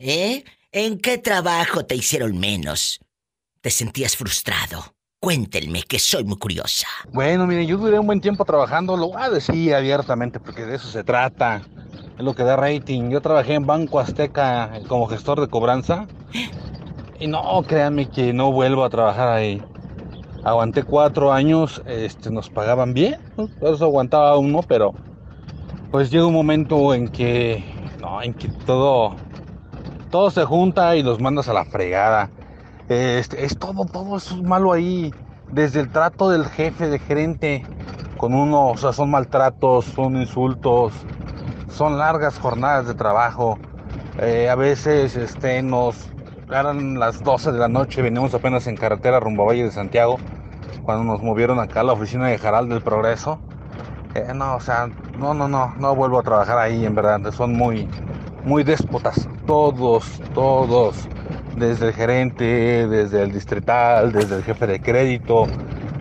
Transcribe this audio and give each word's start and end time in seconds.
¿Eh? 0.00 0.44
¿En 0.70 1.00
qué 1.00 1.18
trabajo 1.18 1.84
te 1.84 1.96
hicieron 1.96 2.38
menos? 2.38 3.00
¿Te 3.60 3.70
sentías 3.70 4.16
frustrado? 4.16 4.94
Cuéntenme, 5.20 5.82
que 5.82 5.98
soy 5.98 6.22
muy 6.22 6.38
curiosa. 6.38 6.86
Bueno, 7.12 7.48
mire, 7.48 7.66
yo 7.66 7.78
duré 7.78 7.98
un 7.98 8.06
buen 8.06 8.20
tiempo 8.20 8.44
trabajando, 8.44 8.96
lo 8.96 9.08
voy 9.08 9.20
a 9.20 9.28
decir 9.28 9.74
abiertamente, 9.74 10.38
porque 10.38 10.64
de 10.66 10.76
eso 10.76 10.86
se 10.86 11.02
trata. 11.02 11.62
Es 12.16 12.24
lo 12.24 12.32
que 12.32 12.44
da 12.44 12.54
rating. 12.54 13.10
Yo 13.10 13.20
trabajé 13.20 13.54
en 13.54 13.66
Banco 13.66 13.98
Azteca 13.98 14.70
como 14.86 15.08
gestor 15.08 15.40
de 15.40 15.48
cobranza. 15.48 16.06
Y 17.18 17.26
no, 17.26 17.60
créanme 17.66 18.08
que 18.08 18.32
no 18.32 18.52
vuelvo 18.52 18.84
a 18.84 18.90
trabajar 18.90 19.26
ahí. 19.26 19.60
Aguanté 20.44 20.84
cuatro 20.84 21.32
años, 21.32 21.82
este, 21.86 22.30
nos 22.30 22.48
pagaban 22.48 22.94
bien, 22.94 23.18
por 23.34 23.74
eso 23.74 23.86
aguantaba 23.86 24.38
uno, 24.38 24.60
pero 24.62 24.94
pues 25.90 26.08
llega 26.12 26.26
un 26.26 26.34
momento 26.34 26.94
en 26.94 27.08
que, 27.08 27.64
no, 28.00 28.22
en 28.22 28.32
que 28.32 28.46
todo, 28.64 29.16
todo 30.08 30.30
se 30.30 30.44
junta 30.44 30.96
y 30.96 31.02
los 31.02 31.20
mandas 31.20 31.48
a 31.48 31.52
la 31.52 31.64
fregada. 31.64 32.30
Este, 32.88 33.44
es 33.44 33.58
todo, 33.58 33.84
todo 33.84 34.16
es 34.16 34.34
malo 34.42 34.72
ahí. 34.72 35.12
Desde 35.52 35.80
el 35.80 35.90
trato 35.90 36.30
del 36.30 36.46
jefe, 36.46 36.88
de 36.88 36.98
gerente 36.98 37.64
con 38.18 38.34
uno, 38.34 38.68
o 38.68 38.76
sea, 38.76 38.92
son 38.92 39.10
maltratos, 39.10 39.86
son 39.86 40.16
insultos, 40.16 40.92
son 41.70 41.98
largas 41.98 42.38
jornadas 42.38 42.86
de 42.86 42.94
trabajo. 42.94 43.58
Eh, 44.18 44.48
a 44.50 44.54
veces 44.56 45.16
este, 45.16 45.62
nos 45.62 46.08
eran 46.50 46.98
las 46.98 47.22
12 47.22 47.52
de 47.52 47.58
la 47.58 47.68
noche, 47.68 48.02
venimos 48.02 48.34
apenas 48.34 48.66
en 48.66 48.76
carretera 48.76 49.20
rumbo 49.20 49.44
a 49.44 49.46
Valle 49.46 49.64
de 49.64 49.70
Santiago, 49.70 50.18
cuando 50.82 51.04
nos 51.04 51.22
movieron 51.22 51.60
acá 51.60 51.80
a 51.80 51.84
la 51.84 51.92
oficina 51.92 52.26
de 52.28 52.38
Jaral 52.38 52.68
del 52.68 52.80
Progreso. 52.80 53.38
Eh, 54.14 54.32
no, 54.34 54.56
o 54.56 54.60
sea, 54.60 54.88
no, 55.18 55.34
no, 55.34 55.46
no, 55.46 55.74
no 55.78 55.94
vuelvo 55.94 56.18
a 56.18 56.22
trabajar 56.22 56.58
ahí, 56.58 56.84
en 56.84 56.94
verdad, 56.94 57.20
son 57.32 57.52
muy, 57.54 57.88
muy 58.48 58.64
déspotas, 58.64 59.28
todos, 59.46 60.04
todos 60.32 60.96
desde 61.54 61.88
el 61.88 61.92
gerente, 61.92 62.86
desde 62.88 63.22
el 63.22 63.30
distrital, 63.30 64.10
desde 64.10 64.36
el 64.36 64.42
jefe 64.42 64.66
de 64.66 64.80
crédito, 64.80 65.46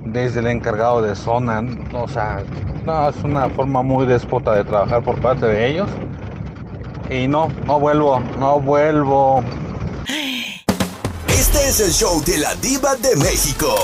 desde 0.05 0.39
el 0.39 0.47
encargado 0.47 1.01
de 1.01 1.13
zona. 1.13 1.61
O 1.93 2.07
sea, 2.07 2.41
no, 2.85 3.09
es 3.09 3.17
una 3.23 3.49
forma 3.49 3.83
muy 3.83 4.05
déspota 4.05 4.55
de 4.55 4.63
trabajar 4.63 5.03
por 5.03 5.19
parte 5.19 5.45
de 5.45 5.67
ellos. 5.67 5.89
Y 7.09 7.27
no, 7.27 7.49
no 7.65 7.81
vuelvo, 7.81 8.21
no 8.39 8.61
vuelvo. 8.61 9.43
Este 11.27 11.67
es 11.67 11.81
el 11.81 11.91
show 11.91 12.23
de 12.23 12.37
la 12.37 12.55
diva 12.55 12.95
de 12.95 13.17
México. 13.17 13.75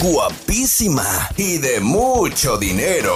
Guapísima 0.00 1.28
y 1.36 1.58
de 1.58 1.80
mucho 1.80 2.58
dinero. 2.58 3.12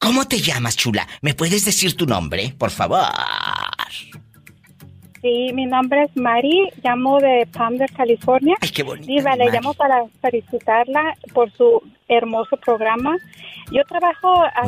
¿Cómo 0.00 0.26
te 0.26 0.40
llamas, 0.40 0.76
chula? 0.76 1.06
¿Me 1.20 1.34
puedes 1.34 1.66
decir 1.66 1.94
tu 1.94 2.06
nombre, 2.06 2.54
por 2.58 2.70
favor? 2.70 3.04
Sí, 5.22 5.50
mi 5.52 5.66
nombre 5.66 6.04
es 6.04 6.10
Mari, 6.16 6.70
llamo 6.82 7.18
de 7.20 7.46
Palmer, 7.52 7.90
California. 7.92 8.56
Ay, 8.60 8.70
qué 8.70 8.82
bonito. 8.82 9.06
Diva, 9.06 9.36
le 9.36 9.50
llamo 9.50 9.74
para 9.74 10.04
felicitarla 10.22 11.14
por 11.34 11.52
su 11.52 11.82
hermoso 12.08 12.56
programa. 12.56 13.16
Yo 13.70 13.84
trabajo 13.84 14.42
a 14.42 14.62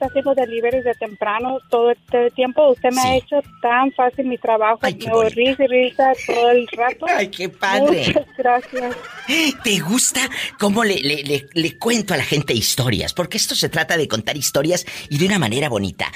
haciendo 0.00 0.34
deliveries 0.34 0.84
de 0.84 0.94
temprano 0.94 1.58
todo 1.68 1.90
este 1.92 2.30
tiempo. 2.30 2.70
Usted 2.70 2.90
me 2.92 3.00
Sí. 3.02 3.06
ha 3.08 3.16
hecho 3.16 3.36
tan 3.60 3.92
fácil 3.92 4.26
mi 4.26 4.38
trabajo. 4.38 4.78
Ay, 4.82 4.94
qué 4.94 5.06
me 5.08 5.12
bonita. 5.14 5.34
risa 5.36 5.64
y 5.64 5.66
risa 5.68 6.12
todo 6.26 6.50
el 6.50 6.66
rato. 6.68 7.06
Ay, 7.08 7.28
qué 7.28 7.48
padre. 7.50 8.04
Muchas 8.08 8.26
gracias. 8.38 8.96
¿Te 9.64 9.78
gusta 9.80 10.20
cómo 10.58 10.82
le, 10.82 10.96
le, 10.96 11.22
le- 11.22 11.46
le 11.52 11.78
cuento 11.78 12.14
a 12.14 12.16
la 12.16 12.24
gente 12.24 12.54
historias? 12.54 13.12
Porque 13.14 13.36
esto 13.36 13.54
se 13.54 13.68
trata 13.68 13.96
de 13.96 14.08
contar 14.08 14.36
historias 14.36 14.84
y 15.10 15.18
de 15.18 15.26
una 15.26 15.38
manera 15.38 15.68
bonita. 15.68 16.06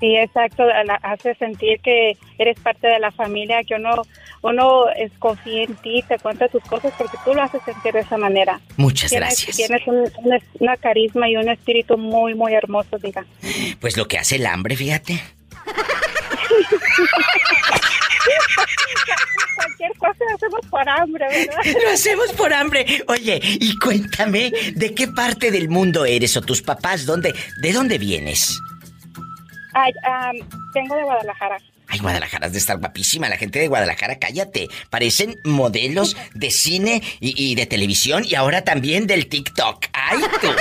Sí, 0.00 0.16
exacto. 0.16 0.64
la- 0.64 0.94
hace 1.02 1.34
sentir 1.34 1.80
que 1.80 2.16
eres 2.38 2.58
parte 2.60 2.86
de 2.86 2.98
la 3.00 3.10
familia, 3.10 3.62
que 3.64 3.74
uno, 3.74 4.02
uno 4.42 4.88
es 4.90 5.10
confía 5.18 5.64
en 5.64 5.74
ti, 5.76 6.04
te 6.06 6.18
cuenta 6.18 6.46
tus 6.48 6.62
cosas 6.64 6.92
porque 6.96 7.16
tú 7.24 7.34
lo 7.34 7.42
haces 7.42 7.60
sentir 7.64 7.92
de 7.92 8.00
esa 8.00 8.16
manera. 8.16 8.60
Muchas 8.76 9.10
Tienes, 9.10 9.28
gracias. 9.44 9.56
tienes 9.56 9.86
un, 9.88 9.96
un- 10.24 10.40
una 10.60 10.76
carisma 10.76 11.28
y 11.28 11.36
un 11.36 11.48
espíritu 11.48 11.98
muy, 11.98 12.34
muy 12.34 12.54
hermoso, 12.54 12.96
diga. 12.98 13.24
Pues 13.80 13.96
lo 13.96 14.06
que 14.06 14.18
hace 14.18 14.36
el 14.36 14.46
hambre, 14.46 14.76
fíjate. 14.76 15.20
Cualquier 19.56 19.92
cosa 19.98 20.24
hacemos 20.34 20.60
por 20.70 20.88
hambre, 20.88 21.26
¿verdad? 21.28 21.80
Lo 21.84 21.90
hacemos 21.90 22.32
por 22.32 22.52
hambre. 22.52 22.86
Oye, 23.08 23.40
y 23.42 23.76
cuéntame, 23.78 24.52
¿de 24.74 24.94
qué 24.94 25.08
parte 25.08 25.50
del 25.50 25.68
mundo 25.68 26.04
eres 26.04 26.36
o 26.36 26.42
tus 26.42 26.62
papás? 26.62 27.06
¿Dónde, 27.06 27.34
¿De 27.60 27.72
dónde 27.72 27.98
vienes? 27.98 28.58
Ay, 29.80 29.92
am, 30.04 30.36
vengo 30.74 30.96
de 30.96 31.02
Guadalajara. 31.04 31.58
Ay, 31.90 31.98
Guadalajara 32.00 32.46
has 32.46 32.52
de 32.52 32.58
estar 32.58 32.78
guapísima. 32.78 33.28
La 33.28 33.36
gente 33.36 33.58
de 33.58 33.68
Guadalajara, 33.68 34.18
cállate. 34.18 34.68
Parecen 34.90 35.36
modelos 35.44 36.16
de 36.34 36.50
cine 36.50 37.02
y, 37.20 37.32
y 37.50 37.54
de 37.54 37.66
televisión 37.66 38.24
y 38.26 38.34
ahora 38.34 38.62
también 38.64 39.06
del 39.06 39.28
TikTok. 39.28 39.86
¡Ay, 39.92 40.18
tú! 40.40 40.48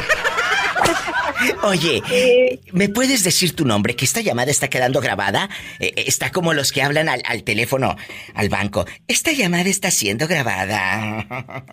Oye, 1.63 2.01
Sí. 2.07 2.59
¿me 2.71 2.89
puedes 2.89 3.23
decir 3.23 3.55
tu 3.55 3.65
nombre? 3.65 3.95
Que 3.95 4.05
esta 4.05 4.21
llamada 4.21 4.49
está 4.51 4.69
quedando 4.69 5.01
grabada. 5.01 5.49
Eh, 5.79 5.93
eh, 5.95 6.03
está 6.07 6.31
como 6.31 6.53
los 6.53 6.71
que 6.71 6.81
hablan 6.81 7.09
al, 7.09 7.21
al 7.25 7.43
teléfono, 7.43 7.95
al 8.33 8.49
banco. 8.49 8.85
Esta 9.07 9.31
llamada 9.33 9.67
está 9.69 9.91
siendo 9.91 10.27
grabada. 10.27 11.25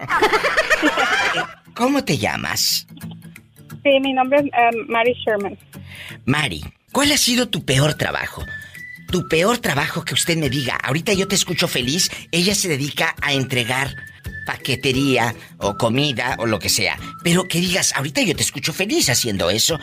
¿Cómo 1.75 2.05
te 2.05 2.19
llamas? 2.19 2.87
Sí, 3.83 4.01
mi 4.01 4.13
nombre 4.13 4.39
es 4.41 4.45
am, 4.55 4.87
Mary 4.89 5.15
Sherman. 5.25 5.59
Mari, 6.25 6.63
¿cuál 6.95 7.13
ha 7.13 7.19
sido 7.19 7.49
tu 7.49 7.65
peor 7.65 7.95
trabajo? 7.95 8.47
Tu 9.11 9.29
peor 9.29 9.59
trabajo 9.59 10.05
que 10.05 10.15
usted 10.15 10.39
me 10.39 10.49
diga. 10.49 10.77
Ahorita 10.77 11.13
yo 11.13 11.29
te 11.29 11.35
escucho 11.35 11.69
feliz. 11.69 12.11
Ella 12.31 12.55
se 12.55 12.69
dedica 12.69 13.15
a 13.21 13.35
entregar 13.35 13.95
paquetería 14.47 15.35
o 15.59 15.77
comida 15.77 16.37
o 16.39 16.47
lo 16.47 16.59
que 16.59 16.71
sea. 16.71 16.99
Pero 17.23 17.47
que 17.47 17.61
digas, 17.61 17.93
ahorita 17.95 18.23
yo 18.23 18.35
te 18.35 18.43
escucho 18.43 18.73
feliz 18.73 19.11
haciendo 19.11 19.51
eso. 19.51 19.79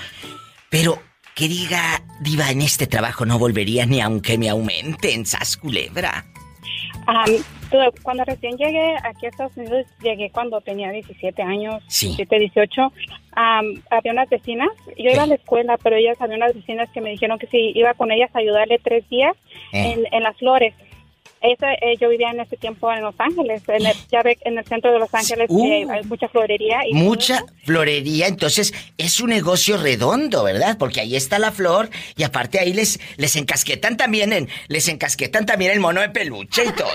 Pero 0.70 1.04
que 1.36 1.48
diga, 1.48 2.02
diva, 2.22 2.50
en 2.50 2.62
este 2.62 2.88
trabajo 2.88 3.26
no 3.26 3.38
volvería 3.38 3.86
ni 3.86 4.02
aunque 4.02 4.38
me 4.38 4.50
aumenten, 4.50 5.26
sas 5.26 5.58
culebra. 5.58 6.26
Tú- 7.70 7.78
cuando 8.04 8.24
recién 8.26 8.58
llegué 8.58 8.96
aquí 9.04 9.26
a 9.26 9.30
Estados 9.30 9.56
Unidos, 9.58 9.86
llegué 10.02 10.30
cuando 10.30 10.60
tenía 10.62 10.92
17 10.92 11.42
años, 11.42 11.82
Sí. 11.88 12.08
17, 12.08 12.40
18. 12.40 12.92
am, 13.34 13.66
había 13.90 14.12
unas 14.12 14.30
vecinas, 14.30 14.70
yo 14.98 15.10
iba 15.10 15.24
a 15.24 15.28
la 15.28 15.36
escuela, 15.36 15.78
pero 15.82 15.96
ellas 15.96 16.20
había 16.20 16.36
unas 16.36 16.54
vecinas 16.54 16.90
que 16.92 17.00
me 17.00 17.12
dijeron 17.12 17.40
que 17.40 17.48
si 17.48 17.72
iba 17.76 17.94
con 17.94 18.12
ellas 18.12 18.30
a 18.36 18.40
ayudarle 18.40 18.78
tres 18.84 19.08
días 19.10 19.36
Eh. 19.72 19.94
en, 19.94 20.06
en 20.12 20.24
las 20.24 20.36
flores. 20.38 20.74
Esa, 21.42 21.74
eh, 21.74 21.98
yo 22.00 22.10
vivía 22.10 22.30
en 22.30 22.40
ese 22.40 22.56
tiempo 22.56 22.92
en 22.92 23.02
Los 23.02 23.16
Ángeles, 23.18 23.64
en 23.68 23.86
el, 23.86 23.96
ya 24.12 24.22
ve, 24.22 24.38
en 24.42 24.60
el 24.60 24.66
centro 24.66 24.94
de 24.94 25.00
Los 25.00 25.14
Ángeles 25.14 25.48
Uh. 25.50 25.66
eh, 25.66 25.88
hay 25.90 26.04
mucha 26.04 26.28
florería. 26.28 26.80
Y 26.88 26.94
Mucha 26.94 27.44
florería, 27.66 28.28
entonces 28.28 28.74
es 28.98 29.20
un 29.20 29.32
negocio 29.32 29.78
redondo, 29.78 30.44
¿verdad? 30.44 30.78
Porque 30.78 31.02
ahí 31.02 31.16
está 31.16 31.40
la 31.40 31.52
flor 31.52 31.90
y 32.16 32.24
aparte 32.24 32.60
ahí 32.60 32.74
les, 32.74 33.00
les 33.18 33.36
encasquetan 33.36 33.98
también 33.98 34.34
en, 34.34 34.50
les 34.68 34.88
encasquetan 34.88 35.46
también 35.48 35.72
el 35.72 35.80
mono 35.80 36.02
de 36.02 36.10
peluche 36.10 36.64
y 36.66 36.72
todo. 36.74 36.92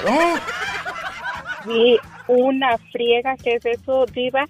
Sí, 1.65 1.99
una 2.29 2.79
friega 2.93 3.37
que 3.37 3.55
es 3.55 3.67
eso, 3.67 4.07
diva. 4.07 4.47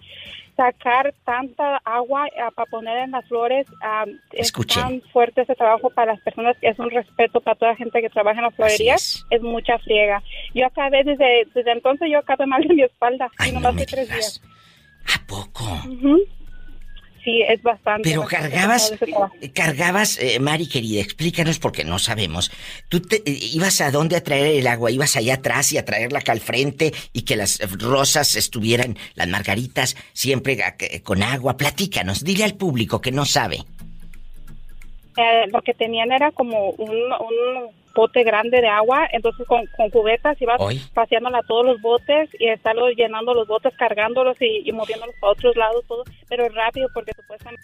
Sacar 0.57 1.15
tanta 1.25 1.77
agua 1.85 2.27
para 2.55 2.71
poner 2.71 2.99
en 3.05 3.11
las 3.11 3.27
flores 3.27 3.67
ah, 3.83 4.07
es 4.33 4.53
tan 4.53 5.03
fuerte 5.13 5.43
ese 5.43 5.55
trabajo 5.55 5.91
para 5.91 6.13
las 6.13 6.23
personas 6.23 6.57
es 6.63 6.79
un 6.79 6.91
respeto 6.91 7.41
para 7.41 7.57
toda 7.57 7.73
la 7.73 7.77
gente 7.77 8.01
que 8.01 8.09
trabaja 8.09 8.39
en 8.39 8.45
las 8.45 8.55
florerías. 8.55 9.03
es. 9.03 9.27
Es. 9.31 9.43
mucha 9.43 9.79
friega. 9.79 10.23
Yo 10.55 10.67
acabé 10.67 11.05
desde, 11.05 11.47
desde 11.55 11.73
entonces, 11.73 12.09
yo 12.11 12.19
acabé 12.19 12.47
mal 12.47 12.63
de 12.63 12.75
mi 12.75 12.83
espalda. 12.83 13.31
Ay, 13.39 13.51
y 13.51 13.59
no 13.59 13.73
me 13.73 13.85
tres 13.85 14.09
digas. 14.09 14.41
días. 14.41 14.43
¿A 15.15 15.27
poco? 15.27 15.65
Sí, 17.27 17.43
es 17.43 17.61
bastante. 17.61 18.09
Pero 18.09 18.21
bastante 18.21 18.51
cargabas, 18.51 18.93
eh, 19.41 19.51
cargabas, 19.51 20.19
eh, 20.21 20.39
Mari 20.39 20.69
querida, 20.69 21.01
explícanos 21.01 21.59
porque 21.59 21.83
no 21.83 21.99
sabemos. 21.99 22.53
¿Tú 22.89 23.03
te, 23.03 23.17
eh, 23.17 23.39
ibas 23.53 23.81
a 23.81 23.91
dónde 23.91 24.15
a 24.15 24.23
traer 24.23 24.61
el 24.61 24.67
agua? 24.69 24.93
¿Ibas 24.93 25.17
allá 25.17 25.35
atrás 25.35 25.73
y 25.73 25.79
a 25.79 25.85
traerla 25.85 26.21
acá 26.21 26.31
al 26.31 26.39
frente 26.39 26.93
y 27.13 27.23
que 27.23 27.35
las 27.35 27.59
rosas 27.81 28.37
estuvieran, 28.37 28.97
las 29.17 29.27
margaritas, 29.27 29.97
siempre 30.13 30.57
con 31.03 31.25
agua? 31.25 31.57
Platícanos, 31.57 32.23
dile 32.23 32.45
al 32.45 32.55
público 32.55 33.01
que 33.01 33.11
no 33.11 33.25
sabe. 33.25 33.65
Eh, 35.17 35.49
lo 35.51 35.61
que 35.63 35.75
tenían 35.75 36.13
era 36.13 36.31
como 36.31 36.71
un, 36.71 36.91
un 36.91 37.71
bote 37.97 38.23
grande 38.23 38.61
de 38.61 38.69
agua, 38.69 39.09
entonces 39.11 39.45
con, 39.49 39.67
con 39.77 39.91
cubetas 39.91 40.41
ibas 40.41 40.61
Hoy. 40.61 40.81
paseándola 40.95 41.39
a 41.39 41.43
todos 41.43 41.67
los 41.67 41.81
botes 41.81 42.29
y 42.39 42.47
estarlos 42.49 42.91
llenando 42.97 43.35
los 43.35 43.49
botes, 43.49 43.75
cargándolos 43.77 44.37
y, 44.41 44.69
y 44.69 44.73
moviéndolos 44.73 45.17
para 45.21 45.33
otros 45.33 45.57
lados, 45.57 45.83
todo, 45.89 46.05
pero 46.29 46.49
rápido 46.51 46.89
porque 46.95 47.13
supuestamente 47.17 47.63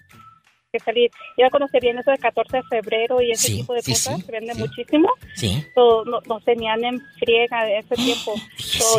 que 0.73 0.79
salir. 0.81 1.11
Ya 1.37 1.51
cuando 1.51 1.69
se 1.69 1.81
viene 1.81 2.01
eso 2.01 2.11
de 2.11 2.17
14 2.17 2.57
de 2.57 2.63
febrero 2.63 3.21
y 3.21 3.31
ese 3.33 3.49
Sí, 3.49 3.57
tipo 3.59 3.75
de 3.75 3.83
sí, 3.83 3.93
cosas, 3.93 4.17
sí, 4.17 4.23
se 4.23 4.33
vende 4.33 4.55
muchísimo, 4.55 5.11
¿Sí? 5.35 5.63
so, 5.75 6.03
no- 6.07 6.21
nos 6.27 6.43
tenían 6.45 6.83
en 6.83 6.99
friega 7.21 7.65
de 7.67 7.77
ese 7.79 7.95
tiempo. 7.95 8.33
So. 8.57 8.99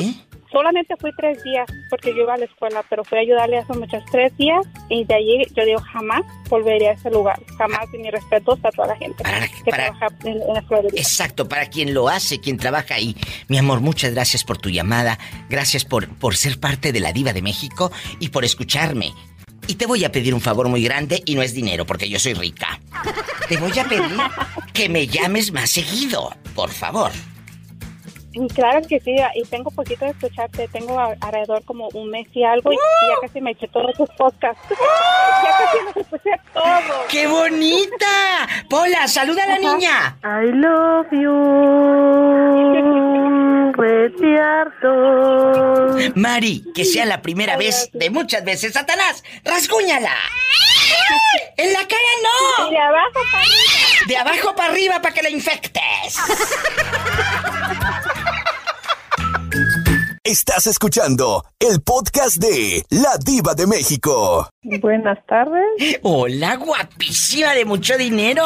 Solamente 0.54 0.96
fui 0.98 1.12
tres 1.18 1.44
días 1.44 1.68
porque 1.90 2.12
yo 2.16 2.22
iba 2.24 2.36
a 2.36 2.38
la 2.38 2.46
escuela, 2.46 2.82
pero 2.90 3.04
fui 3.04 3.18
a 3.18 3.22
ayudarle 3.22 3.58
a 3.58 3.62
esos 3.62 3.76
muchachos 3.78 4.08
tres 4.12 4.32
días 4.38 4.66
y 4.88 5.04
de 5.04 5.14
allí 5.16 5.44
yo 5.56 5.66
digo 5.66 5.82
jamás 5.92 6.22
volvería 6.48 6.92
a 6.92 6.94
ese 6.94 7.10
lugar, 7.10 7.38
jamás 7.58 7.86
y 7.94 7.98
mi 7.98 8.10
respeto 8.10 8.58
a 8.64 8.72
toda 8.72 8.88
la 8.90 8.96
gente 8.96 9.22
Para- 9.24 9.48
que 9.48 9.72
para- 9.72 9.86
trabaja 9.92 10.08
en, 10.24 10.42
en 10.42 10.54
la 10.54 10.62
Florida. 10.62 10.94
Exacto, 10.96 11.50
para 11.50 11.66
quien 11.66 11.94
lo 11.94 12.08
hace, 12.08 12.40
quien 12.40 12.56
trabaja 12.58 12.96
ahí. 12.96 13.18
Mi 13.50 13.58
amor, 13.58 13.82
muchas 13.82 14.14
gracias 14.14 14.44
por 14.46 14.58
tu 14.60 14.70
llamada. 14.70 15.18
Gracias 15.50 15.84
por, 15.84 16.08
por 16.08 16.36
ser 16.38 16.60
parte 16.60 16.92
de 16.94 17.00
la 17.02 17.12
Diva 17.12 17.34
de 17.34 17.42
México 17.42 17.92
y 18.20 18.30
por 18.30 18.46
escucharme. 18.46 19.12
Y 19.68 19.76
te 19.76 19.86
voy 19.86 20.04
a 20.04 20.12
pedir 20.12 20.34
un 20.34 20.42
favor 20.42 20.68
muy 20.68 20.84
grande 20.84 21.24
y 21.26 21.36
no 21.36 21.42
es 21.42 21.54
dinero 21.54 21.86
porque 21.86 22.10
yo 22.10 22.20
soy 22.20 22.34
rica. 22.34 22.80
Te 23.48 23.58
voy 23.58 23.78
a 23.80 23.86
pedir 23.86 24.18
que 24.74 24.90
me 24.90 25.08
llames 25.08 25.52
más 25.54 25.70
seguido, 25.70 26.30
por 26.54 26.70
favor. 26.70 27.12
Claro 28.56 28.82
que 28.88 29.00
sí, 29.00 29.16
y 29.36 29.44
tengo 29.44 29.70
poquito 29.72 30.06
de 30.06 30.12
escucharte, 30.12 30.68
tengo 30.70 31.00
a- 31.00 31.16
alrededor 31.22 31.64
como 31.66 31.88
un 31.94 32.10
mes 32.10 32.28
y 32.34 32.44
algo 32.44 32.72
y 32.74 32.76
ya 32.76 33.16
casi 33.22 33.42
me 33.42 33.52
eché 33.52 33.68
todos 33.68 33.94
tus 33.96 34.10
podcasts. 34.18 34.62
ya 34.70 35.58
casi 35.58 35.78
los 35.86 35.98
escuché 35.98 36.32
todos. 36.54 37.06
¡Qué 37.10 37.28
bonita! 37.28 38.48
Pola, 38.70 39.08
saluda 39.08 39.44
a 39.44 39.48
la 39.48 39.60
niña. 39.60 40.18
I 40.24 40.52
love 40.52 41.08
you, 41.12 41.34
retiarto. 43.74 44.92
Mari, 46.16 46.64
que 46.74 46.86
sea 46.86 47.06
la 47.06 47.22
primera 47.22 47.56
vez 47.58 47.90
de 47.94 48.10
muchas 48.10 48.44
veces. 48.44 48.74
¡Satanás! 48.74 49.24
¡Rasguñala! 49.44 50.16
¡En 51.58 51.72
la 51.72 51.80
cara 51.80 52.02
no! 52.24 52.70
De 52.70 52.78
abajo 52.78 53.12
para 53.14 53.40
arriba. 53.44 54.08
De 54.08 54.18
abajo 54.18 54.56
para 54.56 54.72
arriba 54.72 55.02
para 55.02 55.14
que 55.14 55.22
la 55.24 55.30
infectes. 55.30 56.18
Estás 60.34 60.66
escuchando 60.66 61.46
el 61.60 61.84
podcast 61.84 62.38
de 62.38 62.84
La 62.90 63.20
Diva 63.24 63.54
de 63.54 63.68
México. 63.68 64.50
Buenas 64.82 65.24
tardes. 65.28 66.00
Hola, 66.02 66.56
guapísima 66.56 67.54
de 67.54 67.66
mucho 67.66 67.96
dinero. 68.00 68.44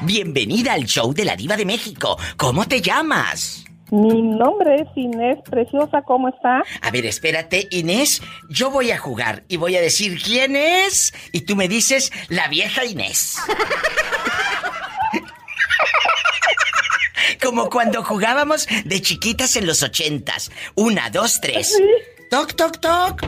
Bienvenida 0.00 0.72
al 0.72 0.86
show 0.86 1.12
de 1.12 1.26
la 1.26 1.36
Diva 1.36 1.58
de 1.58 1.66
México. 1.66 2.16
¿Cómo 2.38 2.66
te 2.66 2.80
llamas? 2.80 3.62
Mi 3.90 4.22
nombre 4.22 4.76
es 4.76 4.88
Inés 4.96 5.36
Preciosa. 5.50 6.00
¿Cómo 6.00 6.30
está? 6.30 6.62
A 6.80 6.90
ver, 6.90 7.04
espérate, 7.04 7.68
Inés. 7.72 8.22
Yo 8.48 8.70
voy 8.70 8.90
a 8.90 8.96
jugar 8.96 9.44
y 9.48 9.58
voy 9.58 9.76
a 9.76 9.82
decir 9.82 10.18
quién 10.18 10.56
es. 10.56 11.12
Y 11.30 11.42
tú 11.42 11.56
me 11.56 11.68
dices 11.68 12.10
la 12.30 12.48
vieja 12.48 12.86
Inés. 12.86 13.36
Como 17.42 17.68
cuando 17.68 18.04
jugábamos 18.04 18.68
de 18.84 19.02
chiquitas 19.02 19.56
en 19.56 19.66
los 19.66 19.82
ochentas. 19.82 20.50
Una, 20.76 21.10
dos, 21.10 21.40
tres. 21.40 21.76
Toc, 22.30 22.54
toc, 22.54 22.80
toc. 22.80 23.22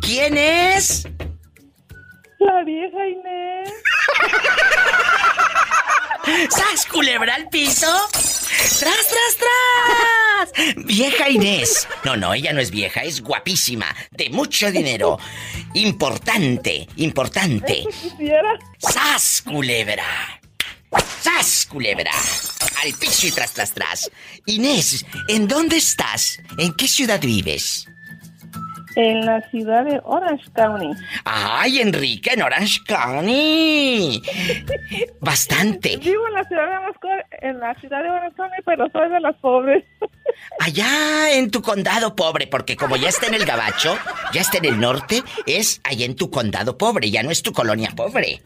¿Quién 0.00 0.38
es? 0.38 1.06
La 2.38 2.64
vieja 2.64 3.06
Inés. 3.06 3.70
¡Sas, 6.50 6.86
culebra 6.86 7.34
al 7.34 7.48
piso! 7.48 7.86
¡Tras, 8.10 8.80
tras, 8.80 9.36
tras! 9.38 10.76
Vieja 10.84 11.28
Inés. 11.28 11.86
No, 12.04 12.16
no, 12.16 12.34
ella 12.34 12.52
no 12.52 12.60
es 12.60 12.70
vieja, 12.70 13.02
es 13.02 13.20
guapísima, 13.22 13.94
de 14.10 14.30
mucho 14.30 14.70
dinero. 14.72 15.18
Importante, 15.74 16.88
importante. 16.96 17.84
Quisiera. 17.90 18.58
¡Sas, 18.78 19.42
culebra! 19.42 20.41
¡Sas, 21.20 21.66
culebra! 21.66 22.10
Al 22.82 22.92
piso 22.94 23.26
y 23.26 23.30
tras, 23.32 23.52
tras, 23.52 23.72
tras. 23.72 24.10
Inés, 24.46 25.06
¿en 25.28 25.46
dónde 25.46 25.76
estás? 25.76 26.40
¿En 26.58 26.74
qué 26.74 26.88
ciudad 26.88 27.20
vives? 27.20 27.86
En 28.94 29.24
la 29.24 29.40
ciudad 29.50 29.84
de 29.84 30.00
Orange 30.04 30.44
County. 30.54 30.90
¡Ay, 31.24 31.80
Enrique, 31.80 32.32
en 32.34 32.42
Orange 32.42 32.80
County! 32.86 34.22
Bastante. 35.20 35.96
Vivo 35.96 36.26
en 36.28 36.34
la 36.34 36.44
ciudad 36.44 36.68
de 36.68 36.76
Orange 36.76 36.98
County, 37.00 37.36
en 37.40 37.60
la 37.60 37.74
ciudad 37.80 38.02
de 38.02 38.10
Orange 38.10 38.36
County, 38.36 38.56
pero 38.66 38.88
soy 38.92 39.08
de 39.08 39.20
las 39.20 39.36
pobres. 39.36 39.84
Allá 40.60 41.32
en 41.32 41.50
tu 41.50 41.62
condado 41.62 42.14
pobre, 42.14 42.46
porque 42.46 42.76
como 42.76 42.96
ya 42.96 43.08
está 43.08 43.28
en 43.28 43.34
el 43.34 43.46
gabacho, 43.46 43.96
ya 44.34 44.42
está 44.42 44.58
en 44.58 44.66
el 44.66 44.80
norte, 44.80 45.22
es 45.46 45.80
allá 45.84 46.04
en 46.04 46.16
tu 46.16 46.30
condado 46.30 46.76
pobre, 46.76 47.10
ya 47.10 47.22
no 47.22 47.30
es 47.30 47.42
tu 47.42 47.52
colonia 47.52 47.92
pobre. 47.96 48.42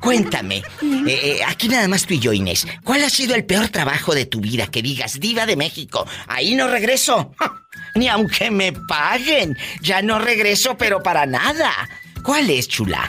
Cuéntame, 0.00 0.56
eh, 0.56 0.62
eh, 1.06 1.40
aquí 1.46 1.68
nada 1.68 1.86
más 1.88 2.06
tú 2.06 2.14
y 2.14 2.18
yo, 2.18 2.32
Inés, 2.32 2.66
¿cuál 2.84 3.04
ha 3.04 3.10
sido 3.10 3.34
el 3.34 3.44
peor 3.44 3.68
trabajo 3.68 4.14
de 4.14 4.26
tu 4.26 4.40
vida 4.40 4.66
que 4.68 4.82
digas, 4.82 5.20
diva 5.20 5.46
de 5.46 5.56
México? 5.56 6.06
Ahí 6.28 6.54
no 6.54 6.68
regreso, 6.68 7.34
ni 7.94 8.08
aunque 8.08 8.50
me 8.50 8.72
paguen, 8.72 9.56
ya 9.82 10.02
no 10.02 10.18
regreso, 10.18 10.76
pero 10.76 11.02
para 11.02 11.26
nada. 11.26 11.72
¿Cuál 12.22 12.50
es, 12.50 12.68
chula? 12.68 13.08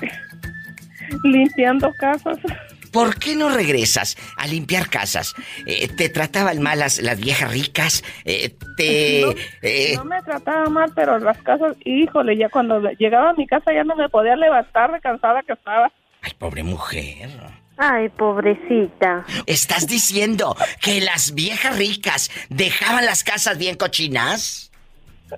Limpiando 1.24 1.92
casas. 2.00 2.38
¿Por 2.88 3.20
qué 3.20 3.36
no 3.36 3.50
regresas 3.50 4.18
a 4.38 4.48
limpiar 4.48 4.90
casas? 4.90 5.36
Eh, 5.66 5.88
¿Te 5.88 6.10
trataban 6.10 6.62
mal 6.62 6.80
las, 6.80 7.00
las 7.02 7.20
viejas 7.20 7.52
ricas? 7.52 8.04
Eh, 8.26 8.56
¿Te...? 8.76 9.22
No, 9.28 9.34
eh, 9.62 9.94
no 9.96 10.06
me 10.06 10.22
trataba 10.22 10.70
mal, 10.70 10.92
pero 10.96 11.20
las 11.20 11.38
casas, 11.42 11.76
híjole, 11.84 12.38
ya 12.38 12.50
cuando 12.50 12.80
llegaba 12.92 13.32
a 13.32 13.34
mi 13.34 13.48
casa 13.48 13.74
ya 13.74 13.84
no 13.84 13.96
me 13.96 14.10
podía 14.10 14.36
levantar 14.36 14.92
de 14.92 15.02
cansada 15.02 15.42
que 15.44 15.54
estaba. 15.54 15.92
Ay, 16.22 16.32
pobre 16.38 16.64
mujer. 16.64 17.30
Ay, 17.78 18.10
pobrecita. 18.10 19.26
¿Estás 19.46 19.88
diciendo 19.88 20.56
que 20.82 21.00
las 21.02 21.34
viejas 21.36 21.78
ricas 21.78 22.32
dejaban 22.50 23.06
las 23.06 23.24
casas 23.24 23.58
bien 23.58 23.76
cochinas? 23.76 24.67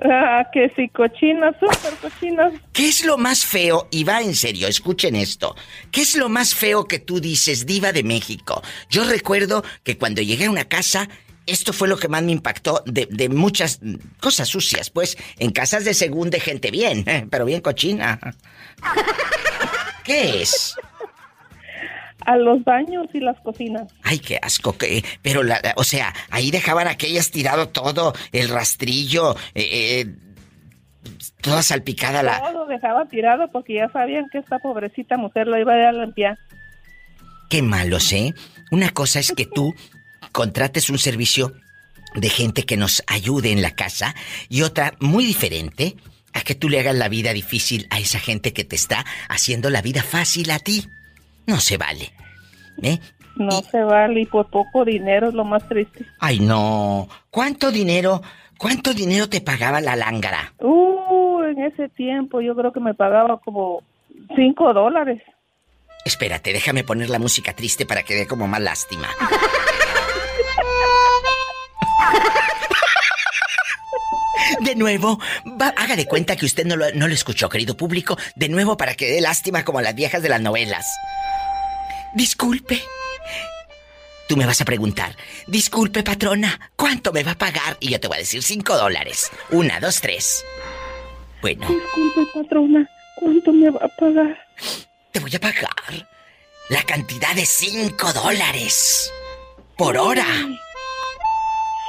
Ah, 0.01 0.47
que 0.53 0.71
sí, 0.75 0.87
cochinas, 0.89 1.55
súper 1.59 1.93
cochinas. 2.01 2.53
¿Qué 2.73 2.87
es 2.87 3.03
lo 3.03 3.17
más 3.17 3.45
feo? 3.45 3.87
Y 3.91 4.03
va 4.03 4.21
en 4.21 4.35
serio, 4.35 4.67
escuchen 4.67 5.15
esto. 5.15 5.55
¿Qué 5.91 6.01
es 6.01 6.15
lo 6.15 6.29
más 6.29 6.53
feo 6.53 6.85
que 6.85 6.99
tú 6.99 7.19
dices, 7.19 7.65
diva 7.65 7.91
de 7.91 8.03
México? 8.03 8.61
Yo 8.89 9.03
recuerdo 9.03 9.63
que 9.83 9.97
cuando 9.97 10.21
llegué 10.21 10.45
a 10.45 10.51
una 10.51 10.65
casa, 10.65 11.09
esto 11.47 11.73
fue 11.73 11.87
lo 11.87 11.97
que 11.97 12.07
más 12.07 12.21
me 12.21 12.31
impactó 12.31 12.83
de, 12.85 13.07
de 13.09 13.29
muchas 13.29 13.79
cosas 14.19 14.47
sucias, 14.47 14.89
pues, 14.89 15.17
en 15.39 15.51
casas 15.51 15.85
de 15.85 15.93
según 15.93 16.29
de 16.29 16.39
gente 16.39 16.69
bien, 16.69 17.03
pero 17.31 17.45
bien 17.45 17.61
cochina. 17.61 18.19
¿Qué 20.03 20.41
es? 20.41 20.75
A 22.25 22.35
los 22.37 22.63
baños 22.63 23.07
y 23.13 23.19
las 23.19 23.39
cocinas. 23.41 23.91
Ay, 24.03 24.19
qué 24.19 24.39
asco, 24.41 24.77
que, 24.77 25.03
pero 25.21 25.43
la, 25.43 25.59
la- 25.63 25.73
o 25.77 25.83
sea, 25.83 26.13
ahí 26.29 26.51
dejaban 26.51 26.87
aquellas 26.87 27.31
tirado 27.31 27.69
todo, 27.69 28.13
el 28.31 28.49
rastrillo, 28.49 29.35
eh, 29.55 30.01
eh, 30.01 30.15
toda 31.41 31.63
salpicada 31.63 32.21
la... 32.23 32.39
Todo 32.51 32.65
dejaba 32.67 33.05
tirado 33.07 33.49
porque 33.51 33.75
ya 33.75 33.89
sabían 33.91 34.27
que 34.31 34.39
esta 34.39 34.59
pobrecita 34.59 35.17
mujer 35.17 35.47
lo 35.47 35.57
iba 35.57 35.73
a 35.73 35.91
limpiar. 35.91 36.37
Qué 37.49 37.61
malos, 37.61 38.11
¿eh? 38.13 38.33
Una 38.71 38.89
cosa 38.91 39.19
es 39.19 39.31
que 39.35 39.45
tú 39.45 39.73
contrates 40.31 40.89
un 40.89 40.99
servicio 40.99 41.53
de 42.15 42.29
gente 42.29 42.63
que 42.63 42.77
nos 42.77 43.01
ayude 43.07 43.51
en 43.51 43.61
la 43.61 43.71
casa 43.71 44.13
y 44.49 44.61
otra 44.63 44.93
muy 44.99 45.25
diferente 45.25 45.95
a 46.33 46.41
que 46.41 46.53
tú 46.53 46.69
le 46.69 46.79
hagas 46.79 46.95
la 46.95 47.09
vida 47.09 47.33
difícil 47.33 47.87
a 47.89 47.99
esa 47.99 48.19
gente 48.19 48.53
que 48.53 48.63
te 48.63 48.75
está 48.75 49.05
haciendo 49.29 49.69
la 49.71 49.81
vida 49.81 50.03
fácil 50.03 50.51
a 50.51 50.59
ti. 50.59 50.87
No 51.49 51.59
se 51.59 51.77
vale. 51.77 52.11
¿Eh? 52.83 52.99
No 53.35 53.61
se 53.63 53.81
vale 53.83 54.21
y 54.21 54.25
por 54.27 54.49
poco 54.51 54.85
dinero 54.85 55.29
es 55.29 55.33
lo 55.33 55.43
más 55.43 55.67
triste. 55.67 56.05
Ay, 56.19 56.39
no. 56.39 57.07
¿Cuánto 57.31 57.71
dinero, 57.71 58.21
cuánto 58.57 58.93
dinero 58.93 59.27
te 59.27 59.41
pagaba 59.41 59.81
la 59.81 59.95
lángara? 59.95 60.53
Uh, 60.59 61.41
en 61.43 61.63
ese 61.63 61.89
tiempo 61.89 62.39
yo 62.41 62.55
creo 62.55 62.71
que 62.71 62.79
me 62.79 62.93
pagaba 62.93 63.39
como 63.41 63.81
cinco 64.35 64.73
dólares. 64.73 65.23
Espérate, 66.05 66.53
déjame 66.53 66.83
poner 66.83 67.09
la 67.09 67.17
música 67.17 67.53
triste 67.53 67.85
para 67.87 68.03
que 68.03 68.13
dé 68.15 68.27
como 68.27 68.47
más 68.47 68.61
lástima. 68.61 69.07
De 74.61 74.75
nuevo, 74.75 75.19
va- 75.61 75.73
haga 75.77 75.95
de 75.95 76.05
cuenta 76.05 76.35
que 76.35 76.45
usted 76.45 76.65
no 76.65 76.75
lo, 76.75 76.91
no 76.93 77.07
lo 77.07 77.13
escuchó, 77.13 77.49
querido 77.49 77.75
público. 77.77 78.17
De 78.35 78.49
nuevo 78.49 78.77
para 78.77 78.95
que 78.95 79.07
dé 79.11 79.21
lástima 79.21 79.63
como 79.63 79.81
las 79.81 79.95
viejas 79.95 80.21
de 80.23 80.29
las 80.29 80.41
novelas. 80.41 80.85
Disculpe. 82.13 82.81
Tú 84.27 84.37
me 84.37 84.45
vas 84.45 84.61
a 84.61 84.65
preguntar, 84.65 85.15
disculpe 85.47 86.03
patrona, 86.03 86.59
¿cuánto 86.75 87.11
me 87.11 87.23
va 87.23 87.31
a 87.31 87.37
pagar? 87.37 87.77
Y 87.79 87.89
yo 87.89 87.99
te 87.99 88.07
voy 88.07 88.17
a 88.17 88.19
decir 88.19 88.43
cinco 88.43 88.77
dólares. 88.77 89.31
Una, 89.49 89.79
dos, 89.79 90.01
tres. 90.01 90.45
Bueno, 91.41 91.67
Disculpe, 91.67 92.31
patrona, 92.31 92.87
¿cuánto 93.15 93.51
me 93.51 93.71
va 93.71 93.79
a 93.83 93.87
pagar? 93.87 94.37
te 95.11 95.19
voy 95.19 95.35
a 95.35 95.39
pagar 95.39 96.07
la 96.69 96.83
cantidad 96.83 97.33
de 97.33 97.45
cinco 97.45 98.13
dólares 98.13 99.11
por 99.75 99.97
hora. 99.97 100.27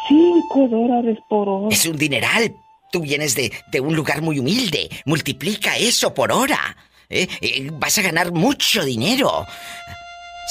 Cinco 0.08 0.66
dólares 0.68 1.18
por 1.28 1.46
hora. 1.48 1.74
Es 1.74 1.84
un 1.84 1.96
dineral. 1.98 2.54
Tú 2.90 3.02
vienes 3.02 3.34
de, 3.34 3.52
de 3.70 3.80
un 3.80 3.94
lugar 3.94 4.22
muy 4.22 4.38
humilde. 4.38 4.88
Multiplica 5.04 5.76
eso 5.76 6.14
por 6.14 6.32
hora. 6.32 6.74
¿eh? 7.10 7.28
Eh, 7.42 7.68
vas 7.74 7.98
a 7.98 8.02
ganar 8.02 8.32
mucho 8.32 8.82
dinero. 8.82 9.46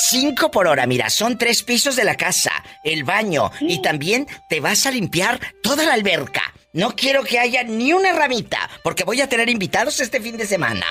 Cinco 0.01 0.49
por 0.49 0.65
hora, 0.65 0.87
mira, 0.87 1.09
son 1.09 1.37
tres 1.37 1.61
pisos 1.61 1.97
de 1.97 2.05
la 2.05 2.15
casa, 2.15 2.51
el 2.85 3.03
baño 3.03 3.51
y 3.59 3.81
también 3.81 4.27
te 4.49 4.61
vas 4.61 4.85
a 4.85 4.91
limpiar 4.91 5.41
toda 5.61 5.85
la 5.85 5.93
alberca. 5.93 6.53
No 6.71 6.95
quiero 6.95 7.21
que 7.23 7.37
haya 7.37 7.63
ni 7.63 7.91
una 7.91 8.13
ramita, 8.13 8.69
porque 8.81 9.03
voy 9.03 9.19
a 9.19 9.27
tener 9.27 9.49
invitados 9.49 9.99
este 9.99 10.21
fin 10.21 10.37
de 10.37 10.45
semana. 10.45 10.85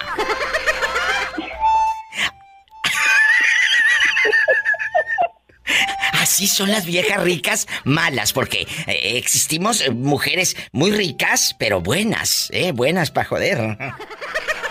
Así 6.12 6.46
son 6.46 6.70
las 6.70 6.84
viejas 6.84 7.22
ricas 7.22 7.66
malas, 7.84 8.34
porque 8.34 8.66
eh, 8.86 9.16
existimos 9.16 9.80
eh, 9.80 9.90
mujeres 9.90 10.54
muy 10.72 10.90
ricas, 10.90 11.56
pero 11.58 11.80
buenas, 11.80 12.50
¿eh? 12.52 12.72
Buenas 12.72 13.10
para 13.10 13.26
joder. 13.26 13.78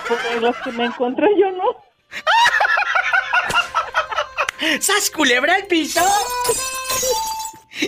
Porque 0.08 0.40
los 0.40 0.56
que 0.58 0.72
me 0.74 0.86
encontré 0.86 1.28
yo 1.40 1.52
no. 1.52 1.84
¡Sas 4.80 5.12
culebra 5.12 5.56
al 5.56 5.68
piso! 5.68 6.02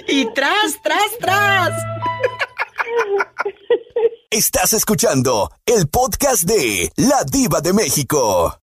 Y 0.08 0.32
tras, 0.34 0.80
tras, 0.84 1.18
tras. 1.20 1.72
Estás 4.30 4.74
escuchando 4.74 5.52
el 5.66 5.88
podcast 5.88 6.44
de 6.44 6.92
La 6.96 7.24
Diva 7.24 7.62
de 7.62 7.74
México. 7.74 8.60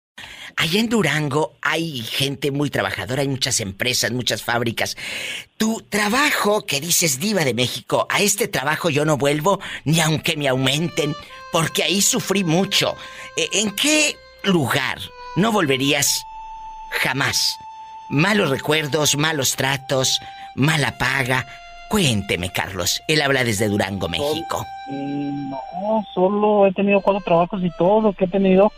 Allá 0.57 0.81
en 0.81 0.89
Durango 0.89 1.55
hay 1.61 2.01
gente 2.01 2.53
muy 2.53 2.71
trabajadora, 2.71 3.23
hay 3.23 3.29
muchas 3.29 3.59
empresas, 3.61 4.13
muchas 4.13 4.43
fábricas. 4.43 4.97
Tu 5.57 5.83
trabajo 5.83 6.65
que 6.65 6.81
dices 6.81 7.19
diva 7.19 7.45
de 7.45 7.55
México, 7.55 8.07
a 8.09 8.23
este 8.23 8.47
trabajo 8.49 8.89
yo 8.89 9.05
no 9.05 9.17
vuelvo 9.19 9.61
ni 9.85 10.01
aunque 10.01 10.37
me 10.37 10.49
aumenten, 10.49 11.15
porque 11.53 11.83
ahí 11.83 12.01
sufrí 12.01 12.45
mucho. 12.45 12.95
E, 13.37 13.49
¿En 13.61 13.73
qué 13.73 14.17
lugar 14.45 14.99
no 15.35 15.51
volverías 15.53 16.23
jamás? 17.03 17.57
Malos 18.09 18.51
recuerdos, 18.51 19.17
malos 19.17 19.57
tratos, 19.57 20.21
mala 20.55 20.97
paga. 20.99 21.47
Cuénteme, 21.89 22.51
Carlos. 22.51 23.01
Él 23.09 23.23
habla 23.23 23.45
desde 23.45 23.69
Durango, 23.69 24.09
México. 24.09 24.65
No, 24.91 26.05
solo 26.15 26.67
he 26.67 26.73
tenido 26.73 27.01
cuatro 27.01 27.23
trabajos 27.23 27.63
y 27.63 27.71
todo 27.79 28.01
lo 28.01 28.13
que 28.13 28.25
he 28.25 28.29
tenido 28.29 28.73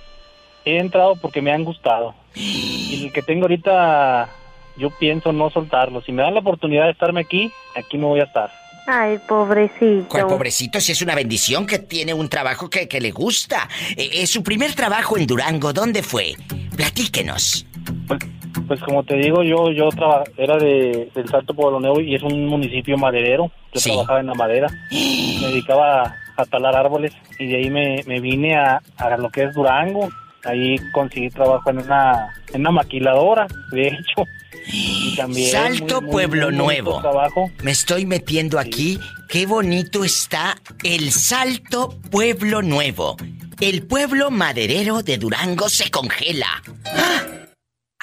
he 0.64 0.78
entrado 0.78 1.16
porque 1.16 1.42
me 1.42 1.52
han 1.52 1.64
gustado. 1.64 2.14
Y 2.34 3.04
el 3.06 3.12
que 3.12 3.22
tengo 3.22 3.42
ahorita, 3.42 4.28
yo 4.76 4.90
pienso 4.98 5.32
no 5.32 5.50
soltarlo. 5.50 6.02
Si 6.02 6.12
me 6.12 6.22
dan 6.22 6.34
la 6.34 6.40
oportunidad 6.40 6.84
de 6.84 6.92
estarme 6.92 7.20
aquí, 7.20 7.50
aquí 7.74 7.96
me 7.96 8.04
voy 8.04 8.20
a 8.20 8.24
estar. 8.24 8.50
Ay, 8.86 9.18
pobrecito. 9.28 10.08
¿Cuál 10.08 10.26
pobrecito? 10.26 10.80
Si 10.80 10.92
es 10.92 11.02
una 11.02 11.14
bendición 11.14 11.66
que 11.66 11.78
tiene 11.78 12.14
un 12.14 12.28
trabajo 12.28 12.70
que, 12.70 12.88
que 12.88 13.00
le 13.00 13.10
gusta. 13.10 13.68
Eh, 13.96 14.10
eh, 14.14 14.26
su 14.26 14.42
primer 14.42 14.74
trabajo 14.74 15.18
en 15.18 15.26
Durango, 15.26 15.74
¿dónde 15.74 16.02
fue? 16.02 16.34
Platíquenos. 16.74 17.66
Pues, 18.06 18.20
pues 18.66 18.80
como 18.80 19.02
te 19.04 19.16
digo, 19.16 19.42
yo 19.42 19.70
yo 19.72 19.88
traba- 19.90 20.24
era 20.36 20.56
de, 20.56 21.10
del 21.14 21.28
Salto 21.28 21.54
Pueblo 21.54 21.80
Nuevo 21.80 22.00
y 22.00 22.14
es 22.14 22.22
un 22.22 22.46
municipio 22.46 22.96
maderero. 22.98 23.50
Yo 23.72 23.80
Sí. 23.80 23.90
trabajaba 23.90 24.20
en 24.20 24.26
la 24.26 24.34
madera. 24.34 24.68
Me 24.90 25.46
dedicaba 25.48 26.02
a, 26.02 26.14
a 26.36 26.44
talar 26.46 26.76
árboles 26.76 27.12
y 27.38 27.46
de 27.46 27.56
ahí 27.56 27.70
me, 27.70 28.02
me 28.06 28.20
vine 28.20 28.56
a, 28.56 28.80
a 28.96 29.16
lo 29.16 29.30
que 29.30 29.44
es 29.44 29.54
Durango. 29.54 30.08
Ahí 30.44 30.76
conseguí 30.92 31.28
trabajo 31.30 31.68
en 31.70 31.78
una, 31.78 32.28
en 32.54 32.60
una 32.60 32.70
maquiladora, 32.70 33.46
de 33.72 33.88
hecho. 33.88 34.24
Y 34.72 35.16
también 35.16 35.50
Salto 35.50 35.96
muy- 36.00 36.02
muy- 36.04 36.10
Pueblo 36.12 36.46
muy 36.48 36.56
Nuevo. 36.56 37.00
Trabajo. 37.00 37.50
Me 37.62 37.70
estoy 37.72 38.06
metiendo 38.06 38.58
aquí. 38.58 38.98
Qué 39.28 39.46
bonito 39.46 40.04
está 40.04 40.56
el 40.84 41.10
Salto 41.10 41.94
Pueblo 42.10 42.62
Nuevo. 42.62 43.16
El 43.60 43.86
pueblo 43.86 44.30
maderero 44.30 45.02
de 45.02 45.18
Durango 45.18 45.68
se 45.68 45.90
congela. 45.90 46.62
¡Ah! 46.86 47.22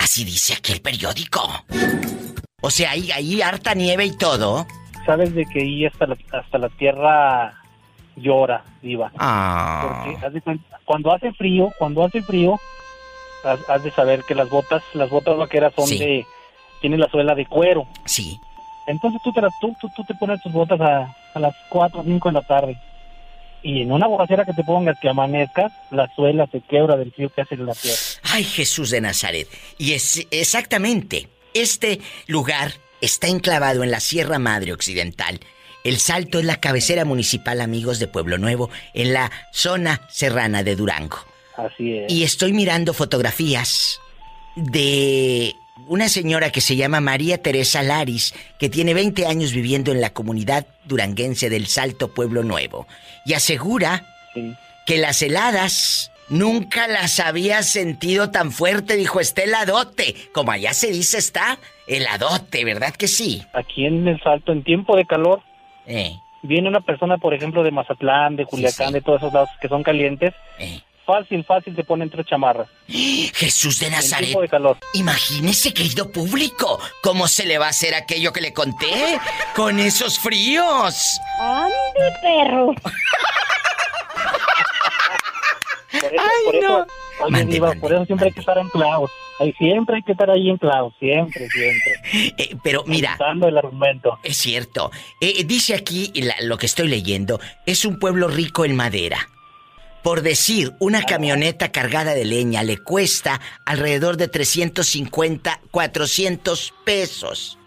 Así 0.05 0.23
dice 0.23 0.53
aquí 0.53 0.71
el 0.71 0.81
periódico. 0.81 1.41
O 2.61 2.69
sea, 2.69 2.91
hay 2.91 3.11
ahí 3.11 3.41
harta 3.41 3.73
nieve 3.73 4.05
y 4.05 4.15
todo. 4.15 4.67
Sabes 5.03 5.33
de 5.33 5.47
que 5.47 5.61
ahí 5.61 5.83
hasta 5.83 6.05
la, 6.05 6.15
hasta 6.31 6.59
la 6.59 6.69
tierra 6.69 7.55
llora, 8.15 8.63
diva. 8.83 9.11
Ah. 9.17 10.03
Porque 10.05 10.59
cuando 10.85 11.11
hace 11.11 11.33
frío, 11.33 11.71
cuando 11.79 12.05
hace 12.05 12.21
frío, 12.21 12.59
has, 13.45 13.67
has 13.67 13.83
de 13.83 13.89
saber 13.89 14.23
que 14.25 14.35
las 14.35 14.47
botas, 14.47 14.83
las 14.93 15.09
botas 15.09 15.37
vaqueras 15.37 15.73
son 15.75 15.87
Sí. 15.87 15.97
de, 15.97 16.27
tienen 16.81 16.99
la 16.99 17.09
suela 17.09 17.33
de 17.33 17.47
cuero. 17.47 17.87
Sí. 18.05 18.39
Entonces 18.85 19.19
tú 19.23 19.33
te, 19.33 19.41
tú, 19.59 19.75
tú, 19.81 19.89
tú 19.95 20.03
te 20.03 20.13
pones 20.13 20.39
tus 20.43 20.53
botas 20.53 20.79
a, 20.81 21.15
a 21.33 21.39
las 21.39 21.55
4 21.69 22.01
o 22.01 22.03
5 22.03 22.29
de 22.29 22.33
la 22.33 22.43
tarde. 22.43 22.77
Y 23.65 23.81
en 23.81 23.91
una 23.91 24.05
borrachera 24.05 24.45
que 24.45 24.53
te 24.53 24.63
pongas 24.63 24.95
que 25.01 25.09
amanezcas, 25.09 25.73
la 25.89 26.07
suela 26.15 26.45
se 26.51 26.61
quebra 26.61 26.95
del 26.97 27.11
frío 27.11 27.29
que 27.29 27.41
hace 27.41 27.55
en 27.55 27.65
la 27.65 27.73
tierra. 27.73 27.97
Ay, 28.21 28.43
Jesús 28.43 28.91
de 28.91 29.01
Nazaret. 29.01 29.47
Y 29.79 29.93
es 29.93 30.27
exactamente, 30.29 31.29
este 31.55 31.99
lugar 32.27 32.73
está 33.01 33.27
enclavado 33.27 33.83
en 33.83 33.89
la 33.89 34.01
Sierra 34.01 34.37
Madre 34.37 34.71
Occidental. 34.71 35.39
El 35.83 35.97
Salto 35.97 36.37
es 36.37 36.45
la 36.45 36.59
cabecera 36.59 37.05
municipal, 37.05 37.59
amigos 37.59 37.97
de 37.97 38.07
Pueblo 38.07 38.37
Nuevo, 38.37 38.69
en 38.93 39.13
la 39.13 39.31
zona 39.51 39.99
serrana 40.11 40.61
de 40.61 40.75
Durango. 40.75 41.17
Así 41.57 41.97
es. 41.97 42.13
Y 42.13 42.21
estoy 42.21 42.53
mirando 42.53 42.93
fotografías 42.93 43.99
de 44.55 45.55
una 45.87 46.09
señora 46.09 46.51
que 46.51 46.61
se 46.61 46.75
llama 46.75 47.01
María 47.01 47.37
Teresa 47.41 47.83
Laris, 47.83 48.33
que 48.59 48.69
tiene 48.69 48.93
20 48.93 49.25
años 49.27 49.51
viviendo 49.53 49.91
en 49.91 50.01
la 50.01 50.11
comunidad 50.11 50.65
duranguense 50.85 51.49
del 51.49 51.67
Salto 51.67 52.13
Pueblo 52.13 52.43
Nuevo. 52.43 52.87
Y 53.25 53.33
asegura 53.33 54.05
Sí. 54.33 54.53
que 54.85 54.97
las 54.97 55.21
heladas 55.21 56.11
nunca 56.29 56.87
las 56.87 57.19
había 57.19 57.61
sentido 57.63 58.31
tan 58.31 58.51
fuerte, 58.51 58.95
dijo 58.95 59.19
está 59.19 59.43
heladote. 59.43 60.15
Como 60.33 60.51
allá 60.51 60.73
se 60.73 60.91
dice 60.91 61.17
está 61.17 61.59
heladote, 61.87 62.65
¿verdad 62.65 62.93
que 62.95 63.07
sí? 63.07 63.43
Aquí 63.53 63.85
en 63.85 64.07
el 64.07 64.19
Salto, 64.21 64.51
en 64.51 64.63
tiempo 64.63 64.95
de 64.95 65.05
calor, 65.05 65.41
Eh, 65.87 66.17
viene 66.41 66.67
una 66.67 66.81
persona, 66.81 67.19
por 67.19 67.35
ejemplo, 67.35 67.61
de 67.63 67.69
Mazatlán, 67.69 68.35
de 68.37 68.45
Culiacán, 68.45 68.87
sí. 68.87 68.93
de 68.95 69.01
todos 69.01 69.19
esos 69.21 69.31
lados 69.33 69.49
que 69.61 69.67
son 69.67 69.83
calientes, 69.83 70.33
eh. 70.57 70.81
Fácil, 71.05 71.43
fácil 71.45 71.75
se 71.75 71.83
ponen 71.83 72.09
tres 72.09 72.25
chamarras. 72.25 72.67
Jesús 72.87 73.79
de 73.79 73.89
Nazaret. 73.89 74.25
tiempo 74.25 74.41
de 74.41 74.49
calor. 74.49 74.77
Imagínese, 74.93 75.73
querido 75.73 76.11
público, 76.11 76.79
cómo 77.01 77.27
se 77.27 77.45
le 77.45 77.57
va 77.57 77.67
a 77.67 77.69
hacer 77.69 77.93
aquello 77.95 78.33
que 78.33 78.41
le 78.41 78.53
conté 78.53 79.19
con 79.55 79.79
esos 79.79 80.19
fríos. 80.19 81.19
¡Ande, 81.39 82.17
perro! 82.21 82.73
Por 86.01 86.13
eso, 86.13 86.21
Ay, 86.21 86.43
por 86.45 86.55
no. 86.55 86.59
eso, 86.83 87.29
Mande, 87.29 87.59
mande. 87.61 87.79
por 87.79 87.93
eso 87.93 88.05
siempre 88.05 88.27
hay 88.27 88.33
que 88.33 88.39
estar 88.41 88.59
anclados. 88.59 89.09
Ahí 89.39 89.53
siempre 89.57 89.97
hay 89.97 90.03
que 90.03 90.11
estar 90.11 90.29
ahí 90.29 90.49
anclados, 90.49 90.93
siempre, 90.99 91.47
siempre. 91.49 92.33
Eh, 92.37 92.55
pero 92.63 92.83
mira, 92.85 93.15
Dando 93.19 93.47
el 93.47 93.57
argumento. 93.57 94.17
es 94.23 94.37
cierto. 94.37 94.91
Eh, 95.21 95.43
dice 95.45 95.73
aquí 95.73 96.11
la- 96.15 96.35
lo 96.41 96.57
que 96.57 96.65
estoy 96.65 96.87
leyendo, 96.89 97.39
es 97.65 97.85
un 97.85 97.97
pueblo 97.99 98.27
rico 98.27 98.65
en 98.65 98.75
madera. 98.75 99.29
Por 100.05 100.21
decir, 100.21 100.75
una 100.77 101.01
camioneta 101.01 101.71
cargada 101.71 102.13
de 102.13 102.25
leña 102.25 102.61
le 102.61 102.77
cuesta 102.77 103.41
alrededor 103.65 104.17
de 104.17 104.27
350, 104.27 105.61
400 105.71 106.75
pesos. 106.83 107.57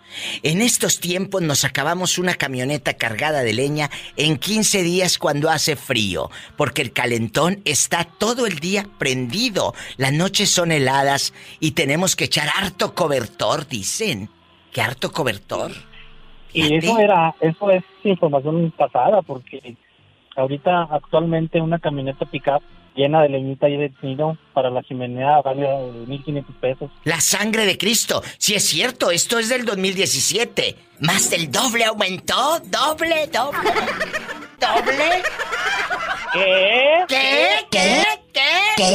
En 0.45 0.63
estos 0.63 1.01
tiempos 1.01 1.43
nos 1.43 1.65
acabamos 1.65 2.17
una 2.17 2.35
camioneta 2.35 2.95
cargada 2.95 3.41
de 3.41 3.55
leña 3.55 3.91
en 4.17 4.37
15 4.37 4.85
días 4.85 5.19
cuando 5.19 5.51
hace 5.51 5.75
frío, 5.75 6.31
porque 6.57 6.81
el 6.81 6.93
calentón 6.93 7.61
está 7.65 8.05
todo 8.05 8.47
el 8.47 8.61
día 8.61 8.87
prendido. 8.99 9.75
Las 9.97 10.13
noches 10.13 10.49
son 10.49 10.71
heladas 10.71 11.35
y 11.59 11.73
tenemos 11.73 12.15
que 12.15 12.27
echar 12.27 12.47
harto 12.57 12.95
cobertor, 12.95 13.67
dicen. 13.67 14.31
¿Qué 14.73 14.81
harto 14.81 15.11
cobertor? 15.11 15.73
Y 16.53 16.77
eso 16.77 17.01
era, 17.01 17.35
eso 17.41 17.73
es 17.73 17.83
información 18.05 18.73
pasada, 18.77 19.23
porque 19.23 19.77
ahorita 20.39 20.89
actualmente 20.91 21.61
una 21.61 21.79
camioneta 21.79 22.25
pickup 22.27 22.63
llena 22.95 23.23
de 23.23 23.29
leñita 23.29 23.69
y 23.69 23.77
de 23.77 23.91
tiro 23.91 24.37
para 24.55 24.71
la 24.71 24.83
chimenea 24.83 25.41
vale 25.43 25.67
1.500 25.67 26.45
pesos. 26.61 26.91
La 27.05 27.21
sangre 27.21 27.65
de 27.65 27.79
Cristo. 27.79 28.23
Si 28.39 28.55
es 28.55 28.65
cierto, 28.65 29.11
esto 29.11 29.39
es 29.39 29.49
del 29.49 29.65
2017. 29.65 30.77
Más 31.01 31.31
del 31.31 31.51
doble 31.51 31.85
aumentó. 31.85 32.59
Doble, 32.61 33.29
doble. 33.29 33.71
¿Doble? 34.59 35.23
¿Qué? 36.33 37.05
¿Qué? 37.09 37.67
¿Qué? 37.71 38.05
¿Qué? 38.77 38.93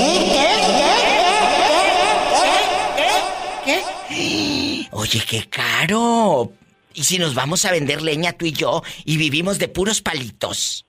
¿Qué? 3.65 3.81
¿Qué? 4.09 4.87
Oye, 4.91 5.21
qué 5.27 5.49
caro. 5.49 6.51
¿Y 6.93 7.03
si 7.05 7.17
nos 7.17 7.33
vamos 7.33 7.65
a 7.65 7.71
vender 7.71 8.01
leña 8.01 8.33
tú 8.33 8.45
y 8.45 8.51
yo 8.51 8.83
y 9.05 9.17
vivimos 9.17 9.57
de 9.59 9.67
puros 9.67 10.01
palitos? 10.01 10.85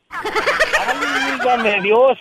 ¡Válgame 1.44 1.80
Dios! 1.82 2.18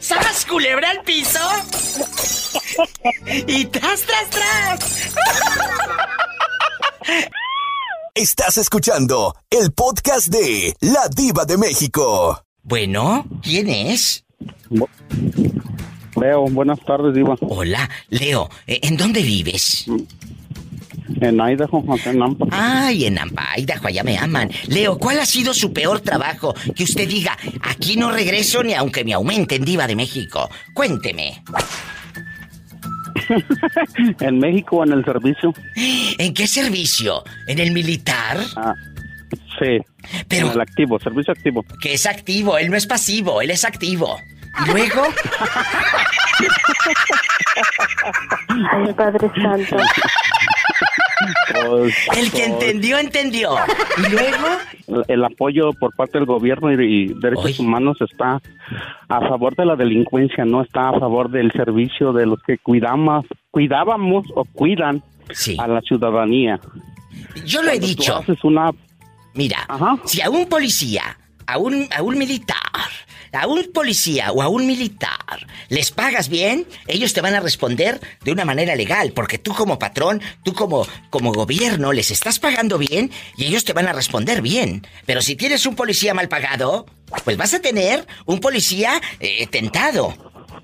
¡Sas 0.00 0.46
culebra 0.46 0.90
al 0.90 1.02
piso! 1.02 1.40
¡Y 3.46 3.64
tras, 3.66 4.02
tras, 4.02 4.30
tras! 4.30 5.14
Estás 8.14 8.58
escuchando 8.58 9.34
el 9.50 9.72
podcast 9.72 10.28
de 10.28 10.76
La 10.80 11.08
Diva 11.08 11.44
de 11.44 11.56
México. 11.56 12.44
Bueno, 12.62 13.24
¿quién 13.42 13.68
es? 13.68 14.24
Leo, 16.20 16.44
buenas 16.50 16.78
tardes, 16.84 17.14
Diva. 17.14 17.36
Hola, 17.40 17.88
Leo, 18.08 18.48
¿eh, 18.66 18.80
¿en 18.82 18.96
dónde 18.96 19.22
vives? 19.22 19.86
En 21.20 21.40
Idaho, 21.40 21.84
acá 21.92 22.10
en 22.10 22.18
Nampa. 22.18 22.46
Ay, 22.50 23.06
en 23.06 23.14
Nampa, 23.14 23.58
Idaho, 23.58 23.86
allá 23.88 24.02
me 24.02 24.18
aman. 24.18 24.50
Leo, 24.68 24.98
¿cuál 24.98 25.18
ha 25.20 25.26
sido 25.26 25.54
su 25.54 25.72
peor 25.72 26.00
trabajo? 26.00 26.54
Que 26.74 26.84
usted 26.84 27.08
diga, 27.08 27.36
aquí 27.62 27.96
no 27.96 28.10
regreso 28.10 28.62
ni 28.62 28.74
aunque 28.74 29.04
me 29.04 29.12
aumenten, 29.14 29.64
Diva 29.64 29.86
de 29.86 29.96
México. 29.96 30.48
Cuénteme. 30.74 31.42
en 34.20 34.38
México, 34.38 34.82
en 34.84 34.92
el 34.92 35.04
servicio. 35.04 35.52
¿En 36.18 36.34
qué 36.34 36.46
servicio? 36.46 37.22
¿En 37.46 37.58
el 37.58 37.72
militar? 37.72 38.38
Ah, 38.56 38.74
sí. 39.58 39.78
Pero- 40.28 40.46
En 40.46 40.52
el 40.52 40.60
activo, 40.60 40.98
servicio 40.98 41.32
activo. 41.32 41.64
Que 41.80 41.94
es 41.94 42.06
activo, 42.06 42.58
él 42.58 42.70
no 42.70 42.76
es 42.76 42.86
pasivo, 42.86 43.40
él 43.42 43.50
es 43.50 43.64
activo. 43.64 44.18
¿Y 44.66 44.70
luego? 44.70 45.02
Ay, 48.48 48.92
Padre 48.94 49.30
Santo. 49.40 49.76
Pues, 51.68 51.94
El 52.16 52.30
que 52.30 52.38
pues, 52.38 52.48
entendió, 52.48 52.98
entendió. 52.98 53.50
¿Y 53.98 54.10
luego? 54.10 55.04
El 55.08 55.24
apoyo 55.24 55.72
por 55.72 55.94
parte 55.94 56.18
del 56.18 56.26
gobierno 56.26 56.72
y, 56.72 56.84
y 56.84 57.06
derechos 57.14 57.58
Oy. 57.58 57.66
humanos 57.66 57.96
está 58.00 58.40
a 59.08 59.20
favor 59.20 59.54
de 59.56 59.64
la 59.66 59.76
delincuencia, 59.76 60.44
no 60.44 60.62
está 60.62 60.88
a 60.90 60.98
favor 60.98 61.30
del 61.30 61.50
servicio 61.52 62.12
de 62.12 62.26
los 62.26 62.40
que 62.42 62.58
cuidamos, 62.58 63.24
cuidábamos 63.50 64.26
o 64.34 64.44
cuidan 64.44 65.02
Sí. 65.32 65.56
a 65.58 65.66
la 65.68 65.80
ciudadanía. 65.80 66.60
Yo 67.46 67.62
lo 67.62 67.70
he 67.70 67.80
tú 67.80 67.86
dicho. 67.86 68.16
haces 68.16 68.42
una 68.44 68.70
Mira, 69.34 69.64
Ajá. 69.68 69.96
si 70.04 70.20
a 70.20 70.28
un 70.28 70.46
policía, 70.46 71.16
a 71.46 71.56
un, 71.58 71.86
a 71.96 72.02
un 72.02 72.18
militar, 72.18 72.56
a 73.32 73.46
un 73.46 73.72
policía 73.72 74.32
o 74.32 74.42
a 74.42 74.48
un 74.48 74.66
militar 74.66 75.46
les 75.68 75.90
pagas 75.90 76.28
bien, 76.28 76.66
ellos 76.86 77.14
te 77.14 77.22
van 77.22 77.34
a 77.34 77.40
responder 77.40 78.00
de 78.22 78.32
una 78.32 78.44
manera 78.44 78.76
legal, 78.76 79.12
porque 79.12 79.38
tú 79.38 79.54
como 79.54 79.78
patrón, 79.78 80.20
tú 80.44 80.52
como, 80.52 80.86
como 81.08 81.32
gobierno 81.32 81.92
les 81.92 82.10
estás 82.10 82.38
pagando 82.38 82.76
bien 82.76 83.10
y 83.38 83.46
ellos 83.46 83.64
te 83.64 83.72
van 83.72 83.86
a 83.86 83.92
responder 83.92 84.42
bien. 84.42 84.86
Pero 85.06 85.22
si 85.22 85.34
tienes 85.34 85.64
un 85.64 85.74
policía 85.74 86.12
mal 86.12 86.28
pagado, 86.28 86.86
pues 87.24 87.36
vas 87.36 87.54
a 87.54 87.60
tener 87.60 88.06
un 88.26 88.40
policía 88.40 89.00
eh, 89.18 89.46
tentado. 89.46 90.14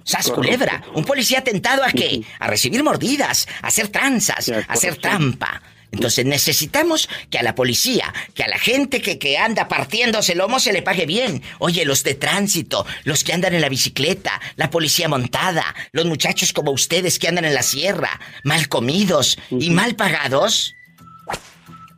Sas 0.05 0.31
culebra, 0.31 0.83
un 0.95 1.05
policía 1.05 1.43
tentado 1.43 1.85
a 1.85 1.91
qué? 1.91 2.23
A 2.39 2.47
recibir 2.47 2.83
mordidas, 2.83 3.47
a 3.63 3.69
hacer 3.69 3.89
tranzas, 3.89 4.49
a 4.51 4.73
hacer 4.73 4.97
trampa. 4.97 5.63
Entonces 5.93 6.27
necesitamos 6.27 7.09
que 7.31 7.39
a 7.39 7.43
la 7.43 7.55
policía, 7.55 8.13
que 8.35 8.43
a 8.43 8.49
la 8.49 8.59
gente 8.59 9.01
que, 9.01 9.19
que 9.19 9.39
anda 9.39 9.69
partiéndose 9.69 10.33
el 10.33 10.39
lomo 10.39 10.61
se 10.61 10.73
le 10.73 10.83
pague 10.83 11.07
bien. 11.07 11.43
Oye, 11.59 11.85
los 11.85 12.05
de 12.05 12.15
tránsito, 12.15 12.87
los 13.05 13.25
que 13.25 13.33
andan 13.33 13.55
en 13.55 13.61
la 13.61 13.69
bicicleta, 13.69 14.41
la 14.57 14.71
policía 14.71 15.09
montada, 15.09 15.65
los 15.93 16.07
muchachos 16.07 16.53
como 16.53 16.73
ustedes 16.73 17.19
que 17.19 17.29
andan 17.29 17.45
en 17.45 17.55
la 17.55 17.63
sierra, 17.63 18.21
mal 18.45 18.69
comidos 18.69 19.39
y 19.51 19.71
mal 19.71 19.97
pagados 19.97 20.75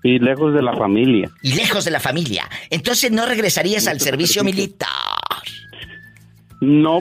y 0.03 0.19
lejos 0.19 0.55
de 0.55 0.63
la 0.63 0.75
familia. 0.75 1.31
y 1.43 1.55
lejos 1.55 1.85
de 1.85 1.91
la 1.91 2.01
familia. 2.01 2.49
Entonces 2.71 3.11
no 3.11 3.27
regresarías 3.27 3.87
al 3.87 4.01
servicio 4.01 4.45
militar. 4.45 4.89
No 6.61 7.01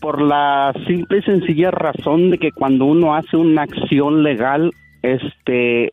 por 0.00 0.20
la 0.20 0.72
simple 0.86 1.18
y 1.18 1.22
sencilla 1.22 1.70
razón 1.70 2.30
de 2.30 2.38
que 2.38 2.50
cuando 2.50 2.86
uno 2.86 3.14
hace 3.14 3.36
una 3.36 3.62
acción 3.62 4.24
legal, 4.24 4.72
este 5.02 5.92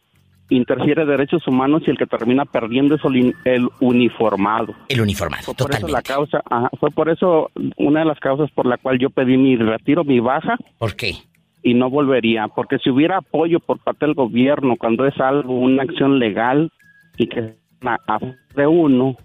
interfiere 0.49 1.05
derechos 1.05 1.47
humanos 1.47 1.83
y 1.85 1.91
el 1.91 1.97
que 1.97 2.05
termina 2.07 2.45
perdiendo 2.45 2.95
es 2.95 3.05
el, 3.05 3.35
el 3.45 3.69
uniformado. 3.79 4.73
El 4.87 5.01
uniformado, 5.01 5.43
Fue 5.43 5.55
por 5.55 5.71
eso 5.71 5.87
la 5.87 6.01
totalmente. 6.01 6.13
causa, 6.13 6.41
ajá, 6.49 6.69
fue 6.79 6.89
por 6.91 7.09
eso 7.09 7.51
una 7.77 7.99
de 7.99 8.05
las 8.07 8.19
causas 8.19 8.49
por 8.51 8.65
la 8.65 8.77
cual 8.77 8.97
yo 8.99 9.09
pedí 9.09 9.37
mi 9.37 9.55
retiro, 9.55 10.03
mi 10.03 10.19
baja 10.19 10.57
¿Por 10.77 10.95
qué? 10.95 11.13
y 11.61 11.73
no 11.73 11.89
volvería, 11.89 12.47
porque 12.47 12.77
si 12.79 12.89
hubiera 12.89 13.17
apoyo 13.17 13.59
por 13.59 13.79
parte 13.79 14.05
del 14.05 14.15
gobierno 14.15 14.75
cuando 14.77 15.05
es 15.05 15.19
algo, 15.19 15.53
una 15.59 15.83
acción 15.83 16.17
legal 16.17 16.71
y 17.17 17.27
que 17.27 17.53
a 17.83 18.19
de 18.55 18.65
uno, 18.67 19.15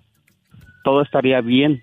todo 0.85 1.03
estaría 1.03 1.41
bien. 1.41 1.81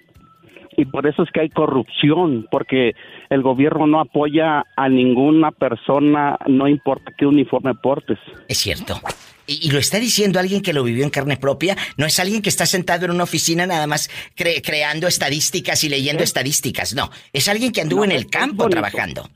Y 0.77 0.85
por 0.85 1.05
eso 1.05 1.23
es 1.23 1.29
que 1.31 1.41
hay 1.41 1.49
corrupción, 1.49 2.47
porque 2.49 2.93
el 3.29 3.41
gobierno 3.41 3.87
no 3.87 3.99
apoya 3.99 4.63
a 4.77 4.89
ninguna 4.89 5.51
persona, 5.51 6.37
no 6.47 6.67
importa 6.67 7.11
qué 7.17 7.25
uniforme 7.25 7.73
portes. 7.75 8.17
Es 8.47 8.57
cierto. 8.59 8.99
Y, 9.47 9.67
y 9.67 9.71
lo 9.71 9.79
está 9.79 9.99
diciendo 9.99 10.39
alguien 10.39 10.61
que 10.61 10.71
lo 10.71 10.83
vivió 10.83 11.03
en 11.03 11.09
carne 11.09 11.35
propia. 11.35 11.75
No 11.97 12.05
es 12.05 12.19
alguien 12.19 12.41
que 12.41 12.49
está 12.49 12.65
sentado 12.65 13.05
en 13.05 13.11
una 13.11 13.23
oficina 13.23 13.65
nada 13.65 13.85
más 13.85 14.09
cre- 14.37 14.61
creando 14.65 15.07
estadísticas 15.07 15.83
y 15.83 15.89
leyendo 15.89 16.23
estadísticas. 16.23 16.95
No, 16.95 17.09
es 17.33 17.49
alguien 17.49 17.73
que 17.73 17.81
anduvo 17.81 18.05
No, 18.05 18.11
en 18.11 18.17
el 18.17 18.27
campo 18.27 18.63
bonito. 18.63 18.69
trabajando. 18.69 19.29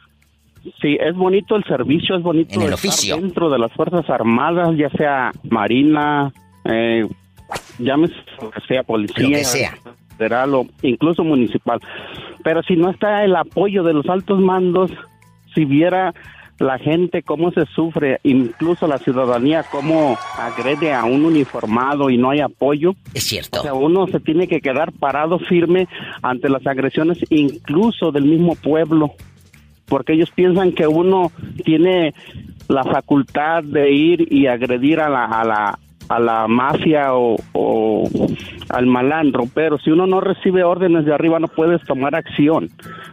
Sí, 0.82 0.98
es 1.00 1.16
bonito 1.16 1.56
el 1.58 1.64
servicio, 1.66 2.16
es 2.16 2.24
bonito 2.24 2.54
En 2.56 2.62
el 2.62 2.74
estar 2.74 2.90
oficio. 2.90 3.18
dentro 3.18 3.50
de 3.50 3.60
las 3.60 3.72
Fuerzas 3.74 4.10
Armadas, 4.10 4.70
ya 4.78 4.90
sea 4.92 5.32
Marina, 5.44 6.32
eh, 6.64 7.06
llámese 7.78 8.16
sea, 8.68 8.84
policía, 8.84 9.24
Lo 9.24 9.30
que 9.30 9.44
sea. 9.44 9.78
Federal 10.18 10.54
o 10.56 10.68
incluso 10.82 11.24
municipal. 11.24 11.80
Pero 12.44 12.62
si 12.64 12.76
no 12.76 12.90
está 12.90 13.24
el 13.24 13.36
apoyo 13.36 13.84
de 13.84 13.94
los 13.94 14.08
altos 14.08 14.40
mandos, 14.40 14.92
si 15.54 15.66
viera 15.66 16.14
la 16.60 16.78
gente 16.78 17.22
cómo 17.22 17.52
se 17.52 17.66
sufre, 17.66 18.20
incluso 18.24 18.88
la 18.88 18.98
ciudadanía 18.98 19.64
cómo 19.70 20.18
agrede 20.40 20.94
a 20.94 21.04
un 21.04 21.26
uniformado 21.26 22.10
y 22.10 22.18
no 22.18 22.30
hay 22.30 22.40
apoyo, 22.40 22.92
Es 23.14 23.26
o 23.26 23.28
cierto. 23.28 23.62
sea, 23.62 23.74
uno 23.74 24.08
se 24.08 24.20
tiene 24.22 24.48
que 24.48 24.62
quedar 24.62 24.94
parado 24.94 25.38
firme 25.40 25.88
ante 26.22 26.48
las 26.48 26.66
agresiones 26.66 27.20
incluso 27.30 28.12
del 28.12 28.24
mismo 28.26 28.56
pueblo, 28.56 29.12
porque 29.86 30.14
ellos 30.14 30.32
piensan 30.32 30.72
que 30.72 30.88
uno 30.88 31.32
tiene 31.66 32.14
la 32.70 32.84
facultad 32.84 33.64
de 33.64 33.92
ir 33.92 34.34
y 34.34 34.48
agredir 34.48 35.02
a 35.02 35.10
la, 35.10 35.26
a 35.26 35.44
la, 35.44 35.80
a 36.10 36.20
la 36.20 36.48
mafia 36.48 37.14
o, 37.14 37.36
o 37.54 38.04
al 38.70 38.86
malandro, 38.86 39.44
pero 39.54 39.78
si 39.78 39.92
uno 39.92 40.08
no 40.08 40.22
recibe 40.22 40.64
órdenes 40.64 41.06
de 41.06 41.14
arriba 41.14 41.40
no 41.40 41.48
puedes 41.48 41.82
tomar 41.84 42.16
acción, 42.16 42.70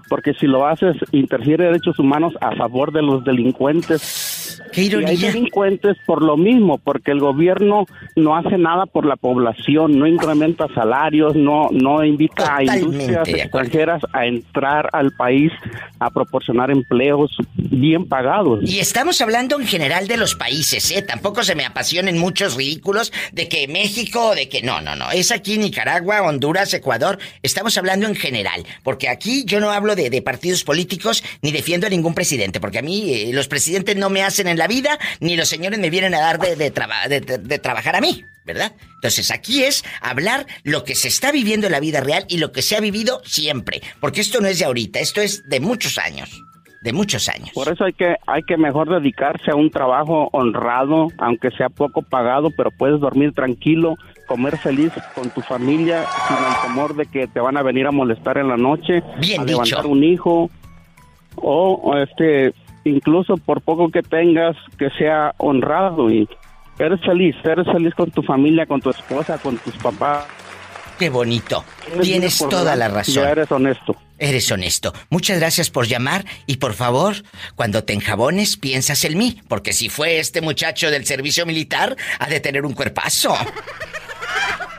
porque 0.09 0.35
si 0.35 0.47
lo 0.47 0.67
haces 0.67 0.97
interfiere 1.13 1.65
derechos 1.65 1.99
humanos 1.99 2.35
a 2.41 2.55
favor 2.57 2.93
de 2.93 3.03
los 3.03 3.25
delincuentes 3.25 4.32
Qué 4.73 4.83
y 4.83 4.85
hay 4.85 4.91
ironía. 4.91 5.33
delincuentes 5.33 5.97
por 6.07 6.23
lo 6.23 6.37
mismo, 6.37 6.79
porque 6.79 7.13
el 7.13 7.21
gobierno 7.21 7.87
no 8.17 8.37
hace 8.37 8.59
nada 8.59 8.87
por 8.87 9.07
la 9.07 9.17
población, 9.17 9.99
no 9.99 10.07
incrementa 10.07 10.67
salarios, 10.75 11.37
no 11.37 11.69
no 11.71 12.05
invita 12.05 12.57
a 12.57 12.59
Totalmente 12.59 12.81
industrias 12.85 13.25
de 13.25 13.43
acuerdo. 13.43 13.43
extranjeras 13.43 14.03
a 14.13 14.27
entrar 14.27 14.89
al 14.93 15.13
país 15.13 15.53
a 15.99 16.11
proporcionar 16.11 16.71
empleos 16.71 17.37
bien 17.55 18.07
pagados. 18.09 18.61
Y 18.63 18.81
estamos 18.81 19.21
hablando 19.21 19.59
en 19.59 19.67
general 19.67 20.09
de 20.09 20.17
los 20.17 20.35
países, 20.35 20.91
¿eh? 20.91 21.03
Tampoco 21.03 21.43
se 21.45 21.55
me 21.55 21.65
apasionen 21.65 22.19
muchos 22.19 22.57
ridículos 22.57 23.13
de 23.33 23.49
que 23.49 23.69
México, 23.69 24.35
de 24.35 24.49
que 24.49 24.63
no, 24.63 24.81
no, 24.81 24.97
no. 24.97 25.11
Es 25.11 25.31
aquí 25.31 25.59
Nicaragua, 25.59 26.23
Honduras, 26.23 26.75
Ecuador. 26.75 27.19
Estamos 27.43 27.77
hablando 27.79 28.07
en 28.07 28.15
general. 28.15 28.65
Porque 28.83 29.09
aquí 29.09 29.45
yo 29.47 29.61
no 29.61 29.71
hablo 29.71 29.95
de, 29.95 30.11
de 30.11 30.23
partidos 30.23 30.65
políticos 30.65 31.23
ni 31.43 31.53
defiendo 31.53 31.87
a 31.87 31.91
ningún 31.91 32.15
presidente. 32.15 32.61
Porque 32.61 32.79
a 32.79 32.83
mí 32.83 33.13
eh, 33.13 33.31
los 33.33 33.49
presidentes 33.49 33.97
no 33.97 34.11
me 34.11 34.23
hacen 34.23 34.42
en 34.49 34.59
la 34.59 34.67
vida, 34.67 34.99
ni 35.21 35.37
los 35.37 35.49
señores 35.49 35.79
me 35.79 35.91
vienen 35.91 36.15
a 36.15 36.21
dar 36.21 36.39
de, 36.39 36.57
de 36.57 36.71
traba- 36.73 37.09
de- 37.09 37.59
trabajar 37.59 37.97
a 37.97 38.01
mí. 38.01 38.25
¿Verdad? 38.45 38.73
Entonces 38.97 39.31
aquí 39.31 39.63
es 39.63 39.85
hablar 40.01 40.47
lo 40.65 40.83
que 40.83 40.97
se 40.97 41.07
está 41.07 41.31
viviendo 41.31 41.67
en 41.69 41.73
la 41.73 41.79
vida 41.79 42.01
real 42.01 42.25
y 42.29 42.39
lo 42.39 42.51
que 42.51 42.61
se 42.61 42.75
ha 42.77 42.81
vivido 42.81 43.23
siempre. 43.25 43.81
Porque 44.01 44.21
esto 44.21 44.41
no 44.41 44.49
es 44.49 44.59
de 44.59 44.65
ahorita, 44.65 44.99
esto 44.99 45.21
es 45.21 45.49
de 45.49 45.61
muchos 45.61 45.97
años. 45.97 46.43
De 46.83 46.93
muchos 46.93 47.29
años. 47.29 47.51
Por 47.55 47.69
eso 47.73 47.85
hay 47.85 47.93
que 47.93 48.17
hay 48.27 48.43
que 48.43 48.57
mejor 48.57 48.91
dedicarse 48.91 49.53
a 49.53 49.55
un 49.55 49.71
trabajo 49.71 50.29
honrado, 50.33 51.07
aunque 51.19 51.53
sea 51.53 51.69
poco 51.69 52.03
pagado, 52.03 52.51
pero 52.57 52.73
puedes 52.73 52.99
dormir 52.99 53.33
tranquilo, 53.33 53.95
comer 54.27 54.59
feliz 54.59 54.91
con 55.15 55.31
tu 55.31 55.41
familia 55.43 56.05
sin 56.27 56.37
el 56.39 56.63
temor 56.67 56.97
de 56.97 57.07
que 57.07 57.29
te 57.29 57.39
van 57.39 57.57
a 57.57 57.63
venir 57.63 57.87
a 57.87 57.93
molestar 57.93 58.39
en 58.39 58.49
la 58.49 58.57
noche, 58.57 59.05
Bien 59.21 59.43
a 59.43 59.45
dicho. 59.45 59.63
levantar 59.63 59.87
un 59.87 60.03
hijo 60.03 60.51
o, 61.37 61.97
este 61.97 62.53
incluso 62.85 63.37
por 63.37 63.61
poco 63.63 63.91
que 63.91 64.03
tengas 64.03 64.57
que 64.79 64.91
sea 64.91 65.35
honrado 65.39 66.11
y 66.11 66.29
eres 66.79 67.01
feliz, 67.01 67.37
eres 67.45 67.67
feliz 67.67 67.95
con 67.95 68.11
tu 68.11 68.23
familia, 68.23 68.67
con 68.67 68.81
tu 68.81 68.91
esposa, 68.91 69.39
con 69.39 69.59
tus 69.59 69.77
papás. 69.77 70.27
Qué 70.99 71.11
bonito. 71.11 71.65
Tienes 72.01 72.39
toda 72.39 72.77
la 72.77 72.89
razón. 72.89 73.15
Ya 73.15 73.31
eres 73.31 73.51
honesto. 73.51 73.97
Eres 74.19 74.51
honesto. 74.53 74.93
Muchas 75.11 75.39
gracias 75.39 75.69
por 75.69 75.87
llamar 75.87 76.25
y 76.47 76.59
por 76.59 76.75
favor, 76.75 77.17
cuando 77.57 77.83
te 77.83 77.93
enjabones, 77.93 78.57
piensas 78.57 79.05
en 79.05 79.19
mí, 79.19 79.41
porque 79.49 79.73
si 79.73 79.89
fue 79.89 80.19
este 80.21 80.41
muchacho 80.41 80.91
del 80.91 81.05
servicio 81.05 81.45
militar, 81.45 81.97
ha 82.21 82.29
de 82.29 82.39
tener 82.39 82.65
un 82.65 82.75
cuerpazo. 82.75 83.35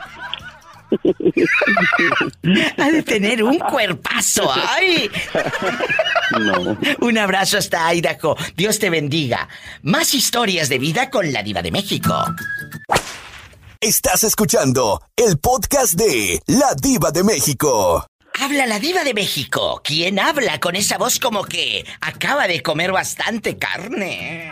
ha 2.78 2.90
de 2.90 3.02
tener 3.02 3.42
un 3.42 3.58
cuerpazo. 3.58 4.50
¡Ay! 4.52 5.10
No. 6.38 6.78
Un 7.00 7.18
abrazo 7.18 7.58
hasta 7.58 7.92
Idaho. 7.94 8.36
Dios 8.56 8.78
te 8.78 8.90
bendiga. 8.90 9.48
Más 9.82 10.14
historias 10.14 10.68
de 10.68 10.78
vida 10.78 11.10
con 11.10 11.32
la 11.32 11.42
diva 11.42 11.62
de 11.62 11.70
México. 11.70 12.24
Estás 13.80 14.24
escuchando 14.24 15.02
el 15.16 15.38
podcast 15.38 15.94
de 15.94 16.40
La 16.46 16.74
Diva 16.74 17.10
de 17.10 17.22
México. 17.22 18.06
Habla 18.40 18.66
la 18.66 18.80
diva 18.80 19.04
de 19.04 19.14
México. 19.14 19.80
¿Quién 19.84 20.18
habla 20.18 20.58
con 20.58 20.74
esa 20.74 20.98
voz 20.98 21.20
como 21.20 21.44
que 21.44 21.86
acaba 22.00 22.48
de 22.48 22.62
comer 22.62 22.90
bastante 22.90 23.56
carne? 23.58 24.50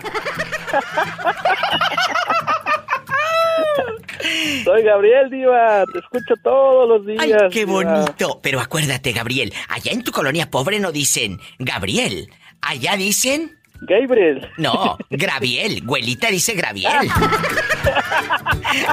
Soy 4.64 4.82
Gabriel 4.82 5.30
Diva, 5.30 5.85
te 5.92 5.98
escucho 5.98 6.35
todos 6.42 6.88
los 6.88 7.06
días. 7.06 7.20
Ay, 7.20 7.32
qué 7.50 7.66
Diva. 7.66 7.72
bonito. 7.82 8.40
Pero 8.42 8.61
acuérdate, 8.61 9.12
Gabriel, 9.12 9.52
allá 9.68 9.92
en 9.92 10.02
tu 10.02 10.12
colonia 10.12 10.50
pobre 10.50 10.78
no 10.80 10.92
dicen 10.92 11.40
Gabriel. 11.58 12.28
Allá 12.61 12.96
dicen... 12.96 13.58
Gabriel. 13.85 14.48
No, 14.58 14.96
Graviel. 15.11 15.82
Güelita 15.85 16.28
dice 16.28 16.54
Graviel. 16.54 16.92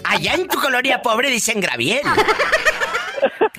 Allá 0.04 0.34
en 0.34 0.48
tu 0.48 0.60
colonia 0.60 1.00
pobre 1.02 1.30
dicen 1.30 1.62
Graviel. 1.62 2.02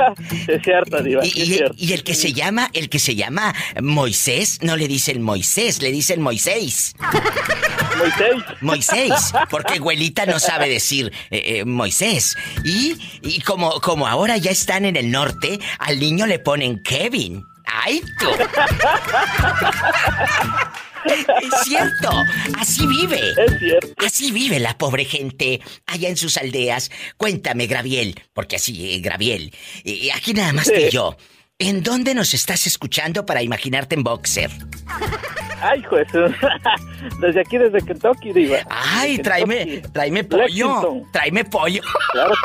Es 0.49 0.63
cierto, 0.63 1.03
Diva, 1.03 1.25
Y, 1.25 1.31
sí 1.31 1.43
es 1.43 1.49
y- 1.49 1.55
cierto. 1.55 1.75
y 1.79 1.93
el 1.93 2.03
que 2.05 2.15
se 2.15 2.33
llama, 2.33 2.71
el 2.73 2.89
que 2.89 2.99
se 2.99 3.15
llama 3.15 3.55
Moisés, 3.83 4.59
no 4.63 4.77
le 4.77 4.89
dicen 4.89 5.23
Moisés, 5.23 5.81
le 5.83 5.93
dicen 5.93 6.21
Moisés. 6.21 6.95
Moisés. 7.99 8.35
Moisés, 8.61 9.33
porque 9.51 9.75
abuelita 9.75 10.27
no 10.27 10.39
sabe 10.41 10.69
decir 10.69 11.13
eh, 11.31 11.59
eh, 11.61 11.65
Moisés. 11.65 12.37
Y, 12.65 12.97
y 13.23 13.41
como, 13.41 13.81
como 13.81 14.07
ahora 14.07 14.37
ya 14.37 14.51
están 14.51 14.85
en 14.85 14.97
el 14.97 15.11
norte, 15.11 15.59
al 15.79 15.99
niño 16.01 16.27
le 16.27 16.39
ponen 16.39 16.83
Kevin. 16.83 17.45
¡Ay, 17.67 18.03
tú! 18.19 18.27
Es 21.05 21.65
cierto, 21.65 22.11
así 22.59 22.87
vive. 22.87 23.21
Es 23.47 23.59
cierto. 23.59 23.95
Así 24.05 24.31
vive 24.33 24.59
la 24.61 24.77
pobre 24.77 25.05
gente 25.05 25.61
allá 25.87 26.09
en 26.09 26.17
sus 26.17 26.37
aldeas. 26.37 26.91
Cuéntame, 27.17 27.67
Graviel, 27.67 28.21
porque 28.33 28.57
así, 28.57 28.95
eh, 28.95 29.01
Graviel, 29.01 29.53
eh, 29.85 30.11
aquí 30.15 30.35
nada 30.35 30.53
más 30.53 30.69
que 30.71 30.91
yo. 30.91 31.17
¿En 31.59 31.83
dónde 31.83 32.15
nos 32.15 32.33
estás 32.33 32.67
escuchando 32.67 33.27
para 33.27 33.43
imaginarte 33.43 33.95
en 33.95 34.03
boxer? 34.03 34.51
Ay, 35.61 35.83
juez. 35.83 36.09
Desde 37.21 37.41
aquí, 37.41 37.59
desde 37.59 37.83
Kentucky, 37.85 38.33
Diva. 38.33 38.59
Ay, 38.71 39.11
Desde 39.19 39.23
tráeme, 39.25 39.57
Kentucky. 39.67 39.93
tráeme 39.93 40.25
pollo. 40.25 40.45
Lexington. 40.47 41.13
Tráeme 41.13 41.45
pollo. 41.45 41.83
Claro. 42.13 42.35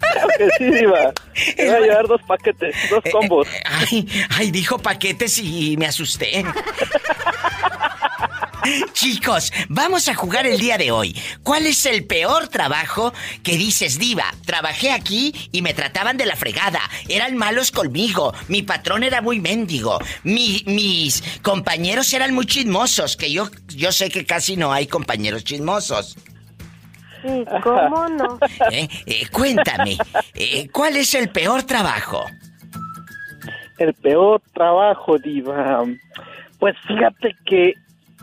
claro 0.00 0.28
que 0.38 0.48
sí, 0.58 0.64
Diva. 0.70 1.12
Te 1.56 1.66
voy 1.66 1.74
a 1.74 1.80
llevar 1.80 2.06
dos 2.06 2.20
paquetes, 2.26 2.74
dos 2.90 3.02
combos. 3.12 3.48
Eh, 3.48 3.62
Ay, 3.64 4.08
ay, 4.30 4.50
dijo 4.50 4.78
paquetes 4.78 5.38
y 5.38 5.76
me 5.76 5.86
asusté. 5.86 6.44
Chicos, 8.92 9.52
vamos 9.70 10.08
a 10.08 10.14
jugar 10.14 10.46
el 10.46 10.58
día 10.58 10.76
de 10.76 10.90
hoy. 10.90 11.18
¿Cuál 11.42 11.66
es 11.66 11.86
el 11.86 12.04
peor 12.04 12.48
trabajo 12.48 13.12
que 13.42 13.56
dices, 13.56 13.98
Diva? 13.98 14.34
Trabajé 14.44 14.92
aquí 14.92 15.34
y 15.50 15.62
me 15.62 15.72
trataban 15.72 16.18
de 16.18 16.26
la 16.26 16.36
fregada. 16.36 16.80
Eran 17.08 17.36
malos 17.38 17.70
conmigo. 17.70 18.34
Mi 18.48 18.62
patrón 18.62 19.02
era 19.02 19.22
muy 19.22 19.40
mendigo. 19.40 19.98
Mi- 20.24 20.62
mis 20.66 21.22
compañeros 21.42 22.12
eran 22.12 22.34
muy 22.34 22.44
chismosos. 22.44 23.16
Que 23.16 23.32
yo, 23.32 23.48
yo 23.68 23.92
sé 23.92 24.10
que 24.10 24.26
casi 24.26 24.56
no 24.56 24.72
hay 24.74 24.86
compañeros 24.86 25.42
chismosos. 25.44 26.16
Sí, 27.22 27.44
¿cómo 27.62 28.08
no? 28.08 28.38
¿Eh? 28.70 28.88
Eh, 29.06 29.26
cuéntame, 29.32 29.96
eh, 30.34 30.68
¿cuál 30.72 30.96
es 30.96 31.14
el 31.14 31.28
peor 31.30 31.62
trabajo? 31.64 32.24
El 33.78 33.94
peor 33.94 34.40
trabajo, 34.52 35.18
Diva. 35.18 35.84
Pues 36.58 36.76
fíjate 36.86 37.34
que 37.46 37.74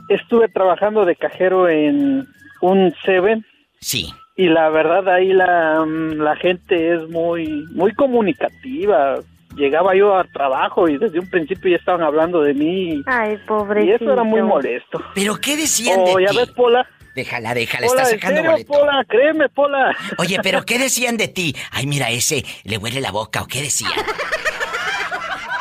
estuve 0.10 0.48
trabajando 0.50 1.04
de 1.06 1.16
cajero 1.16 1.68
en 1.68 2.26
un 2.62 2.94
Seven. 3.04 3.44
Sí. 3.80 4.14
Y 4.36 4.50
la 4.50 4.70
verdad 4.70 5.08
ahí 5.10 5.34
la, 5.34 5.84
mm, 5.84 6.20
la 6.22 6.36
gente 6.36 6.94
es 6.96 7.10
muy, 7.10 7.66
muy 7.72 7.92
comunicativa. 7.94 9.16
Llegaba 9.56 9.96
yo 9.96 10.16
al 10.16 10.32
trabajo 10.32 10.88
y 10.88 11.00
desde 11.00 11.20
un 11.20 11.28
principio 11.32 11.72
ya 11.72 11.78
estaban 11.78 12.04
hablando 12.04 12.42
de 12.42 12.54
mí. 12.54 13.02
Ay, 13.08 13.34
Y 13.34 13.38
pobrecito. 13.48 13.96
eso 13.96 14.14
era 14.14 14.24
muy 14.24 14.44
molesto. 14.44 15.02
¿Pero 15.16 15.36
qué 15.38 15.58
decían 15.58 16.00
Oh, 16.02 16.18
de 16.18 16.24
ya 16.26 16.30
ti? 16.30 16.38
ves, 16.38 16.52
Pola. 16.52 16.88
Déjala, 17.18 17.56
déjala, 17.56 17.88
Pola, 17.88 18.02
está 18.04 18.14
¿en 18.14 18.20
sacando 18.20 18.38
serio, 18.42 18.52
boleto. 18.52 18.74
Pola? 18.74 19.06
Créeme, 19.10 19.50
Pola. 19.50 19.98
Oye, 20.20 20.38
pero 20.44 20.64
¿qué 20.64 20.78
decían 20.78 21.18
de 21.18 21.28
ti? 21.28 21.56
Ay, 21.72 21.88
mira, 21.88 22.12
ese 22.12 22.46
le 22.64 22.78
huele 22.78 23.02
la 23.02 23.12
boca, 23.12 23.42
¿o 23.42 23.48
qué 23.48 23.62
decían? 23.64 23.92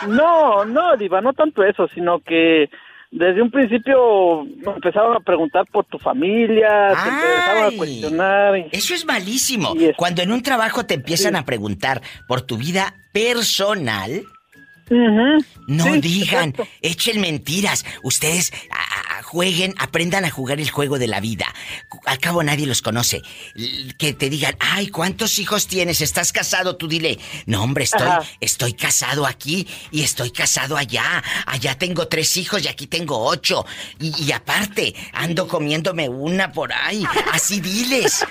No, 0.08 0.64
no, 0.66 0.96
Diva, 0.96 1.20
no 1.20 1.32
tanto 1.32 1.64
eso, 1.64 1.88
sino 1.94 2.20
que 2.20 2.68
desde 3.10 3.40
un 3.40 3.50
principio 3.50 4.42
empezaban 4.42 5.16
a 5.16 5.20
preguntar 5.20 5.64
por 5.72 5.86
tu 5.86 5.98
familia, 5.98 6.88
te 6.88 7.08
empezaban 7.08 7.64
a 7.74 7.76
cuestionar. 7.76 8.58
y- 8.58 8.68
Eso 8.72 8.94
es 8.94 9.04
malísimo. 9.06 9.74
Es- 9.80 9.96
Cuando 9.96 10.22
en 10.22 10.32
un 10.32 10.42
trabajo 10.42 10.84
te 10.84 10.94
empiezan 10.94 11.32
Sí. 11.32 11.38
a 11.38 11.44
preguntar 11.44 12.02
por 12.28 12.42
tu 12.42 12.58
vida 12.58 12.94
personal, 13.12 14.24
No 15.66 15.84
sí, 15.94 16.00
digan, 16.00 16.50
exacto. 16.50 16.68
echen 16.82 17.20
mentiras. 17.20 17.84
Ustedes 18.02 18.52
a- 18.70 19.18
a- 19.18 19.22
jueguen, 19.22 19.74
aprendan 19.78 20.24
a 20.24 20.30
jugar 20.30 20.60
el 20.60 20.70
juego 20.70 20.98
de 21.00 21.08
la 21.08 21.18
vida. 21.20 21.52
Al 22.04 22.18
cabo 22.18 22.42
nadie 22.44 22.66
los 22.66 22.80
conoce. 22.82 23.22
Que 23.98 24.12
te 24.12 24.30
digan, 24.30 24.54
ay, 24.60 24.86
¿cuántos 24.88 25.38
hijos 25.40 25.66
tienes? 25.66 26.00
¿Estás 26.00 26.32
casado? 26.32 26.76
Tú 26.76 26.86
dile, 26.86 27.18
no, 27.46 27.62
hombre, 27.64 27.84
estoy, 27.84 28.06
Ajá. 28.06 28.22
estoy 28.40 28.74
casado 28.74 29.26
aquí 29.26 29.66
y 29.90 30.02
estoy 30.02 30.30
casado 30.30 30.76
allá. 30.76 31.22
Allá 31.46 31.76
tengo 31.76 32.06
tres 32.06 32.36
hijos 32.36 32.64
y 32.64 32.68
aquí 32.68 32.86
tengo 32.86 33.18
ocho. 33.26 33.66
Y, 33.98 34.12
y 34.22 34.30
aparte, 34.32 34.94
ando 35.12 35.48
comiéndome 35.48 36.08
una 36.08 36.52
por 36.52 36.72
ahí. 36.72 37.02
Así 37.32 37.60
diles. 37.60 38.24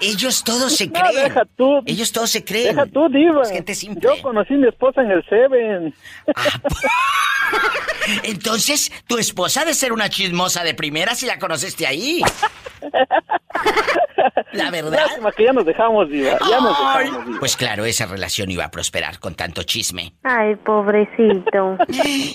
Ellos 0.00 0.42
todos 0.44 0.76
se 0.76 0.86
No, 0.86 0.92
creen. 0.92 1.24
deja 1.24 1.42
tú. 1.56 1.82
Ellos 1.86 2.12
todos 2.12 2.30
se 2.30 2.44
creen. 2.44 2.74
Deja 2.76 2.86
tú, 2.86 3.08
Diva. 3.08 3.42
Es 3.42 3.50
gente 3.50 3.74
simple. 3.74 4.00
Yo 4.02 4.22
conocí 4.22 4.54
a 4.54 4.56
mi 4.58 4.68
esposa 4.68 5.02
en 5.02 5.10
el 5.10 5.24
Seven. 5.28 5.94
Ah, 6.34 6.60
po- 6.62 6.76
Entonces, 8.24 8.92
tu 9.06 9.18
esposa 9.18 9.62
ha 9.62 9.64
de 9.64 9.74
ser 9.74 9.92
una 9.92 10.08
chismosa 10.10 10.62
de 10.64 10.74
primera 10.74 11.14
si 11.14 11.26
la 11.26 11.38
conociste 11.38 11.86
ahí. 11.86 12.20
La 14.52 14.70
verdad. 14.70 15.06
Lástima 15.06 15.32
que 15.32 15.44
ya 15.44 15.52
nos 15.52 15.64
dejamos, 15.66 16.08
Diva. 16.10 16.38
Ya 16.48 16.60
nos 16.60 16.76
Ay, 16.78 17.04
dejamos, 17.06 17.26
Diva. 17.26 17.38
Pues 17.40 17.56
claro, 17.56 17.84
esa 17.84 18.06
relación 18.06 18.50
iba 18.50 18.64
a 18.64 18.70
prosperar 18.70 19.18
con 19.18 19.34
tanto 19.34 19.62
chisme. 19.62 20.12
Ay, 20.22 20.56
pobrecito. 20.56 21.76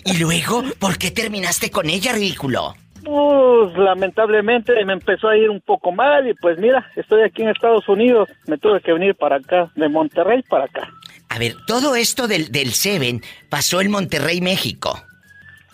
Y 0.06 0.18
luego, 0.18 0.64
¿por 0.80 0.98
qué 0.98 1.12
terminaste 1.12 1.70
con 1.72 1.90
ella, 1.90 2.14
ridículo? 2.14 2.76
Pues 3.10 3.76
lamentablemente 3.76 4.74
me 4.86 4.94
empezó 4.94 5.30
a 5.30 5.38
ir 5.38 5.50
un 5.50 5.62
poco 5.62 5.92
mal 5.92 6.28
y 6.30 6.36
pues 6.36 6.60
mira, 6.60 6.88
estoy 6.96 7.24
aquí 7.24 7.42
en 7.42 7.50
Estados 7.50 7.90
Unidos. 7.90 8.30
Me 8.46 8.58
tuve 8.58 8.82
que 8.82 8.94
venir 8.94 9.16
para 9.16 9.38
acá, 9.38 9.72
de 9.76 9.90
Monterrey 9.90 10.44
para 10.44 10.66
acá. 10.66 10.88
A 11.30 11.40
ver, 11.40 11.54
todo 11.66 11.96
esto 11.96 12.28
del, 12.28 12.52
del 12.52 12.74
Seven 12.74 13.22
pasó 13.50 13.82
en 13.82 13.90
Monterrey, 13.90 14.42
México. 14.42 15.02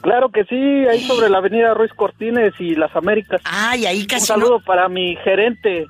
Claro 0.01 0.29
que 0.29 0.45
sí, 0.45 0.55
ahí 0.55 1.01
sobre 1.01 1.29
la 1.29 1.39
avenida 1.39 1.73
Ruiz 1.73 1.91
Cortines 1.93 2.53
y 2.59 2.75
Las 2.75 2.95
Américas. 2.95 3.41
Ay, 3.43 3.85
ahí 3.85 4.01
Un 4.01 4.05
casi 4.05 4.27
saludo 4.27 4.59
no... 4.59 4.63
para 4.63 4.87
mi 4.87 5.17
gerente, 5.17 5.87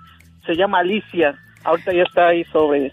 se 0.48 0.56
llama 0.56 0.80
Alicia. 0.80 1.36
Ahorita 1.64 1.94
ya 1.94 2.04
está 2.04 2.28
ahí 2.30 2.44
sobre 2.46 2.92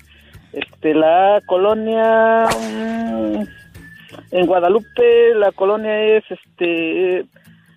este 0.52 0.94
la 0.94 1.40
colonia 1.46 2.46
mm, 2.48 3.42
en 4.32 4.46
Guadalupe, 4.46 5.34
la 5.36 5.52
colonia 5.52 6.16
es 6.16 6.24
este 6.28 7.24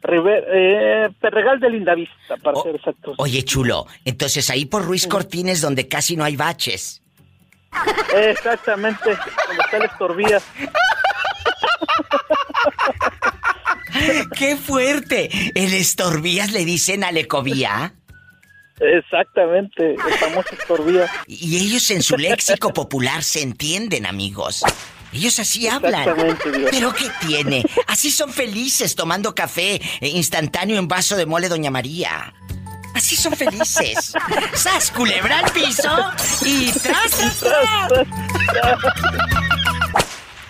River- 0.05 0.45
eh, 0.49 1.09
Perregal 1.19 1.59
de 1.59 1.69
Lindavista, 1.69 2.37
para 2.37 2.61
ser 2.61 2.75
exactos. 2.75 3.15
Oye, 3.17 3.43
chulo, 3.43 3.87
entonces 4.05 4.49
ahí 4.49 4.65
por 4.65 4.85
Ruiz 4.85 5.07
Cortines 5.07 5.61
donde 5.61 5.87
casi 5.87 6.15
no 6.15 6.23
hay 6.23 6.35
baches. 6.35 7.01
Exactamente, 8.15 9.03
donde 9.03 9.63
está 9.63 9.77
el 9.77 9.83
Estorbía. 9.83 10.41
¡Qué 14.37 14.55
fuerte! 14.57 15.29
El 15.55 15.73
Estorbías 15.73 16.51
le 16.51 16.65
dicen 16.65 17.03
a 17.03 17.11
Lecovía. 17.11 17.93
Exactamente, 18.79 19.91
el 19.93 20.13
famoso 20.19 20.49
Estorbía. 20.51 21.09
Y 21.27 21.57
ellos 21.57 21.89
en 21.91 22.03
su 22.03 22.17
léxico 22.17 22.73
popular 22.73 23.23
se 23.23 23.41
entienden, 23.41 24.05
amigos. 24.05 24.63
Ellos 25.15 25.39
así 25.39 25.65
hablan. 25.65 26.13
¿Pero 26.69 26.93
qué 26.93 27.09
tiene? 27.25 27.63
Así 27.87 28.11
son 28.11 28.33
felices 28.33 28.95
tomando 28.95 29.33
café 29.33 29.75
eh, 30.01 30.09
instantáneo 30.09 30.77
en 30.77 30.89
vaso 30.89 31.15
de 31.15 31.25
mole 31.25 31.47
Doña 31.47 31.71
María. 31.71 32.33
Así 32.93 33.15
son 33.15 33.33
felices. 33.33 34.13
¡Sas, 34.53 34.91
culebra 34.91 35.39
al 35.39 35.51
piso! 35.53 35.89
Y 36.45 36.69
tras, 36.73 37.11
tras, 37.11 37.39
tras. 37.39 38.77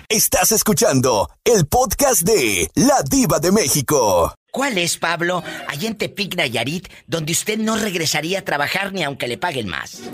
Estás 0.10 0.52
escuchando 0.52 1.30
el 1.44 1.68
podcast 1.68 2.24
de 2.24 2.68
La 2.74 3.04
Diva 3.08 3.40
de 3.40 3.52
México. 3.52 4.34
¿Cuál 4.50 4.80
es, 4.80 4.98
Pablo, 4.98 5.44
allá 5.68 5.88
en 5.88 5.96
Tepic, 5.96 6.36
Nayarit, 6.36 6.88
donde 7.06 7.34
usted 7.34 7.60
no 7.60 7.76
regresaría 7.76 8.40
a 8.40 8.42
trabajar 8.42 8.94
ni 8.94 9.04
aunque 9.04 9.28
le 9.28 9.38
paguen 9.38 9.68
más? 9.68 10.10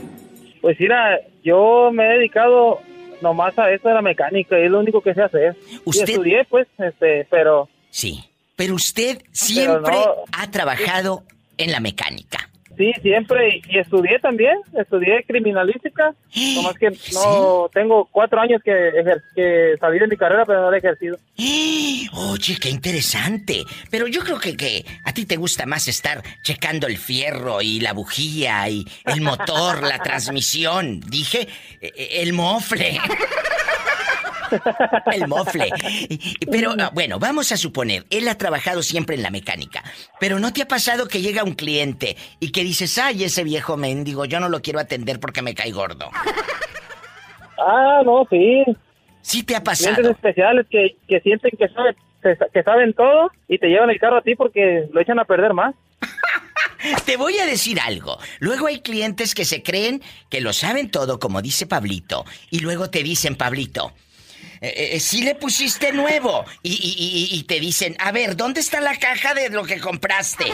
Pues 0.61 0.77
mira, 0.77 1.19
yo 1.43 1.89
me 1.93 2.03
he 2.05 2.17
dedicado 2.17 2.79
nomás 3.21 3.57
a 3.59 3.71
eso 3.71 3.87
de 3.87 3.93
la 3.93 4.01
mecánica, 4.01 4.59
y 4.59 4.63
es 4.65 4.71
lo 4.71 4.79
único 4.79 5.01
que 5.01 5.13
sé 5.13 5.21
hacer. 5.21 5.55
Usted- 5.85 6.07
Y 6.07 6.11
estudié, 6.11 6.45
pues, 6.45 6.67
este, 6.77 7.25
pero 7.29 7.69
Sí. 7.89 8.23
Pero 8.55 8.75
usted 8.75 9.21
siempre 9.31 9.93
no. 9.93 10.15
ha 10.33 10.51
trabajado 10.51 11.23
en 11.57 11.71
la 11.71 11.79
mecánica. 11.79 12.47
Sí, 12.77 12.91
siempre. 13.01 13.61
Y 13.69 13.77
estudié 13.79 14.17
también. 14.19 14.57
Estudié 14.77 15.23
criminalística. 15.27 16.13
Nomás 16.55 16.75
que 16.77 16.89
no 17.13 17.69
tengo 17.73 18.05
cuatro 18.11 18.39
años 18.39 18.61
que, 18.63 18.71
ejer- 18.71 19.21
que 19.35 19.75
salí 19.79 19.99
de 19.99 20.07
mi 20.07 20.17
carrera, 20.17 20.45
pero 20.45 20.61
no 20.61 20.71
la 20.71 20.77
he 20.77 20.79
ejercido. 20.79 21.17
Oye, 22.13 22.57
qué 22.59 22.69
interesante. 22.69 23.63
Pero 23.89 24.07
yo 24.07 24.21
creo 24.21 24.39
que, 24.39 24.55
que 24.57 24.85
a 25.05 25.13
ti 25.13 25.25
te 25.25 25.35
gusta 25.37 25.65
más 25.65 25.87
estar 25.87 26.21
checando 26.43 26.87
el 26.87 26.97
fierro 26.97 27.61
y 27.61 27.79
la 27.79 27.93
bujía 27.93 28.67
y 28.69 28.85
el 29.05 29.21
motor, 29.21 29.83
la 29.83 29.99
transmisión. 30.03 30.99
Dije, 31.01 31.47
eh, 31.81 31.91
eh, 31.95 32.07
el 32.21 32.33
mofle. 32.33 32.99
El 35.11 35.27
mofle. 35.27 35.69
Pero 36.51 36.73
ah, 36.79 36.91
bueno, 36.93 37.19
vamos 37.19 37.51
a 37.51 37.57
suponer, 37.57 38.05
él 38.09 38.27
ha 38.27 38.37
trabajado 38.37 38.83
siempre 38.83 39.15
en 39.15 39.23
la 39.23 39.29
mecánica. 39.31 39.83
Pero 40.19 40.39
¿no 40.39 40.53
te 40.53 40.61
ha 40.61 40.67
pasado 40.67 41.07
que 41.07 41.21
llega 41.21 41.43
un 41.43 41.53
cliente 41.53 42.17
y 42.39 42.51
que 42.51 42.63
dices, 42.63 42.97
ay, 42.97 43.23
ese 43.23 43.43
viejo 43.43 43.77
mendigo, 43.77 44.25
yo 44.25 44.39
no 44.39 44.49
lo 44.49 44.61
quiero 44.61 44.79
atender 44.79 45.19
porque 45.19 45.41
me 45.41 45.55
cae 45.55 45.71
gordo? 45.71 46.09
Ah, 47.57 48.01
no, 48.05 48.25
sí. 48.29 48.63
Sí 49.21 49.43
te 49.43 49.55
ha 49.55 49.61
Clientes 49.61 49.93
pasado. 49.95 50.09
especiales 50.11 50.65
que, 50.69 50.97
que 51.07 51.19
sienten 51.21 51.51
que, 51.57 51.67
saben, 51.69 51.95
que 52.53 52.63
saben 52.63 52.93
todo 52.93 53.29
y 53.47 53.59
te 53.59 53.67
llevan 53.67 53.89
el 53.91 53.99
carro 53.99 54.17
a 54.17 54.21
ti 54.21 54.35
porque 54.35 54.87
lo 54.91 54.99
echan 54.99 55.19
a 55.19 55.25
perder 55.25 55.53
más. 55.53 55.75
Te 57.05 57.15
voy 57.15 57.37
a 57.37 57.45
decir 57.45 57.79
algo. 57.79 58.17
Luego 58.39 58.65
hay 58.65 58.81
clientes 58.81 59.35
que 59.35 59.45
se 59.45 59.61
creen 59.61 60.01
que 60.29 60.41
lo 60.41 60.51
saben 60.51 60.89
todo, 60.89 61.19
como 61.19 61.43
dice 61.43 61.67
Pablito, 61.67 62.25
y 62.49 62.59
luego 62.59 62.89
te 62.89 63.03
dicen, 63.03 63.35
Pablito, 63.35 63.91
eh, 64.61 64.91
eh, 64.93 64.99
sí 64.99 65.23
le 65.23 65.35
pusiste 65.35 65.91
nuevo. 65.91 66.45
Y, 66.61 66.71
y- 66.71 67.33
y- 67.35 67.39
y 67.39 67.43
te 67.43 67.59
dicen, 67.59 67.95
a 67.99 68.11
ver, 68.11 68.35
¿dónde 68.37 68.59
está 68.61 68.79
la 68.79 68.95
caja 68.97 69.33
de 69.33 69.49
lo 69.49 69.63
que 69.63 69.79
compraste? 69.79 70.45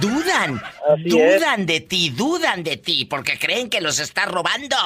Dudan, 0.00 0.60
Así 0.88 1.08
dudan 1.08 1.66
de 1.66 1.80
ti, 1.80 2.10
dudan 2.10 2.62
de 2.62 2.76
ti, 2.76 3.04
porque 3.04 3.38
creen 3.38 3.68
que 3.68 3.80
los 3.80 3.98
estás 3.98 4.26
robando. 4.30 4.76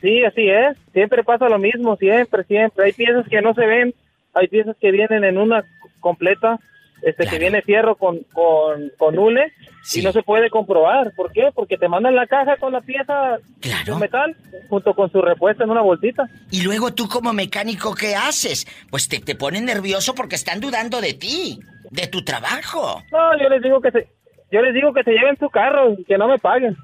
Sí, 0.00 0.24
así 0.24 0.48
es. 0.50 0.76
Siempre 0.92 1.22
pasa 1.22 1.48
lo 1.48 1.58
mismo, 1.58 1.96
siempre, 1.96 2.42
siempre. 2.44 2.86
Hay 2.86 2.92
piezas 2.92 3.24
que 3.28 3.40
no 3.40 3.54
se 3.54 3.64
ven, 3.64 3.94
hay 4.34 4.48
piezas 4.48 4.76
que 4.80 4.90
vienen 4.90 5.22
en 5.24 5.38
una 5.38 5.64
completa, 6.00 6.58
este 7.02 7.26
que 7.26 7.38
viene 7.38 7.62
fierro 7.62 7.96
con, 7.96 8.20
con, 8.32 8.92
con 8.96 9.18
hule 9.18 9.52
y 9.94 10.02
no 10.02 10.12
se 10.12 10.22
puede 10.22 10.50
comprobar. 10.50 11.12
¿Por 11.14 11.32
qué? 11.32 11.50
Porque 11.54 11.76
te 11.76 11.88
mandan 11.88 12.14
la 12.14 12.26
caja 12.26 12.56
con 12.56 12.72
la 12.72 12.80
pieza 12.80 13.38
de 13.60 13.94
metal 13.96 14.36
junto 14.68 14.94
con 14.94 15.10
su 15.10 15.20
repuesto 15.20 15.64
en 15.64 15.70
una 15.70 15.82
bolsita. 15.82 16.28
Y 16.50 16.62
luego 16.62 16.94
tú 16.94 17.08
como 17.08 17.32
mecánico, 17.32 17.94
¿qué 17.94 18.14
haces? 18.14 18.66
Pues 18.90 19.08
te, 19.08 19.20
te 19.20 19.34
ponen 19.34 19.64
nervioso 19.64 20.14
porque 20.14 20.36
están 20.36 20.60
dudando 20.60 21.00
de 21.00 21.14
ti, 21.14 21.58
de 21.90 22.06
tu 22.06 22.24
trabajo. 22.24 23.02
No, 23.10 23.38
yo 23.38 23.48
les 23.48 23.62
digo 23.62 23.80
que 23.80 23.90
se, 23.90 24.08
yo 24.50 24.60
les 24.60 24.74
digo 24.74 24.92
que 24.92 25.02
se 25.02 25.12
lleven 25.12 25.36
su 25.38 25.48
carro 25.50 25.94
y 25.98 26.04
que 26.04 26.18
no 26.18 26.28
me 26.28 26.38
paguen. 26.38 26.76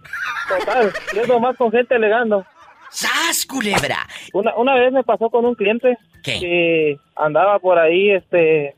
Total, 0.49 0.93
yo 1.15 1.27
nomás 1.27 1.57
con 1.57 1.71
gente 1.71 1.95
alegando. 1.95 2.45
¡Sas, 2.91 3.45
culebra! 3.45 4.07
Una, 4.33 4.57
una 4.57 4.75
vez 4.75 4.93
me 4.93 5.05
pasó 5.05 5.29
con 5.29 5.45
un 5.45 5.55
cliente 5.55 5.99
que 6.23 6.99
andaba 7.17 7.59
por 7.59 7.79
ahí, 7.79 8.11
este, 8.11 8.75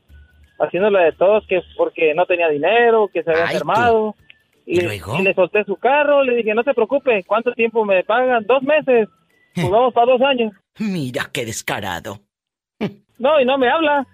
haciéndole 0.61 0.99
de 0.99 1.11
todos 1.13 1.45
que 1.47 1.61
porque 1.75 2.13
no 2.13 2.25
tenía 2.25 2.47
dinero, 2.49 3.09
que 3.13 3.23
se 3.23 3.31
había 3.31 3.45
enfermado. 3.45 4.15
Y, 4.65 4.79
y 4.79 5.23
le 5.23 5.33
solté 5.33 5.63
su 5.65 5.75
carro, 5.75 6.23
le 6.23 6.35
dije, 6.35 6.53
no 6.53 6.63
se 6.63 6.73
preocupe, 6.73 7.23
¿cuánto 7.25 7.51
tiempo 7.53 7.83
me 7.83 8.03
pagan? 8.03 8.45
Dos 8.45 8.61
meses. 8.63 9.09
Pues 9.55 9.69
vamos 9.69 9.93
para 9.93 10.11
dos 10.11 10.21
años. 10.21 10.53
Mira 10.79 11.29
qué 11.33 11.45
descarado. 11.45 12.21
No, 13.17 13.39
y 13.39 13.45
no 13.45 13.57
me 13.57 13.69
habla. 13.69 14.07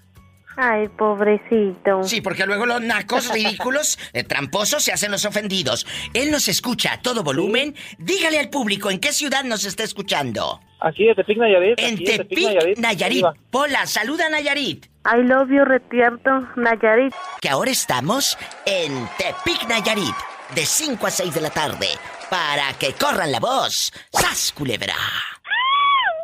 Ay, 0.59 0.87
pobrecito. 0.87 2.01
Sí, 2.03 2.19
porque 2.19 2.47
luego 2.47 2.65
los 2.65 2.81
nacos 2.81 3.31
ridículos, 3.31 3.99
eh, 4.13 4.23
tramposos, 4.23 4.83
se 4.83 4.91
hacen 4.91 5.11
los 5.11 5.23
ofendidos. 5.23 5.85
Él 6.15 6.31
nos 6.31 6.47
escucha 6.47 6.93
a 6.93 7.01
todo 7.01 7.23
volumen. 7.23 7.75
Dígale 7.99 8.39
al 8.39 8.49
público 8.49 8.89
en 8.89 8.99
qué 8.99 9.11
ciudad 9.13 9.43
nos 9.43 9.65
está 9.65 9.83
escuchando. 9.83 10.59
Aquí 10.79 11.07
en 11.07 11.15
Tepic 11.15 11.37
Nayarit. 11.37 11.79
En 11.79 12.03
Tepic, 12.03 12.77
Nayarit. 12.79 13.25
Pola, 13.51 13.85
saluda 13.85 14.25
a 14.25 14.29
Nayarit. 14.29 14.87
I 15.09 15.23
love 15.23 15.49
you, 15.49 15.63
Retierto, 15.63 16.49
Nayarit. 16.57 17.13
Que 17.39 17.49
ahora 17.49 17.71
estamos 17.71 18.37
en 18.65 19.07
Tepic, 19.17 19.65
Nayarit. 19.69 20.15
De 20.53 20.65
5 20.65 21.07
a 21.07 21.11
6 21.11 21.33
de 21.33 21.41
la 21.41 21.49
tarde. 21.49 21.87
Para 22.29 22.73
que 22.73 22.93
corran 22.93 23.31
la 23.31 23.39
voz. 23.39 23.93
¡Sas, 24.11 24.51
culebra! 24.51 24.95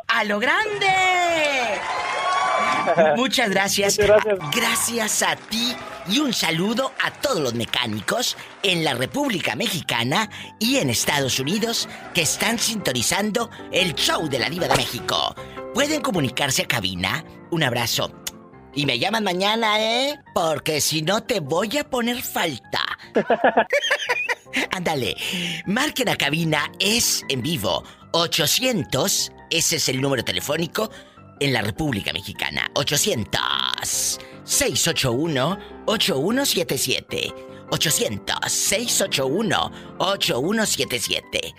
¡A 0.08 0.24
lo 0.24 0.38
grande! 0.38 1.80
Muchas 3.16 3.48
gracias. 3.48 3.98
gracias. 3.98 5.22
a 5.22 5.36
ti 5.36 5.74
y 6.06 6.20
un 6.20 6.34
saludo 6.34 6.92
a 7.02 7.10
todos 7.10 7.40
los 7.40 7.54
mecánicos 7.54 8.36
en 8.62 8.84
la 8.84 8.92
República 8.92 9.56
Mexicana 9.56 10.28
y 10.58 10.76
en 10.76 10.90
Estados 10.90 11.40
Unidos 11.40 11.88
que 12.12 12.22
están 12.22 12.58
sintonizando 12.58 13.50
el 13.72 13.94
show 13.94 14.28
de 14.28 14.38
la 14.38 14.50
Diva 14.50 14.68
de 14.68 14.76
México. 14.76 15.34
Pueden 15.72 16.02
comunicarse 16.02 16.62
a 16.62 16.68
cabina. 16.68 17.24
Un 17.50 17.62
abrazo. 17.62 18.23
Y 18.74 18.86
me 18.86 18.98
llaman 18.98 19.24
mañana, 19.24 19.80
¿eh? 19.80 20.18
Porque 20.34 20.80
si 20.80 21.02
no 21.02 21.22
te 21.22 21.40
voy 21.40 21.78
a 21.78 21.84
poner 21.84 22.22
falta. 22.22 22.80
Ándale. 24.72 25.16
Marquen 25.66 26.08
a 26.08 26.16
cabina, 26.16 26.70
es 26.80 27.24
en 27.28 27.42
vivo. 27.42 27.84
800, 28.12 29.32
ese 29.50 29.76
es 29.76 29.88
el 29.88 30.00
número 30.00 30.24
telefónico 30.24 30.90
en 31.40 31.52
la 31.52 31.62
República 31.62 32.12
Mexicana. 32.12 32.68
800 32.74 34.20
681 34.44 35.58
8177. 35.86 37.34
800 37.70 38.36
681 38.52 39.70
8177. 39.98 41.54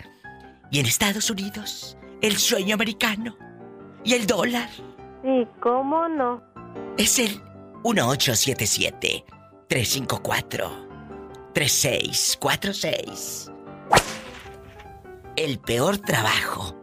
Y 0.70 0.80
en 0.80 0.86
Estados 0.86 1.30
Unidos, 1.30 1.96
el 2.20 2.36
sueño 2.36 2.74
americano 2.74 3.36
y 4.04 4.14
el 4.14 4.26
dólar 4.26 4.68
Sí, 5.26 5.44
¿cómo 5.60 6.08
no? 6.08 6.40
Es 6.96 7.18
el 7.18 7.42
1877 7.84 9.24
354 9.68 10.86
3646. 11.52 13.50
El 15.36 15.58
peor 15.58 15.98
trabajo. 15.98 16.78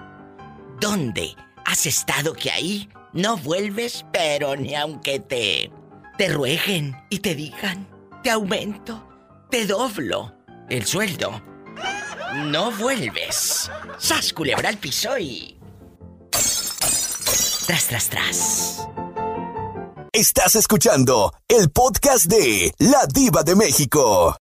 ¿Dónde 0.80 1.36
has 1.66 1.86
estado 1.86 2.34
que 2.34 2.52
ahí 2.52 2.90
no 3.14 3.38
vuelves, 3.38 4.06
pero 4.12 4.56
ni 4.56 4.76
aunque 4.76 5.20
te 5.20 5.72
te 6.18 6.30
rueguen 6.30 6.96
y 7.10 7.20
te 7.20 7.36
digan, 7.36 7.88
te 8.24 8.30
aumento, 8.30 9.08
te 9.50 9.66
doblo 9.66 10.36
el 10.70 10.86
sueldo? 10.86 11.42
No 12.46 12.72
vuelves. 12.72 13.72
Sas 13.98 14.34
culebra 14.34 14.70
al 14.70 14.78
piso 14.78 15.18
y 15.18 15.60
tras 17.68 17.88
tras 17.88 18.10
tras. 18.10 18.88
Estás 20.16 20.56
escuchando 20.56 21.34
el 21.48 21.72
podcast 21.72 22.28
de 22.28 22.72
La 22.78 23.08
Diva 23.12 23.42
de 23.42 23.56
México. 23.56 24.38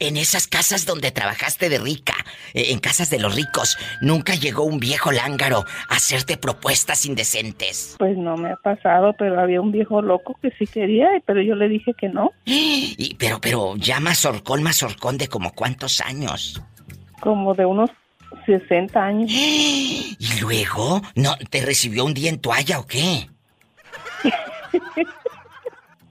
En 0.00 0.16
esas 0.16 0.48
casas 0.48 0.84
donde 0.84 1.12
trabajaste 1.12 1.68
de 1.68 1.78
rica, 1.78 2.14
eh, 2.54 2.72
en 2.72 2.80
casas 2.80 3.08
de 3.08 3.20
los 3.20 3.36
ricos, 3.36 3.78
nunca 4.00 4.34
llegó 4.34 4.64
un 4.64 4.80
viejo 4.80 5.12
lángaro 5.12 5.64
a 5.88 5.94
hacerte 5.94 6.36
propuestas 6.38 7.06
indecentes. 7.06 7.94
Pues 8.00 8.18
no 8.18 8.36
me 8.36 8.50
ha 8.50 8.56
pasado, 8.56 9.14
pero 9.16 9.40
había 9.40 9.60
un 9.60 9.70
viejo 9.70 10.02
loco 10.02 10.36
que 10.42 10.50
sí 10.58 10.66
quería, 10.66 11.06
pero 11.24 11.40
yo 11.40 11.54
le 11.54 11.68
dije 11.68 11.94
que 11.94 12.08
no. 12.08 12.32
Y, 12.44 13.14
pero, 13.14 13.40
pero, 13.40 13.76
ya 13.76 14.00
mazorcón, 14.00 14.64
mazorcón 14.64 15.18
de 15.18 15.28
como 15.28 15.52
cuántos 15.52 16.00
años. 16.00 16.60
Como 17.20 17.54
de 17.54 17.64
unos 17.64 17.90
60 18.44 19.00
años. 19.00 19.30
¿Y 19.32 20.40
luego? 20.40 21.00
¿No 21.14 21.36
te 21.48 21.64
recibió 21.64 22.04
un 22.04 22.12
día 22.12 22.28
en 22.28 22.40
toalla 22.40 22.80
o 22.80 22.86
qué? 22.88 23.28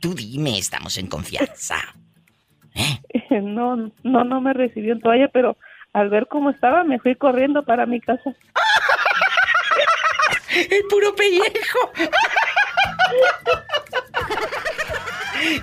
Tú 0.02 0.16
dime, 0.16 0.58
estamos 0.58 0.98
en 0.98 1.08
confianza. 1.08 1.78
No, 3.30 3.76
no, 4.04 4.24
no 4.26 4.42
me 4.42 4.54
recibió 4.54 4.94
en 4.94 5.02
toalla, 5.02 5.30
pero 5.30 5.56
al 5.94 6.10
ver 6.10 6.28
cómo 6.30 6.50
estaba 6.50 6.84
me 6.84 7.00
fui 7.00 7.16
corriendo 7.16 7.64
para 7.64 7.86
mi 7.86 8.02
casa. 8.02 8.24
¡El 10.70 10.84
puro 10.90 11.16
pellejo! 11.16 11.92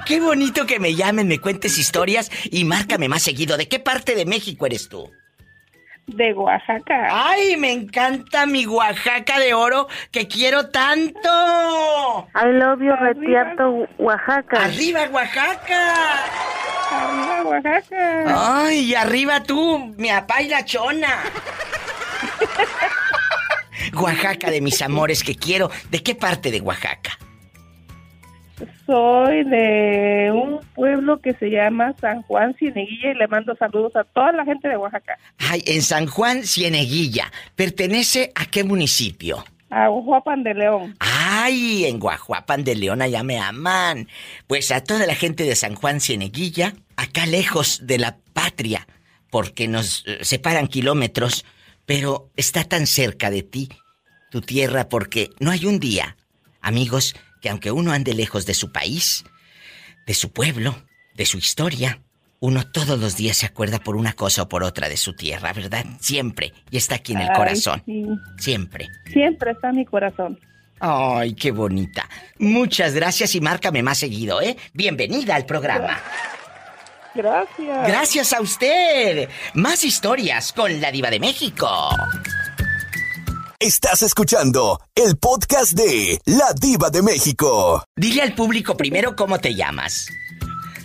Qué 0.06 0.20
bonito 0.20 0.66
que 0.66 0.80
me 0.80 0.94
llamen, 0.94 1.28
me 1.28 1.40
cuentes 1.40 1.78
historias 1.78 2.30
y 2.50 2.64
márcame 2.64 3.08
más 3.08 3.22
seguido. 3.22 3.56
¿De 3.56 3.68
qué 3.68 3.78
parte 3.78 4.14
de 4.14 4.24
México 4.24 4.66
eres 4.66 4.88
tú? 4.88 5.10
De 6.08 6.32
Oaxaca. 6.32 7.08
¡Ay, 7.10 7.56
me 7.56 7.70
encanta 7.70 8.46
mi 8.46 8.66
Oaxaca 8.66 9.38
de 9.38 9.54
oro 9.54 9.88
que 10.10 10.26
quiero 10.26 10.70
tanto! 10.70 11.28
I 12.34 12.52
love 12.52 12.80
you, 12.80 12.96
Retierto, 12.96 13.86
Oaxaca. 13.98 14.64
¡Arriba, 14.64 15.02
Oaxaca! 15.12 16.24
¡Arriba, 16.90 17.42
Oaxaca! 17.44 18.64
¡Ay, 18.64 18.80
y 18.80 18.94
arriba 18.94 19.42
tú, 19.42 19.94
mi 19.98 20.08
apá 20.10 20.40
y 20.42 20.48
la 20.48 20.64
chona! 20.64 21.22
Oaxaca 23.94 24.50
de 24.50 24.60
mis 24.60 24.80
amores 24.82 25.22
que 25.22 25.36
quiero. 25.36 25.70
¿De 25.90 26.02
qué 26.02 26.14
parte 26.14 26.50
de 26.50 26.60
Oaxaca? 26.60 27.18
Soy 28.86 29.44
de 29.44 30.30
un 30.32 30.60
pueblo 30.74 31.20
que 31.20 31.34
se 31.34 31.50
llama 31.50 31.94
San 32.00 32.22
Juan 32.22 32.54
Cieneguilla 32.54 33.12
y 33.12 33.14
le 33.14 33.28
mando 33.28 33.54
saludos 33.56 33.94
a 33.96 34.04
toda 34.04 34.32
la 34.32 34.44
gente 34.44 34.68
de 34.68 34.76
Oaxaca. 34.76 35.18
Ay, 35.38 35.62
en 35.66 35.82
San 35.82 36.06
Juan 36.06 36.44
Cieneguilla. 36.44 37.30
¿Pertenece 37.56 38.32
a 38.34 38.46
qué 38.46 38.64
municipio? 38.64 39.44
A 39.70 39.88
Guajuapan 39.88 40.42
de 40.42 40.54
León. 40.54 40.96
Ay, 40.98 41.84
en 41.84 41.98
Guajuapan 41.98 42.64
de 42.64 42.74
León 42.74 43.02
allá 43.02 43.22
me 43.22 43.38
aman. 43.38 44.08
Pues 44.46 44.70
a 44.72 44.82
toda 44.82 45.06
la 45.06 45.14
gente 45.14 45.44
de 45.44 45.54
San 45.54 45.74
Juan 45.74 46.00
Cieneguilla, 46.00 46.74
acá 46.96 47.26
lejos 47.26 47.86
de 47.86 47.98
la 47.98 48.16
patria, 48.32 48.86
porque 49.30 49.68
nos 49.68 50.04
eh, 50.06 50.18
separan 50.22 50.68
kilómetros, 50.68 51.44
pero 51.84 52.30
está 52.36 52.64
tan 52.64 52.86
cerca 52.86 53.30
de 53.30 53.42
ti, 53.42 53.68
tu 54.30 54.40
tierra, 54.40 54.88
porque 54.88 55.30
no 55.38 55.50
hay 55.50 55.66
un 55.66 55.78
día, 55.78 56.16
amigos, 56.62 57.14
que 57.40 57.48
aunque 57.48 57.70
uno 57.70 57.92
ande 57.92 58.14
lejos 58.14 58.46
de 58.46 58.54
su 58.54 58.72
país, 58.72 59.24
de 60.06 60.14
su 60.14 60.32
pueblo, 60.32 60.76
de 61.14 61.26
su 61.26 61.38
historia, 61.38 62.00
uno 62.40 62.70
todos 62.70 62.98
los 62.98 63.16
días 63.16 63.36
se 63.36 63.46
acuerda 63.46 63.78
por 63.80 63.96
una 63.96 64.12
cosa 64.12 64.42
o 64.42 64.48
por 64.48 64.62
otra 64.62 64.88
de 64.88 64.96
su 64.96 65.14
tierra, 65.14 65.52
¿verdad? 65.52 65.84
Siempre. 66.00 66.52
Y 66.70 66.76
está 66.76 66.96
aquí 66.96 67.12
en 67.12 67.20
el 67.22 67.30
Ay, 67.30 67.36
corazón. 67.36 67.82
sí. 67.84 68.06
Siempre. 68.38 68.88
Siempre 69.12 69.50
está 69.52 69.70
en 69.70 69.76
mi 69.76 69.84
corazón. 69.84 70.38
Ay, 70.80 71.34
qué 71.34 71.50
bonita. 71.50 72.08
Muchas 72.38 72.94
gracias 72.94 73.34
y 73.34 73.40
márcame 73.40 73.82
más 73.82 73.98
seguido, 73.98 74.40
¿eh? 74.40 74.56
Bienvenida 74.72 75.34
al 75.34 75.44
programa. 75.44 75.98
Gracias. 77.14 77.88
Gracias 77.88 78.32
a 78.32 78.40
usted. 78.40 79.28
Más 79.54 79.82
historias 79.82 80.52
con 80.52 80.80
la 80.80 80.92
diva 80.92 81.10
de 81.10 81.18
México. 81.18 81.90
Estás 83.60 84.02
escuchando 84.02 84.80
el 84.94 85.16
podcast 85.16 85.72
de 85.72 86.20
La 86.26 86.52
Diva 86.52 86.90
de 86.90 87.02
México. 87.02 87.82
Dile 87.96 88.22
al 88.22 88.36
público 88.36 88.76
primero 88.76 89.16
cómo 89.16 89.40
te 89.40 89.52
llamas. 89.52 90.06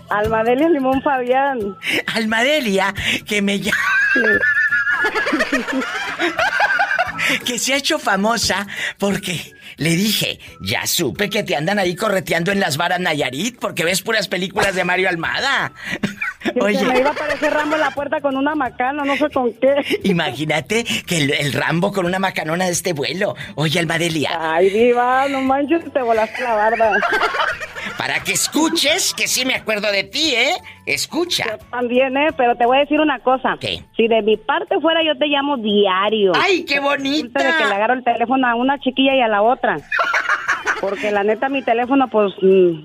Almadelia 0.10 0.70
Limón 0.70 1.00
Fabián. 1.04 1.78
Almadelia, 2.16 2.92
que 3.28 3.44
me 3.44 3.60
llama... 3.60 3.78
que 7.46 7.60
se 7.60 7.76
ha 7.76 7.78
hecho 7.78 8.00
famosa 8.00 8.66
porque 8.98 9.54
le 9.78 9.90
dije, 9.96 10.40
ya 10.62 10.86
supe 10.86 11.30
que 11.30 11.44
te 11.44 11.56
andan 11.56 11.80
ahí 11.80 11.96
correteando 11.96 12.52
en 12.52 12.60
las 12.60 12.78
varas 12.78 13.00
Nayarit 13.00 13.60
porque 13.60 13.84
ves 13.84 14.02
puras 14.02 14.28
películas 14.28 14.76
de 14.76 14.84
Mario 14.84 15.10
Almada. 15.10 15.74
Oye. 16.62 16.84
me 16.84 17.00
iba 17.00 17.10
a 17.10 17.14
aparecer 17.14 17.54
Rambo 17.54 17.76
en 17.76 17.82
la 17.82 17.92
puerta 17.92 18.20
con 18.22 18.36
una 18.36 18.56
macana, 18.56 19.04
no 19.04 19.16
sé 19.16 19.30
con 19.30 19.54
qué. 19.54 19.76
Imagínate 20.04 20.84
que 20.84 21.18
el, 21.18 21.32
el 21.34 21.54
Rambo 21.54 21.92
con 21.92 22.06
una 22.06 22.20
macanona 22.20 22.66
de 22.66 22.72
este 22.72 22.94
vuelo. 22.94 23.36
Oye, 23.56 23.80
Almadelia. 23.80 24.38
Ay, 24.40 24.70
diva, 24.70 25.28
no 25.30 25.42
manches, 25.42 25.92
te 25.92 26.02
volaste 26.02 26.42
la 26.44 26.54
barda. 26.54 26.92
Para 27.98 28.24
que 28.24 28.34
escuches 28.34 29.14
que 29.14 29.28
sí 29.28 29.46
me 29.46 29.56
acuerdo 29.56 29.92
de 29.92 30.04
ti, 30.04 30.34
¿eh? 30.36 30.54
Escucha. 30.86 31.46
Yo 31.50 31.58
también, 31.70 32.16
¿eh? 32.18 32.30
Pero 32.36 32.56
te 32.56 32.66
voy 32.66 32.78
a 32.78 32.80
decir 32.82 33.00
una 33.00 33.20
cosa. 33.20 33.58
¿Qué? 33.60 33.84
Si 33.96 34.08
de 34.08 34.22
mi 34.22 34.38
parte 34.38 34.80
fuera, 34.80 35.02
yo 35.04 35.18
te 35.18 35.28
llamo 35.28 35.58
diario. 35.58 36.32
¡Ay, 36.36 36.66
qué 36.66 36.80
bonita! 36.80 37.44
De 37.44 37.58
que 37.58 37.66
le 37.66 37.74
agarro 37.74 37.94
el 37.94 38.04
teléfono 38.04 38.48
a 38.48 38.56
una 38.56 38.80
chiquilla 38.80 39.16
y 39.16 39.22
a 39.22 39.28
la 39.28 39.42
otra. 39.42 39.78
Porque 40.82 41.12
la 41.12 41.24
neta, 41.24 41.50
mi 41.50 41.62
teléfono, 41.62 42.08
pues, 42.08 42.34
mm, 42.42 42.84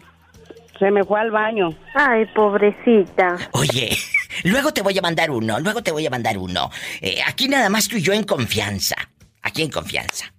se 0.78 0.90
me 0.90 1.04
fue 1.04 1.20
al 1.20 1.30
baño. 1.30 1.74
Ay, 1.94 2.26
pobrecita. 2.34 3.36
Oye, 3.52 3.96
luego 4.44 4.72
te 4.72 4.82
voy 4.82 4.96
a 4.98 5.02
mandar 5.02 5.30
uno, 5.30 5.58
luego 5.60 5.82
te 5.82 5.90
voy 5.90 6.06
a 6.06 6.10
mandar 6.10 6.38
uno. 6.38 6.70
Eh, 7.00 7.18
aquí 7.26 7.48
nada 7.48 7.68
más 7.68 7.88
tú 7.88 7.96
y 7.96 8.02
yo 8.02 8.12
en 8.12 8.24
confianza. 8.24 8.96
Aquí 9.42 9.62
en 9.62 9.70
confianza. 9.70 10.32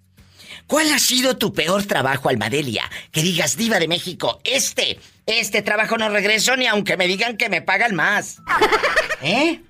¿Cuál 0.69 0.91
ha 0.91 0.99
sido 0.99 1.36
tu 1.36 1.51
peor 1.51 1.86
trabajo, 1.86 2.29
Almadelia? 2.29 2.84
Que 3.12 3.23
digas, 3.23 3.58
diva 3.58 3.79
de 3.79 3.88
México, 3.88 4.39
este, 4.43 4.99
este 5.25 5.63
trabajo 5.63 5.97
no 5.97 6.10
regreso 6.10 6.55
ni 6.55 6.67
aunque 6.67 6.95
me 6.95 7.08
digan 7.08 7.38
que 7.38 7.49
me 7.49 7.63
pagan 7.63 7.95
más. 7.95 8.39
¿Eh? 9.23 9.62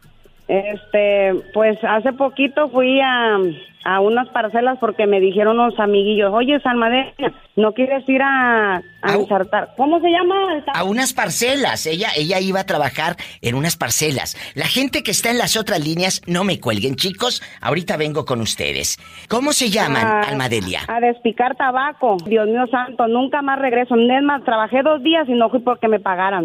Este, 0.50 1.36
pues 1.54 1.78
hace 1.84 2.12
poquito 2.12 2.70
fui 2.70 3.00
a, 3.00 3.38
a 3.86 4.02
unas 4.02 4.28
parcelas 4.30 4.78
porque 4.80 5.08
me 5.08 5.20
dijeron 5.20 5.60
unos 5.60 5.80
amiguillos, 5.80 6.32
oye, 6.34 6.60
Salmadelia, 6.62 7.34
¿no 7.56 7.74
quieres 7.74 8.08
ir 8.10 8.22
a, 8.22 8.82
a 9.02 9.14
ensartar? 9.16 9.70
¿Cómo 9.78 10.00
se 10.02 10.10
llama? 10.10 10.36
A 10.74 10.84
unas 10.84 11.14
parcelas. 11.14 11.86
Ella, 11.86 12.10
ella 12.18 12.40
iba 12.40 12.60
a 12.60 12.66
trabajar 12.66 13.16
en 13.42 13.56
unas 13.56 13.78
parcelas. 13.78 14.36
La 14.56 14.66
gente 14.66 15.02
que 15.04 15.12
está 15.12 15.32
en 15.32 15.38
las 15.38 15.56
otras 15.56 15.80
líneas, 15.84 16.22
no 16.28 16.44
me 16.44 16.60
cuelguen, 16.60 16.96
chicos. 16.96 17.42
Ahorita 17.62 17.96
vengo 17.98 18.26
con 18.26 18.42
ustedes. 18.42 18.98
¿Cómo 19.30 19.54
se 19.54 19.70
llaman, 19.70 20.06
a- 20.06 20.22
Almadelia? 20.22 20.82
A 20.88 21.00
despicar 21.00 21.56
tabaco. 21.56 22.18
Dios 22.26 22.48
mío 22.48 22.66
santo, 22.70 23.08
nunca 23.08 23.42
más 23.42 23.60
regreso. 23.60 23.96
Es 23.96 24.24
más, 24.24 24.44
trabajé 24.44 24.82
dos 24.84 25.02
días 25.04 25.28
y 25.30 25.34
no 25.34 25.50
fui 25.50 25.60
porque 25.60 25.88
me 25.88 26.00
pagaran. 26.00 26.44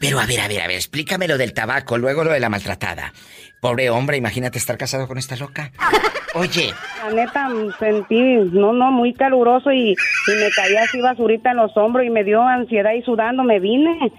Pero 0.00 0.20
a 0.20 0.26
ver, 0.26 0.40
a 0.40 0.48
ver, 0.48 0.60
a 0.60 0.66
ver, 0.66 0.76
explícame 0.76 1.28
lo 1.28 1.38
del 1.38 1.54
tabaco, 1.54 1.96
luego 1.96 2.24
lo 2.24 2.32
de 2.32 2.40
la 2.40 2.48
maltratada. 2.48 3.12
Pobre 3.62 3.90
hombre, 3.90 4.16
imagínate 4.16 4.58
estar 4.58 4.76
casado 4.76 5.06
con 5.06 5.18
esta 5.18 5.36
loca. 5.36 5.70
Oye, 6.34 6.74
La 6.98 7.10
neta, 7.12 7.48
sentí, 7.78 8.20
no, 8.50 8.72
no, 8.72 8.90
muy 8.90 9.14
caluroso 9.14 9.70
y, 9.70 9.92
y 9.92 10.30
me 10.34 10.50
caía 10.50 10.82
así 10.82 11.00
basurita 11.00 11.52
en 11.52 11.58
los 11.58 11.76
hombros 11.76 12.04
y 12.04 12.10
me 12.10 12.24
dio 12.24 12.42
ansiedad 12.42 12.90
y 12.92 13.02
sudando 13.02 13.44
me 13.44 13.60
vine. 13.60 14.10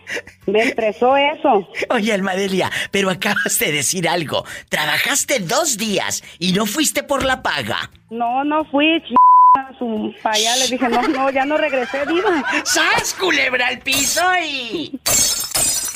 Me 0.45 0.59
estresó 0.61 1.17
eso. 1.17 1.67
oye, 1.89 2.13
Almadelia, 2.13 2.71
pero 2.91 3.09
acabas 3.09 3.59
de 3.59 3.73
decir 3.73 4.07
algo. 4.07 4.45
Trabajaste 4.69 5.39
dos 5.39 5.77
días 5.77 6.23
y 6.39 6.53
no 6.53 6.65
fuiste 6.65 7.03
por 7.03 7.25
la 7.25 7.41
paga. 7.43 7.89
No, 8.11 8.45
no 8.45 8.63
fui, 8.63 9.01
ch... 9.01 9.13
a 9.57 9.77
su 9.77 10.13
pa' 10.23 10.31
allá. 10.31 10.55
Le 10.55 10.67
dije, 10.69 10.87
no, 10.87 11.01
no, 11.01 11.29
ya 11.31 11.43
no 11.43 11.57
regresé, 11.57 12.05
diva. 12.05 12.45
¡Sas, 12.63 13.13
culebra 13.19 13.67
al 13.67 13.79
piso 13.79 14.21
y... 14.41 14.97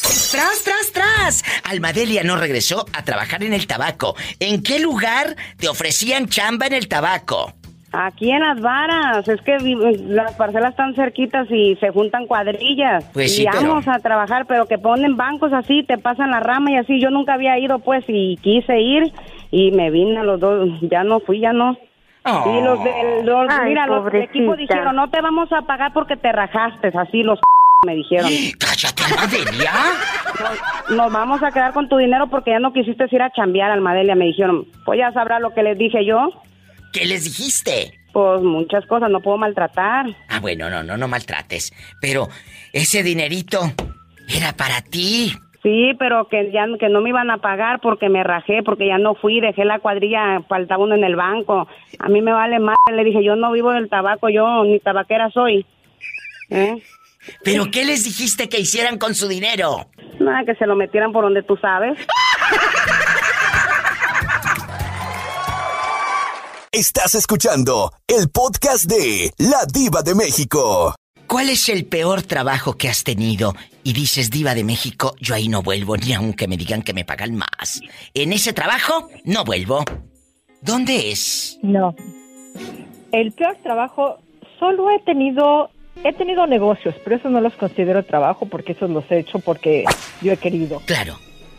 ¡Tras, 0.08 0.64
tras, 0.64 0.92
tras! 0.94 1.44
Almadelia 1.70 2.24
no 2.24 2.38
regresó 2.38 2.86
a 2.94 3.04
trabajar 3.04 3.44
en 3.44 3.54
el 3.54 3.68
tabaco. 3.68 4.16
¿En 4.40 4.64
qué 4.64 4.80
lugar 4.80 5.36
te 5.60 5.68
ofrecían 5.68 6.28
chamba 6.28 6.68
en 6.68 6.74
el 6.74 6.88
tabaco? 6.88 7.52
Aquí 7.92 8.32
en 8.32 8.40
las 8.42 8.62
varas, 8.62 9.28
es 9.28 9.42
que 9.42 9.58
vi- 9.58 9.76
las 10.08 10.34
parcelas 10.36 10.72
están 10.72 10.96
cerquitas 10.96 11.48
y 11.52 11.76
se 11.82 11.90
juntan 11.90 12.26
cuadrillas. 12.26 13.04
Pues 13.14 13.36
sí, 13.36 13.44
y 13.44 13.48
pero- 13.52 13.68
vamos 13.70 13.88
a 13.88 14.00
trabajar, 14.00 14.46
pero 14.48 14.66
que 14.66 14.78
ponen 14.78 15.18
bancos 15.18 15.52
así, 15.52 15.84
te 15.84 15.98
pasan 15.98 16.32
la 16.32 16.40
rama 16.40 16.72
y 16.72 16.78
así. 16.78 17.02
Yo 17.02 17.10
nunca 17.10 17.34
había 17.34 17.58
ido, 17.60 17.80
pues, 17.80 18.06
y 18.08 18.38
quise 18.38 18.80
ir 18.80 19.12
y 19.52 19.72
me 19.72 19.90
vine 19.92 20.20
a 20.20 20.24
los 20.24 20.40
dos. 20.40 20.70
Ya 20.84 21.04
no 21.04 21.20
fui, 21.20 21.40
ya 21.42 21.52
no. 21.52 21.78
Oh. 22.26 22.58
Y 22.58 22.64
los 22.64 22.84
del, 22.84 23.26
los- 23.26 23.48
Ay, 23.50 23.70
mira, 23.70 23.88
los 23.88 24.06
del 24.12 24.24
equipo 24.24 24.56
dijeron, 24.56 24.96
no 24.96 25.10
te 25.10 25.20
vamos 25.22 25.52
a 25.52 25.62
pagar 25.64 25.92
porque 25.94 26.16
te 26.18 26.32
rajaste, 26.32 26.92
así 26.98 27.24
los 27.24 27.40
me 27.86 27.96
dijeron. 27.96 28.32
¡Cállate, 28.60 29.04
Almadelia! 29.04 29.72
Nos, 30.40 30.98
nos 30.98 31.12
vamos 31.12 31.44
a 31.44 31.52
quedar 31.52 31.74
con 31.74 31.88
tu 31.88 31.98
dinero 31.98 32.28
porque 32.28 32.52
ya 32.52 32.60
no 32.60 32.74
quisiste 32.74 33.06
ir 33.12 33.22
a 33.22 33.32
chambear, 33.32 33.70
Almadelia, 33.70 34.16
me 34.16 34.26
dijeron. 34.26 34.66
Pues 34.86 34.98
ya 34.98 35.12
sabrá 35.12 35.40
lo 35.40 35.54
que 35.54 35.64
les 35.64 35.78
dije 35.78 36.04
yo. 36.06 36.30
¿Qué 36.92 37.06
les 37.06 37.26
dijiste? 37.26 37.94
Pues 38.14 38.42
muchas 38.42 38.86
cosas, 38.88 39.12
no 39.12 39.22
puedo 39.22 39.38
maltratar. 39.38 40.08
Ah, 40.28 40.40
bueno, 40.40 40.70
no, 40.70 40.82
no, 40.82 40.98
no 40.98 41.08
maltrates. 41.08 41.72
Pero 42.02 42.28
ese 42.74 43.04
dinerito 43.04 43.60
era 44.28 44.54
para 44.54 44.82
ti. 44.82 45.34
Sí, 45.62 45.92
pero 46.00 46.28
que 46.30 46.52
ya 46.52 46.66
que 46.80 46.90
no 46.90 47.02
me 47.02 47.10
iban 47.10 47.30
a 47.30 47.38
pagar 47.40 47.80
porque 47.82 48.10
me 48.10 48.24
rajé, 48.24 48.64
porque 48.64 48.88
ya 48.88 48.98
no 48.98 49.14
fui, 49.16 49.40
dejé 49.40 49.66
la 49.66 49.80
cuadrilla, 49.80 50.42
faltaba 50.48 50.84
uno 50.84 50.96
en 50.96 51.04
el 51.04 51.16
banco. 51.16 51.68
A 52.00 52.10
mí 52.10 52.22
me 52.22 52.32
vale 52.32 52.60
más, 52.60 52.78
le 52.92 53.04
dije, 53.04 53.24
yo 53.24 53.36
no 53.36 53.52
vivo 53.52 53.72
del 53.72 53.90
tabaco, 53.90 54.30
yo 54.30 54.64
ni 54.64 54.80
tabaquera 54.80 55.30
soy. 55.30 55.66
¿Eh? 56.50 56.82
¿Pero 57.44 57.72
qué 57.72 57.86
les 57.86 58.04
dijiste 58.04 58.50
que 58.50 58.60
hicieran 58.60 58.98
con 58.98 59.16
su 59.16 59.28
dinero? 59.28 59.90
Nada, 60.20 60.44
que 60.46 60.56
se 60.56 60.66
lo 60.66 60.76
metieran 60.76 61.12
por 61.12 61.24
donde 61.24 61.44
tú 61.44 61.58
sabes. 61.58 61.98
Estás 66.72 67.16
escuchando 67.16 67.92
el 68.08 68.30
podcast 68.30 68.86
de 68.86 69.32
La 69.38 69.66
Diva 69.72 70.02
de 70.04 70.14
México. 70.16 70.94
¿Cuál 71.28 71.50
es 71.50 71.68
el 71.68 71.86
peor 71.86 72.22
trabajo 72.22 72.78
que 72.78 72.88
has 72.88 73.04
tenido? 73.04 73.54
Y 73.84 73.94
dices, 73.94 74.30
diva 74.30 74.56
de 74.56 74.64
México, 74.64 75.14
yo 75.20 75.36
ahí 75.36 75.50
no 75.50 75.62
vuelvo, 75.62 75.98
ni 75.98 76.14
aunque 76.14 76.48
me 76.48 76.56
digan 76.56 76.82
que 76.82 76.94
me 76.94 77.04
pagan 77.04 77.36
más. 77.36 77.82
En 78.14 78.32
ese 78.32 78.54
trabajo, 78.54 79.10
no 79.26 79.44
vuelvo. 79.44 79.84
¿Dónde 80.62 81.12
es? 81.12 81.60
No. 81.64 81.96
El 83.12 83.34
peor 83.34 83.58
trabajo, 83.62 84.20
solo 84.60 84.90
he 84.90 85.00
tenido, 85.00 85.70
he 86.04 86.14
tenido 86.14 86.48
negocios, 86.48 86.96
pero 87.04 87.16
eso 87.18 87.30
no 87.30 87.42
los 87.42 87.54
considero 87.56 88.04
trabajo 88.04 88.46
porque 88.46 88.74
esos 88.74 88.90
los 88.90 89.10
he 89.12 89.20
hecho 89.20 89.40
porque 89.40 89.84
yo 90.22 90.32
he 90.32 90.38
querido. 90.38 90.82
Claro. 90.86 91.18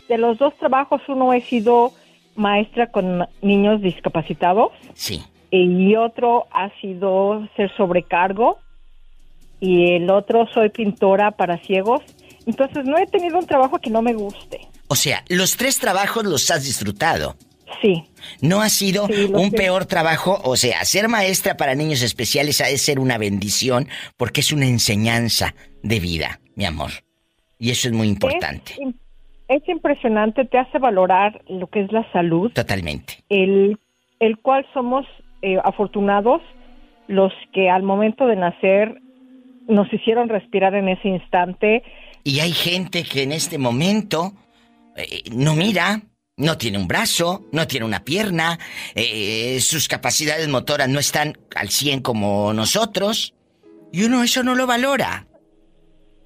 De 0.09 0.18
los 0.18 0.38
dos 0.38 0.55
trabajos, 0.57 1.03
uno 1.09 1.33
he 1.33 1.40
sido 1.42 1.92
maestra 2.35 2.87
con 2.90 3.27
niños 3.42 3.83
discapacitados 3.83 4.70
Sí. 4.94 5.22
y 5.51 5.94
otro 5.96 6.46
ha 6.53 6.70
sido 6.81 7.46
ser 7.57 7.70
sobrecargo 7.77 8.58
y 9.60 9.92
el 9.94 10.08
otro 10.10 10.46
soy 10.54 10.71
pintora 10.71 11.33
para 11.33 11.58
ciegos. 11.58 12.00
Entonces 12.46 12.85
no 12.85 12.96
he 12.96 13.06
tenido 13.06 13.38
un 13.38 13.46
trabajo 13.46 13.79
que 13.79 13.90
no 13.90 14.00
me 14.02 14.15
guste. 14.15 14.60
O 14.87 14.94
sea, 14.94 15.23
los 15.29 15.56
tres 15.56 15.79
trabajos 15.79 16.25
los 16.25 16.50
has 16.50 16.65
disfrutado. 16.65 17.35
Sí. 17.83 18.04
No 18.40 18.60
ha 18.62 18.69
sido 18.69 19.06
Sí, 19.06 19.31
un 19.33 19.50
sé. 19.50 19.56
peor 19.56 19.87
trabajo, 19.87 20.40
o 20.44 20.56
sea, 20.56 20.85
ser 20.85 21.08
maestra 21.08 21.56
para 21.56 21.75
niños 21.75 22.02
especiales 22.02 22.60
ha 22.60 22.66
de 22.66 22.79
ser 22.79 22.98
una 22.98 23.19
bendición 23.19 23.88
porque 24.16 24.40
es 24.40 24.52
una 24.52 24.66
enseñanza 24.66 25.54
de 25.83 26.00
vida, 26.00 26.40
mi 26.56 26.64
amor. 26.64 26.90
Y 27.58 27.71
eso 27.71 27.88
es 27.88 27.94
muy 27.94 28.08
importante. 28.08 28.73
Es, 28.73 28.79
im- 28.79 28.94
es 29.48 29.69
impresionante, 29.69 30.44
te 30.44 30.58
hace 30.58 30.79
valorar 30.79 31.42
lo 31.48 31.66
que 31.69 31.81
es 31.81 31.92
la 31.92 32.10
salud, 32.12 32.50
Totalmente. 32.52 33.23
el, 33.29 33.79
el 34.21 34.38
cual 34.38 34.66
somos 34.75 35.06
eh, 35.42 35.58
afortunados 35.64 36.42
los 37.06 37.33
que 37.54 37.71
al 37.71 37.83
momento 37.83 38.27
de 38.27 38.37
nacer 38.37 39.00
nos 39.69 39.92
hicieron 39.92 40.29
respirar 40.29 40.75
en 40.75 40.88
ese 40.88 41.08
instante. 41.08 41.83
Y 42.25 42.40
hay 42.40 42.52
gente 42.52 43.04
que 43.04 43.23
en 43.23 43.33
este 43.33 43.56
momento 43.58 44.33
eh, 44.96 45.23
no 45.33 45.54
mira, 45.54 46.02
no 46.38 46.56
tiene 46.56 46.78
un 46.78 46.88
brazo, 46.88 47.44
no 47.52 47.66
tiene 47.66 47.84
una 47.84 48.04
pierna, 48.04 48.58
eh, 48.94 49.58
sus 49.60 49.88
capacidades 49.88 50.48
motoras 50.48 50.88
no 50.88 50.98
están 50.98 51.36
al 51.54 51.68
100 51.68 52.00
como 52.00 52.52
nosotros. 52.54 53.34
Y 53.92 54.04
uno 54.04 54.22
eso 54.22 54.42
no 54.42 54.54
lo 54.54 54.66
valora. 54.66 55.26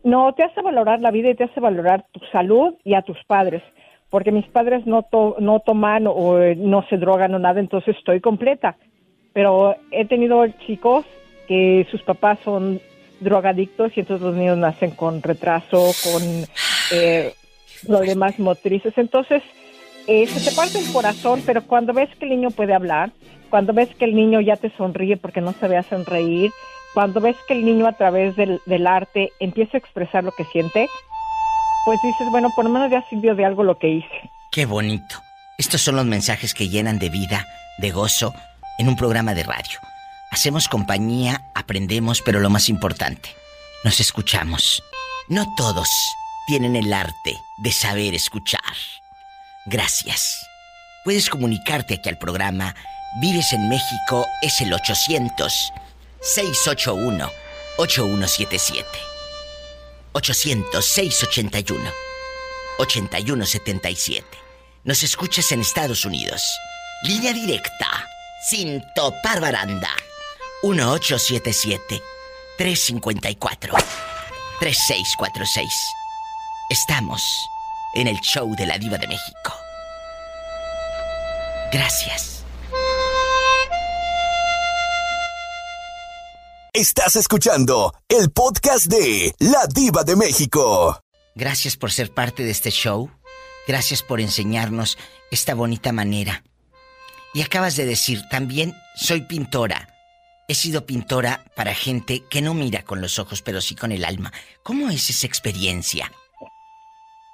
No, 0.04 0.34
te 0.34 0.42
hace 0.42 0.60
valorar 0.62 1.00
la 1.00 1.10
vida 1.12 1.30
y 1.30 1.34
te 1.36 1.44
hace 1.44 1.60
valorar 1.60 2.06
tu 2.12 2.20
salud 2.32 2.74
y 2.84 2.94
a 2.94 3.02
tus 3.02 3.16
padres. 3.26 3.62
Porque 4.10 4.32
mis 4.32 4.46
padres 4.46 4.84
no, 4.84 5.04
to- 5.04 5.36
no 5.38 5.60
toman 5.60 6.06
o 6.08 6.38
eh, 6.40 6.54
no 6.56 6.84
se 6.90 6.96
drogan 6.98 7.34
o 7.34 7.38
nada, 7.38 7.60
entonces 7.60 7.96
estoy 7.96 8.20
completa. 8.20 8.76
Pero 9.32 9.76
he 9.90 10.04
tenido 10.06 10.44
chicos 10.66 11.06
que 11.48 11.86
sus 11.90 12.02
papás 12.02 12.38
son 12.44 12.80
drogadictos 13.20 13.92
y 13.96 14.00
entonces 14.00 14.26
los 14.26 14.34
niños 14.34 14.58
nacen 14.58 14.90
con 14.90 15.22
retraso, 15.22 15.92
con 16.02 16.22
eh, 16.90 17.32
problemas 17.86 18.38
motrices. 18.40 18.92
Entonces, 18.98 19.42
eh, 20.07 20.26
se 20.26 20.40
te 20.40 20.55
parte 20.55 20.78
el 20.78 20.92
corazón, 20.92 21.42
pero 21.44 21.62
cuando 21.62 21.92
ves 21.92 22.09
que 22.16 22.24
el 22.24 22.30
niño 22.30 22.50
puede 22.50 22.74
hablar, 22.74 23.12
cuando 23.50 23.72
ves 23.72 23.88
que 23.94 24.05
el 24.05 24.14
niño 24.14 24.40
ya 24.40 24.57
te 24.57 24.70
sonríe 24.76 25.16
porque 25.16 25.40
no 25.40 25.53
se 25.53 25.68
ve 25.68 25.76
a 25.76 25.82
sonreír, 25.82 26.50
cuando 26.94 27.20
ves 27.20 27.36
que 27.46 27.55
el 27.55 27.64
niño 27.64 27.86
a 27.86 27.92
través 27.92 28.36
del, 28.36 28.61
del 28.66 28.86
arte 28.86 29.32
empieza 29.40 29.76
a 29.76 29.80
expresar 29.80 30.24
lo 30.24 30.32
que 30.32 30.44
siente, 30.44 30.88
pues 31.84 31.98
dices, 32.03 32.28
bueno, 32.30 32.50
por 32.55 32.64
lo 32.64 32.70
menos 32.70 32.90
ya 32.90 33.05
sirvió 33.09 33.34
de 33.34 33.44
algo 33.44 33.62
lo 33.62 33.78
que 33.78 33.88
hice. 33.88 34.30
Qué 34.50 34.66
bonito. 34.66 35.16
Estos 35.59 35.80
son 35.80 35.96
los 35.96 36.07
mensajes 36.07 36.55
que 36.55 36.68
llenan 36.68 36.98
de 36.98 37.09
vida, 37.09 37.46
de 37.78 37.90
gozo, 37.90 38.34
en 38.78 38.88
un 38.88 38.96
programa 38.96 39.34
de 39.34 39.44
radio. 39.44 39.78
Hacemos 40.30 40.68
compañía, 40.68 41.50
aprendemos, 41.55 42.22
pero 42.22 42.40
lo 42.40 42.50
más 42.50 42.68
importante, 42.68 43.30
nos 43.84 44.00
escuchamos. 44.00 44.82
No 45.28 45.46
todos 45.57 45.88
tienen 46.46 46.74
el 46.74 46.92
arte 46.92 47.36
de 47.59 47.72
saber 47.72 48.14
escuchar. 48.14 48.61
Gracias. 49.66 50.46
Puedes 51.04 51.28
comunicarte 51.28 51.94
aquí 51.94 52.08
al 52.08 52.18
programa. 52.18 52.74
Vives 53.20 53.52
en 53.52 53.68
México 53.68 54.26
es 54.40 54.60
el 54.60 54.72
800 54.72 55.52
681 56.20 57.30
8177. 57.78 58.88
800 60.12 60.84
681 60.84 61.90
8177. 62.78 64.26
Nos 64.84 65.02
escuchas 65.02 65.52
en 65.52 65.60
Estados 65.60 66.04
Unidos. 66.04 66.42
Línea 67.04 67.32
directa, 67.32 68.06
sin 68.48 68.82
topar 68.94 69.40
baranda. 69.40 69.90
1877 70.62 72.02
354 72.58 73.74
3646. 74.60 75.68
Estamos 76.70 77.22
en 77.95 78.09
el 78.09 78.18
show 78.20 78.55
de 78.57 78.66
la 78.66 78.78
Diva 78.78 78.99
de 78.99 79.07
México. 79.07 79.53
Gracias. 81.72 82.45
Estás 86.74 87.16
escuchando 87.16 87.95
el 88.09 88.30
podcast 88.30 88.86
de 88.86 89.34
La 89.38 89.66
Diva 89.66 90.05
de 90.05 90.16
México. 90.16 90.99
Gracias 91.34 91.76
por 91.76 91.93
ser 91.93 92.12
parte 92.12 92.45
de 92.45 92.51
este 92.51 92.70
show. 92.70 93.11
Gracias 93.66 94.03
por 94.03 94.20
enseñarnos 94.20 94.99
esta 95.30 95.55
bonita 95.55 95.93
manera. 95.93 96.45
Y 97.34 97.43
acabas 97.43 97.76
de 97.76 97.86
decir, 97.86 98.22
también 98.30 98.74
soy 98.97 99.22
pintora. 99.22 99.88
He 100.49 100.55
sido 100.55 100.84
pintora 100.84 101.45
para 101.57 101.74
gente 101.74 102.24
que 102.30 102.43
no 102.43 102.55
mira 102.55 102.82
con 102.84 103.01
los 103.01 103.18
ojos, 103.18 103.43
pero 103.43 103.61
sí 103.61 103.74
con 103.74 103.93
el 103.93 104.05
alma. 104.05 104.32
¿Cómo 104.62 104.90
es 104.90 105.09
esa 105.09 105.26
experiencia? 105.26 106.11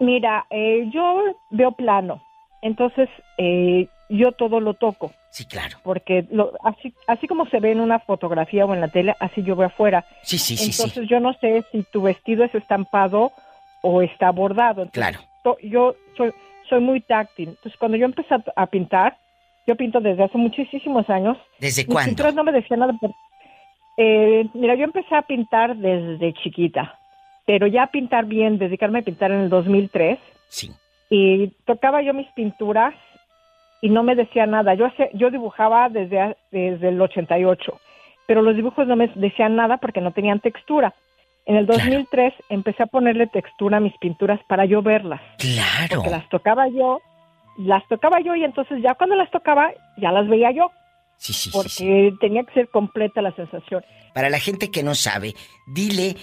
Mira, 0.00 0.46
eh, 0.50 0.88
yo 0.92 1.24
veo 1.50 1.72
plano, 1.72 2.22
entonces 2.62 3.08
eh, 3.36 3.88
yo 4.08 4.32
todo 4.32 4.60
lo 4.60 4.74
toco. 4.74 5.12
Sí, 5.30 5.44
claro. 5.44 5.76
Porque 5.82 6.24
lo, 6.30 6.52
así, 6.64 6.94
así 7.06 7.26
como 7.26 7.46
se 7.46 7.60
ve 7.60 7.72
en 7.72 7.80
una 7.80 7.98
fotografía 7.98 8.64
o 8.64 8.72
en 8.74 8.80
la 8.80 8.88
tele, 8.88 9.14
así 9.20 9.42
yo 9.42 9.56
veo 9.56 9.66
afuera. 9.66 10.04
Sí, 10.22 10.38
sí, 10.38 10.56
sí, 10.56 10.70
Entonces 10.70 11.02
sí. 11.04 11.06
yo 11.08 11.20
no 11.20 11.32
sé 11.34 11.64
si 11.72 11.82
tu 11.92 12.02
vestido 12.02 12.44
es 12.44 12.54
estampado 12.54 13.32
o 13.82 14.02
está 14.02 14.30
bordado. 14.30 14.82
Entonces, 14.82 15.18
Claro. 15.42 15.58
yo 15.62 15.94
soy, 16.16 16.32
soy 16.68 16.80
muy 16.80 17.00
táctil. 17.00 17.50
Entonces 17.50 17.76
cuando 17.78 17.96
yo 17.98 18.06
empecé 18.06 18.34
a, 18.34 18.42
a 18.56 18.66
pintar, 18.66 19.18
yo 19.66 19.76
pinto 19.76 20.00
desde 20.00 20.24
hace 20.24 20.38
muchísimos 20.38 21.08
años. 21.10 21.36
¿Desde 21.60 21.82
Mis 21.84 21.92
cuándo? 21.92 22.32
no 22.32 22.44
me 22.44 22.52
decían 22.52 22.80
nada. 22.80 22.94
Eh, 23.96 24.48
mira, 24.54 24.74
yo 24.76 24.84
empecé 24.84 25.14
a 25.14 25.22
pintar 25.22 25.76
desde 25.76 26.32
chiquita, 26.34 26.97
pero 27.48 27.66
ya 27.66 27.86
pintar 27.86 28.26
bien, 28.26 28.58
dedicarme 28.58 28.98
a 28.98 29.02
pintar 29.02 29.30
en 29.32 29.40
el 29.40 29.48
2003. 29.48 30.18
Sí. 30.50 30.70
Y 31.08 31.48
tocaba 31.64 32.02
yo 32.02 32.12
mis 32.12 32.28
pinturas 32.32 32.92
y 33.80 33.88
no 33.88 34.02
me 34.02 34.14
decía 34.14 34.44
nada. 34.44 34.74
Yo 34.74 34.84
hacía- 34.84 35.08
yo 35.14 35.30
dibujaba 35.30 35.88
desde, 35.88 36.36
desde 36.50 36.88
el 36.90 37.00
88, 37.00 37.80
pero 38.26 38.42
los 38.42 38.54
dibujos 38.54 38.86
no 38.86 38.96
me 38.96 39.08
decían 39.14 39.56
nada 39.56 39.78
porque 39.78 40.02
no 40.02 40.12
tenían 40.12 40.40
textura. 40.40 40.92
En 41.46 41.56
el 41.56 41.64
2003 41.64 42.34
empecé 42.50 42.82
a 42.82 42.86
ponerle 42.86 43.26
textura 43.28 43.78
a 43.78 43.80
mis 43.80 43.96
pinturas 43.96 44.38
para 44.46 44.66
yo 44.66 44.82
verlas. 44.82 45.22
Claro. 45.38 45.96
Porque 45.96 46.10
las 46.10 46.28
tocaba 46.28 46.68
yo, 46.68 47.00
las 47.56 47.82
tocaba 47.88 48.20
yo 48.20 48.34
y 48.34 48.44
entonces 48.44 48.82
ya 48.82 48.92
cuando 48.94 49.16
las 49.16 49.30
tocaba 49.30 49.72
ya 49.96 50.12
las 50.12 50.28
veía 50.28 50.50
yo. 50.50 50.70
Sí, 51.16 51.32
sí, 51.32 51.48
sí, 51.48 51.56
Porque 51.56 51.70
sí. 51.70 52.12
tenía 52.20 52.44
que 52.44 52.52
ser 52.52 52.68
completa 52.68 53.22
la 53.22 53.32
sensación. 53.32 53.82
Para 54.12 54.28
la 54.28 54.38
gente 54.38 54.70
que 54.70 54.82
no 54.82 54.94
sabe, 54.94 55.32
dile, 55.66 56.14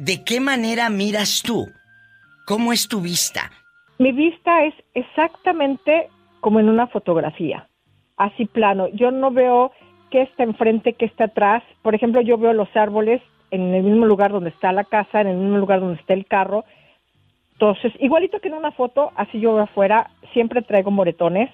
¿de 0.00 0.24
qué 0.24 0.40
manera 0.40 0.88
miras 0.88 1.42
tú? 1.42 1.68
¿Cómo 2.46 2.72
es 2.72 2.88
tu 2.88 3.02
vista? 3.02 3.50
Mi 3.98 4.12
vista 4.12 4.64
es 4.64 4.74
exactamente 4.94 6.08
como 6.40 6.58
en 6.58 6.70
una 6.70 6.86
fotografía, 6.86 7.68
así 8.16 8.46
plano. 8.46 8.88
Yo 8.94 9.10
no 9.10 9.30
veo 9.30 9.72
qué 10.10 10.22
está 10.22 10.42
enfrente, 10.42 10.94
qué 10.94 11.04
está 11.04 11.24
atrás. 11.24 11.62
Por 11.82 11.94
ejemplo, 11.94 12.22
yo 12.22 12.38
veo 12.38 12.54
los 12.54 12.74
árboles 12.74 13.20
en 13.50 13.74
el 13.74 13.82
mismo 13.82 14.06
lugar 14.06 14.32
donde 14.32 14.50
está 14.50 14.72
la 14.72 14.84
casa, 14.84 15.20
en 15.20 15.28
el 15.28 15.36
mismo 15.36 15.58
lugar 15.58 15.80
donde 15.80 16.00
está 16.00 16.14
el 16.14 16.24
carro. 16.24 16.64
Entonces, 17.52 17.92
igualito 18.00 18.40
que 18.40 18.48
en 18.48 18.54
una 18.54 18.72
foto, 18.72 19.12
así 19.16 19.38
yo 19.38 19.52
veo 19.52 19.64
afuera, 19.64 20.10
siempre 20.32 20.62
traigo 20.62 20.90
moretones 20.90 21.50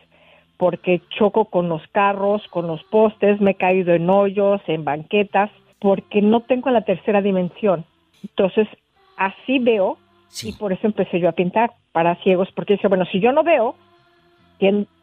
porque 0.57 1.03
choco 1.19 1.47
con 1.47 1.69
los 1.69 1.83
carros, 1.89 2.47
con 2.49 2.69
los 2.69 2.83
postes, 2.85 3.41
me 3.41 3.51
he 3.51 3.55
caído 3.57 3.93
en 3.93 4.09
hoyos, 4.09 4.63
en 4.69 4.85
banquetas, 4.85 5.51
porque 5.81 6.23
no 6.23 6.43
tengo 6.43 6.71
la 6.71 6.83
tercera 6.83 7.21
dimensión. 7.21 7.85
Entonces, 8.31 8.69
así 9.17 9.59
veo 9.59 9.99
y 10.43 10.53
por 10.53 10.73
eso 10.73 10.87
empecé 10.87 11.21
yo 11.21 11.29
a 11.29 11.33
pintar 11.33 11.71
para 11.93 12.17
ciegos, 12.17 12.49
porque 12.55 12.75
decía, 12.75 12.89
bueno, 12.89 13.05
si 13.07 13.21
yo 13.21 13.33
no 13.33 13.43
veo, 13.43 13.75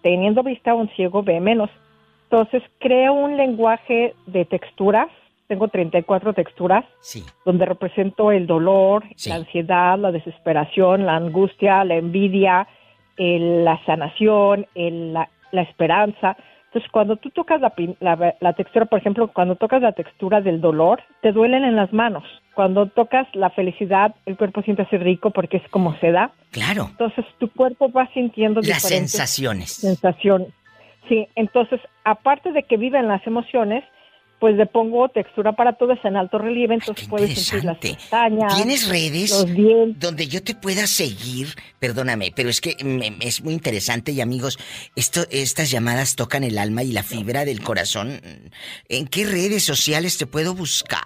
teniendo 0.02 0.44
vista 0.44 0.74
un 0.74 0.90
ciego 0.90 1.24
ve 1.24 1.40
menos. 1.40 1.70
Entonces, 2.30 2.64
creo 2.80 3.14
un 3.14 3.38
lenguaje 3.38 4.14
de 4.26 4.46
texturas, 4.46 5.08
tengo 5.48 5.68
34 5.68 6.34
texturas, 6.34 6.84
Sí. 7.02 7.24
donde 7.46 7.66
represento 7.66 8.32
el 8.32 8.48
dolor, 8.48 9.04
la 9.28 9.36
ansiedad, 9.36 9.98
la 10.00 10.12
desesperación, 10.12 11.06
la 11.06 11.16
angustia, 11.16 11.84
la 11.84 11.96
envidia, 11.96 12.68
el- 13.18 13.64
la 13.64 13.80
sanación, 13.86 14.66
el- 14.74 15.14
la, 15.14 15.30
la 15.52 15.62
esperanza. 15.62 16.36
Entonces, 16.66 16.90
cuando 16.92 17.18
tú 17.18 17.30
tocas 17.30 17.62
la, 17.62 17.72
la- 18.00 18.36
la 18.40 18.54
textura, 18.54 18.86
por 18.86 18.98
ejemplo, 19.00 19.28
cuando 19.28 19.56
tocas 19.56 19.82
la 19.84 19.92
textura 19.92 20.42
del 20.42 20.60
dolor, 20.60 21.04
te 21.22 21.32
duelen 21.32 21.64
en 21.64 21.76
las 21.76 21.94
manos. 21.94 22.24
Cuando 22.56 22.88
tocas 22.88 23.28
la 23.34 23.50
felicidad, 23.50 24.14
el 24.26 24.38
cuerpo 24.38 24.62
siente 24.62 24.84
así 24.84 24.98
rico 24.98 25.32
porque 25.32 25.58
es 25.58 25.68
como 25.72 25.98
se 26.00 26.12
da. 26.12 26.32
Claro. 26.52 26.88
Entonces, 26.92 27.26
tu 27.40 27.50
cuerpo 27.52 27.92
va 27.92 28.08
sintiendo 28.14 28.62
Las 28.62 28.84
sensaciones. 28.84 29.72
sensaciones. 29.74 30.50
Sí, 31.10 31.28
entonces, 31.36 31.80
aparte 32.04 32.52
de 32.52 32.64
que 32.64 32.78
viven 32.78 33.08
las 33.08 33.26
emociones, 33.26 33.84
pues 34.40 34.56
le 34.58 34.66
pongo 34.66 35.08
textura 35.10 35.54
para 35.54 35.74
todo, 35.74 35.94
es 35.94 36.04
en 36.04 36.18
alto 36.18 36.38
relieve, 36.38 36.74
entonces 36.74 37.08
puedes 37.08 37.34
sentir 37.46 37.64
las 37.66 37.78
pestañas. 37.78 38.54
¿Tienes 38.56 38.90
redes 38.90 39.32
los 39.32 39.46
dientes. 39.54 40.00
donde 40.02 40.28
yo 40.28 40.44
te 40.44 40.54
pueda 40.54 40.86
seguir? 40.86 41.48
Perdóname, 41.80 42.34
pero 42.36 42.50
es 42.50 42.60
que 42.60 42.76
me- 42.84 43.14
es 43.22 43.42
muy 43.42 43.54
interesante 43.54 44.12
y 44.12 44.20
amigos, 44.22 44.60
esto, 44.98 45.22
estas 45.32 45.72
llamadas 45.72 46.16
tocan 46.18 46.44
el 46.44 46.58
alma 46.58 46.84
y 46.84 46.92
la 46.92 47.04
fibra 47.04 47.46
del 47.46 47.62
corazón. 47.62 48.20
¿En 48.90 49.08
qué 49.08 49.26
redes 49.26 49.64
sociales 49.64 50.18
te 50.18 50.28
puedo 50.28 50.54
buscar? 50.54 51.02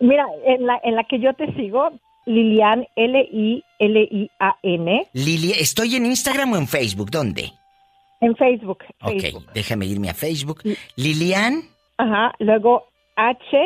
Mira, 0.00 0.26
en 0.46 0.66
la, 0.66 0.80
en 0.84 0.94
la 0.96 1.04
que 1.04 1.18
yo 1.20 1.32
te 1.34 1.52
sigo, 1.54 1.90
Lilian, 2.26 2.86
L-I-L-I-A-N, 3.88 5.06
Lilia, 5.12 5.54
¿estoy 5.58 5.96
en 5.96 6.06
Instagram 6.06 6.52
o 6.52 6.56
en 6.56 6.68
Facebook? 6.68 7.10
¿Dónde? 7.10 7.52
En 8.20 8.34
Facebook. 8.36 8.78
Ok, 9.02 9.20
Facebook. 9.20 9.46
déjame 9.54 9.86
irme 9.86 10.10
a 10.10 10.14
Facebook. 10.14 10.62
Lilian, 10.96 11.62
Ajá. 11.98 12.32
Luego 12.38 12.84
H, 13.16 13.56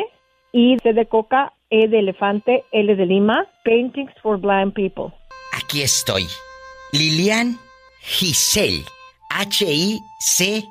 I 0.53 0.77
C 0.81 0.93
de 0.93 1.05
coca, 1.07 1.53
E 1.69 1.87
de 1.87 1.99
elefante, 1.99 2.63
L 2.71 2.95
de 2.95 3.05
Lima. 3.05 3.45
Paintings 3.65 4.11
for 4.21 4.37
Blind 4.39 4.73
People. 4.73 5.13
aquí 5.55 5.81
estoy. 5.81 6.25
Lilian 6.93 7.57
Giselle. 8.01 8.83
H-I-C-E-L. 9.29 10.61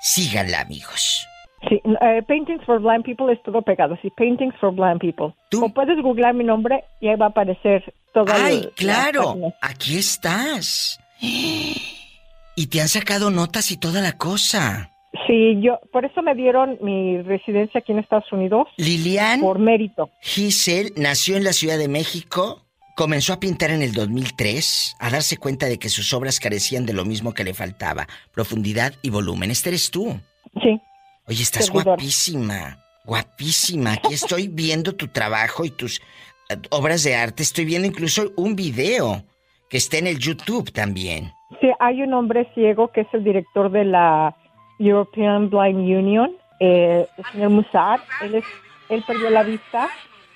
Síganla, 0.00 0.60
amigos. 0.60 1.26
Sí, 1.68 1.80
eh, 1.84 2.22
Paintings 2.28 2.64
for 2.64 2.80
Blind 2.80 3.04
People 3.04 3.32
es 3.32 3.42
todo 3.42 3.62
pegado. 3.62 3.96
Sí, 4.02 4.10
Paintings 4.16 4.54
for 4.60 4.72
Blind 4.74 5.00
People. 5.00 5.34
O 5.60 5.68
puedes 5.70 6.00
googlear 6.02 6.34
mi 6.34 6.44
nombre 6.44 6.84
y 7.00 7.08
ahí 7.08 7.16
va 7.16 7.26
a 7.26 7.28
aparecer 7.30 7.82
todo 8.12 8.26
¡Ay, 8.32 8.58
el- 8.64 8.70
claro! 8.72 9.36
Aquí 9.62 9.96
estás. 9.96 11.00
Y 11.20 12.66
te 12.68 12.80
han 12.80 12.88
sacado 12.88 13.30
notas 13.30 13.70
y 13.70 13.76
toda 13.78 14.00
la 14.00 14.12
cosa. 14.12 14.90
Sí, 15.26 15.58
yo, 15.60 15.80
por 15.92 16.04
eso 16.04 16.22
me 16.22 16.34
dieron 16.34 16.78
mi 16.82 17.20
residencia 17.22 17.80
aquí 17.80 17.92
en 17.92 17.98
Estados 17.98 18.30
Unidos. 18.32 18.68
Lilian. 18.76 19.40
Por 19.40 19.58
mérito. 19.58 20.10
Giselle 20.20 20.92
nació 20.96 21.36
en 21.36 21.44
la 21.44 21.52
Ciudad 21.52 21.78
de 21.78 21.88
México, 21.88 22.62
comenzó 22.96 23.32
a 23.32 23.40
pintar 23.40 23.70
en 23.70 23.82
el 23.82 23.92
2003, 23.92 24.96
a 25.00 25.10
darse 25.10 25.36
cuenta 25.38 25.66
de 25.66 25.78
que 25.78 25.88
sus 25.88 26.12
obras 26.12 26.38
carecían 26.38 26.86
de 26.86 26.92
lo 26.92 27.04
mismo 27.04 27.32
que 27.34 27.44
le 27.44 27.54
faltaba, 27.54 28.06
profundidad 28.32 28.92
y 29.02 29.10
volumen. 29.10 29.50
Este 29.50 29.70
eres 29.70 29.90
tú. 29.90 30.18
Sí. 30.62 30.80
Oye, 31.28 31.42
estás 31.42 31.70
guapísima, 31.70 32.78
guapísima. 33.04 33.94
Aquí 33.94 34.14
estoy 34.14 34.46
viendo 34.52 34.94
tu 34.94 35.08
trabajo 35.08 35.64
y 35.64 35.70
tus 35.70 36.00
eh, 36.48 36.56
obras 36.70 37.02
de 37.02 37.16
arte. 37.16 37.42
Estoy 37.42 37.64
viendo 37.64 37.88
incluso 37.88 38.32
un 38.36 38.54
video 38.54 39.24
que 39.68 39.76
está 39.76 39.98
en 39.98 40.06
el 40.06 40.18
YouTube 40.18 40.72
también. 40.72 41.32
Sí, 41.60 41.68
hay 41.80 42.02
un 42.02 42.14
hombre 42.14 42.48
ciego 42.54 42.92
que 42.92 43.00
es 43.00 43.08
el 43.12 43.24
director 43.24 43.72
de 43.72 43.84
la 43.84 44.36
European 44.78 45.50
Blind 45.50 45.78
Union, 45.78 46.30
eh, 46.60 47.06
el 47.18 47.24
señor 47.32 47.50
Musar. 47.50 48.00
Él, 48.22 48.36
es, 48.36 48.44
él 48.88 49.02
perdió 49.04 49.28
la 49.30 49.42
vista 49.42 49.88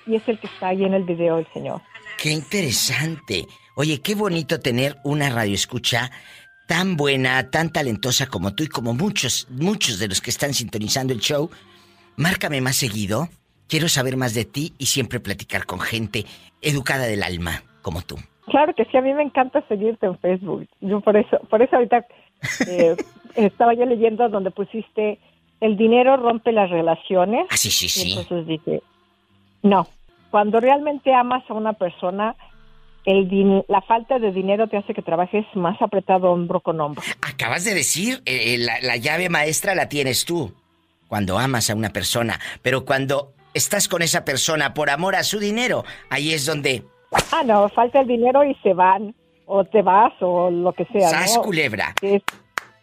y 0.05 0.15
es 0.15 0.27
el 0.27 0.39
que 0.39 0.47
está 0.47 0.69
ahí 0.69 0.83
en 0.83 0.93
el 0.93 1.03
video, 1.03 1.37
el 1.37 1.47
señor. 1.53 1.81
Qué 2.17 2.31
interesante. 2.31 3.47
Oye, 3.75 4.01
qué 4.01 4.15
bonito 4.15 4.59
tener 4.59 4.97
una 5.05 5.29
radio 5.29 5.55
escucha 5.55 6.11
tan 6.71 6.95
buena, 6.95 7.49
tan 7.49 7.69
talentosa 7.69 8.27
como 8.27 8.55
tú 8.55 8.63
y 8.63 8.67
como 8.67 8.93
muchos, 8.93 9.45
muchos 9.49 9.99
de 9.99 10.07
los 10.07 10.21
que 10.21 10.29
están 10.29 10.53
sintonizando 10.53 11.11
el 11.11 11.19
show. 11.19 11.49
Márcame 12.15 12.61
más 12.61 12.77
seguido. 12.77 13.27
Quiero 13.67 13.89
saber 13.89 14.15
más 14.15 14.33
de 14.33 14.45
ti 14.45 14.71
y 14.77 14.85
siempre 14.85 15.19
platicar 15.19 15.65
con 15.65 15.81
gente 15.81 16.23
educada 16.61 17.07
del 17.07 17.23
alma, 17.23 17.61
como 17.81 18.01
tú. 18.03 18.15
Claro 18.45 18.73
que 18.73 18.85
sí, 18.85 18.95
a 18.95 19.01
mí 19.01 19.13
me 19.13 19.21
encanta 19.21 19.61
seguirte 19.67 20.05
en 20.05 20.17
Facebook. 20.19 20.65
Yo 20.79 21.01
por 21.01 21.17
eso, 21.17 21.39
por 21.49 21.61
eso 21.61 21.75
ahorita 21.75 22.05
eh, 22.65 22.95
estaba 23.35 23.73
yo 23.73 23.85
leyendo 23.85 24.29
donde 24.29 24.51
pusiste 24.51 25.19
el 25.59 25.75
dinero 25.75 26.15
rompe 26.15 26.53
las 26.53 26.69
relaciones. 26.69 27.47
Ah, 27.49 27.57
sí, 27.57 27.69
sí, 27.69 27.87
Y 27.87 27.89
sí. 27.89 28.13
entonces 28.17 28.47
dije, 28.47 28.81
no, 29.61 29.87
cuando 30.29 30.61
realmente 30.61 31.13
amas 31.13 31.43
a 31.49 31.53
una 31.53 31.73
persona, 31.73 32.37
el 33.05 33.29
din- 33.29 33.65
la 33.67 33.81
falta 33.81 34.19
de 34.19 34.31
dinero 34.31 34.67
te 34.67 34.77
hace 34.77 34.93
que 34.93 35.01
trabajes 35.01 35.45
más 35.55 35.81
apretado 35.81 36.31
hombro 36.31 36.59
con 36.61 36.79
hombro. 36.79 37.01
Acabas 37.21 37.63
de 37.65 37.73
decir, 37.73 38.21
eh, 38.25 38.53
eh, 38.53 38.57
la, 38.57 38.79
la 38.81 38.97
llave 38.97 39.29
maestra 39.29 39.75
la 39.75 39.89
tienes 39.89 40.25
tú. 40.25 40.53
Cuando 41.07 41.37
amas 41.39 41.69
a 41.69 41.75
una 41.75 41.89
persona. 41.89 42.39
Pero 42.61 42.85
cuando 42.85 43.33
estás 43.53 43.87
con 43.89 44.01
esa 44.01 44.23
persona 44.23 44.73
por 44.73 44.89
amor 44.89 45.15
a 45.15 45.23
su 45.23 45.39
dinero, 45.39 45.83
ahí 46.09 46.31
es 46.33 46.45
donde... 46.45 46.83
Ah, 47.33 47.43
no, 47.45 47.67
falta 47.69 47.99
el 47.99 48.07
dinero 48.07 48.45
y 48.45 48.55
se 48.63 48.73
van, 48.73 49.13
o 49.45 49.65
te 49.65 49.81
vas, 49.81 50.13
o 50.21 50.49
lo 50.49 50.71
que 50.71 50.85
sea. 50.85 51.09
¡Sas, 51.09 51.35
¿no? 51.35 51.41
culebra! 51.43 51.93
Es- 52.01 52.21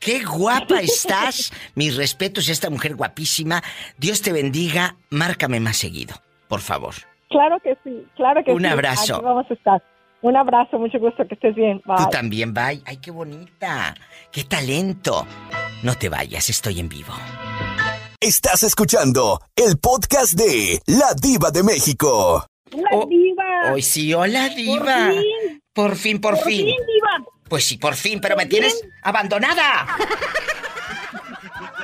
¡Qué 0.00 0.22
guapa 0.24 0.80
estás! 0.80 1.52
Mis 1.74 1.96
respetos 1.96 2.48
a 2.48 2.52
esta 2.52 2.68
mujer 2.70 2.94
guapísima. 2.96 3.62
Dios 3.96 4.20
te 4.22 4.32
bendiga. 4.32 4.94
Márcame 5.10 5.58
más 5.58 5.76
seguido, 5.78 6.14
por 6.48 6.60
favor. 6.60 6.94
Claro 7.30 7.58
que 7.60 7.76
sí, 7.82 8.04
claro 8.14 8.44
que 8.44 8.52
Un 8.52 8.60
sí. 8.60 8.66
abrazo. 8.66 9.16
Aquí 9.16 9.24
vamos 9.24 9.46
a 9.50 9.54
estar. 9.54 9.82
Un 10.20 10.36
abrazo, 10.36 10.78
mucho 10.78 10.98
gusto, 10.98 11.26
que 11.28 11.34
estés 11.34 11.54
bien. 11.54 11.80
Bye. 11.84 11.96
Tú 11.96 12.10
también, 12.10 12.52
bye. 12.52 12.82
¡Ay, 12.84 12.96
qué 12.96 13.10
bonita! 13.12 13.94
¡Qué 14.32 14.44
talento! 14.44 15.26
No 15.84 15.94
te 15.94 16.08
vayas, 16.08 16.50
estoy 16.50 16.80
en 16.80 16.88
vivo. 16.88 17.14
Estás 18.20 18.64
escuchando 18.64 19.40
el 19.54 19.78
podcast 19.78 20.34
de 20.34 20.80
La 20.86 21.14
Diva 21.14 21.52
de 21.52 21.62
México. 21.62 22.44
¡La 22.72 23.06
diva! 23.08 23.72
Hoy 23.72 23.82
sí, 23.82 24.12
hola, 24.12 24.48
diva. 24.48 25.12
Por 25.72 25.94
fin, 25.94 26.20
por, 26.20 26.36
fin. 26.38 26.66
diva! 26.66 27.24
Pues 27.48 27.64
sí, 27.64 27.78
por 27.78 27.94
fin, 27.94 28.20
pero 28.20 28.34
me 28.36 28.46
tienes 28.46 28.84
abandonada. 29.02 29.86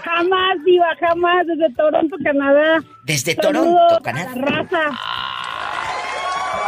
Jamás, 0.02 0.56
diva, 0.64 0.86
jamás, 0.98 1.46
desde 1.46 1.72
Toronto, 1.74 2.16
Canadá. 2.24 2.80
Desde 3.04 3.34
Saludos 3.36 3.64
Toronto, 3.64 3.94
a 3.94 4.00
Canadá. 4.00 4.34
La 4.34 4.42
raza. 4.42 4.90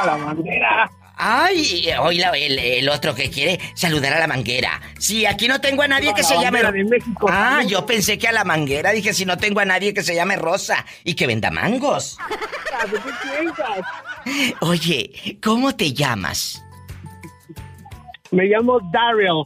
A 0.00 0.06
la 0.06 0.16
bandera. 0.16 0.90
Ay, 1.18 1.88
hoy 2.00 2.18
la- 2.18 2.30
el, 2.36 2.58
el 2.58 2.88
otro 2.90 3.14
que 3.14 3.30
quiere 3.30 3.58
saludar 3.74 4.12
a 4.12 4.18
la 4.20 4.26
manguera. 4.26 4.80
Sí, 4.98 5.24
aquí 5.24 5.48
no 5.48 5.60
tengo 5.60 5.82
a 5.82 5.88
nadie 5.88 6.12
que 6.14 6.20
la 6.22 6.28
se 6.28 6.34
llame. 6.38 6.62
México. 6.84 7.26
Ah, 7.30 7.62
yo 7.66 7.86
pensé 7.86 8.18
que 8.18 8.28
a 8.28 8.32
la 8.32 8.44
manguera. 8.44 8.92
Dije, 8.92 9.14
si 9.14 9.24
no 9.24 9.38
tengo 9.38 9.60
a 9.60 9.64
nadie 9.64 9.94
que 9.94 10.02
se 10.02 10.14
llame 10.14 10.36
Rosa 10.36 10.84
y 11.04 11.14
que 11.14 11.26
venda 11.26 11.50
mangos. 11.50 12.18
Oye, 14.60 15.38
¿cómo 15.42 15.74
te 15.74 15.92
llamas? 15.92 16.62
Me 18.30 18.44
llamo 18.44 18.80
Daryl. 18.92 19.44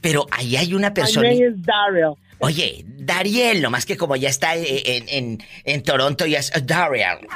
Pero 0.00 0.26
ahí 0.30 0.56
hay 0.56 0.74
una 0.74 0.92
persona. 0.92 1.28
name 1.28 1.46
is 1.46 1.62
Daryl. 1.62 2.14
Oye, 2.38 2.84
Dariel, 2.86 3.62
nomás 3.62 3.86
que 3.86 3.96
como 3.96 4.16
ya 4.16 4.28
está 4.28 4.54
en, 4.56 5.08
en, 5.08 5.42
en 5.64 5.82
Toronto, 5.82 6.26
ya 6.26 6.40
es 6.40 6.52
Dariel. 6.66 7.18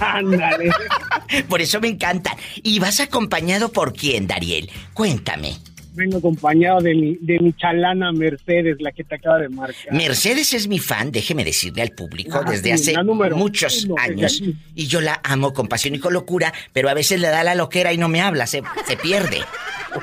Ándale. 0.00 0.70
Por 1.48 1.60
eso 1.60 1.80
me 1.80 1.88
encanta. 1.88 2.36
¿Y 2.62 2.78
vas 2.78 3.00
acompañado 3.00 3.70
por 3.70 3.92
quién, 3.92 4.26
Dariel? 4.26 4.70
Cuéntame. 4.94 5.56
Vengo 5.94 6.18
acompañado 6.18 6.80
de 6.80 6.94
mi, 6.94 7.16
de 7.20 7.40
mi 7.40 7.52
chalana 7.54 8.12
Mercedes, 8.12 8.76
la 8.78 8.92
que 8.92 9.02
te 9.02 9.16
acaba 9.16 9.38
de 9.38 9.48
marcar. 9.48 9.92
Mercedes 9.92 10.52
es 10.54 10.68
mi 10.68 10.78
fan, 10.78 11.10
déjeme 11.10 11.44
decirle 11.44 11.82
al 11.82 11.90
público, 11.90 12.40
Ah, 12.40 12.48
desde 12.48 12.78
sí, 12.78 12.94
hace 12.94 13.02
muchos 13.34 13.84
uno, 13.84 13.96
años. 13.98 14.40
Y 14.76 14.86
yo 14.86 15.00
la 15.00 15.20
amo 15.24 15.52
con 15.52 15.66
pasión 15.66 15.96
y 15.96 15.98
con 15.98 16.12
locura, 16.12 16.52
pero 16.72 16.88
a 16.88 16.94
veces 16.94 17.20
le 17.20 17.26
da 17.26 17.42
la 17.42 17.56
loquera 17.56 17.92
y 17.92 17.98
no 17.98 18.08
me 18.08 18.20
habla, 18.20 18.46
se, 18.46 18.62
se 18.86 18.96
pierde. 18.96 19.40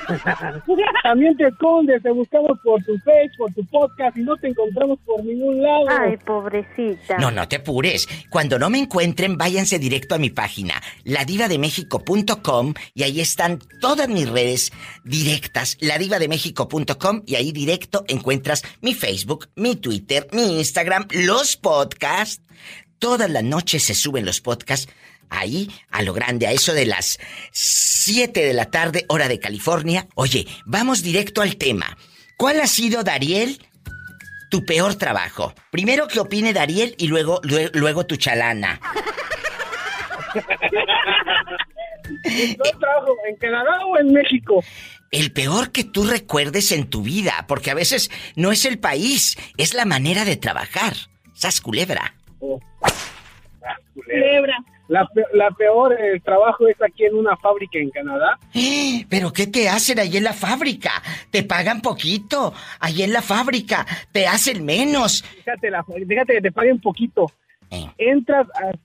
También 1.03 1.35
te 1.37 1.47
escondes, 1.47 2.01
te 2.01 2.11
buscamos 2.11 2.57
por 2.63 2.83
tu 2.83 2.97
face, 2.99 3.31
por 3.37 3.53
tu 3.53 3.65
podcast 3.65 4.17
y 4.17 4.21
no 4.21 4.35
te 4.37 4.47
encontramos 4.47 4.99
por 5.05 5.23
ningún 5.23 5.61
lado. 5.61 5.85
Ay, 5.89 6.17
pobrecita. 6.17 7.17
No, 7.17 7.31
no 7.31 7.47
te 7.47 7.57
apures. 7.57 8.07
Cuando 8.29 8.59
no 8.59 8.69
me 8.69 8.79
encuentren, 8.79 9.37
váyanse 9.37 9.79
directo 9.79 10.15
a 10.15 10.17
mi 10.17 10.29
página, 10.29 10.81
ladivademexico.com, 11.03 12.73
y 12.93 13.03
ahí 13.03 13.19
están 13.19 13.59
todas 13.81 14.07
mis 14.09 14.29
redes 14.29 14.71
directas, 15.03 15.77
ladivademexico.com, 15.81 17.21
y 17.25 17.35
ahí 17.35 17.51
directo 17.51 18.05
encuentras 18.07 18.63
mi 18.81 18.93
Facebook, 18.93 19.49
mi 19.55 19.75
Twitter, 19.75 20.27
mi 20.31 20.57
Instagram, 20.57 21.07
los 21.11 21.57
podcasts. 21.57 22.41
Todas 22.97 23.29
las 23.29 23.43
noches 23.43 23.83
se 23.83 23.93
suben 23.93 24.25
los 24.25 24.41
podcasts 24.41 24.91
ahí 25.30 25.69
a 25.91 26.01
lo 26.01 26.13
grande, 26.13 26.47
a 26.47 26.51
eso 26.51 26.73
de 26.73 26.86
las 26.86 27.19
7 27.51 28.39
de 28.45 28.53
la 28.53 28.65
tarde, 28.71 29.05
hora 29.09 29.28
de 29.28 29.39
California. 29.39 30.07
Oye, 30.15 30.45
vamos 30.65 31.01
directo 31.03 31.41
al 31.41 31.57
tema. 31.57 31.97
¿Cuál 32.38 32.59
ha 32.59 32.67
sido, 32.67 33.03
Dariel, 33.03 33.59
tu 34.51 34.65
peor 34.65 34.95
trabajo? 34.95 35.53
Primero 35.71 36.07
que 36.07 36.19
opine 36.19 36.53
Dariel 36.53 36.95
y 36.97 37.07
luego, 37.07 37.41
lue- 37.43 37.71
luego 37.73 38.05
tu 38.05 38.15
chalana. 38.17 38.80
¿Yo 42.26 42.80
trabajo 42.80 43.15
en 43.28 43.36
Canadá 43.38 43.86
o 43.86 43.97
en 43.97 44.11
México? 44.13 44.63
El 45.11 45.32
peor 45.32 45.71
que 45.71 45.84
tú 45.84 46.03
recuerdes 46.03 46.71
en 46.71 46.89
tu 46.89 47.01
vida, 47.03 47.45
porque 47.47 47.71
a 47.71 47.76
veces 47.76 48.11
no 48.36 48.51
es 48.51 48.65
el 48.65 48.80
país, 48.80 49.38
es 49.57 49.73
la 49.73 49.86
manera 49.86 50.26
de 50.26 50.36
trabajar. 50.36 50.93
Sas 51.34 51.61
culebra. 51.61 52.13
Culebra. 53.93 54.57
La, 54.88 55.07
la 55.33 55.49
peor 55.51 55.93
eh, 55.93 56.19
trabajo 56.23 56.67
es 56.67 56.79
aquí 56.81 57.05
en 57.05 57.15
una 57.15 57.36
fábrica 57.38 57.79
en 57.79 57.89
Canadá. 57.89 58.38
¿Pero 59.09 59.33
qué 59.33 59.47
te 59.47 59.67
hacen 59.67 59.99
ahí 59.99 60.17
en 60.17 60.23
la 60.23 60.33
fábrica? 60.33 60.91
Te 61.31 61.43
pagan 61.43 61.81
poquito. 61.81 62.53
Ahí 62.79 63.01
en 63.01 63.11
la 63.13 63.21
fábrica 63.21 63.86
te 64.11 64.27
hacen 64.27 64.63
menos. 64.63 65.23
Fíjate, 65.23 65.71
la, 65.71 65.83
fíjate 65.83 66.33
que 66.33 66.41
te 66.41 66.51
paguen 66.51 66.79
poquito. 66.79 67.31
Eh. 67.71 67.89
Entras, 67.97 68.47
a- 68.55 68.77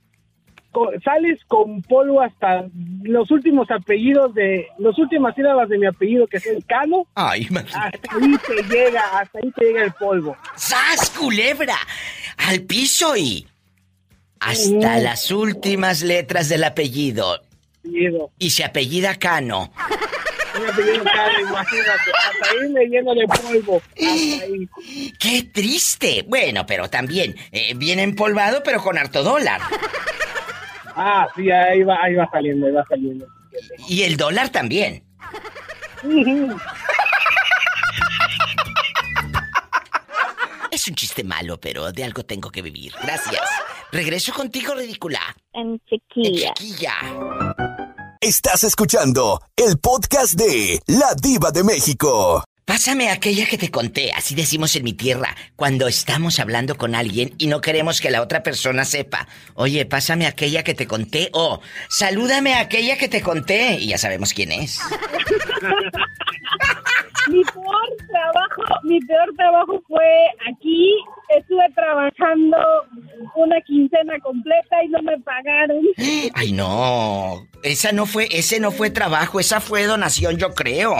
sales 1.05 1.40
con 1.48 1.82
polvo 1.82 2.20
hasta 2.22 2.64
los 3.03 3.30
últimos 3.30 3.70
apellidos 3.70 4.32
de, 4.34 4.68
las 4.78 4.96
últimas 4.98 5.34
sílabas 5.34 5.68
de 5.68 5.78
mi 5.78 5.86
apellido, 5.86 6.26
que 6.26 6.36
es 6.36 6.46
el 6.46 6.64
Cano. 6.64 7.07
Ay, 7.14 7.46
imagínate. 7.51 7.98
Hasta 7.98 8.16
ahí 8.16 8.34
te 8.46 8.74
llega, 8.74 9.03
hasta 9.18 9.38
ahí 9.38 9.51
te 9.51 9.64
llega 9.64 9.82
el 9.84 9.92
polvo. 9.92 10.36
¡Sas, 10.57 11.11
culebra! 11.11 11.76
Al 12.36 12.62
piso 12.62 13.16
y... 13.16 13.46
Hasta 14.41 14.99
las 14.99 15.30
últimas 15.30 16.03
letras 16.03 16.49
del 16.49 16.64
apellido. 16.64 17.43
Y 18.38 18.51
se 18.51 18.64
apellida 18.64 19.16
Cano. 19.16 19.72
me 20.59 20.72
pidieron 20.72 21.05
carne, 21.05 21.41
imagínate. 21.43 22.11
Hasta 22.18 22.78
ahí 22.80 22.88
lleno 22.88 23.14
de 23.14 23.26
polvo. 23.26 23.82
Hasta 23.93 24.45
ahí. 24.45 24.68
¡Qué 25.18 25.43
triste! 25.53 26.24
Bueno, 26.26 26.66
pero 26.66 26.88
también, 26.88 27.36
eh, 27.53 27.74
bien 27.74 27.99
empolvado, 27.99 28.62
pero 28.62 28.82
con 28.82 28.99
harto 28.99 29.22
dólar. 29.22 29.61
Ah, 30.97 31.28
sí, 31.36 31.51
ahí 31.51 31.82
va, 31.82 32.03
ahí 32.03 32.14
va 32.14 32.28
saliendo, 32.30 32.66
ahí 32.66 32.72
va 32.72 32.84
saliendo. 32.88 33.26
Y 33.88 34.03
el 34.03 34.16
dólar 34.16 34.49
también. 34.49 35.05
Es 40.70 40.88
un 40.88 40.95
chiste 40.95 41.24
malo, 41.24 41.61
pero 41.61 41.93
de 41.93 42.05
algo 42.05 42.24
tengo 42.24 42.51
que 42.51 42.62
vivir. 42.62 42.93
Gracias. 43.03 43.43
Regreso 43.93 44.32
contigo, 44.32 44.74
ridícula. 44.74 45.20
En 45.53 45.80
chiquilla. 45.88 46.55
Chiquilla. 46.55 46.95
Estás 48.20 48.62
escuchando 48.62 49.41
el 49.57 49.78
podcast 49.78 50.34
de 50.34 50.78
La 50.86 51.14
Diva 51.20 51.51
de 51.51 51.64
México. 51.64 52.45
Pásame 52.64 53.11
aquella 53.11 53.47
que 53.47 53.59
te 53.59 53.72
conté, 53.72 54.12
así 54.12 54.36
decimos 54.36 54.76
en 54.76 54.84
mi 54.84 54.93
tierra, 54.93 55.34
cuando 55.57 55.88
estamos 55.88 56.38
hablando 56.38 56.76
con 56.76 56.95
alguien 56.95 57.34
y 57.36 57.49
no 57.49 57.61
queremos 57.61 58.01
que 58.01 58.12
la 58.12 58.22
otra 58.22 58.45
persona 58.45 58.84
sepa. 58.84 59.26
Oye, 59.55 59.84
pásame 59.86 60.28
aquella 60.28 60.62
que 60.62 60.74
te 60.74 60.86
conté 60.86 61.30
o 61.32 61.61
salúdame 61.88 62.55
a 62.55 62.61
aquella 62.61 62.97
que 62.97 63.09
te 63.09 63.22
conté 63.22 63.72
y 63.80 63.88
ya 63.88 63.99
sabemos 63.99 64.32
quién 64.32 64.53
es. 64.53 64.78
mi 67.28 67.43
peor 67.43 67.88
trabajo, 68.09 68.62
mi 68.84 69.01
peor 69.01 69.34
trabajo 69.36 69.82
fue 69.88 70.28
aquí. 70.49 70.95
Estuve 71.37 71.70
trabajando 71.74 72.57
una 73.37 73.61
quincena 73.61 74.18
completa 74.20 74.83
y 74.85 74.89
no 74.89 75.03
me 75.03 75.18
pagaron. 75.20 75.81
Ay, 76.35 76.53
no. 76.53 77.47
Esa 77.62 77.93
no 77.93 78.07
fue, 78.07 78.28
ese 78.31 78.59
no 78.61 78.70
fue 78.70 78.91
trabajo, 78.91 79.39
esa 79.39 79.61
fue 79.61 79.85
donación, 79.85 80.37
yo 80.37 80.51
creo. 80.55 80.95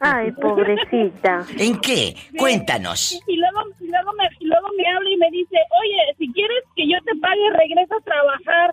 Ay, 0.00 0.30
pobrecita. 0.32 1.44
¿En 1.58 1.78
qué? 1.80 2.14
Cuéntanos. 2.38 3.20
Y 3.26 3.36
luego, 3.36 3.60
y 3.80 3.88
luego, 3.88 4.12
me, 4.14 4.24
y 4.40 4.46
luego 4.46 4.68
me 4.76 4.84
habla 4.88 5.10
y 5.10 5.16
me 5.16 5.30
dice, 5.30 5.56
oye, 5.80 6.14
si 6.18 6.32
quieres 6.32 6.62
que 6.76 6.88
yo 6.88 6.96
te 7.04 7.18
pague, 7.20 7.50
regresa 7.58 7.94
a 7.96 8.04
trabajar. 8.04 8.72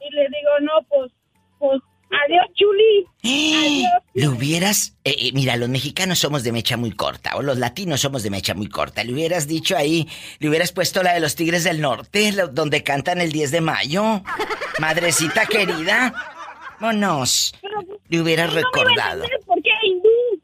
Y 0.00 0.14
le 0.14 0.22
digo, 0.22 0.50
no, 0.62 0.72
pues, 0.88 1.12
pues, 1.58 1.82
adiós, 2.10 2.46
chuli. 2.54 3.06
Adiós. 3.24 4.02
Le 4.14 4.28
hubieras, 4.28 4.94
eh, 5.04 5.14
eh, 5.18 5.30
mira, 5.34 5.56
los 5.56 5.68
mexicanos 5.68 6.18
somos 6.18 6.42
de 6.42 6.52
mecha 6.52 6.76
muy 6.76 6.92
corta, 6.92 7.36
o 7.36 7.42
los 7.42 7.58
latinos 7.58 8.00
somos 8.00 8.22
de 8.22 8.30
mecha 8.30 8.54
muy 8.54 8.68
corta. 8.68 9.04
Le 9.04 9.12
hubieras 9.12 9.46
dicho 9.46 9.76
ahí, 9.76 10.08
le 10.38 10.48
hubieras 10.48 10.72
puesto 10.72 11.02
la 11.02 11.12
de 11.14 11.20
los 11.20 11.34
Tigres 11.36 11.64
del 11.64 11.80
Norte, 11.80 12.32
lo- 12.32 12.48
donde 12.48 12.82
cantan 12.82 13.20
el 13.20 13.32
10 13.32 13.50
de 13.50 13.60
mayo. 13.60 14.22
Madrecita 14.78 15.46
querida, 15.46 16.14
vámonos. 16.80 17.54
Le 18.08 18.20
hubieras 18.20 18.48
No 18.50 18.54
recordado. 18.60 19.24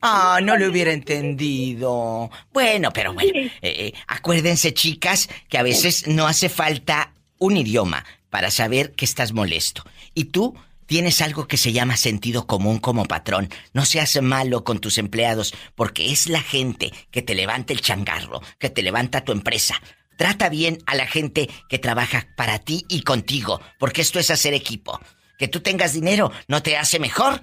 Ah, 0.04 0.40
no 0.42 0.56
lo 0.56 0.66
hubiera 0.68 0.92
entendido. 0.92 2.28
Bueno, 2.52 2.90
pero 2.92 3.14
bueno. 3.14 3.30
eh, 3.38 3.50
eh, 3.62 3.92
acuérdense, 4.08 4.74
chicas, 4.74 5.28
que 5.48 5.58
a 5.58 5.62
veces 5.62 6.08
no 6.08 6.26
hace 6.26 6.48
falta 6.48 7.12
un 7.38 7.56
idioma 7.56 8.04
para 8.28 8.50
saber 8.50 8.92
que 8.92 9.04
estás 9.04 9.32
molesto. 9.32 9.84
Y 10.14 10.24
tú 10.24 10.54
tienes 10.92 11.22
algo 11.22 11.48
que 11.48 11.56
se 11.56 11.72
llama 11.72 11.96
sentido 11.96 12.46
común 12.46 12.78
como 12.78 13.06
patrón. 13.06 13.48
No 13.72 13.86
seas 13.86 14.20
malo 14.20 14.62
con 14.62 14.78
tus 14.78 14.98
empleados, 14.98 15.54
porque 15.74 16.12
es 16.12 16.26
la 16.26 16.42
gente 16.42 16.92
que 17.10 17.22
te 17.22 17.34
levanta 17.34 17.72
el 17.72 17.80
changarro, 17.80 18.42
que 18.58 18.68
te 18.68 18.82
levanta 18.82 19.24
tu 19.24 19.32
empresa. 19.32 19.80
Trata 20.18 20.50
bien 20.50 20.82
a 20.84 20.94
la 20.94 21.06
gente 21.06 21.48
que 21.70 21.78
trabaja 21.78 22.26
para 22.36 22.58
ti 22.58 22.84
y 22.90 23.04
contigo, 23.04 23.58
porque 23.78 24.02
esto 24.02 24.18
es 24.18 24.30
hacer 24.30 24.52
equipo. 24.52 25.00
Que 25.38 25.48
tú 25.48 25.60
tengas 25.60 25.94
dinero 25.94 26.30
no 26.46 26.62
te 26.62 26.76
hace 26.76 26.98
mejor 26.98 27.40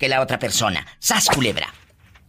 que 0.00 0.08
la 0.08 0.20
otra 0.20 0.40
persona. 0.40 0.84
¡Sas, 0.98 1.28
culebra! 1.28 1.72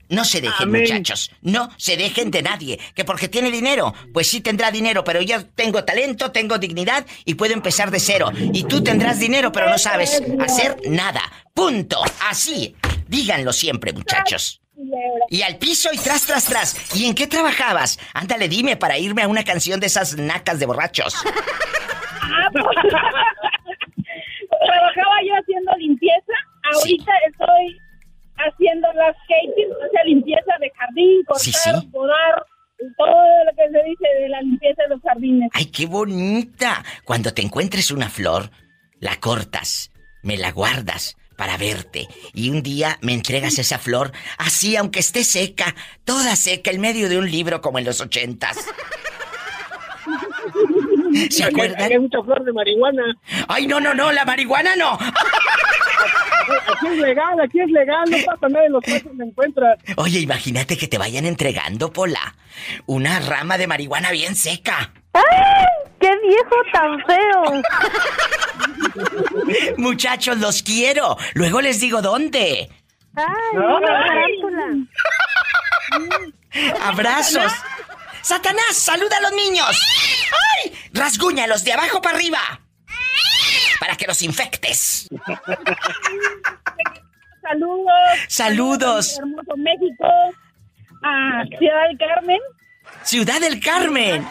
No 0.10 0.26
se 0.26 0.42
dejen, 0.42 0.68
Amén. 0.68 0.82
muchachos. 0.82 1.32
No 1.42 1.70
se 1.78 1.96
dejen 1.96 2.32
de 2.32 2.42
nadie. 2.42 2.80
Que 2.96 3.06
porque 3.06 3.28
tiene 3.28 3.52
dinero, 3.52 3.94
pues 4.14 4.28
sí 4.28 4.42
tendrá 4.42 4.72
dinero, 4.72 5.04
pero 5.04 5.22
yo 5.22 5.46
tengo 5.46 5.84
talento, 5.86 6.32
tengo 6.32 6.58
dignidad 6.58 7.06
y 7.26 7.36
puedo 7.36 7.54
empezar 7.54 7.92
de 7.92 8.00
cero. 8.00 8.32
Y 8.36 8.64
tú 8.64 8.84
tendrás 8.84 9.20
dinero, 9.20 9.52
pero 9.52 9.70
no 9.70 9.78
sabes 9.78 10.22
hacer 10.40 10.78
nada. 10.90 11.22
Punto. 11.54 12.02
Así. 12.28 12.76
Díganlo 13.08 13.54
siempre, 13.54 13.94
muchachos. 13.94 14.62
Y 15.30 15.42
al 15.44 15.58
piso 15.58 15.90
y 15.94 15.98
tras, 15.98 16.26
tras, 16.26 16.46
tras. 16.46 16.96
¿Y 16.96 17.06
en 17.06 17.14
qué 17.14 17.28
trabajabas? 17.28 18.00
Ándale, 18.14 18.48
dime 18.48 18.78
para 18.78 18.98
irme 18.98 19.24
a 19.24 19.28
una 19.28 19.44
canción 19.44 19.80
de 19.80 19.88
esas 19.88 20.16
nacas 20.18 20.58
de 20.60 20.66
borrachos. 20.66 21.14
Trabajaba 24.50 25.16
yo 25.26 25.34
haciendo 25.40 25.72
limpieza. 25.78 26.34
Ahorita 26.74 27.12
estoy 27.30 27.80
haciendo 28.40 28.88
landscaping, 28.94 29.72
o 29.72 29.92
sea, 29.92 30.04
limpieza 30.06 30.54
de 30.60 30.72
jardín, 30.78 31.24
cortar, 31.26 31.44
Sí, 31.44 31.52
sí. 31.54 31.88
podar, 31.92 32.46
todo 32.98 33.24
lo 33.46 33.52
que 33.56 33.70
se 33.72 33.84
dice 33.84 34.08
de 34.22 34.30
la 34.30 34.42
limpieza 34.42 34.84
de 34.84 34.90
los 34.90 35.02
jardines. 35.02 35.50
¡Ay, 35.54 35.66
qué 35.66 35.86
bonita! 35.86 36.84
Cuando 37.04 37.34
te 37.34 37.42
encuentres 37.42 37.92
una 37.92 38.10
flor, 38.10 38.50
la 39.00 39.18
cortas, 39.20 39.92
me 40.24 40.38
la 40.38 40.52
guardas 40.52 41.18
para 41.38 41.56
verte 41.58 42.08
y 42.34 42.50
un 42.50 42.62
día 42.64 42.98
me 43.02 43.14
entregas 43.14 43.58
esa 43.60 43.78
flor 43.80 44.12
así 44.38 44.76
aunque 44.76 45.00
esté 45.00 45.24
seca, 45.24 45.74
toda 46.04 46.36
seca 46.36 46.70
en 46.72 46.82
medio 46.82 47.08
de 47.08 47.18
un 47.18 47.32
libro 47.32 47.62
como 47.62 47.80
en 47.80 47.86
los 47.86 48.02
ochentas. 48.02 48.58
¿Se 51.30 51.44
acuerdan? 51.46 51.92
hay 51.92 52.00
mucha 52.00 52.22
flor 52.24 52.44
de 52.44 52.52
marihuana. 52.54 53.04
¡Ay, 53.48 53.68
no, 53.68 53.80
no, 53.80 53.94
no! 53.94 54.12
¡La 54.12 54.26
marihuana 54.26 54.76
no! 54.76 54.98
Aquí 56.68 56.88
es 56.88 56.98
legal, 56.98 57.40
aquí 57.42 57.60
es 57.62 57.70
legal, 57.70 58.10
no 58.10 58.18
pasa 58.26 58.48
nada 58.50 58.66
en 58.66 58.72
los 58.74 58.84
pasos 58.84 59.14
me 59.14 59.26
encuentras. 59.26 59.78
Oye, 59.98 60.20
imagínate 60.20 60.78
que 60.78 60.88
te 60.88 60.98
vayan 60.98 61.26
entregando, 61.26 61.92
Pola, 61.94 62.36
una 62.86 63.20
rama 63.20 63.58
de 63.58 63.68
marihuana 63.68 64.12
bien 64.12 64.36
seca. 64.36 64.92
¡Ay! 65.14 65.24
¡Qué 66.00 66.10
viejo 66.28 66.56
tan 66.72 67.00
feo! 67.06 67.62
Muchachos, 69.78 70.38
los 70.38 70.62
quiero. 70.64 71.18
Luego 71.34 71.62
les 71.62 71.80
digo 71.80 72.02
dónde. 72.02 72.70
¡Ay, 73.16 73.26
No. 73.54 73.78
una 73.78 73.88
tarántula! 73.88 74.88
Abrazos. 76.84 77.52
Satanás, 78.22 78.74
saluda 78.76 79.18
a 79.18 79.22
los 79.22 79.34
niños. 79.34 79.68
¡Ay! 80.64 80.74
Rasguñalos 80.94 81.64
de 81.64 81.74
abajo 81.74 82.02
para 82.02 82.18
arriba. 82.18 82.40
Para 83.80 83.96
que 83.96 84.06
los 84.08 84.22
infectes. 84.22 85.08
Saludos. 87.42 87.94
Saludos. 88.28 89.18
a 89.18 89.22
Hermoso 89.22 89.58
México. 89.58 90.08
A 91.04 91.44
Ciudad 91.58 91.88
del 91.88 91.98
Carmen. 91.98 92.40
Ciudad 93.04 93.40
del 93.40 93.60
Carmen. 93.60 94.28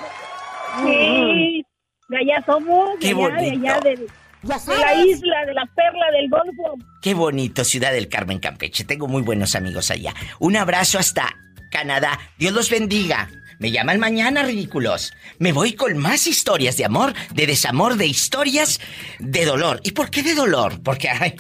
Sí. 0.85 1.65
De 2.09 2.17
allá 2.19 2.43
somos. 2.47 2.91
Qué 3.01 3.15
de 3.15 3.25
allá, 3.25 3.29
de 3.29 3.45
bonito. 3.51 3.69
allá, 3.69 3.81
de, 3.81 3.97
de 3.97 4.79
la 4.79 4.95
isla, 4.95 5.47
de 5.47 5.55
la 5.55 5.67
perla 5.75 6.11
del 6.13 6.29
Golfo. 6.31 6.77
Qué 7.03 7.15
bonito, 7.15 7.65
Ciudad 7.65 7.93
del 7.93 8.09
Carmen, 8.09 8.39
Campeche. 8.39 8.85
Tengo 8.85 9.09
muy 9.09 9.23
buenos 9.23 9.55
amigos 9.55 9.91
allá. 9.91 10.15
Un 10.39 10.57
abrazo 10.57 10.99
hasta 10.99 11.35
Canadá. 11.71 12.19
Dios 12.39 12.53
los 12.53 12.71
bendiga. 12.71 13.29
Me 13.59 13.73
llaman 13.73 13.99
mañana, 13.99 14.45
ridículos. 14.45 15.13
Me 15.39 15.53
voy 15.53 15.73
con 15.73 15.99
más 15.99 16.29
historias 16.29 16.77
de 16.77 16.85
amor, 16.85 17.13
de 17.35 17.47
desamor, 17.47 17.97
de 17.97 18.07
historias 18.07 18.79
de 19.19 19.45
dolor. 19.45 19.81
¿Y 19.83 19.91
por 19.91 20.11
qué 20.11 20.23
de 20.23 20.37
dolor? 20.37 20.81
Porque, 20.83 21.09
ay, 21.09 21.35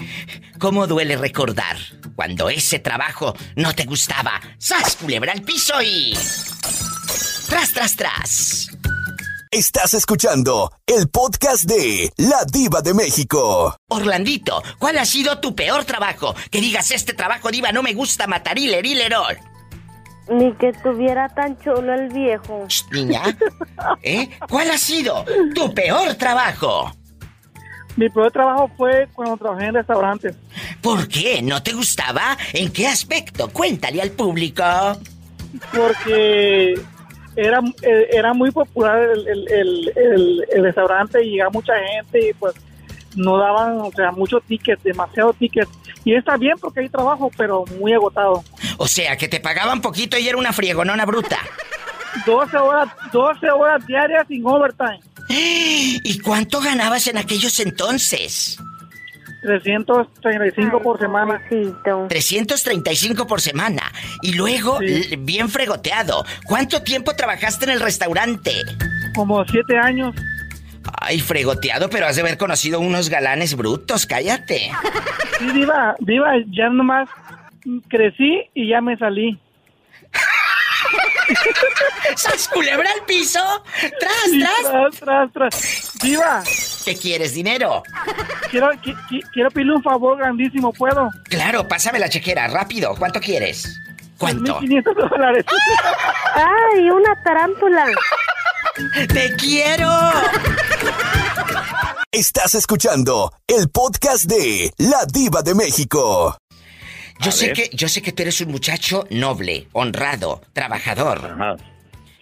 cómo 0.59 0.89
duele 0.89 1.17
recordar 1.17 1.77
cuando 2.17 2.51
ese 2.51 2.81
trabajo 2.81 3.37
no 3.55 3.73
te 3.73 3.85
gustaba. 3.85 4.41
¡Sas, 4.59 4.97
culebra 4.97 5.33
al 5.33 5.43
piso 5.43 5.81
y... 5.81 6.19
¡Tras, 7.49 7.73
tras, 7.73 7.95
tras! 7.95 8.69
Estás 9.53 9.95
escuchando 9.95 10.73
el 10.87 11.09
podcast 11.09 11.65
de 11.65 12.13
La 12.17 12.45
Diva 12.53 12.83
de 12.83 12.95
México. 12.95 13.77
Orlandito, 13.89 14.63
¿cuál 14.79 14.99
ha 14.99 15.07
sido 15.07 15.39
tu 15.39 15.55
peor 15.55 15.85
trabajo? 15.85 16.35
Que 16.51 16.61
digas, 16.61 16.91
este 16.91 17.15
trabajo, 17.15 17.51
diva, 17.51 17.71
no 17.73 17.83
me 17.83 17.95
gusta 17.95 18.27
matar 18.27 18.59
hilerilero. 18.59 19.25
Ni 20.31 20.53
que 20.55 20.69
estuviera 20.69 21.29
tan 21.29 21.59
chulo 21.59 21.95
el 21.95 22.09
viejo. 22.09 22.67
Shh, 22.69 22.85
niña. 22.93 23.23
¿Eh? 24.03 24.29
¿Cuál 24.49 24.71
ha 24.71 24.79
sido 24.79 25.25
tu 25.55 25.73
peor 25.75 26.15
trabajo? 26.15 26.93
Mi 27.97 28.09
primer 28.11 28.31
trabajo 28.31 28.71
fue 28.77 29.09
cuando 29.15 29.37
trabajé 29.37 29.67
en 29.67 29.75
restaurantes. 29.75 30.37
¿Por 30.83 31.09
qué? 31.09 31.43
¿No 31.43 31.63
te 31.63 31.73
gustaba? 31.73 32.37
¿En 32.53 32.71
qué 32.73 32.87
aspecto? 32.87 33.49
Cuéntale 33.49 34.01
al 34.03 34.11
público. 34.13 34.63
porque 35.73 36.75
era, 37.37 37.61
eh, 37.83 38.09
era 38.13 38.35
muy 38.35 38.51
popular 38.51 39.01
el, 39.01 39.27
el, 39.29 39.49
el, 39.53 39.93
el- 39.97 40.45
el 40.53 40.63
restaurante 40.63 41.25
y 41.25 41.31
llegaba 41.33 41.51
mucha 41.51 41.73
gente 41.95 42.29
y 42.31 42.33
pues 42.35 42.55
no 43.19 43.37
daban, 43.37 43.81
o 43.81 43.91
sea, 43.95 44.13
muchos 44.13 44.43
tickets, 44.45 44.83
demasiados 44.83 45.37
tickets. 45.37 45.71
Y 46.05 46.15
está 46.15 46.37
bien 46.37 46.57
porque 46.61 46.81
hay 46.81 46.89
trabajo, 46.89 47.31
pero 47.37 47.65
muy 47.79 47.93
agotado. 47.93 48.43
O 48.79 48.89
sea, 48.89 49.17
que 49.17 49.29
te 49.29 49.41
pagaban 49.41 49.81
poquito 49.81 50.17
y 50.19 50.29
era 50.29 50.39
una 50.39 50.53
friegonona 50.53 51.05
bruta. 51.05 51.39
12 52.25 52.57
horas, 52.57 52.89
12 53.13 53.51
horas 53.51 53.87
diarias 53.87 54.27
sin 54.29 54.47
overtime. 54.47 55.01
¿Y 55.29 56.19
cuánto 56.21 56.61
ganabas 56.61 57.07
en 57.07 57.19
aquellos 57.19 57.61
entonces? 57.61 58.59
335 59.43 60.83
por 60.83 60.99
semana. 60.99 61.41
335 62.09 63.27
por 63.27 63.41
semana. 63.41 63.93
Y 64.23 64.35
luego, 64.35 64.79
bien 65.19 65.49
fregoteado. 65.49 66.25
¿Cuánto 66.47 66.83
tiempo 66.83 67.15
trabajaste 67.15 67.67
en 67.67 67.73
el 67.73 67.81
restaurante? 67.81 68.53
Como 69.15 69.45
siete 69.45 69.77
años. 69.77 70.15
Ay, 71.01 71.21
fregoteado, 71.21 71.89
pero 71.91 72.07
has 72.07 72.17
de 72.17 72.23
haber 72.23 72.39
conocido 72.39 72.81
unos 72.81 73.09
galanes 73.09 73.57
brutos, 73.57 74.07
cállate. 74.07 74.71
Sí, 75.39 75.47
Diva, 75.53 75.95
Diva, 76.01 76.33
ya 76.51 76.69
nomás 76.69 77.09
crecí 77.89 78.43
y 78.55 78.69
ya 78.69 78.81
me 78.81 78.97
salí. 78.97 79.39
¡Sas 82.17 82.49
culebra 82.49 82.89
al 82.91 83.05
piso! 83.07 83.41
¡Tras, 84.01 84.13
Sí, 84.31 84.41
tras! 84.41 84.71
tras, 84.71 85.01
tras, 85.01 85.33
tras. 85.33 85.93
Diva, 86.03 86.43
¿Qué 86.85 86.97
quieres, 86.97 87.35
dinero? 87.35 87.83
quiero, 88.51 88.71
qui- 88.75 88.97
qui- 89.09 89.23
quiero 89.33 89.51
pedirle 89.51 89.75
un 89.77 89.83
favor 89.83 90.17
grandísimo, 90.19 90.73
¿puedo? 90.73 91.11
Claro, 91.25 91.67
pásame 91.69 91.99
la 91.99 92.09
chequera, 92.09 92.49
rápido. 92.49 92.95
¿Cuánto 92.99 93.21
quieres? 93.21 93.79
¿Cuánto? 94.17 94.59
1.500 94.61 95.11
dólares. 95.11 95.45
¡Ay, 96.35 96.91
una 96.91 97.23
tarántula! 97.23 97.85
¡Te 99.13 99.37
quiero! 99.37 99.89
Estás 102.13 102.55
escuchando 102.55 103.31
el 103.47 103.69
podcast 103.69 104.25
de 104.25 104.71
La 104.79 105.05
Diva 105.13 105.43
de 105.43 105.55
México. 105.55 106.39
Yo 107.21 107.29
A 107.29 107.33
sé 107.33 107.47
ver. 107.49 107.55
que, 107.55 107.71
yo 107.77 107.87
sé 107.87 108.01
que 108.01 108.13
tú 108.13 108.23
eres 108.23 108.41
un 108.41 108.51
muchacho 108.51 109.07
noble, 109.11 109.67
honrado, 109.75 110.41
trabajador. 110.55 111.59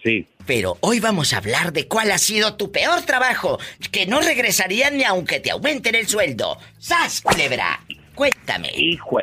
Sí. 0.03 0.27
Pero 0.45 0.77
hoy 0.81 0.99
vamos 0.99 1.31
a 1.31 1.37
hablar 1.37 1.71
de 1.71 1.87
cuál 1.87 2.11
ha 2.11 2.17
sido 2.17 2.55
tu 2.57 2.69
peor 2.69 3.03
trabajo, 3.03 3.59
que 3.89 4.05
no 4.05 4.19
regresarían 4.19 4.97
ni 4.97 5.05
aunque 5.05 5.39
te 5.39 5.51
aumenten 5.51 5.95
el 5.95 6.05
sueldo. 6.05 6.57
¡Sas, 6.79 7.21
culebra! 7.21 7.79
Cuéntame. 8.13 8.71
Hijo. 8.75 9.19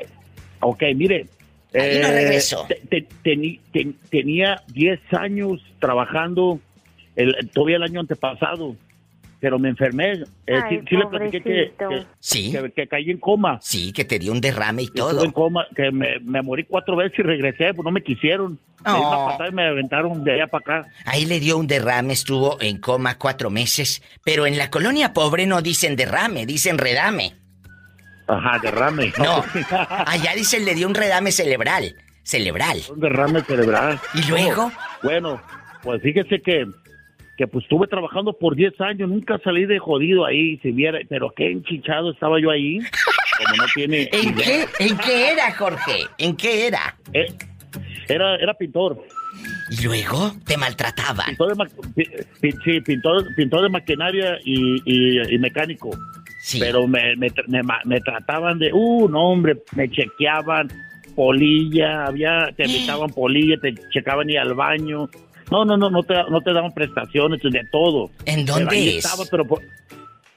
Ok, 0.61 0.83
mire. 0.97 1.27
eh, 1.75 1.81
Ahí 1.81 1.99
no 2.01 2.09
regreso. 2.09 2.67
te- 2.89 3.07
tenía 4.11 4.63
10 4.69 5.01
años 5.13 5.61
trabajando, 5.79 6.59
el, 7.17 7.51
todavía 7.53 7.77
el 7.77 7.83
año 7.83 8.01
antepasado, 8.01 8.77
pero 9.45 9.59
me 9.59 9.69
enfermé. 9.69 10.13
Eh, 10.47 10.55
Ay, 10.55 10.79
sí, 10.79 10.85
sí 10.89 10.97
le 10.97 11.07
platiqué 11.07 11.43
que, 11.43 11.73
que, 11.79 12.07
Sí. 12.19 12.51
que- 12.51 12.73
que 12.73 12.87
caí 12.87 13.11
en 13.11 13.19
coma. 13.19 13.59
Sí, 13.61 13.93
que 13.93 14.07
te 14.07 14.19
dio 14.19 14.33
un 14.33 14.41
derrame 14.41 14.81
y 14.81 14.85
Estuve 14.87 15.01
todo. 15.13 15.23
en 15.23 15.33
coma, 15.33 15.67
que 15.77 15.91
me, 15.93 16.19
me 16.21 16.41
morí 16.41 16.65
cuatro 16.65 16.97
veces 16.97 17.19
y 17.19 17.23
regresé, 17.23 17.75
pues 17.75 17.85
no 17.85 17.91
me 17.91 18.03
quisieron. 18.03 18.59
Me 18.87 18.91
una 18.93 19.19
Oh. 19.19 19.27
patada 19.29 19.51
y 19.51 19.53
me 19.53 19.67
aventaron 19.69 20.25
de 20.25 20.33
allá 20.33 20.47
para 20.47 20.79
acá. 20.79 20.89
Ahí 21.05 21.27
le 21.27 21.41
dio 21.41 21.59
un 21.59 21.67
derrame, 21.67 22.15
estuvo 22.15 22.59
en 22.63 22.79
coma 22.79 23.19
cuatro 23.19 23.51
meses. 23.51 24.01
Pero 24.25 24.47
en 24.47 24.57
la 24.57 24.71
colonia 24.71 25.13
pobre 25.13 25.45
no 25.45 25.61
dicen 25.61 25.95
derrame, 25.95 26.47
dicen 26.47 26.79
redame. 26.79 27.35
Ajá, 28.27 28.59
derrame. 28.63 29.13
No, 29.19 29.45
allá 30.07 30.33
dicen 30.35 30.65
le 30.65 30.75
dio 30.75 30.87
un 30.89 30.95
redame 30.95 31.33
cerebral. 31.33 31.95
Cerebral. 32.23 32.79
Un 32.89 33.01
derrame 33.01 33.43
cerebral. 33.43 34.01
¿Y 34.15 34.23
luego? 34.31 34.73
Bueno, 35.03 35.43
pues 35.83 36.01
fíjese 36.01 36.41
que, 36.41 36.65
que 37.37 37.47
pues 37.47 37.65
estuve 37.65 37.87
trabajando 37.89 38.33
por 38.33 38.55
10 38.55 38.81
años, 38.81 39.09
nunca 39.09 39.39
salí 39.43 39.67
de 39.67 39.79
jodido 39.79 40.25
ahí, 40.25 40.57
si 40.59 40.71
viera, 40.73 40.99
pero 41.09 41.33
qué 41.37 41.51
enchichado 41.51 42.13
estaba 42.13 42.41
yo 42.41 42.51
ahí. 42.51 42.79
Como 42.79 43.57
no 43.57 43.65
tiene 43.75 44.09
¿En 44.13 44.35
qué? 44.35 44.65
¿En 44.79 44.97
qué 44.99 45.33
era, 45.33 45.53
Jorge? 45.57 46.05
¿En 46.19 46.37
qué 46.37 46.67
era? 46.69 46.97
Eh, 47.13 47.27
Era, 48.09 48.37
era 48.37 48.55
pintor. 48.55 49.03
¿Y 49.71 49.83
luego? 49.85 50.33
¿Te 50.47 50.57
maltrataban? 50.57 51.27
Pintor 51.27 51.57
de, 51.97 52.27
sí, 52.65 52.81
pintor, 52.83 53.25
pintor 53.35 53.63
de 53.63 53.69
maquinaria 53.71 54.39
y, 54.45 54.77
y- 54.85 55.35
y 55.35 55.39
mecánico. 55.39 55.91
Pero 56.61 56.87
me, 56.87 57.17
me, 57.17 57.29
me 57.87 58.01
trataban 58.01 58.59
de, 58.59 58.71
uh, 58.73 59.09
no, 59.09 59.31
hombre, 59.31 59.57
me 59.75 59.91
chequeaban 59.91 60.69
polilla, 61.17 62.05
había, 62.07 62.51
te 62.57 62.65
invitaban 62.67 63.11
polilla, 63.11 63.57
te 63.61 63.75
checaban 63.91 64.29
y 64.31 64.37
al 64.37 64.55
baño. 64.55 65.09
No, 65.51 65.65
no, 65.65 65.77
no, 65.77 65.91
no 65.91 66.03
te, 66.03 66.15
no 66.31 66.41
te 66.41 66.53
daban 66.53 66.73
prestaciones, 66.73 67.41
de 67.43 67.63
todo. 67.71 68.11
¿En 68.25 68.45
dónde 68.47 68.97
es? 68.99 69.05
Estaba, 69.05 69.25
pero 69.31 69.45
por- 69.47 69.63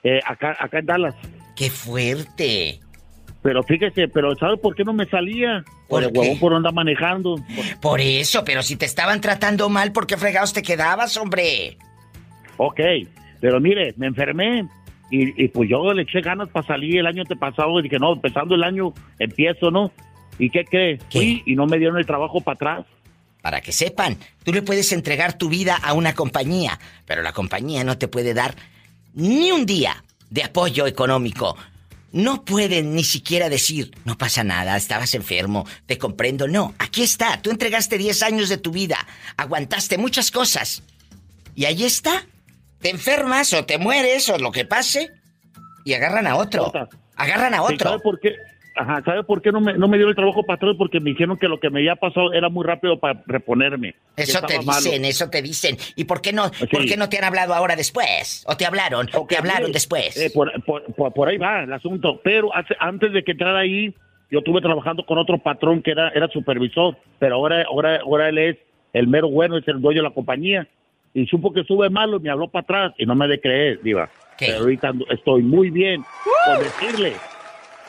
eh, 0.03 0.19
acá, 0.25 0.55
acá 0.59 0.79
en 0.79 0.85
Dallas. 0.85 1.15
¡Qué 1.55 1.69
fuerte! 1.69 2.79
Pero 3.41 3.63
fíjese, 3.63 4.07
pero 4.09 4.35
¿sabe 4.35 4.57
por 4.57 4.75
qué 4.75 4.83
no 4.83 4.93
me 4.93 5.05
salía? 5.05 5.63
Por, 5.87 6.01
¿Por 6.01 6.03
el 6.03 6.11
qué? 6.11 6.19
huevón 6.19 6.39
por 6.39 6.53
andar 6.53 6.73
manejando. 6.73 7.35
Por 7.81 8.01
eso, 8.01 8.43
pero 8.43 8.61
si 8.61 8.75
te 8.75 8.85
estaban 8.85 9.21
tratando 9.21 9.69
mal, 9.69 9.91
¿por 9.93 10.05
qué 10.07 10.17
fregados 10.17 10.51
te 10.53 10.61
quedabas, 10.61 11.15
hombre? 11.17 11.77
Ok, 12.57 12.79
pero 13.39 13.59
mire, 13.61 13.93
me 13.97 14.07
enfermé 14.07 14.67
y, 15.09 15.43
y 15.43 15.47
pues 15.47 15.69
yo 15.69 15.93
le 15.93 16.01
eché 16.03 16.21
ganas 16.21 16.49
para 16.49 16.67
salir 16.67 16.97
el 16.99 17.05
año 17.07 17.21
antepasado 17.21 17.79
y 17.79 17.83
dije, 17.83 17.99
no, 17.99 18.13
empezando 18.13 18.55
el 18.55 18.63
año 18.63 18.93
empiezo, 19.19 19.71
¿no? 19.71 19.91
¿Y 20.39 20.49
qué 20.49 20.65
cree? 20.65 20.99
Fui 21.11 21.41
y 21.45 21.55
no 21.55 21.65
me 21.67 21.77
dieron 21.77 21.97
el 21.97 22.05
trabajo 22.05 22.41
para 22.41 22.55
atrás. 22.55 22.85
Para 23.47 23.61
que 23.61 23.71
sepan, 23.71 24.17
tú 24.43 24.51
le 24.51 24.61
puedes 24.61 24.91
entregar 24.91 25.37
tu 25.37 25.47
vida 25.47 25.77
a 25.81 25.93
una 25.93 26.13
compañía, 26.13 26.81
pero 27.05 27.21
la 27.21 27.31
compañía 27.31 27.85
no 27.85 27.97
te 27.97 28.09
puede 28.09 28.33
dar 28.33 28.57
ni 29.13 29.53
un 29.53 29.65
día 29.65 30.03
de 30.29 30.43
apoyo 30.43 30.85
económico. 30.85 31.55
No 32.11 32.43
pueden 32.43 32.93
ni 32.93 33.05
siquiera 33.05 33.47
decir, 33.47 33.95
no 34.03 34.17
pasa 34.17 34.43
nada, 34.43 34.75
estabas 34.75 35.13
enfermo, 35.13 35.65
te 35.85 35.97
comprendo. 35.97 36.49
No, 36.49 36.75
aquí 36.77 37.03
está, 37.03 37.41
tú 37.41 37.49
entregaste 37.49 37.97
10 37.97 38.21
años 38.23 38.49
de 38.49 38.57
tu 38.57 38.71
vida, 38.71 38.97
aguantaste 39.37 39.97
muchas 39.97 40.29
cosas. 40.29 40.83
Y 41.55 41.63
ahí 41.63 41.85
está, 41.85 42.25
te 42.81 42.89
enfermas 42.89 43.53
o 43.53 43.63
te 43.63 43.77
mueres 43.77 44.27
o 44.27 44.37
lo 44.37 44.51
que 44.51 44.65
pase 44.65 45.09
y 45.85 45.93
agarran 45.93 46.27
a 46.27 46.35
otro. 46.35 46.73
Agarran 47.15 47.53
a 47.53 47.61
otro. 47.61 47.91
¿Sabe 47.91 48.01
por 48.01 48.19
qué? 48.19 48.35
Ajá, 48.77 49.01
¿sabe 49.03 49.23
por 49.23 49.41
qué 49.41 49.51
no 49.51 49.59
me, 49.59 49.73
no 49.73 49.87
me 49.87 49.97
dieron 49.97 50.11
el 50.11 50.15
trabajo 50.15 50.43
para 50.43 50.55
atrás? 50.57 50.75
Porque 50.77 50.99
me 50.99 51.09
dijeron 51.09 51.37
que 51.37 51.47
lo 51.47 51.59
que 51.59 51.69
me 51.69 51.79
había 51.79 51.95
pasado 51.95 52.31
era 52.33 52.47
muy 52.49 52.63
rápido 52.65 52.99
para 52.99 53.21
reponerme. 53.25 53.95
Eso 54.15 54.39
te 54.41 54.59
malo. 54.61 54.79
dicen, 54.81 55.03
eso 55.05 55.29
te 55.29 55.41
dicen. 55.41 55.77
¿Y 55.95 56.05
por 56.05 56.21
qué 56.21 56.31
no, 56.33 56.51
por 56.71 56.85
qué 56.85 56.95
no 56.97 57.09
te 57.09 57.17
han 57.17 57.23
hablado 57.23 57.53
ahora 57.53 57.75
después? 57.75 58.45
¿O 58.47 58.55
te 58.55 58.65
hablaron? 58.65 59.07
¿O 59.13 59.25
te 59.27 59.35
hablaron 59.37 59.71
después? 59.71 60.15
eh, 60.17 60.31
por, 60.33 60.51
por- 60.63 60.83
por- 60.93 61.13
por 61.13 61.27
ahí 61.27 61.37
va 61.37 61.63
el 61.63 61.73
asunto. 61.73 62.21
Pero 62.23 62.55
hace- 62.55 62.75
antes 62.79 63.11
de 63.13 63.23
que 63.23 63.31
entrara 63.31 63.59
ahí, 63.59 63.93
yo 64.29 64.39
estuve 64.39 64.61
trabajando 64.61 65.05
con 65.05 65.17
otro 65.17 65.37
patrón 65.37 65.81
que 65.81 65.91
era, 65.91 66.09
era 66.09 66.27
supervisor. 66.27 66.95
Pero 67.19 67.35
ahora, 67.35 67.63
ahora, 67.69 67.99
ahora 68.03 68.29
él 68.29 68.37
es 68.37 68.57
el 68.93 69.07
mero 69.07 69.29
bueno, 69.29 69.57
es 69.57 69.67
el 69.67 69.81
dueño 69.81 70.01
de 70.03 70.09
la 70.09 70.13
compañía. 70.13 70.67
Y 71.13 71.25
supo 71.25 71.51
que 71.51 71.61
estuve 71.61 71.89
malo 71.89 72.17
y 72.17 72.19
me 72.19 72.29
habló 72.29 72.47
para 72.47 72.63
atrás. 72.63 72.93
Y 72.99 73.05
no 73.05 73.15
me 73.15 73.27
de 73.27 73.39
creer, 73.41 73.81
Diva. 73.81 74.09
Pero 74.37 74.59
ahorita 74.59 74.91
estoy 75.09 75.41
muy 75.41 75.71
bien. 75.71 76.03
Con 76.45 76.59
decirle, 76.63 77.13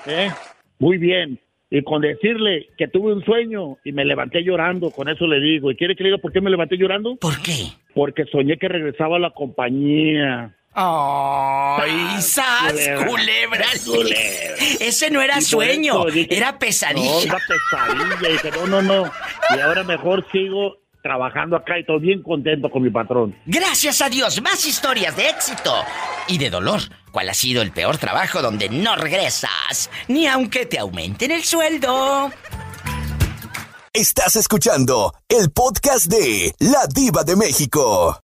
¿eh? 0.06 0.30
Muy 0.78 0.98
bien. 0.98 1.40
Y 1.70 1.82
con 1.82 2.00
decirle 2.00 2.68
que 2.78 2.88
tuve 2.88 3.12
un 3.12 3.22
sueño 3.24 3.76
y 3.84 3.92
me 3.92 4.04
levanté 4.04 4.42
llorando, 4.42 4.90
con 4.90 5.08
eso 5.08 5.26
le 5.26 5.38
digo. 5.40 5.70
¿Y 5.70 5.76
quiere 5.76 5.94
que 5.96 6.02
le 6.02 6.10
diga 6.10 6.22
por 6.22 6.32
qué 6.32 6.40
me 6.40 6.50
levanté 6.50 6.76
llorando? 6.78 7.16
¿Por 7.16 7.40
qué? 7.42 7.66
Porque 7.94 8.24
soñé 8.24 8.56
que 8.56 8.68
regresaba 8.68 9.16
a 9.16 9.20
la 9.20 9.30
compañía. 9.30 10.54
¡Ay, 10.72 11.90
sas, 12.20 12.72
culebra. 13.06 13.66
Ese 14.80 15.10
no 15.10 15.20
era 15.20 15.40
sueño, 15.40 16.04
dije, 16.06 16.36
era 16.36 16.52
No, 16.52 16.58
pesadilla. 16.58 17.36
pesadilla. 17.48 18.28
Y 18.28 18.32
dije, 18.32 18.50
no, 18.52 18.66
no, 18.66 18.82
no. 18.82 19.10
Y 19.56 19.60
ahora 19.60 19.82
mejor 19.84 20.24
sigo 20.32 20.78
trabajando 21.08 21.56
acá 21.56 21.78
y 21.78 21.80
estoy 21.80 22.00
bien 22.00 22.22
contento 22.22 22.68
con 22.70 22.82
mi 22.82 22.90
patrón. 22.90 23.34
Gracias 23.46 24.02
a 24.02 24.10
Dios, 24.10 24.42
más 24.42 24.66
historias 24.66 25.16
de 25.16 25.30
éxito 25.30 25.72
y 26.28 26.36
de 26.36 26.50
dolor. 26.50 26.80
¿Cuál 27.10 27.30
ha 27.30 27.34
sido 27.34 27.62
el 27.62 27.72
peor 27.72 27.96
trabajo 27.96 28.42
donde 28.42 28.68
no 28.68 28.94
regresas? 28.94 29.90
Ni 30.08 30.26
aunque 30.26 30.66
te 30.66 30.78
aumenten 30.78 31.30
el 31.30 31.44
sueldo. 31.44 32.30
Estás 33.94 34.36
escuchando 34.36 35.14
el 35.30 35.50
podcast 35.50 36.12
de 36.12 36.52
La 36.58 36.86
Diva 36.94 37.24
de 37.24 37.36
México. 37.36 38.20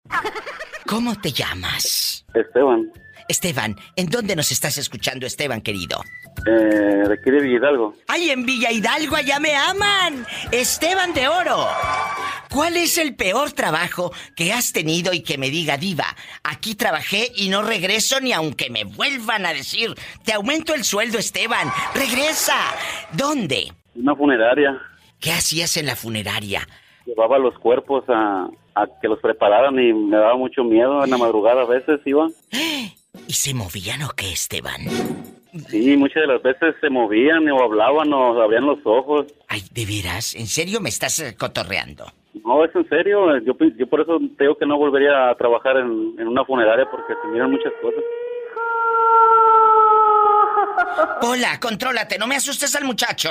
¿Cómo 0.86 1.14
te 1.20 1.32
llamas? 1.32 2.24
Esteban, 2.32 2.90
Esteban, 3.30 3.76
¿en 3.96 4.06
dónde 4.06 4.34
nos 4.34 4.50
estás 4.50 4.76
escuchando, 4.76 5.24
Esteban, 5.26 5.60
querido? 5.60 6.02
eh, 6.46 6.50
de 7.06 7.14
aquí 7.14 7.30
de 7.30 7.40
Villalgo. 7.40 7.94
¡Ay, 8.08 8.30
en 8.30 8.44
Villa 8.46 8.72
Hidalgo 8.72 9.14
allá 9.16 9.38
me 9.38 9.54
aman! 9.54 10.26
Esteban 10.50 11.12
de 11.12 11.28
Oro. 11.28 11.66
¿Cuál 12.50 12.76
es 12.76 12.98
el 12.98 13.14
peor 13.14 13.52
trabajo 13.52 14.12
que 14.34 14.52
has 14.52 14.72
tenido 14.72 15.12
y 15.12 15.22
que 15.22 15.38
me 15.38 15.50
diga, 15.50 15.76
Diva, 15.76 16.16
aquí 16.42 16.74
trabajé 16.74 17.30
y 17.36 17.48
no 17.48 17.62
regreso 17.62 18.20
ni 18.20 18.32
aunque 18.32 18.70
me 18.70 18.84
vuelvan 18.84 19.46
a 19.46 19.52
decir, 19.52 19.94
te 20.24 20.32
aumento 20.32 20.74
el 20.74 20.82
sueldo, 20.84 21.18
Esteban, 21.18 21.68
regresa? 21.94 22.56
¿Dónde? 23.12 23.72
Una 23.94 24.16
funeraria. 24.16 24.80
¿Qué 25.20 25.30
hacías 25.32 25.76
en 25.76 25.86
la 25.86 25.94
funeraria? 25.94 26.66
Llevaba 27.06 27.38
los 27.38 27.56
cuerpos 27.58 28.04
a, 28.08 28.48
a 28.74 28.86
que 29.00 29.08
los 29.08 29.20
prepararan 29.20 29.78
y 29.78 29.92
me 29.92 30.16
daba 30.16 30.36
mucho 30.36 30.64
miedo. 30.64 31.04
En 31.04 31.10
la 31.10 31.18
madrugada 31.18 31.62
a 31.62 31.66
veces 31.66 32.00
iba. 32.06 32.26
¿Y 33.26 33.32
se 33.32 33.54
movían 33.54 34.02
o 34.02 34.10
qué, 34.10 34.32
Esteban? 34.32 34.80
Sí, 35.68 35.96
muchas 35.96 36.22
de 36.22 36.26
las 36.28 36.42
veces 36.42 36.74
se 36.80 36.90
movían 36.90 37.48
o 37.50 37.62
hablaban 37.62 38.12
o 38.12 38.40
abrían 38.40 38.66
los 38.66 38.78
ojos. 38.84 39.26
Ay, 39.48 39.62
¿de 39.72 39.84
veras? 39.84 40.34
¿En 40.34 40.46
serio 40.46 40.80
me 40.80 40.88
estás 40.88 41.18
eh, 41.18 41.36
cotorreando? 41.36 42.06
No, 42.44 42.64
es 42.64 42.74
en 42.74 42.88
serio. 42.88 43.36
Yo, 43.40 43.54
yo 43.76 43.86
por 43.88 44.00
eso 44.00 44.18
te 44.38 44.44
digo 44.44 44.56
que 44.56 44.66
no 44.66 44.78
volvería 44.78 45.30
a 45.30 45.34
trabajar 45.36 45.76
en, 45.78 46.14
en 46.18 46.28
una 46.28 46.44
funeraria 46.44 46.88
porque 46.90 47.14
se 47.20 47.28
miran 47.28 47.50
muchas 47.50 47.72
cosas. 47.82 48.02
Pola, 51.20 51.58
contrólate, 51.60 52.18
no 52.18 52.26
me 52.26 52.36
asustes 52.36 52.74
al 52.76 52.84
muchacho. 52.84 53.30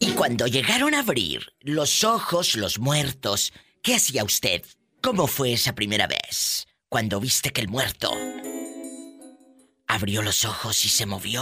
Y, 0.00 0.06
y 0.08 0.12
cuando 0.12 0.46
llegaron 0.46 0.94
a 0.94 1.00
abrir 1.00 1.52
los 1.60 2.02
ojos, 2.04 2.56
los 2.56 2.78
muertos, 2.78 3.52
¿qué 3.82 3.96
hacía 3.96 4.24
usted? 4.24 4.62
¿Cómo 5.02 5.26
fue 5.26 5.52
esa 5.52 5.74
primera 5.74 6.06
vez? 6.06 6.66
Cuando 6.92 7.20
viste 7.20 7.48
que 7.48 7.62
el 7.62 7.68
muerto 7.68 8.10
abrió 9.88 10.20
los 10.20 10.44
ojos 10.44 10.84
y 10.84 10.90
se 10.90 11.06
movió. 11.06 11.40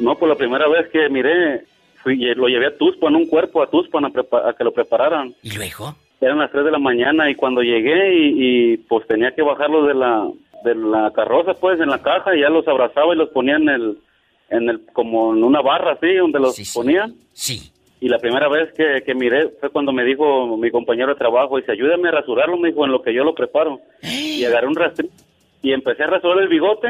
No, 0.00 0.18
pues 0.18 0.28
la 0.28 0.34
primera 0.34 0.66
vez 0.66 0.90
que 0.90 1.08
miré, 1.08 1.64
fui, 2.02 2.16
lo 2.34 2.48
llevé 2.48 2.66
a 2.66 2.76
Tuspan, 2.76 3.14
un 3.14 3.26
cuerpo 3.26 3.62
a 3.62 3.70
Tuspan 3.70 4.06
a, 4.06 4.08
a 4.08 4.54
que 4.54 4.64
lo 4.64 4.72
prepararan. 4.72 5.32
¿Y 5.44 5.52
luego? 5.52 5.94
Eran 6.20 6.40
las 6.40 6.50
3 6.50 6.64
de 6.64 6.72
la 6.72 6.80
mañana 6.80 7.30
y 7.30 7.36
cuando 7.36 7.62
llegué 7.62 8.12
y, 8.12 8.72
y, 8.72 8.76
pues 8.76 9.06
tenía 9.06 9.36
que 9.36 9.42
bajarlos 9.42 9.86
de 9.86 9.94
la 9.94 10.28
de 10.64 10.74
la 10.74 11.12
carroza 11.14 11.54
pues 11.54 11.78
en 11.78 11.88
la 11.88 12.02
caja 12.02 12.34
y 12.34 12.40
ya 12.40 12.48
los 12.48 12.66
abrazaba 12.66 13.14
y 13.14 13.18
los 13.18 13.28
ponía 13.28 13.54
en 13.54 13.68
el 13.68 13.98
en 14.50 14.68
el 14.68 14.84
como 14.92 15.32
en 15.32 15.44
una 15.44 15.60
barra 15.60 15.92
así 15.92 16.12
donde 16.14 16.40
los 16.40 16.72
ponían. 16.74 17.14
Sí. 17.34 17.71
Y 18.02 18.08
la 18.08 18.18
primera 18.18 18.48
vez 18.48 18.72
que, 18.76 19.04
que 19.06 19.14
miré 19.14 19.50
fue 19.60 19.70
cuando 19.70 19.92
me 19.92 20.02
dijo 20.02 20.56
mi 20.56 20.72
compañero 20.72 21.10
de 21.10 21.14
trabajo, 21.14 21.56
dice, 21.56 21.70
ayúdame 21.70 22.08
a 22.08 22.10
rasurarlo, 22.10 22.58
me 22.58 22.70
dijo, 22.70 22.84
en 22.84 22.90
lo 22.90 23.00
que 23.00 23.14
yo 23.14 23.22
lo 23.22 23.32
preparo. 23.32 23.78
Y 24.02 24.44
agarré 24.44 24.66
un 24.66 24.74
rastrillo 24.74 25.12
y 25.62 25.72
empecé 25.72 26.02
a 26.02 26.08
rasurar 26.08 26.40
el 26.40 26.48
bigote 26.48 26.88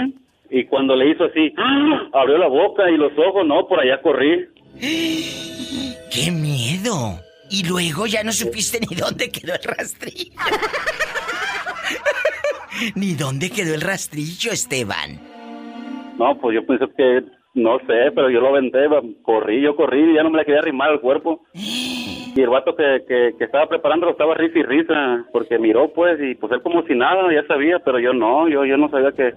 y 0.49 0.65
cuando 0.65 0.97
le 0.97 1.11
hizo 1.11 1.25
así, 1.25 1.53
¡ah! 1.59 2.09
abrió 2.15 2.39
la 2.39 2.49
boca 2.49 2.91
y 2.91 2.97
los 2.97 3.13
ojos, 3.19 3.47
no, 3.47 3.69
por 3.69 3.81
allá 3.81 4.01
corrí. 4.01 4.47
¡Qué 4.81 6.31
miedo! 6.31 7.21
Y 7.51 7.69
luego 7.69 8.07
ya 8.07 8.25
no 8.25 8.33
supiste 8.33 8.81
ni 8.81 8.97
dónde 8.97 9.31
quedó 9.31 9.53
el 9.53 9.63
rastrillo. 9.63 10.33
ni 12.95 13.13
dónde 13.13 13.51
quedó 13.51 13.75
el 13.75 13.83
rastrillo, 13.83 14.51
Esteban. 14.51 15.21
No, 16.19 16.39
pues 16.41 16.55
yo 16.55 16.67
pensé 16.67 16.87
que, 16.97 17.21
no 17.55 17.79
sé, 17.81 18.11
pero 18.15 18.31
yo 18.31 18.41
lo 18.41 18.49
aventé, 18.49 18.79
corrí, 19.23 19.61
yo 19.61 19.77
corrí 19.77 20.11
y 20.11 20.15
ya 20.15 20.23
no 20.23 20.31
me 20.31 20.39
le 20.39 20.45
quería 20.45 20.61
arrimar 20.61 20.91
al 20.91 21.01
cuerpo. 21.01 21.43
Y 22.35 22.41
el 22.41 22.49
vato 22.49 22.75
que, 22.75 23.05
que, 23.07 23.35
que 23.37 23.45
estaba 23.45 23.69
preparándolo 23.69 24.13
estaba 24.13 24.33
risa 24.33 24.59
y 24.59 24.63
risa, 24.63 25.27
porque 25.33 25.59
miró 25.59 25.93
pues, 25.93 26.19
y 26.19 26.35
pues 26.35 26.51
él 26.53 26.63
como 26.63 26.83
si 26.85 26.95
nada, 26.95 27.31
ya 27.31 27.47
sabía, 27.47 27.79
pero 27.81 27.99
yo 27.99 28.15
no, 28.15 28.49
yo, 28.49 28.65
yo 28.65 28.79
no 28.79 28.89
sabía 28.89 29.13
que 29.13 29.35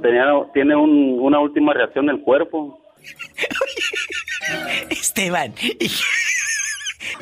tenía, 0.00 0.24
tiene 0.54 0.74
un, 0.74 1.18
una 1.20 1.38
última 1.38 1.74
reacción 1.74 2.06
del 2.06 2.22
cuerpo. 2.22 2.80
Esteban, 4.88 5.52
¿y, 5.60 5.90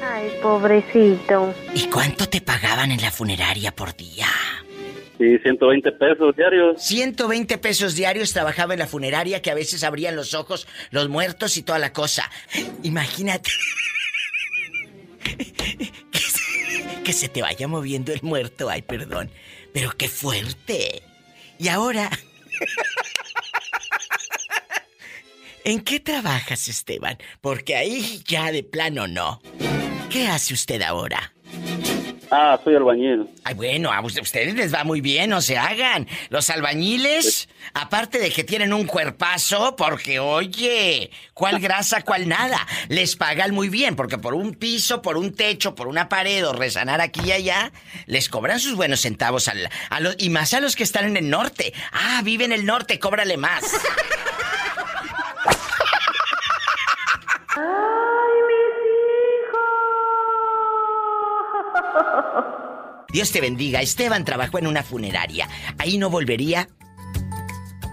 Ay, 0.01 0.31
pobrecito. 0.41 1.53
¿y 1.75 1.89
cuánto 1.89 2.29
te 2.29 2.41
pagaban 2.41 2.93
en 2.93 3.01
la 3.01 3.11
funeraria 3.11 3.73
por 3.73 3.97
día? 3.97 4.27
Sí, 5.23 5.39
120 5.39 5.93
pesos 5.93 6.35
diarios. 6.35 6.83
120 6.83 7.59
pesos 7.59 7.95
diarios 7.95 8.33
trabajaba 8.33 8.75
en 8.75 8.81
la 8.81 8.89
funeraria 8.89 9.41
que 9.41 9.53
a 9.53 9.55
veces 9.55 9.85
abrían 9.85 10.16
los 10.16 10.35
ojos 10.35 10.66
los 10.91 11.09
muertos 11.09 11.57
y 11.57 11.62
toda 11.62 11.79
la 11.79 11.93
cosa. 11.93 12.29
Imagínate. 12.83 13.51
Que 15.23 16.18
se, 16.18 16.41
que 17.05 17.12
se 17.12 17.29
te 17.29 17.41
vaya 17.41 17.68
moviendo 17.68 18.12
el 18.12 18.20
muerto. 18.23 18.68
Ay, 18.68 18.83
perdón. 18.83 19.31
Pero 19.73 19.93
qué 19.97 20.09
fuerte. 20.09 21.05
Y 21.59 21.68
ahora... 21.68 22.11
¿En 25.64 25.81
qué 25.81 26.01
trabajas, 26.01 26.68
Esteban? 26.68 27.18
Porque 27.41 27.77
ahí 27.77 28.20
ya 28.27 28.51
de 28.51 28.64
plano 28.64 29.07
no. 29.07 29.41
¿Qué 30.11 30.27
hace 30.27 30.55
usted 30.55 30.83
ahora? 30.83 31.33
Ah, 32.35 32.59
soy 32.64 32.74
albañil. 32.74 33.28
Ay, 33.45 33.53
bueno, 33.55 33.93
a 33.93 34.01
us- 34.01 34.18
ustedes 34.18 34.55
les 34.55 34.72
va 34.72 34.85
muy 34.85 35.03
bien, 35.03 35.28
no 35.28 35.43
se 35.43 35.59
hagan. 35.59 36.09
Los 36.30 36.49
albañiles, 36.49 37.47
aparte 37.74 38.18
de 38.18 38.30
que 38.30 38.43
tienen 38.43 38.72
un 38.72 38.87
cuerpazo, 38.87 39.76
porque 39.76 40.18
oye, 40.18 41.11
¿cuál 41.35 41.61
grasa, 41.61 42.01
cuál 42.01 42.26
nada? 42.28 42.59
Les 42.89 43.16
pagan 43.16 43.53
muy 43.55 43.68
bien, 43.68 43.97
porque 43.97 44.16
por 44.16 44.33
un 44.33 44.55
piso, 44.55 45.03
por 45.03 45.18
un 45.18 45.35
techo, 45.35 45.74
por 45.74 45.89
una 45.89 46.09
pared 46.09 46.49
o 46.49 46.55
resanar 46.55 47.03
aquí 47.03 47.20
y 47.26 47.33
allá, 47.33 47.70
les 48.07 48.30
cobran 48.30 48.59
sus 48.61 48.76
buenos 48.76 49.01
centavos 49.03 49.49
al- 49.49 49.68
a 49.91 50.01
los, 50.01 50.16
y 50.18 50.30
más 50.30 50.55
a 50.55 50.61
los 50.61 50.74
que 50.74 50.85
están 50.85 51.05
en 51.05 51.18
el 51.18 51.28
norte. 51.28 51.74
Ah, 51.93 52.22
vive 52.24 52.47
en 52.47 52.53
el 52.53 52.64
norte, 52.64 52.99
cóbrale 52.99 53.37
más. 53.37 53.62
Dios 63.13 63.31
te 63.33 63.41
bendiga. 63.41 63.81
Esteban 63.81 64.25
trabajó 64.25 64.59
en 64.59 64.67
una 64.67 64.83
funeraria. 64.83 65.49
Ahí 65.79 65.99
no 65.99 66.11
volvería 66.11 66.69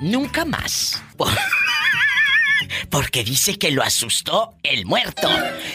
nunca 0.02 0.46
más. 0.46 1.04
Por- 1.18 1.28
Porque 2.90 3.24
dice 3.24 3.58
que 3.60 3.72
lo 3.72 3.84
asustó 3.84 4.56
el 4.64 4.86
muerto. 4.86 5.30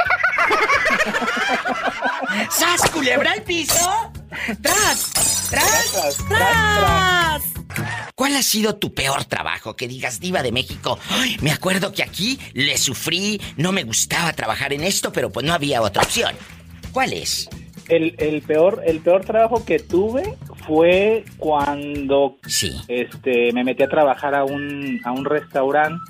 ¡Sas, 2.51 2.91
culebra 2.91 3.33
al 3.33 3.43
piso! 3.43 4.13
¡Tras! 4.63 5.49
¡Tras! 5.51 6.17
¡Tras! 6.29 7.43
¿Cuál 8.15 8.37
ha 8.37 8.43
sido 8.43 8.77
tu 8.77 8.95
peor 8.95 9.25
trabajo? 9.25 9.75
Que 9.77 9.89
digas, 9.89 10.21
diva 10.21 10.43
de 10.43 10.53
México. 10.53 10.99
"Ay, 11.11 11.37
me 11.41 11.51
acuerdo 11.51 11.93
que 11.93 12.03
aquí 12.03 12.39
le 12.53 12.77
sufrí, 12.79 13.41
no 13.57 13.73
me 13.73 13.85
gustaba 13.85 14.33
trabajar 14.35 14.73
en 14.73 14.85
esto, 14.85 15.13
pero 15.13 15.31
pues 15.31 15.45
no 15.47 15.55
había 15.55 15.81
otra 15.83 16.03
opción. 16.03 16.35
¿Cuál 16.93 17.13
es? 17.15 17.49
El, 17.89 18.15
el 18.19 18.43
peor 18.43 18.83
el 18.87 19.01
peor 19.01 19.25
trabajo 19.25 19.65
que 19.65 19.79
tuve 19.79 20.37
fue 20.67 21.25
cuando 21.39 22.37
este 22.89 23.53
me 23.53 23.65
metí 23.65 23.83
a 23.83 23.89
trabajar 23.89 24.35
a 24.35 24.45
un 24.45 25.01
a 25.05 25.13
un 25.13 25.25
restaurante 25.25 26.01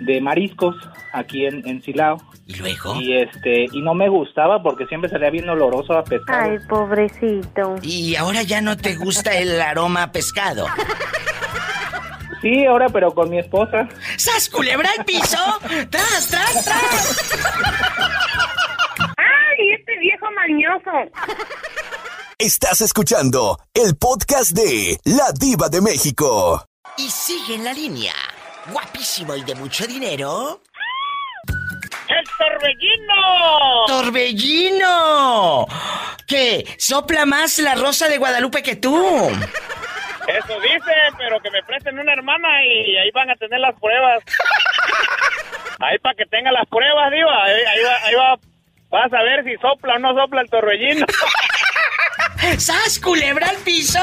de 0.00 0.20
mariscos 0.20 0.74
aquí 1.12 1.46
en, 1.46 1.66
en 1.68 1.82
Silao. 1.82 2.18
¿Y 2.46 2.56
luego? 2.56 3.00
Y 3.00 3.16
este 3.16 3.66
y 3.72 3.80
no 3.82 3.94
me 3.94 4.08
gustaba 4.08 4.62
porque 4.62 4.86
siempre 4.86 5.08
salía 5.08 5.30
bien 5.30 5.48
oloroso 5.48 5.92
a 5.94 6.02
pescado. 6.02 6.50
Ay, 6.50 6.58
pobrecito. 6.68 7.76
Y 7.82 8.16
ahora 8.16 8.42
ya 8.42 8.60
no 8.60 8.76
te 8.76 8.96
gusta 8.96 9.36
el 9.38 9.60
aroma 9.60 10.04
a 10.04 10.12
pescado. 10.12 10.66
Sí, 12.42 12.64
ahora 12.66 12.88
pero 12.88 13.14
con 13.14 13.30
mi 13.30 13.38
esposa. 13.38 13.88
¡Sas, 14.16 14.48
culebra 14.48 14.90
al 14.98 15.04
piso! 15.04 15.38
¡Tras, 15.88 16.28
tras, 16.28 16.64
tras! 16.64 17.38
¡Ay, 19.62 19.70
este 19.78 19.96
viejo 19.98 20.26
mañoso! 20.32 20.90
Estás 22.36 22.80
escuchando 22.80 23.60
el 23.72 23.96
podcast 23.96 24.50
de 24.50 24.98
La 25.04 25.30
Diva 25.38 25.68
de 25.68 25.80
México. 25.80 26.66
Y 26.96 27.08
sigue 27.08 27.54
en 27.54 27.64
la 27.64 27.72
línea. 27.72 28.12
Guapísimo 28.72 29.36
y 29.36 29.44
de 29.44 29.54
mucho 29.54 29.86
dinero. 29.86 30.60
¡El 32.08 32.24
torbellino! 32.36 33.86
¡Torbellino! 33.86 35.66
¿Qué? 36.26 36.66
¿Sopla 36.76 37.24
más 37.24 37.58
la 37.58 37.76
rosa 37.76 38.08
de 38.08 38.18
Guadalupe 38.18 38.64
que 38.64 38.74
tú? 38.74 38.96
Eso 40.26 40.60
dicen, 40.60 41.14
pero 41.18 41.40
que 41.40 41.50
me 41.52 41.62
presten 41.62 42.00
una 42.00 42.12
hermana 42.14 42.64
y 42.64 42.96
ahí 42.96 43.12
van 43.12 43.30
a 43.30 43.36
tener 43.36 43.60
las 43.60 43.78
pruebas. 43.78 44.24
Ahí 45.78 45.98
para 45.98 46.16
que 46.16 46.26
tenga 46.26 46.50
las 46.50 46.66
pruebas, 46.68 47.12
Diva. 47.12 47.44
Ahí, 47.44 47.60
ahí 47.64 47.82
va, 47.84 47.96
ahí 48.06 48.14
va. 48.16 48.51
Vas 48.92 49.10
a 49.10 49.22
ver 49.22 49.42
si 49.42 49.56
sopla 49.56 49.94
o 49.94 49.98
no 49.98 50.14
sopla 50.14 50.42
el 50.42 50.50
torbellino. 50.50 51.06
¡Sas, 52.58 53.00
culebra 53.00 53.48
al 53.48 53.56
piso! 53.56 53.98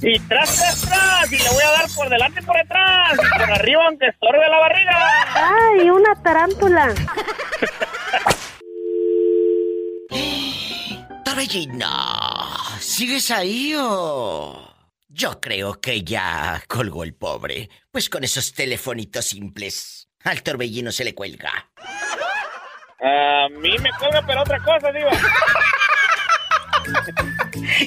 Y 0.00 0.20
tras, 0.20 0.56
tras, 0.56 0.82
tras. 0.82 1.32
Y 1.32 1.38
le 1.38 1.48
voy 1.50 1.64
a 1.64 1.70
dar 1.72 1.90
por 1.92 2.08
delante 2.08 2.40
y 2.40 2.44
por 2.44 2.56
detrás. 2.56 3.14
Y 3.14 3.38
por 3.40 3.50
arriba, 3.50 3.84
aunque 3.88 4.06
estorbe 4.06 4.48
la 4.48 4.58
barriga. 4.58 5.08
¡Ay, 5.34 5.90
una 5.90 6.14
tarántula! 6.22 6.94
Torbellino, 11.24 11.88
¿sigues 12.78 13.32
ahí 13.32 13.74
o...? 13.76 14.68
Yo 15.08 15.40
creo 15.40 15.80
que 15.80 16.04
ya 16.04 16.62
colgó 16.68 17.02
el 17.02 17.14
pobre. 17.14 17.68
Pues 17.90 18.08
con 18.08 18.22
esos 18.22 18.52
telefonitos 18.52 19.24
simples. 19.24 20.08
Al 20.22 20.44
torbellino 20.44 20.92
se 20.92 21.02
le 21.04 21.14
cuelga. 21.14 21.72
A 23.04 23.48
mí 23.60 23.76
me 23.78 23.90
cuelga, 23.98 24.22
pero 24.26 24.42
otra 24.42 24.58
cosa, 24.60 24.92
Diva. 24.92 25.10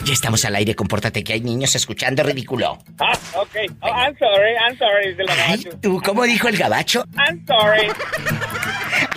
Ya 0.03 0.13
estamos 0.13 0.43
al 0.45 0.55
aire, 0.55 0.76
compórtate 0.76 1.24
que 1.24 1.34
hay 1.34 1.41
niños 1.41 1.76
escuchando 1.76 2.24
ridículo. 2.24 2.78
Ah, 2.99 3.18
ok. 3.36 3.55
Oh, 3.82 3.88
I'm 3.88 4.18
sorry, 4.18 4.53
I'm 4.68 4.78
sorry. 4.78 5.09
dice 5.09 5.24
la 5.24 5.34
Ay, 5.34 5.39
gabacho. 5.63 5.80
tú, 5.82 6.01
¿cómo 6.03 6.24
dijo 6.24 6.47
el 6.47 6.57
gabacho? 6.57 7.03
I'm 7.18 7.45
sorry. 7.45 7.88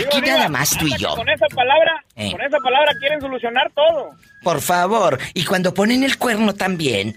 Aquí 0.07 0.21
nada 0.21 0.49
más 0.49 0.71
tú 0.77 0.87
y 0.87 0.97
yo. 0.97 1.15
Con 1.17 1.29
esa 1.29 1.47
palabra, 1.55 2.03
Eh. 2.17 2.31
con 2.33 2.41
esa 2.43 2.59
palabra 2.59 2.93
quieren 3.01 3.21
solucionar 3.21 3.71
todo. 3.75 4.11
Por 4.43 4.61
favor. 4.61 5.19
Y 5.35 5.45
cuando 5.45 5.75
ponen 5.75 6.03
el 6.05 6.17
cuerno 6.19 6.55
también. 6.55 7.17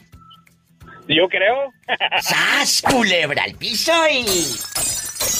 Yo 1.07 1.27
creo. 1.29 1.71
¡Sas, 2.21 2.81
culebra 2.89 3.43
al 3.43 3.53
piso 3.55 3.91
y... 4.11 4.23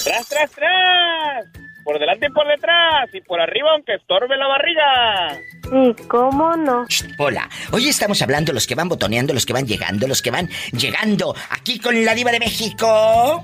Tras, 0.03 0.27
tras, 0.27 0.51
tras. 0.51 1.45
Por 1.84 1.99
delante 1.99 2.27
y 2.27 2.29
por 2.29 2.47
detrás. 2.47 3.09
Y 3.13 3.21
por 3.21 3.39
arriba, 3.39 3.69
aunque 3.73 3.95
estorbe 3.95 4.38
la 4.38 4.47
barriga. 4.47 5.39
¿Y 5.71 5.93
cómo 6.07 6.55
no? 6.55 6.86
Hola, 7.17 7.49
hoy 7.71 7.88
estamos 7.88 8.21
hablando 8.21 8.53
los 8.53 8.67
que 8.67 8.75
van 8.75 8.89
botoneando, 8.89 9.34
los 9.34 9.45
que 9.45 9.53
van 9.53 9.65
llegando, 9.65 10.07
los 10.07 10.21
que 10.21 10.32
van 10.32 10.49
llegando 10.71 11.36
aquí 11.49 11.79
con 11.79 12.03
la 12.03 12.13
diva 12.13 12.32
de 12.32 12.39
México. 12.39 13.43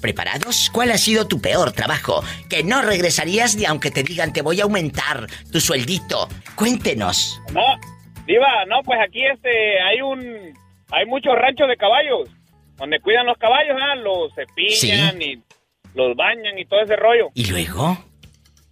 ¿Preparados? 0.00 0.70
¿Cuál 0.72 0.92
ha 0.92 0.98
sido 0.98 1.26
tu 1.26 1.40
peor 1.40 1.72
trabajo? 1.72 2.22
Que 2.48 2.62
no 2.62 2.82
regresarías 2.82 3.56
ni 3.56 3.64
aunque 3.64 3.90
te 3.90 4.04
digan 4.04 4.32
te 4.32 4.42
voy 4.42 4.60
a 4.60 4.64
aumentar 4.64 5.26
tu 5.50 5.60
sueldito. 5.60 6.28
Cuéntenos. 6.54 7.40
No, 7.52 7.64
Diva, 8.28 8.66
no, 8.66 8.82
pues 8.82 9.00
aquí 9.00 9.24
este, 9.24 9.80
hay 9.80 10.02
un, 10.02 10.52
hay 10.90 11.06
muchos 11.06 11.34
ranchos 11.34 11.66
de 11.66 11.78
caballos, 11.78 12.28
donde 12.76 13.00
cuidan 13.00 13.24
los 13.24 13.38
caballos, 13.38 13.74
¿ah? 13.80 13.94
los 13.94 14.34
cepillan 14.34 15.22
y 15.22 15.42
los 15.98 16.16
bañan 16.16 16.58
y 16.58 16.64
todo 16.64 16.80
ese 16.80 16.96
rollo. 16.96 17.28
¿Y 17.34 17.50
luego? 17.50 17.98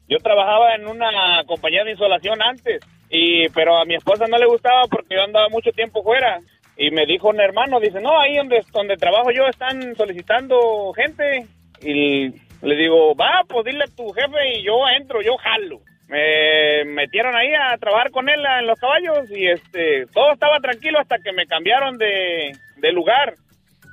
Yo 0.08 0.18
trabajaba 0.18 0.74
en 0.76 0.86
una 0.86 1.42
compañía 1.46 1.84
de 1.84 1.90
insolación 1.90 2.40
antes, 2.40 2.80
y 3.10 3.48
pero 3.50 3.76
a 3.76 3.84
mi 3.84 3.96
esposa 3.96 4.26
no 4.28 4.38
le 4.38 4.46
gustaba 4.46 4.82
porque 4.90 5.16
yo 5.16 5.22
andaba 5.22 5.48
mucho 5.48 5.72
tiempo 5.72 6.02
fuera. 6.02 6.40
Y 6.76 6.90
me 6.90 7.06
dijo 7.06 7.28
un 7.28 7.40
hermano, 7.40 7.80
dice, 7.80 8.00
no, 8.00 8.20
ahí 8.20 8.36
donde, 8.36 8.62
donde 8.72 8.96
trabajo 8.96 9.30
yo 9.30 9.46
están 9.46 9.96
solicitando 9.96 10.92
gente. 10.94 11.46
Y 11.80 12.28
le 12.62 12.76
digo, 12.76 13.14
va, 13.14 13.42
pues 13.48 13.64
dile 13.64 13.84
a 13.84 13.96
tu 13.96 14.10
jefe 14.12 14.58
y 14.58 14.62
yo 14.62 14.86
entro, 14.88 15.22
yo 15.22 15.36
jalo. 15.38 15.80
Me 16.08 16.84
metieron 16.84 17.34
ahí 17.34 17.48
a 17.52 17.76
trabajar 17.78 18.10
con 18.10 18.28
él 18.28 18.40
en 18.60 18.66
los 18.66 18.78
caballos 18.78 19.28
y 19.30 19.48
este 19.48 20.06
todo 20.12 20.32
estaba 20.32 20.60
tranquilo 20.60 21.00
hasta 21.00 21.18
que 21.18 21.32
me 21.32 21.46
cambiaron 21.46 21.98
de, 21.98 22.52
de 22.76 22.92
lugar. 22.92 23.34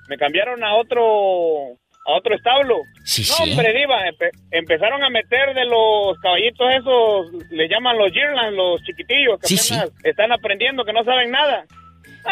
Me 0.09 0.17
cambiaron 0.17 0.63
a 0.63 0.75
otro 0.75 1.77
a 2.05 2.11
otro 2.17 2.35
establo. 2.35 2.77
Sí, 3.05 3.21
no, 3.21 3.35
sí. 3.35 3.51
hombre, 3.51 3.73
diva, 3.73 3.97
empe- 4.07 4.31
empezaron 4.51 5.03
a 5.03 5.09
meter 5.09 5.53
de 5.53 5.65
los 5.65 6.17
caballitos 6.19 6.67
esos, 6.73 7.49
le 7.51 7.67
llaman 7.69 7.97
los 7.97 8.11
Yearlands, 8.11 8.55
los 8.55 8.81
chiquitillos 8.83 9.39
que 9.39 9.47
Sí, 9.47 9.73
apenas 9.73 9.91
están 10.03 10.31
aprendiendo, 10.31 10.83
que 10.85 10.93
no 10.93 11.03
saben 11.03 11.31
nada. 11.31 11.65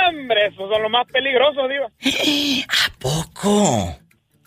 Hombre, 0.10 0.48
esos 0.48 0.70
son 0.70 0.82
los 0.82 0.92
más 0.92 1.06
peligrosos, 1.12 1.70
diva. 1.70 1.88
¿A 2.68 3.00
poco? 3.00 3.98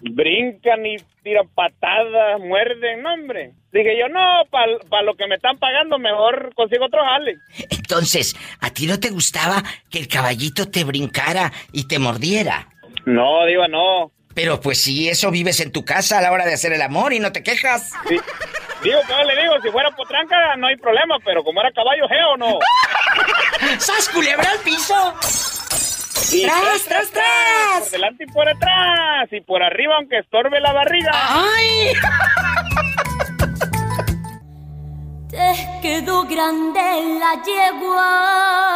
Brincan 0.01 0.85
y 0.85 0.97
tiran 1.23 1.49
patadas, 1.55 2.39
muerden, 2.41 3.03
no, 3.03 3.15
hombre. 3.15 3.53
Dije 3.73 3.99
yo, 3.99 4.09
no, 4.09 4.21
para 4.51 5.03
lo 5.03 5.15
que 5.17 5.27
me 5.27 5.37
están 5.37 5.59
pagando, 5.59 5.99
mejor 5.99 6.53
consigo 6.55 6.85
otro 6.87 7.03
jale. 7.03 7.37
Entonces, 7.71 8.37
¿a 8.61 8.71
ti 8.71 8.87
no 8.87 9.01
te 9.01 9.11
gustaba 9.11 9.63
que 9.91 9.99
el 9.99 10.09
caballito 10.09 10.71
te 10.71 10.85
brincara 10.85 11.51
y 11.73 11.89
te 11.89 11.99
mordiera? 11.99 12.69
No, 13.07 13.45
diva, 13.47 13.67
no. 13.69 14.13
Pero 14.35 14.61
pues 14.61 14.81
si 14.83 15.09
eso 15.09 15.31
vives 15.31 15.61
en 15.61 15.71
tu 15.71 15.85
casa 15.85 16.19
a 16.19 16.21
la 16.21 16.33
hora 16.33 16.45
de 16.45 16.55
hacer 16.55 16.73
el 16.73 16.83
amor 16.83 17.13
y 17.13 17.21
no 17.21 17.31
te 17.33 17.43
quejas. 17.43 17.91
Sí. 18.09 18.17
Digo, 18.83 18.99
¿qué 19.07 19.25
le 19.25 19.43
digo? 19.43 19.55
Si 19.63 19.71
fuera 19.71 19.91
potranca, 19.93 20.57
no 20.59 20.67
hay 20.67 20.77
problema, 20.77 21.17
pero 21.25 21.43
como 21.45 21.61
era 21.61 21.71
caballo, 21.73 22.07
geo, 22.09 22.37
no. 22.37 22.59
¡Sas, 23.79 24.09
culebra 24.11 24.51
al 24.51 24.59
piso! 24.59 25.15
Y 26.33 26.43
¡Tras, 26.43 26.85
tras, 26.85 27.11
tras! 27.11 27.83
Por 27.83 27.91
delante 27.91 28.25
y 28.25 28.27
por 28.27 28.49
atrás. 28.49 29.29
Y 29.31 29.41
por 29.41 29.63
arriba, 29.63 29.95
aunque 29.97 30.19
estorbe 30.19 30.61
la 30.61 30.73
barriga. 30.73 31.13
¡Ay! 31.15 31.93
Te 35.31 35.69
quedó 35.83 36.25
grande 36.25 36.81
la 37.21 37.43
yegua. 37.45 38.75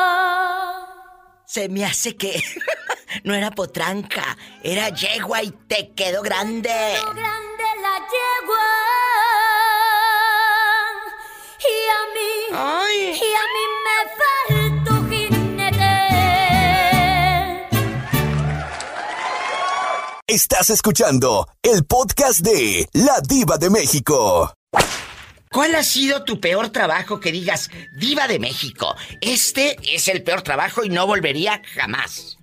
Se 1.49 1.71
me 1.71 1.83
hace 1.83 2.15
que 2.15 2.43
no 3.25 3.35
era 3.35 3.51
potranca, 3.51 4.37
era 4.63 4.91
yegua 4.91 5.43
y 5.43 5.51
te 5.51 5.95
quedó 5.95 6.21
grande. 6.21 6.69
Grande 6.69 7.65
la 7.81 7.95
yegua. 8.13 8.67
Y 11.65 11.75
a 11.89 12.03
mí, 12.13 12.33
y 13.17 13.33
a 13.33 13.45
mí 13.55 13.65
me 13.87 13.97
faltó 14.85 14.93
jinete. 15.09 15.97
Estás 20.27 20.69
escuchando 20.69 21.49
el 21.63 21.87
podcast 21.87 22.41
de 22.41 22.87
La 22.93 23.23
Diva 23.27 23.57
de 23.57 23.71
México. 23.71 24.53
¿Cuál 25.51 25.75
ha 25.75 25.83
sido 25.83 26.25
tu 26.25 26.41
peor 26.41 26.71
trabajo 26.71 27.21
que 27.21 27.33
digas, 27.33 27.71
diva 27.93 28.29
de 28.29 28.39
México? 28.39 28.97
Este 29.21 29.77
es 29.83 30.09
el 30.09 30.23
peor 30.23 30.43
trabajo 30.43 30.85
y 30.85 30.89
no 30.89 31.07
volvería 31.07 31.63
jamás. 31.75 32.39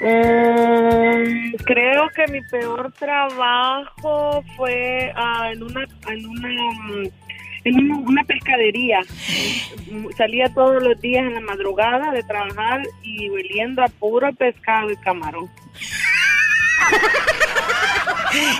Mm, 0.00 1.54
creo 1.64 2.08
que 2.14 2.30
mi 2.30 2.42
peor 2.42 2.92
trabajo 2.92 4.44
fue 4.56 5.12
ah, 5.16 5.50
en 5.52 5.62
una 5.62 5.86
en 6.08 6.26
una 6.26 6.48
mm, 6.48 7.08
en 7.64 7.90
una, 7.90 8.22
pescadería. 8.22 9.00
Salía 10.16 10.48
todos 10.54 10.82
los 10.82 11.00
días 11.00 11.24
en 11.24 11.34
la 11.34 11.40
madrugada 11.40 12.12
de 12.12 12.22
trabajar 12.22 12.82
y 13.02 13.28
oliendo 13.28 13.82
a 13.82 13.88
puro 13.88 14.32
pescado 14.34 14.90
y 14.90 14.96
camarón. 14.98 15.50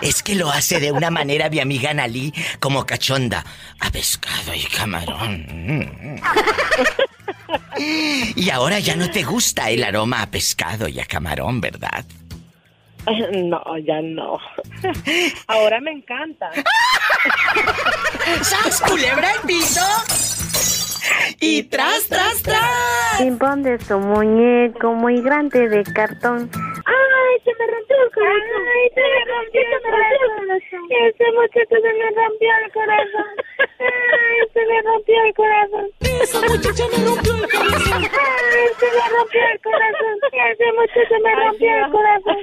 Es 0.02 0.22
que 0.22 0.34
lo 0.34 0.50
hace 0.50 0.80
de 0.80 0.92
una 0.92 1.10
manera 1.10 1.50
mi 1.50 1.60
amiga 1.60 1.92
Nalí 1.92 2.32
como 2.60 2.86
cachonda. 2.86 3.44
A 3.80 3.90
pescado 3.90 4.54
y 4.54 4.62
camarón. 4.64 6.20
Y 8.34 8.50
ahora 8.50 8.78
ya 8.78 8.96
no 8.96 9.10
te 9.10 9.22
gusta 9.22 9.70
el 9.70 9.84
aroma 9.84 10.22
a 10.22 10.30
pescado 10.30 10.88
y 10.88 10.98
a 11.00 11.04
camarón, 11.04 11.60
¿verdad? 11.60 12.04
No, 13.32 13.62
ya 13.86 14.00
no. 14.02 14.38
Ahora 15.46 15.80
me 15.80 15.92
encanta. 15.92 16.50
¡Sas, 18.42 18.80
culebra 18.80 19.32
el 19.32 19.40
piso! 19.46 20.35
Y 21.40 21.64
tras, 21.64 22.08
tras, 22.08 22.42
tras. 22.42 23.18
Pimpón 23.18 23.62
de 23.62 23.78
su 23.80 23.98
muñeco 23.98 24.92
muy 24.94 25.20
grande 25.22 25.68
de 25.68 25.82
cartón. 25.84 26.50
¡Ay, 26.52 27.40
se 27.44 27.50
me 27.58 27.66
rompió 27.66 27.96
el 28.02 28.10
corazón! 28.12 28.62
¡Ay, 28.66 28.90
se 28.94 29.00
me 29.00 29.24
rompió, 29.26 29.60
se 29.62 29.88
me 29.88 29.90
rompió 29.96 30.20
el 30.20 30.32
corazón! 30.32 30.86
Ese 31.06 31.32
muchacho 31.32 31.76
se 31.82 31.92
me 31.92 32.10
rompió 32.16 32.50
el 32.64 32.72
corazón. 32.72 33.30
¡Ay, 33.78 34.48
se 34.52 34.66
me 34.66 34.82
rompió 34.82 35.24
el 35.24 35.34
corazón! 35.34 35.86
Ese 36.00 36.40
muchacho 36.40 36.88
me 36.88 37.04
rompió 37.04 37.34
el 37.34 37.48
corazón. 37.50 38.02
¡Ay, 38.02 38.68
se 38.78 38.86
me 38.86 39.08
rompió 39.16 39.40
el 39.52 39.60
corazón! 39.60 40.16
Ese 40.32 40.72
muchacho 40.72 41.16
me 41.22 41.34
rompió 41.34 41.70
el 41.76 41.90
corazón. 41.90 42.36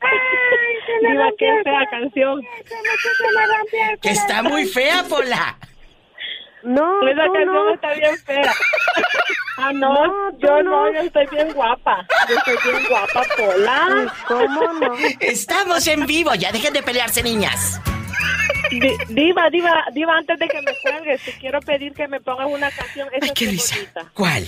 ¡Ay, 0.00 0.72
se 0.86 0.92
me 1.02 1.14
rompió 1.14 1.36
qué 1.38 1.48
el 1.48 1.62
fea 1.64 1.72
corazón! 1.72 2.00
canción. 2.00 2.40
Ese 2.64 2.76
muchacho 2.76 3.24
me 3.34 3.46
rompió 3.46 3.80
el 3.80 3.98
corazón. 3.98 4.00
Que 4.02 4.10
está 4.10 4.42
muy 4.42 4.64
fea, 4.66 5.04
Pola. 5.08 5.56
No, 6.62 7.08
Esa 7.08 7.24
tú 7.26 7.32
canción 7.32 7.54
no. 7.54 7.74
está 7.74 7.92
bien 7.94 8.18
fea. 8.24 8.52
Ah, 9.60 9.72
no, 9.72 9.92
yo 10.38 10.62
no. 10.62 10.86
no, 10.86 10.92
yo 10.92 11.00
estoy 11.00 11.26
bien 11.32 11.52
guapa. 11.52 12.06
Yo 12.28 12.36
estoy 12.36 12.54
bien 12.72 12.84
guapa, 12.88 13.24
Pola. 13.36 14.14
¿Cómo 14.28 14.72
no? 14.74 14.94
Estamos 15.18 15.84
en 15.88 16.06
vivo, 16.06 16.32
ya 16.36 16.52
dejen 16.52 16.72
de 16.72 16.80
pelearse, 16.84 17.24
niñas. 17.24 17.80
Di- 18.70 18.96
Diva, 19.08 19.50
diva, 19.50 19.84
diva, 19.92 20.16
antes 20.16 20.38
de 20.38 20.46
que 20.46 20.62
me 20.62 20.72
cuelgues, 20.80 21.24
te 21.24 21.32
quiero 21.40 21.58
pedir 21.58 21.92
que 21.92 22.06
me 22.06 22.20
pongas 22.20 22.46
una 22.46 22.70
canción. 22.70 23.08
Esa 23.12 23.26
Ay, 23.26 23.32
qué 23.34 23.44
es 23.46 23.50
risa. 23.50 23.74
bonita. 23.74 24.04
¿Cuál? 24.14 24.46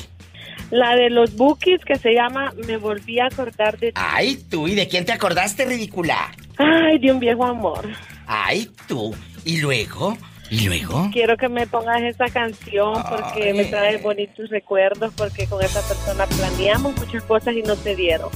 La 0.71 0.95
de 0.95 1.11
los 1.11 1.35
Bookies 1.35 1.85
que 1.85 1.97
se 1.97 2.15
llama 2.15 2.53
Me 2.69 2.77
volví 2.77 3.19
a 3.19 3.27
acordar 3.27 3.79
de 3.79 3.89
ti. 3.91 4.01
Ay, 4.01 4.37
tú, 4.49 4.69
¿y 4.69 4.77
de 4.77 4.87
quién 4.87 5.05
te 5.05 5.11
acordaste, 5.11 5.65
ridícula? 5.65 6.31
Ay, 6.57 7.01
de 7.01 7.11
un 7.11 7.19
viejo 7.19 7.45
amor. 7.45 7.85
Ay, 8.29 8.71
tú. 8.87 9.13
¿Y 9.45 9.57
luego? 9.61 10.17
¿Y 10.51 10.67
luego? 10.67 11.09
Quiero 11.13 11.37
que 11.37 11.49
me 11.49 11.67
pongas 11.67 12.03
esa 12.03 12.29
canción 12.29 13.03
porque 13.09 13.55
me 13.55 13.65
trae 13.67 13.99
bonitos 13.99 14.51
recuerdos 14.51 15.13
porque 15.17 15.47
con 15.47 15.63
esa 15.63 15.81
persona 15.87 16.27
planeamos 16.27 16.97
muchas 16.97 17.23
cosas 17.23 17.55
y 17.55 17.63
no 17.63 17.77
se 17.77 17.95
dieron. 17.95 18.31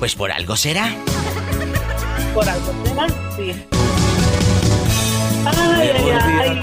Pues 0.00 0.16
por 0.16 0.32
algo 0.32 0.56
será. 0.56 0.90
Por 2.34 2.48
algo 2.48 2.72
será, 2.84 3.06
sí. 3.36 3.52
Ay, 5.46 5.90
ay, 5.94 6.10
ay. 6.42 6.62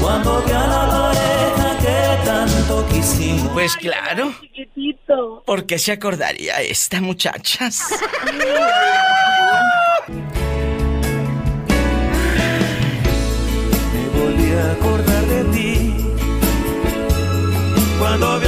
Cuando 0.00 0.42
vi 0.42 0.52
a 0.52 0.66
la 0.66 0.88
pareja 0.90 1.78
que 1.80 2.24
tanto 2.24 2.86
quisimos. 2.88 3.52
Pues 3.52 3.76
claro. 3.76 4.32
Chiquitito. 4.40 5.42
¿Por 5.44 5.66
qué 5.66 5.78
se 5.78 5.92
acordaría 5.92 6.60
esta, 6.62 7.00
muchachas? 7.02 7.82
Acordar 14.72 15.24
de 15.26 15.44
ti. 15.52 15.94
Cuando 17.98 18.40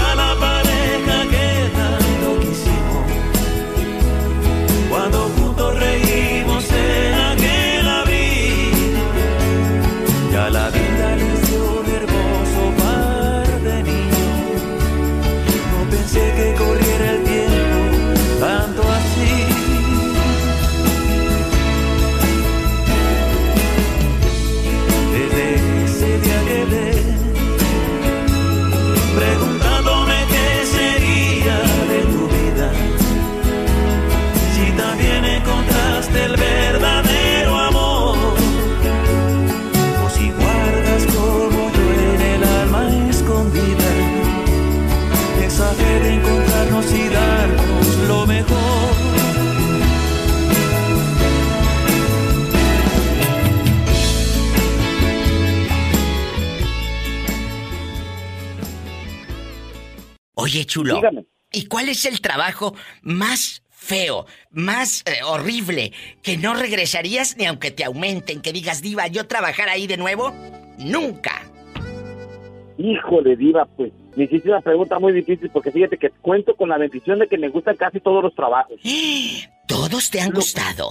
Oye, 60.57 60.65
chulo. 60.65 60.95
Dígame. 60.95 61.27
¿Y 61.53 61.67
cuál 61.67 61.91
es 61.91 62.07
el 62.07 62.23
trabajo 62.23 62.75
más 63.03 63.63
feo, 63.71 64.25
más 64.51 65.05
eh, 65.07 65.23
horrible, 65.23 65.93
que 66.23 66.39
no 66.39 66.55
regresarías 66.55 67.37
ni 67.37 67.45
aunque 67.45 67.71
te 67.71 67.85
aumenten, 67.85 68.41
que 68.41 68.55
digas, 68.55 68.81
diva, 68.81 69.07
yo 69.07 69.27
trabajar 69.27 69.69
ahí 69.69 69.87
de 69.87 69.99
nuevo? 69.99 70.33
Nunca. 70.79 71.43
Híjole, 72.79 73.37
Diva, 73.37 73.67
pues 73.77 73.93
me 74.17 74.25
hiciste 74.25 74.49
una 74.49 74.63
pregunta 74.63 74.99
muy 74.99 75.13
difícil 75.13 75.51
porque 75.51 75.71
fíjate 75.71 75.99
que 75.99 76.09
cuento 76.23 76.55
con 76.57 76.71
la 76.71 76.79
bendición 76.79 77.19
de 77.19 77.29
que 77.29 77.37
me 77.37 77.49
gustan 77.49 77.77
casi 77.77 78.01
todos 78.01 78.23
los 78.23 78.35
trabajos. 78.35 78.81
¿Todos 79.69 80.11
te 80.11 80.23
han 80.23 80.31
gustado? 80.31 80.89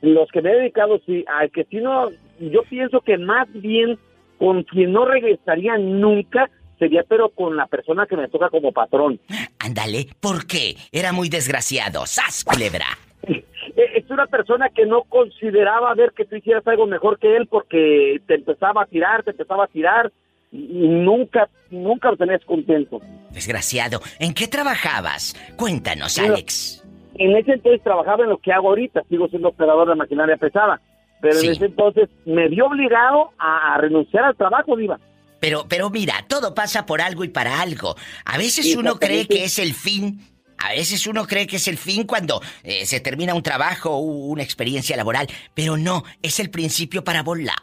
Los 0.00 0.30
que 0.30 0.40
me 0.40 0.52
he 0.52 0.56
dedicado, 0.56 1.00
sí. 1.04 1.22
Al 1.26 1.50
que 1.50 1.64
si 1.64 1.76
no, 1.76 2.10
yo 2.40 2.62
pienso 2.62 3.00
que 3.02 3.18
más 3.18 3.46
bien 3.52 3.98
con 4.38 4.62
quien 4.62 4.92
no 4.92 5.04
regresaría 5.04 5.76
nunca 5.76 6.50
sería, 6.78 7.02
pero 7.08 7.30
con 7.30 7.56
la 7.56 7.66
persona 7.66 8.06
que 8.06 8.16
me 8.16 8.28
toca 8.28 8.48
como 8.50 8.72
patrón. 8.72 9.20
Ándale, 9.58 10.06
¿por 10.20 10.46
qué? 10.46 10.76
Era 10.92 11.12
muy 11.12 11.28
desgraciado. 11.28 12.06
¡Sas, 12.06 12.44
culebra! 12.44 12.86
Eh, 13.76 13.98
Es 13.98 14.08
una 14.10 14.26
persona 14.26 14.68
que 14.70 14.86
no 14.86 15.02
consideraba 15.02 15.92
ver 15.94 16.12
que 16.16 16.24
tú 16.24 16.36
hicieras 16.36 16.66
algo 16.66 16.86
mejor 16.86 17.18
que 17.18 17.36
él 17.36 17.46
porque 17.46 18.20
te 18.26 18.36
empezaba 18.36 18.82
a 18.82 18.86
tirar, 18.86 19.22
te 19.24 19.32
empezaba 19.32 19.64
a 19.64 19.66
tirar 19.66 20.12
y 20.52 20.86
nunca, 20.88 21.48
nunca 21.70 22.10
lo 22.10 22.16
tenías 22.16 22.42
contento. 22.44 23.00
Desgraciado. 23.32 24.00
¿En 24.20 24.32
qué 24.32 24.46
trabajabas? 24.46 25.34
Cuéntanos, 25.56 26.18
Alex. 26.18 26.84
En 27.16 27.36
ese 27.36 27.54
entonces 27.54 27.82
trabajaba 27.82 28.24
en 28.24 28.30
lo 28.30 28.38
que 28.38 28.52
hago 28.52 28.68
ahorita, 28.68 29.02
sigo 29.10 29.28
siendo 29.28 29.48
operador 29.48 29.88
de 29.88 29.96
maquinaria 29.96 30.36
pesada, 30.36 30.80
pero 31.20 31.34
Sí. 31.34 31.46
en 31.48 31.52
ese 31.54 31.64
entonces 31.66 32.08
me 32.24 32.48
vi 32.48 32.60
obligado 32.60 33.30
a, 33.38 33.74
a 33.74 33.78
renunciar 33.78 34.24
al 34.24 34.36
trabajo, 34.36 34.76
Diva. 34.76 34.98
Pero, 35.46 35.68
pero 35.68 35.90
mira, 35.90 36.24
todo 36.26 36.56
pasa 36.56 36.86
por 36.86 37.00
algo 37.00 37.22
y 37.22 37.28
para 37.28 37.60
algo. 37.60 37.94
A 38.24 38.36
veces 38.36 38.66
uno 38.74 38.98
cree 38.98 39.28
que 39.28 39.44
es 39.44 39.60
el 39.60 39.74
fin. 39.74 40.20
A 40.58 40.70
veces 40.70 41.06
uno 41.06 41.24
cree 41.24 41.46
que 41.46 41.54
es 41.54 41.68
el 41.68 41.78
fin 41.78 42.02
cuando 42.02 42.42
eh, 42.64 42.84
se 42.84 42.98
termina 42.98 43.32
un 43.32 43.44
trabajo 43.44 43.90
o 43.90 44.00
una 44.00 44.42
experiencia 44.42 44.96
laboral. 44.96 45.28
Pero 45.54 45.76
no, 45.76 46.02
es 46.20 46.40
el 46.40 46.50
principio 46.50 47.04
para 47.04 47.22
volar. 47.22 47.54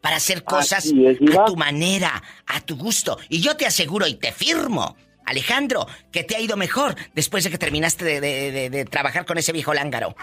Para 0.00 0.16
hacer 0.16 0.42
cosas 0.42 0.86
es, 0.86 1.18
a 1.38 1.44
tu 1.44 1.54
manera, 1.54 2.22
a 2.46 2.62
tu 2.62 2.76
gusto. 2.78 3.18
Y 3.28 3.42
yo 3.42 3.58
te 3.58 3.66
aseguro 3.66 4.06
y 4.06 4.14
te 4.14 4.32
firmo, 4.32 4.96
Alejandro, 5.26 5.86
que 6.10 6.24
te 6.24 6.34
ha 6.36 6.40
ido 6.40 6.56
mejor 6.56 6.94
después 7.14 7.44
de 7.44 7.50
que 7.50 7.58
terminaste 7.58 8.06
de, 8.06 8.22
de- 8.22 8.52
de- 8.52 8.70
de 8.70 8.84
trabajar 8.86 9.26
con 9.26 9.36
ese 9.36 9.52
viejo 9.52 9.74
lángaro. 9.74 10.14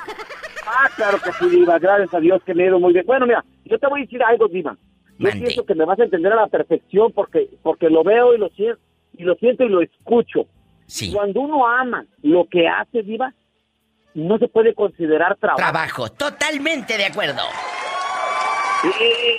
Ah, 0.66 0.90
claro 0.96 1.20
que 1.22 1.30
sí, 1.34 1.50
Diva, 1.56 1.78
gracias 1.78 2.12
a 2.16 2.20
Dios 2.20 2.42
que 2.44 2.56
me 2.56 2.64
ha 2.64 2.68
ido 2.70 2.80
muy 2.80 2.94
bien. 2.94 3.06
Bueno, 3.06 3.28
mira, 3.28 3.46
yo 3.66 3.78
te 3.78 3.86
voy 3.86 4.00
a 4.02 4.04
decir 4.06 4.24
algo, 4.24 4.48
Diva. 4.48 4.76
Yo 5.20 5.28
Mande. 5.28 5.46
pienso 5.46 5.66
que 5.66 5.76
me 5.76 5.86
vas 5.86 6.00
a 6.00 6.06
entender 6.06 6.32
a 6.32 6.38
la 6.38 6.48
perfección 6.48 7.12
porque, 7.12 7.50
porque 7.62 7.90
lo 7.90 8.04
veo 8.04 8.34
y 8.34 8.38
lo 8.38 8.48
siento, 8.50 8.82
y 9.18 9.24
lo 9.24 9.36
siento 9.36 9.66
y 9.66 9.70
lo 9.70 9.82
escucho. 9.82 10.48
Cuando 11.14 11.42
uno 11.42 11.68
ama 11.68 12.06
lo 12.24 12.48
que 12.50 12.68
hace, 12.68 13.04
Diva, 13.04 13.34
no 14.14 14.38
se 14.38 14.48
puede 14.48 14.74
considerar 14.74 15.36
trabajo. 15.38 15.60
Trabajo, 15.60 16.10
totalmente 16.10 16.98
de 16.98 17.06
acuerdo. 17.06 17.42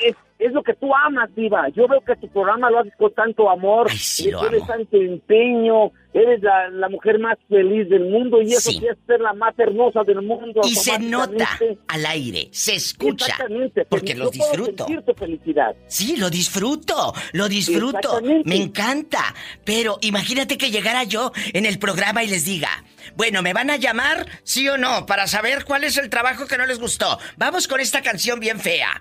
Es, 0.04 0.14
es 0.40 0.52
lo 0.52 0.62
que 0.62 0.74
tú 0.74 0.94
amas, 0.94 1.28
Diva. 1.36 1.68
Yo 1.70 1.86
veo 1.86 2.00
que 2.00 2.16
tu 2.16 2.28
programa 2.28 2.70
lo 2.70 2.80
haces 2.80 2.92
con 2.98 3.12
tanto 3.14 3.48
amor, 3.50 3.88
le 4.24 4.30
lo 4.32 4.40
pones 4.40 4.62
amo. 4.62 4.72
tanto 4.72 4.96
empeño, 4.96 5.92
eres 6.12 6.42
la, 6.42 6.68
la 6.70 6.88
mujer 6.88 7.18
más 7.18 7.38
feliz 7.48 7.88
del 7.88 8.04
mundo 8.06 8.40
y 8.42 8.52
eso 8.52 8.70
Sí. 8.70 8.78
sí 8.80 8.86
es 8.86 8.96
ser 9.06 9.20
la 9.20 9.32
más 9.34 9.56
hermosa 9.58 10.02
del 10.02 10.22
mundo. 10.22 10.60
Y 10.64 10.74
se 10.74 10.98
nota 10.98 11.48
al 11.88 12.06
aire, 12.06 12.48
se 12.52 12.74
escucha. 12.74 13.26
Exactamente, 13.26 13.84
Porque 13.84 14.14
puedo 14.16 14.30
disfruto. 14.30 14.86
felicidad. 15.14 15.74
Sí, 15.86 16.16
lo 16.16 16.30
disfruto, 16.30 17.12
lo 17.32 17.48
disfruto. 17.48 18.20
Me 18.44 18.56
encanta. 18.56 19.34
Pero 19.64 19.98
imagínate 20.00 20.56
que 20.58 20.70
llegara 20.70 21.04
yo 21.04 21.32
en 21.52 21.66
el 21.66 21.78
programa 21.78 22.24
y 22.24 22.28
les 22.28 22.44
diga, 22.44 22.68
bueno, 23.16 23.42
¿me 23.42 23.52
van 23.52 23.70
a 23.70 23.76
llamar 23.76 24.26
sí 24.42 24.68
o 24.68 24.76
no 24.78 25.06
para 25.06 25.26
saber 25.26 25.64
cuál 25.64 25.84
es 25.84 25.96
el 25.96 26.10
trabajo 26.10 26.46
que 26.46 26.58
no 26.58 26.66
les 26.66 26.78
gustó? 26.78 27.18
Vamos 27.36 27.66
con 27.68 27.80
esta 27.80 28.02
canción 28.02 28.40
bien 28.40 28.60
fea. 28.60 29.00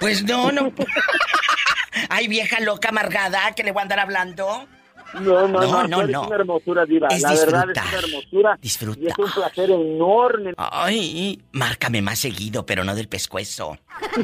Pues 0.00 0.24
no, 0.24 0.52
no. 0.52 0.72
Ay, 2.10 2.28
vieja 2.28 2.60
loca 2.60 2.90
amargada 2.90 3.52
que 3.54 3.62
le 3.62 3.72
voy 3.72 3.80
a 3.80 3.82
andar 3.82 4.00
hablando. 4.00 4.66
No, 5.14 5.48
no, 5.48 5.60
No, 5.60 5.60
no, 5.60 5.86
no, 5.88 6.06
no. 6.06 6.26
una 6.26 6.36
hermosura, 6.36 6.84
Diva. 6.84 7.08
Es 7.08 7.22
la 7.22 7.30
verdad 7.30 7.64
es 7.70 7.74
disfrutar. 7.74 7.84
una 7.86 7.98
hermosura. 7.98 8.58
Disfrutar. 8.60 9.02
Y 9.02 9.06
es 9.06 9.18
un 9.18 9.30
placer 9.32 9.70
enorme. 9.70 10.54
Ay, 10.58 11.42
márcame 11.52 12.02
más 12.02 12.18
seguido, 12.18 12.66
pero 12.66 12.84
no 12.84 12.94
del 12.94 13.08
pescuezo. 13.08 13.78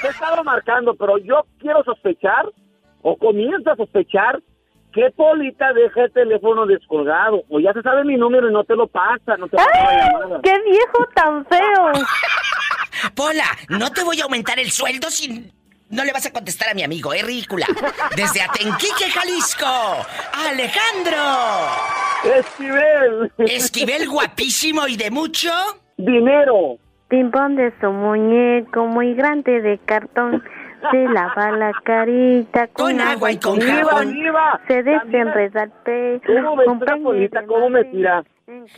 Te 0.00 0.06
he 0.06 0.10
estado 0.10 0.42
marcando, 0.44 0.94
pero 0.94 1.18
yo 1.18 1.46
quiero 1.58 1.82
sospechar, 1.84 2.46
o 3.02 3.16
comienzo 3.16 3.70
a 3.72 3.76
sospechar, 3.76 4.40
que 4.94 5.10
Polita 5.10 5.72
deja 5.72 6.04
el 6.04 6.12
teléfono 6.12 6.66
descolgado. 6.66 7.42
O 7.50 7.58
ya 7.58 7.72
se 7.72 7.82
sabe 7.82 8.04
mi 8.04 8.16
número 8.16 8.48
y 8.48 8.52
no 8.52 8.64
te 8.64 8.76
lo 8.76 8.86
pasa, 8.86 9.36
no 9.36 9.48
te 9.48 9.56
llamada. 9.56 10.40
¡Qué 10.42 10.54
viejo 10.62 11.08
tan 11.14 11.44
feo! 11.46 11.92
Pola, 13.14 13.44
no 13.68 13.90
te 13.90 14.04
voy 14.04 14.20
a 14.20 14.24
aumentar 14.24 14.58
el 14.58 14.70
sueldo 14.70 15.10
si 15.10 15.50
no 15.90 16.04
le 16.04 16.12
vas 16.12 16.26
a 16.26 16.32
contestar 16.32 16.70
a 16.70 16.74
mi 16.74 16.82
amigo, 16.82 17.12
es 17.12 17.24
ridícula. 17.24 17.66
Desde 18.16 18.40
Atenquique, 18.40 19.10
Jalisco, 19.12 19.66
Alejandro. 20.48 21.18
Esquivel. 22.36 23.32
Esquivel 23.38 24.08
guapísimo 24.08 24.86
y 24.86 24.96
de 24.96 25.10
mucho. 25.10 25.50
Dinero. 25.96 26.78
Pimpón 27.08 27.56
de 27.56 27.72
su 27.80 27.90
muñeco 27.90 28.86
muy 28.86 29.14
grande 29.14 29.60
de 29.60 29.78
cartón. 29.78 30.42
Se 30.90 31.08
lava 31.08 31.50
la 31.52 31.72
carita 31.84 32.66
con, 32.72 33.00
agua 33.00 33.32
y 33.32 33.38
con 33.38 33.60
jabón. 33.60 34.14
Se 34.68 34.82
desenreda 34.82 35.64
el 35.64 35.70
pelo. 35.84 36.20
¿Cómo 36.26 36.56
me 36.56 36.64
con 36.64 36.78
tira, 36.78 36.92
paño 36.92 37.04
Polita? 37.04 37.40
de 37.40 37.46
¿Cómo 37.46 37.70
me 37.70 37.84
tira? 37.84 38.24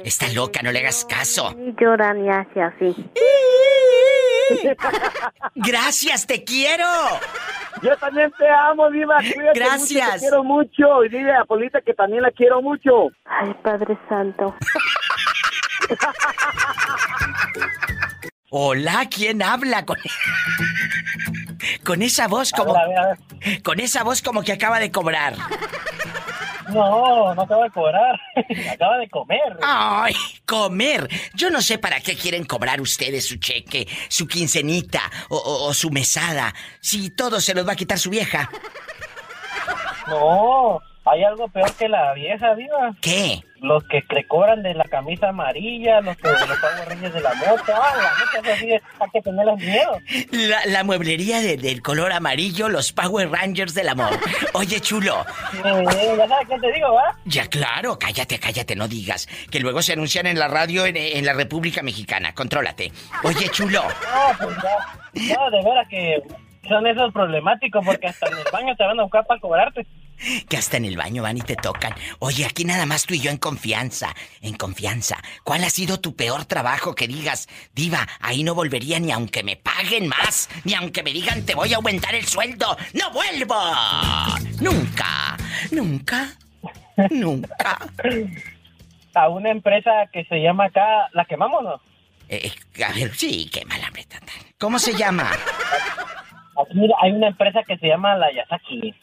Está 0.04 0.28
loca, 0.32 0.60
no 0.62 0.70
le 0.70 0.78
hagas 0.78 1.04
caso. 1.04 1.54
Y 1.58 1.74
lloran 1.80 2.24
y 2.24 2.30
hace 2.30 2.62
así. 2.62 3.10
Gracias, 5.56 6.26
te 6.26 6.44
quiero. 6.44 6.84
Yo 7.82 7.96
también 7.96 8.32
te 8.38 8.48
amo, 8.48 8.88
Diva. 8.90 9.16
Cuídate 9.34 9.58
Gracias. 9.58 10.06
mucho, 10.06 10.12
te 10.12 10.20
quiero 10.20 10.44
mucho. 10.44 11.04
Y 11.04 11.08
dile 11.08 11.34
a 11.34 11.44
Polita 11.44 11.80
que 11.80 11.94
también 11.94 12.22
la 12.22 12.30
quiero 12.30 12.62
mucho. 12.62 13.08
Ay, 13.24 13.54
Padre 13.62 13.98
Santo. 14.08 14.54
Hola, 18.50 19.08
¿quién 19.10 19.42
habla 19.42 19.84
con 19.84 19.98
con 21.86 22.02
esa 22.02 22.26
voz 22.28 22.50
como 22.52 22.76
A 22.76 22.86
ver, 22.88 22.98
a 22.98 23.06
ver, 23.08 23.62
con 23.62 23.80
esa 23.80 24.02
voz 24.02 24.20
como 24.20 24.42
que 24.42 24.52
acaba 24.52 24.78
de 24.80 24.90
cobrar? 24.90 25.34
No, 26.68 27.32
no 27.34 27.42
acaba 27.42 27.64
de 27.64 27.70
cobrar. 27.70 28.20
acaba 28.72 28.98
de 28.98 29.08
comer. 29.08 29.56
Ay, 29.62 30.14
comer. 30.44 31.08
Yo 31.34 31.48
no 31.48 31.62
sé 31.62 31.78
para 31.78 32.00
qué 32.00 32.16
quieren 32.16 32.44
cobrar 32.44 32.80
ustedes 32.80 33.26
su 33.28 33.36
cheque, 33.36 33.86
su 34.08 34.26
quincenita 34.26 35.00
o, 35.28 35.36
o- 35.36 35.68
o 35.68 35.74
su 35.74 35.90
mesada, 35.90 36.52
si 36.80 37.10
todo 37.10 37.40
se 37.40 37.54
los 37.54 37.66
va 37.66 37.72
a 37.72 37.76
quitar 37.76 37.98
su 37.98 38.10
vieja. 38.10 38.50
No, 40.08 40.80
hay 41.04 41.24
algo 41.24 41.48
peor 41.48 41.72
que 41.74 41.88
la 41.88 42.12
vieja, 42.14 42.54
diva. 42.54 42.94
¿Qué? 43.00 43.42
Los 43.66 43.82
que 43.84 44.00
te 44.02 44.26
cobran 44.28 44.62
de 44.62 44.74
la 44.74 44.84
camisa 44.84 45.28
amarilla, 45.30 46.00
los 46.00 46.16
que 46.16 46.28
los 46.28 46.40
Power 46.40 46.88
Rangers 46.88 47.14
de 47.14 47.20
la 47.20 47.34
moto. 47.34 47.62
Ah, 47.74 47.94
la 47.96 48.40
neta, 48.40 48.52
eso 48.52 48.60
sí, 48.60 48.70
hay 48.72 49.10
que 49.12 49.22
tenerles 49.22 49.56
miedo. 49.58 49.98
La, 50.30 50.66
la 50.66 50.84
mueblería 50.84 51.40
de- 51.40 51.56
del 51.56 51.82
color 51.82 52.12
amarillo, 52.12 52.68
los 52.68 52.92
Power 52.92 53.30
Rangers 53.30 53.74
del 53.74 53.88
amor. 53.88 54.10
Oye, 54.54 54.80
chulo. 54.80 55.24
Ya 55.64 56.28
sabes 56.28 56.48
qué 56.48 56.58
te 56.60 56.72
digo, 56.72 56.92
¿va? 56.94 57.16
Ya 57.24 57.46
claro, 57.48 57.98
cállate, 57.98 58.38
cállate, 58.38 58.76
no 58.76 58.86
digas. 58.88 59.26
Que 59.50 59.58
luego 59.60 59.82
se 59.82 59.94
anuncian 59.94 60.26
en 60.26 60.38
la 60.38 60.48
radio 60.48 60.86
en, 60.86 60.96
en 60.96 61.24
la 61.26 61.32
República 61.32 61.82
Mexicana. 61.82 62.32
Contrólate. 62.34 62.92
Oye, 63.24 63.48
chulo. 63.50 63.82
No, 63.82 64.38
pues 64.46 64.56
ya. 64.62 65.34
No, 65.36 65.50
de 65.50 65.64
veras 65.64 65.88
que 65.88 66.22
son 66.68 66.86
esos 66.86 67.12
problemáticos 67.12 67.84
porque 67.84 68.06
hasta 68.08 68.26
en 68.28 68.38
el 68.38 68.44
baño 68.52 68.76
te 68.76 68.84
van 68.84 68.98
a 69.00 69.02
buscar 69.04 69.26
para 69.26 69.40
cobrarte. 69.40 69.86
Que 70.48 70.56
hasta 70.56 70.76
en 70.76 70.84
el 70.84 70.96
baño 70.96 71.22
van 71.22 71.36
y 71.36 71.42
te 71.42 71.56
tocan. 71.56 71.94
Oye, 72.18 72.44
aquí 72.44 72.64
nada 72.64 72.86
más 72.86 73.06
tú 73.06 73.14
y 73.14 73.20
yo 73.20 73.30
en 73.30 73.38
confianza. 73.38 74.14
En 74.40 74.54
confianza. 74.54 75.16
¿Cuál 75.44 75.64
ha 75.64 75.70
sido 75.70 76.00
tu 76.00 76.16
peor 76.16 76.44
trabajo 76.44 76.94
que 76.94 77.06
digas, 77.06 77.48
Diva, 77.74 78.06
ahí 78.20 78.42
no 78.42 78.54
volvería 78.54 78.98
ni 78.98 79.12
aunque 79.12 79.42
me 79.42 79.56
paguen 79.56 80.08
más, 80.08 80.48
ni 80.64 80.74
aunque 80.74 81.02
me 81.02 81.12
digan 81.12 81.44
te 81.44 81.54
voy 81.54 81.72
a 81.72 81.76
aumentar 81.76 82.14
el 82.14 82.26
sueldo? 82.26 82.76
¡No 82.94 83.10
vuelvo! 83.10 83.56
Nunca. 84.60 85.36
Nunca. 85.70 86.28
Nunca. 87.10 87.78
A 89.14 89.28
una 89.28 89.50
empresa 89.50 89.90
que 90.12 90.24
se 90.24 90.42
llama 90.42 90.66
acá, 90.66 91.08
¿la 91.12 91.24
quemamos 91.24 91.62
no? 91.62 91.80
Eh, 92.28 92.50
eh, 92.76 92.84
a 92.84 92.92
ver, 92.92 93.14
sí, 93.14 93.50
hombre. 93.62 94.06
¿Cómo 94.58 94.78
se 94.78 94.94
llama? 94.94 95.30
Aquí 95.30 96.88
hay 97.00 97.12
una 97.12 97.28
empresa 97.28 97.62
que 97.62 97.76
se 97.78 97.86
llama 97.86 98.16
la 98.16 98.32
Yasaki. 98.32 98.94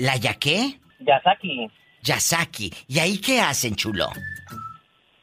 ¿La 0.00 0.16
ya 0.16 0.32
qué? 0.32 0.80
Yasaki. 1.00 1.70
Yasaki. 2.02 2.72
¿Y 2.88 3.00
ahí 3.00 3.18
qué 3.18 3.38
hacen, 3.38 3.76
chulo? 3.76 4.06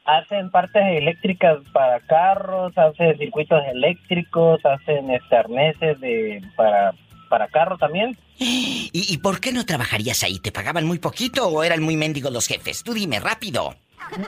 Hacen 0.04 0.52
partes 0.52 0.82
eléctricas 0.86 1.58
para 1.72 1.98
carros, 2.06 2.78
hacen 2.78 3.18
circuitos 3.18 3.60
eléctricos, 3.72 4.64
hacen 4.64 5.10
este, 5.10 5.36
arneses 5.36 5.98
de, 5.98 6.40
para, 6.54 6.94
para 7.28 7.48
carros 7.48 7.80
también. 7.80 8.16
¿Y, 8.38 8.90
y 8.92 9.18
por 9.18 9.40
qué 9.40 9.50
no 9.50 9.66
trabajarías 9.66 10.22
ahí? 10.22 10.38
¿Te 10.38 10.52
pagaban 10.52 10.86
muy 10.86 11.00
poquito 11.00 11.48
o 11.48 11.64
eran 11.64 11.82
muy 11.82 11.96
mendigos 11.96 12.32
los 12.32 12.46
jefes? 12.46 12.84
Tú 12.84 12.94
dime, 12.94 13.18
rápido. 13.18 13.74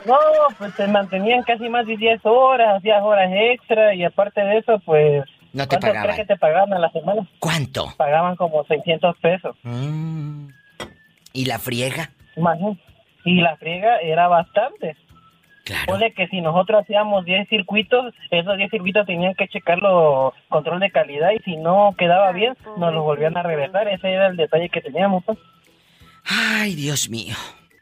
No, 0.05 0.17
pues 0.57 0.73
se 0.73 0.85
mantenían 0.85 1.43
casi 1.43 1.69
más 1.69 1.87
de 1.87 1.95
10 1.95 2.25
horas, 2.25 2.77
hacías 2.77 3.01
horas 3.01 3.31
extra 3.33 3.95
y 3.95 4.03
aparte 4.03 4.41
de 4.41 4.57
eso, 4.57 4.79
pues... 4.85 5.23
No 5.53 5.63
te 5.67 5.69
¿cuánto 5.77 5.87
pagaban. 5.87 6.03
crees 6.03 6.19
que 6.27 6.33
te 6.33 6.39
pagaban 6.39 6.73
a 6.73 6.79
la 6.79 6.91
semana? 6.91 7.27
¿Cuánto? 7.39 7.93
Pagaban 7.97 8.35
como 8.35 8.63
600 8.65 9.17
pesos. 9.17 9.55
Mm. 9.63 10.47
¿Y 11.33 11.45
la 11.45 11.59
friega? 11.59 12.11
Imagínate. 12.35 12.79
Y 13.25 13.41
la 13.41 13.55
friega 13.57 13.97
era 13.99 14.27
bastante. 14.27 14.95
Claro. 15.63 15.85
Ponle 15.87 16.11
que 16.13 16.27
si 16.27 16.41
nosotros 16.41 16.81
hacíamos 16.81 17.23
10 17.23 17.47
circuitos, 17.47 18.13
esos 18.31 18.57
10 18.57 18.71
circuitos 18.71 19.05
tenían 19.05 19.35
que 19.35 19.47
checarlo 19.47 20.33
control 20.49 20.79
de 20.79 20.89
calidad 20.89 21.29
y 21.31 21.39
si 21.43 21.55
no 21.57 21.93
quedaba 21.97 22.31
bien, 22.31 22.55
nos 22.77 22.91
los 22.93 23.03
volvían 23.03 23.37
a 23.37 23.43
regresar. 23.43 23.87
Ese 23.87 24.11
era 24.11 24.27
el 24.27 24.37
detalle 24.37 24.69
que 24.69 24.81
teníamos. 24.81 25.23
pues. 25.23 25.37
Ay, 26.25 26.73
Dios 26.75 27.09
mío. 27.09 27.35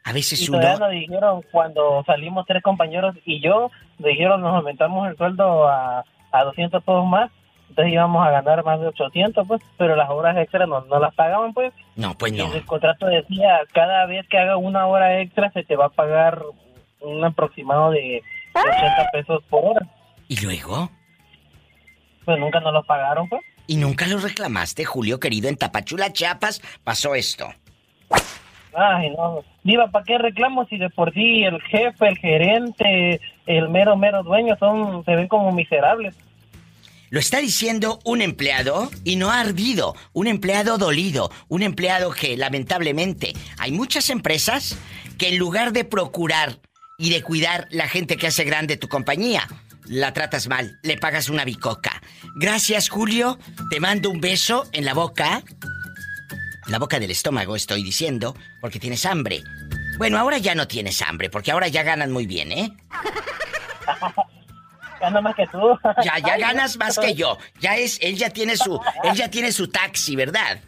A 0.04 0.12
veces 0.12 0.42
Y 0.42 0.46
todavía 0.46 0.76
uno... 0.76 0.86
nos 0.86 0.90
dijeron, 0.94 1.42
cuando 1.52 2.02
salimos 2.06 2.44
tres 2.46 2.62
compañeros 2.62 3.14
y 3.24 3.40
yo, 3.40 3.70
dijeron 3.98 4.40
nos 4.40 4.54
aumentamos 4.56 5.08
el 5.08 5.16
sueldo 5.16 5.68
a, 5.68 6.04
a 6.32 6.44
200 6.44 6.82
pesos 6.82 7.06
más, 7.06 7.30
entonces 7.70 7.94
íbamos 7.94 8.26
a 8.26 8.30
ganar 8.30 8.64
más 8.64 8.80
de 8.80 8.88
800, 8.88 9.46
pues, 9.46 9.62
pero 9.78 9.94
las 9.94 10.10
horas 10.10 10.36
extras 10.36 10.68
no, 10.68 10.80
no 10.82 10.98
las 10.98 11.14
pagaban, 11.14 11.54
pues. 11.54 11.72
No, 11.94 12.18
pues 12.18 12.32
no. 12.32 12.52
el 12.52 12.66
contrato 12.66 13.06
decía, 13.06 13.60
cada 13.72 14.06
vez 14.06 14.26
que 14.28 14.38
haga 14.38 14.56
una 14.56 14.86
hora 14.86 15.20
extra 15.20 15.50
se 15.52 15.62
te 15.62 15.76
va 15.76 15.86
a 15.86 15.90
pagar 15.90 16.42
un 17.00 17.24
aproximado 17.24 17.92
de 17.92 18.22
80 18.54 19.10
pesos 19.12 19.42
por 19.48 19.64
hora. 19.64 19.86
¿Y 20.26 20.44
luego? 20.44 20.90
Pues 22.24 22.38
nunca 22.38 22.58
nos 22.58 22.72
lo 22.72 22.82
pagaron, 22.82 23.28
pues. 23.28 23.42
¿Y 23.68 23.76
nunca 23.76 24.08
lo 24.08 24.18
reclamaste, 24.18 24.84
Julio 24.84 25.20
querido? 25.20 25.48
En 25.48 25.56
Tapachula, 25.56 26.12
Chiapas, 26.12 26.60
pasó 26.82 27.14
esto. 27.14 27.46
Ay, 28.74 29.10
no. 29.10 29.44
Diva, 29.62 29.86
¿para 29.88 30.04
qué 30.04 30.18
reclamo 30.18 30.66
si 30.66 30.76
de 30.76 30.90
por 30.90 31.14
sí 31.14 31.44
el 31.44 31.60
jefe, 31.62 32.08
el 32.08 32.18
gerente, 32.18 33.20
el 33.46 33.68
mero, 33.68 33.96
mero 33.96 34.24
dueño 34.24 34.56
son, 34.58 35.04
se 35.04 35.14
ven 35.14 35.28
como 35.28 35.52
miserables? 35.52 36.16
Lo 37.10 37.18
está 37.18 37.38
diciendo 37.38 37.98
un 38.04 38.22
empleado 38.22 38.88
y 39.02 39.16
no 39.16 39.32
ha 39.32 39.40
ardido, 39.40 39.96
un 40.12 40.28
empleado 40.28 40.78
dolido, 40.78 41.32
un 41.48 41.64
empleado 41.64 42.12
que 42.12 42.36
lamentablemente 42.36 43.32
hay 43.58 43.72
muchas 43.72 44.10
empresas 44.10 44.76
que 45.18 45.28
en 45.28 45.36
lugar 45.36 45.72
de 45.72 45.84
procurar 45.84 46.60
y 46.98 47.10
de 47.10 47.22
cuidar 47.22 47.66
la 47.70 47.88
gente 47.88 48.16
que 48.16 48.28
hace 48.28 48.44
grande 48.44 48.76
tu 48.76 48.86
compañía, 48.86 49.48
la 49.86 50.12
tratas 50.12 50.46
mal, 50.46 50.78
le 50.84 50.98
pagas 50.98 51.28
una 51.28 51.44
bicoca. 51.44 52.00
Gracias 52.36 52.88
Julio, 52.88 53.40
te 53.70 53.80
mando 53.80 54.08
un 54.08 54.20
beso 54.20 54.68
en 54.70 54.84
la 54.84 54.94
boca, 54.94 55.42
la 56.68 56.78
boca 56.78 57.00
del 57.00 57.10
estómago 57.10 57.56
estoy 57.56 57.82
diciendo, 57.82 58.36
porque 58.60 58.78
tienes 58.78 59.04
hambre. 59.04 59.42
Bueno, 59.98 60.16
ahora 60.16 60.38
ya 60.38 60.54
no 60.54 60.68
tienes 60.68 61.02
hambre, 61.02 61.28
porque 61.28 61.50
ahora 61.50 61.66
ya 61.66 61.82
ganan 61.82 62.12
muy 62.12 62.26
bien, 62.26 62.52
¿eh? 62.52 62.72
Gana 65.00 65.20
más 65.20 65.34
que 65.34 65.46
tú. 65.46 65.58
Ya, 66.04 66.18
ya 66.18 66.36
ganas 66.38 66.76
más 66.76 66.98
que 66.98 67.14
yo. 67.14 67.38
Ya 67.60 67.76
es, 67.76 67.98
él 68.02 68.16
ya 68.16 68.30
tiene 68.30 68.56
su, 68.56 68.80
él 69.04 69.14
ya 69.14 69.28
tiene 69.30 69.50
su 69.52 69.68
taxi, 69.68 70.14
¿verdad? 70.16 70.60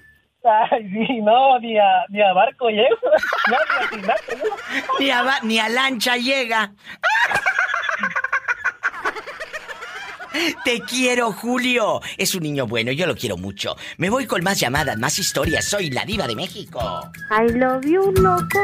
Ay, 0.45 0.83
sí, 0.91 1.21
no, 1.23 1.59
ni 1.61 1.79
a, 1.79 1.85
ni 2.09 2.21
a 2.21 2.33
barco 2.33 2.69
llego. 2.69 2.97
No, 3.49 3.57
ni 3.57 3.85
a 3.85 3.91
Tinaco, 3.91 4.33
no. 4.39 4.99
Ni 4.99 5.11
a, 5.11 5.23
ba- 5.23 5.41
ni 5.43 5.59
a 5.59 5.69
lancha 5.69 6.17
llega. 6.17 6.73
Te 10.65 10.81
quiero, 10.81 11.31
Julio. 11.33 12.01
Es 12.17 12.35
un 12.35 12.43
niño 12.43 12.67
bueno, 12.67 12.91
yo 12.91 13.07
lo 13.07 13.15
quiero 13.15 13.37
mucho. 13.37 13.77
Me 13.99 14.09
voy 14.09 14.27
con 14.27 14.43
más 14.43 14.59
llamadas, 14.59 14.97
más 14.99 15.19
historias. 15.19 15.67
Soy 15.67 15.91
la 15.91 16.05
diva 16.07 16.27
de 16.27 16.35
México. 16.35 17.11
I 17.31 17.53
love 17.53 17.85
you, 17.85 18.13
loco. 18.13 18.59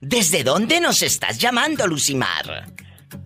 ¿Desde 0.00 0.42
dónde 0.42 0.80
nos 0.80 1.02
estás 1.02 1.38
llamando, 1.38 1.86
Lucimar? 1.86 2.66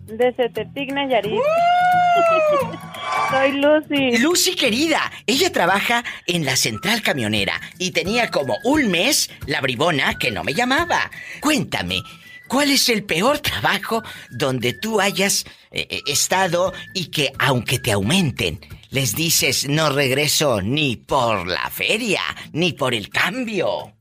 Desde 0.05 0.49
Tepic, 0.49 0.91
Nayarit. 0.91 1.39
Soy 3.31 3.51
Lucy. 3.53 4.17
Lucy 4.17 4.55
querida, 4.55 5.11
ella 5.25 5.51
trabaja 5.51 6.03
en 6.27 6.45
la 6.45 6.55
central 6.55 7.01
camionera 7.01 7.59
y 7.77 7.91
tenía 7.91 8.29
como 8.29 8.57
un 8.63 8.89
mes 8.91 9.29
la 9.47 9.61
bribona 9.61 10.17
que 10.17 10.31
no 10.31 10.43
me 10.43 10.53
llamaba. 10.53 11.09
Cuéntame, 11.39 12.01
¿cuál 12.47 12.71
es 12.71 12.89
el 12.89 13.03
peor 13.03 13.39
trabajo 13.39 14.03
donde 14.29 14.73
tú 14.73 14.99
hayas 14.99 15.45
eh, 15.71 15.87
eh, 15.89 16.01
estado 16.07 16.73
y 16.93 17.05
que 17.07 17.31
aunque 17.39 17.79
te 17.79 17.91
aumenten, 17.93 18.59
les 18.89 19.15
dices 19.15 19.67
no 19.69 19.89
regreso 19.89 20.61
ni 20.61 20.97
por 20.97 21.47
la 21.47 21.69
feria, 21.69 22.21
ni 22.51 22.73
por 22.73 22.93
el 22.93 23.09
cambio? 23.09 23.93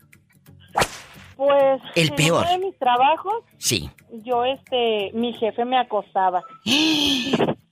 Pues 1.40 1.80
El 1.94 2.10
en 2.10 2.16
peor. 2.16 2.42
uno 2.44 2.50
de 2.52 2.58
mis 2.66 2.78
trabajos, 2.78 3.32
Sí. 3.56 3.88
yo 4.24 4.44
este, 4.44 5.10
mi 5.14 5.32
jefe 5.32 5.64
me 5.64 5.78
acosaba. 5.78 6.42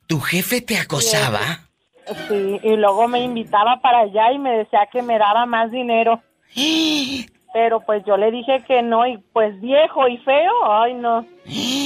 ¿Tu 0.07 0.21
jefe 0.21 0.63
te 0.63 0.79
acosaba? 0.79 1.69
Sí, 2.29 2.59
y 2.63 2.77
luego 2.77 3.07
me 3.09 3.21
invitaba 3.21 3.79
para 3.83 3.99
allá 4.01 4.33
y 4.33 4.39
me 4.39 4.53
decía 4.57 4.89
que 4.91 5.03
me 5.03 5.19
daba 5.19 5.45
más 5.45 5.71
dinero. 5.71 6.23
Pero 7.53 7.81
pues 7.81 8.03
yo 8.07 8.17
le 8.17 8.31
dije 8.31 8.65
que 8.67 8.81
no 8.81 9.07
y 9.07 9.19
pues 9.35 9.61
viejo 9.61 10.09
y 10.09 10.17
feo, 10.17 10.51
ay 10.73 10.95
no. 10.95 11.27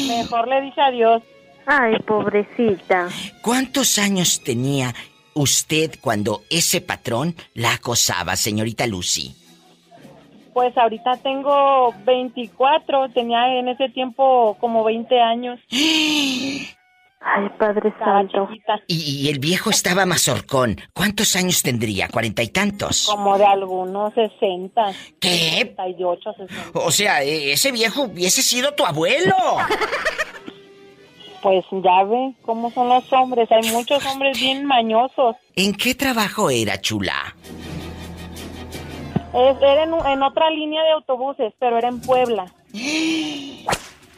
Mejor 0.06 0.46
le 0.46 0.60
dije 0.60 0.80
adiós. 0.80 1.20
Ay, 1.66 1.96
pobrecita. 2.06 3.08
¿Cuántos 3.42 3.98
años 3.98 4.40
tenía 4.44 4.94
usted 5.34 5.96
cuando 6.00 6.42
ese 6.48 6.80
patrón 6.80 7.34
la 7.54 7.72
acosaba, 7.74 8.36
señorita 8.36 8.86
Lucy? 8.86 9.34
Pues 10.52 10.76
ahorita 10.76 11.16
tengo 11.22 11.94
24, 12.04 13.08
tenía 13.10 13.58
en 13.58 13.68
ese 13.68 13.88
tiempo 13.88 14.56
como 14.60 14.84
20 14.84 15.20
años. 15.20 15.58
Ay, 17.24 17.48
Padre 17.58 17.94
Santo. 17.98 18.48
Y, 18.88 19.26
y 19.26 19.28
el 19.28 19.38
viejo 19.38 19.70
estaba 19.70 20.04
mazorcón. 20.04 20.80
¿Cuántos 20.92 21.36
años 21.36 21.62
tendría? 21.62 22.08
¿Cuarenta 22.08 22.42
y 22.42 22.48
tantos? 22.48 23.06
Como 23.08 23.38
de 23.38 23.44
algunos 23.44 24.12
60. 24.14 24.92
¿Qué? 25.20 25.74
68, 25.76 26.32
60. 26.48 26.78
O 26.80 26.90
sea, 26.90 27.22
eh, 27.22 27.52
ese 27.52 27.70
viejo 27.70 28.02
hubiese 28.02 28.42
sido 28.42 28.74
tu 28.74 28.84
abuelo. 28.84 29.36
Pues 31.42 31.64
ya 31.72 32.04
ve 32.04 32.34
cómo 32.42 32.70
son 32.70 32.88
los 32.88 33.12
hombres. 33.12 33.50
Hay 33.50 33.68
muchos 33.72 34.04
hombres 34.06 34.38
bien 34.38 34.64
mañosos. 34.64 35.34
¿En 35.56 35.74
qué 35.74 35.94
trabajo 35.94 36.50
era, 36.50 36.80
chula? 36.80 37.34
Es- 39.34 39.62
era 39.62 39.84
en, 39.84 39.94
en 39.94 40.22
otra 40.22 40.50
línea 40.50 40.82
de 40.84 40.90
autobuses, 40.92 41.52
pero 41.58 41.78
era 41.78 41.88
en 41.88 42.00
Puebla. 42.00 42.52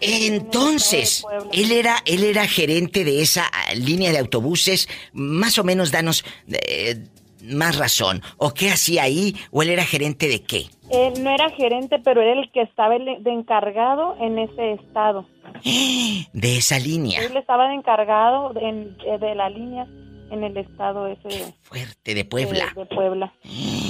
Entonces, 0.00 1.24
él 1.52 1.72
era, 1.72 1.96
él 2.04 2.24
era 2.24 2.46
gerente 2.46 3.04
de 3.04 3.22
esa 3.22 3.44
ah, 3.46 3.74
línea 3.74 4.12
de 4.12 4.18
autobuses. 4.18 4.88
Más 5.12 5.58
o 5.58 5.64
menos, 5.64 5.90
danos 5.92 6.24
eh, 6.48 6.96
más 7.42 7.78
razón. 7.78 8.22
¿O 8.36 8.52
qué 8.52 8.70
hacía 8.70 9.04
ahí? 9.04 9.34
¿O 9.50 9.62
él 9.62 9.70
era 9.70 9.84
gerente 9.84 10.28
de 10.28 10.42
qué? 10.42 10.66
Él 10.90 11.22
no 11.22 11.30
era 11.30 11.48
gerente, 11.50 11.98
pero 12.00 12.20
era 12.20 12.32
el 12.38 12.50
que 12.52 12.62
estaba 12.62 12.98
de 12.98 13.30
encargado 13.30 14.16
en 14.20 14.38
ese 14.38 14.72
estado. 14.72 15.26
De 16.32 16.56
esa 16.58 16.78
línea. 16.78 17.22
Él 17.22 17.36
estaba 17.36 17.68
de 17.68 17.74
encargado 17.74 18.52
de, 18.52 18.68
eh, 19.06 19.18
de 19.18 19.34
la 19.34 19.48
línea 19.48 19.86
en 20.30 20.42
el 20.42 20.56
estado 20.56 21.06
ese 21.06 21.28
de, 21.28 21.86
De, 22.04 22.14
de 22.14 22.24
Puebla. 22.24 22.72
de- 22.74 22.80
de 22.80 22.86
Puebla. 22.86 23.32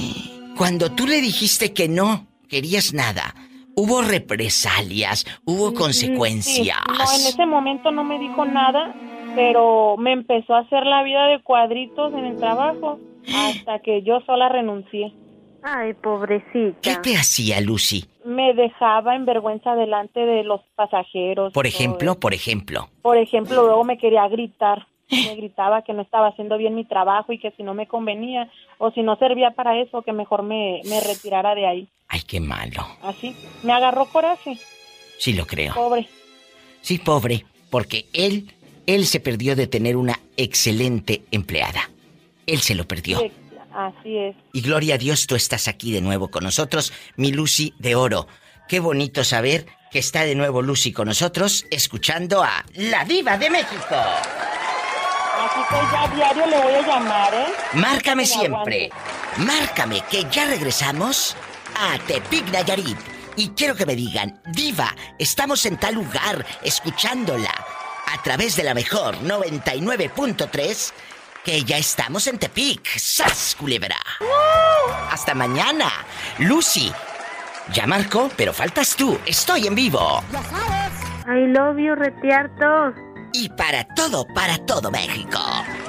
Cuando 0.56 0.92
tú 0.92 1.06
le 1.06 1.20
dijiste 1.20 1.72
que 1.72 1.88
no 1.88 2.26
querías 2.48 2.94
nada, 2.94 3.34
hubo 3.74 4.02
represalias, 4.02 5.26
hubo 5.44 5.74
consecuencias. 5.74 6.78
Sí, 6.78 6.92
no, 6.92 6.94
en 6.94 7.26
ese 7.26 7.46
momento 7.46 7.90
no 7.90 8.04
me 8.04 8.20
dijo 8.20 8.44
nada, 8.44 8.94
pero 9.34 9.96
me 9.98 10.12
empezó 10.12 10.54
a 10.54 10.60
hacer 10.60 10.86
la 10.86 11.02
vida 11.02 11.26
de 11.26 11.42
cuadritos 11.42 12.12
en 12.12 12.24
el 12.26 12.36
trabajo 12.36 13.00
hasta 13.34 13.80
que 13.80 14.02
yo 14.02 14.20
sola 14.26 14.48
renuncié. 14.48 15.12
Ay, 15.64 15.94
pobrecita. 15.94 16.78
¿Qué 16.82 16.96
te 17.02 17.16
hacía, 17.16 17.60
Lucy? 17.60 18.04
Me 18.24 18.52
dejaba 18.54 19.16
en 19.16 19.24
vergüenza 19.24 19.74
delante 19.74 20.20
de 20.20 20.44
los 20.44 20.60
pasajeros. 20.76 21.52
Por 21.52 21.66
ejemplo, 21.66 22.20
por 22.20 22.34
ejemplo. 22.34 22.90
Por 23.02 23.16
ejemplo, 23.16 23.64
luego 23.64 23.82
me 23.82 23.96
quería 23.98 24.28
gritar. 24.28 24.86
Me 25.14 25.36
gritaba 25.36 25.82
que 25.82 25.92
no 25.92 26.02
estaba 26.02 26.28
haciendo 26.28 26.58
bien 26.58 26.74
mi 26.74 26.84
trabajo 26.84 27.32
y 27.32 27.38
que 27.38 27.52
si 27.52 27.62
no 27.62 27.74
me 27.74 27.86
convenía 27.86 28.50
o 28.78 28.90
si 28.90 29.02
no 29.02 29.16
servía 29.16 29.52
para 29.52 29.80
eso, 29.80 30.02
que 30.02 30.12
mejor 30.12 30.42
me, 30.42 30.80
me 30.84 31.00
retirara 31.00 31.54
de 31.54 31.66
ahí. 31.66 31.88
Ay, 32.08 32.22
qué 32.22 32.40
malo. 32.40 32.86
Así. 33.02 33.34
Me 33.62 33.72
agarró 33.72 34.06
coraje. 34.06 34.58
Sí 35.18 35.32
lo 35.32 35.46
creo. 35.46 35.74
Pobre. 35.74 36.08
Sí, 36.80 36.98
pobre, 36.98 37.44
porque 37.70 38.06
él, 38.12 38.52
él 38.86 39.06
se 39.06 39.20
perdió 39.20 39.56
de 39.56 39.66
tener 39.66 39.96
una 39.96 40.20
excelente 40.36 41.22
empleada. 41.30 41.90
Él 42.46 42.60
se 42.60 42.74
lo 42.74 42.86
perdió. 42.86 43.20
Sí, 43.20 43.32
Así 43.74 44.16
es. 44.16 44.36
Y 44.52 44.60
gloria 44.60 44.94
a 44.94 44.98
Dios, 44.98 45.26
tú 45.26 45.34
estás 45.34 45.66
aquí 45.66 45.92
de 45.92 46.00
nuevo 46.00 46.28
con 46.28 46.44
nosotros, 46.44 46.92
mi 47.16 47.32
Lucy 47.32 47.74
de 47.78 47.96
Oro. 47.96 48.28
Qué 48.68 48.78
bonito 48.78 49.24
saber 49.24 49.66
que 49.90 49.98
está 49.98 50.24
de 50.24 50.36
nuevo 50.36 50.62
Lucy 50.62 50.92
con 50.92 51.08
nosotros, 51.08 51.66
escuchando 51.70 52.42
a 52.42 52.64
La 52.76 53.04
Diva 53.04 53.36
de 53.36 53.50
México. 53.50 53.96
Así 55.44 55.60
que 55.68 55.92
ya 55.92 56.02
a 56.02 56.08
diario 56.08 56.46
le 56.46 56.58
voy 56.58 56.74
a 56.74 56.82
llamar, 56.86 57.34
¿eh? 57.34 57.46
Márcame 57.74 58.24
siempre. 58.24 58.90
Márcame 59.36 60.00
que 60.10 60.24
ya 60.30 60.46
regresamos 60.46 61.36
a 61.76 61.98
Tepic 61.98 62.50
Nayarit. 62.50 62.98
Y 63.36 63.50
quiero 63.50 63.74
que 63.74 63.84
me 63.84 63.96
digan, 63.96 64.40
Diva, 64.46 64.94
estamos 65.18 65.66
en 65.66 65.76
tal 65.76 65.96
lugar 65.96 66.46
escuchándola 66.62 67.52
a 68.06 68.22
través 68.22 68.56
de 68.56 68.62
la 68.62 68.74
mejor 68.74 69.16
99.3 69.18 70.92
que 71.44 71.62
ya 71.62 71.76
estamos 71.76 72.26
en 72.26 72.38
Tepic. 72.38 72.96
¡Sas, 72.96 73.56
culebra! 73.58 73.98
Hasta 75.10 75.34
mañana. 75.34 75.90
Lucy. 76.38 76.92
Ya 77.72 77.86
marco, 77.86 78.30
pero 78.36 78.52
faltas 78.52 78.96
tú. 78.96 79.18
Estoy 79.26 79.66
en 79.66 79.74
vivo. 79.74 80.22
I 81.26 81.46
love 81.48 81.76
you, 81.78 81.94
retiartos. 81.94 82.94
Y 83.36 83.48
para 83.48 83.82
todo, 83.96 84.24
para 84.28 84.56
todo 84.58 84.92
México. 84.92 85.40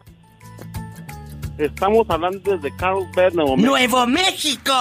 Estamos 1.59 2.06
hablando 2.09 2.56
desde 2.56 2.74
Carlsbad, 2.77 3.32
Nuevo 3.32 3.56
México. 3.56 3.70
¡Nuevo 3.70 4.06
México! 4.06 4.73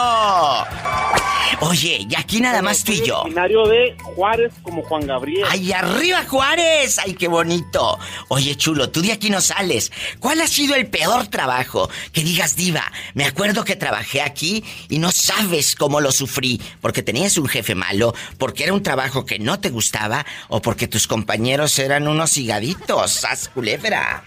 Oye, 1.60 2.08
y 2.10 2.16
aquí 2.16 2.42
nada 2.42 2.62
más 2.62 2.84
tú 2.84 2.92
y 2.92 3.06
yo. 3.06 3.22
Originario 3.22 3.68
de 3.68 3.96
Juárez 4.02 4.54
como 4.64 4.82
Juan 4.84 5.06
Gabriel. 5.06 5.46
¡Ay, 5.50 5.72
arriba 5.72 6.24
Juárez! 6.28 6.98
¡Ay, 7.00 7.14
qué 7.14 7.28
bonito! 7.28 8.00
Oye, 8.30 8.56
chulo, 8.56 8.90
tú 8.90 9.02
de 9.02 9.12
aquí 9.12 9.30
no 9.30 9.42
sales. 9.42 9.92
¿Cuál 10.20 10.42
ha 10.42 10.48
sido 10.48 10.76
el 10.76 10.88
peor 10.88 11.28
trabajo? 11.28 11.90
Que 12.12 12.24
digas, 12.24 12.56
diva, 12.56 12.92
me 13.14 13.26
acuerdo 13.26 13.64
que 13.64 13.76
trabajé 13.76 14.22
aquí 14.22 14.64
y 14.90 15.00
no 15.00 15.12
sabes 15.12 15.76
cómo 15.76 16.02
lo 16.02 16.12
sufrí. 16.12 16.62
Porque 16.82 17.04
tenías 17.04 17.38
un 17.38 17.48
jefe 17.48 17.76
malo, 17.76 18.14
porque 18.38 18.64
era 18.64 18.74
un 18.74 18.84
trabajo 18.84 19.26
que 19.26 19.40
no 19.40 19.60
te 19.60 19.70
gustaba 19.70 20.26
o 20.50 20.62
porque 20.62 20.88
tus 20.88 21.08
compañeros 21.08 21.78
eran 21.80 22.08
unos 22.08 22.38
higaditos. 22.38 23.26
¡Haz 23.26 23.50
culebra! 23.50 24.24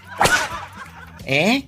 ¿Eh? 1.27 1.65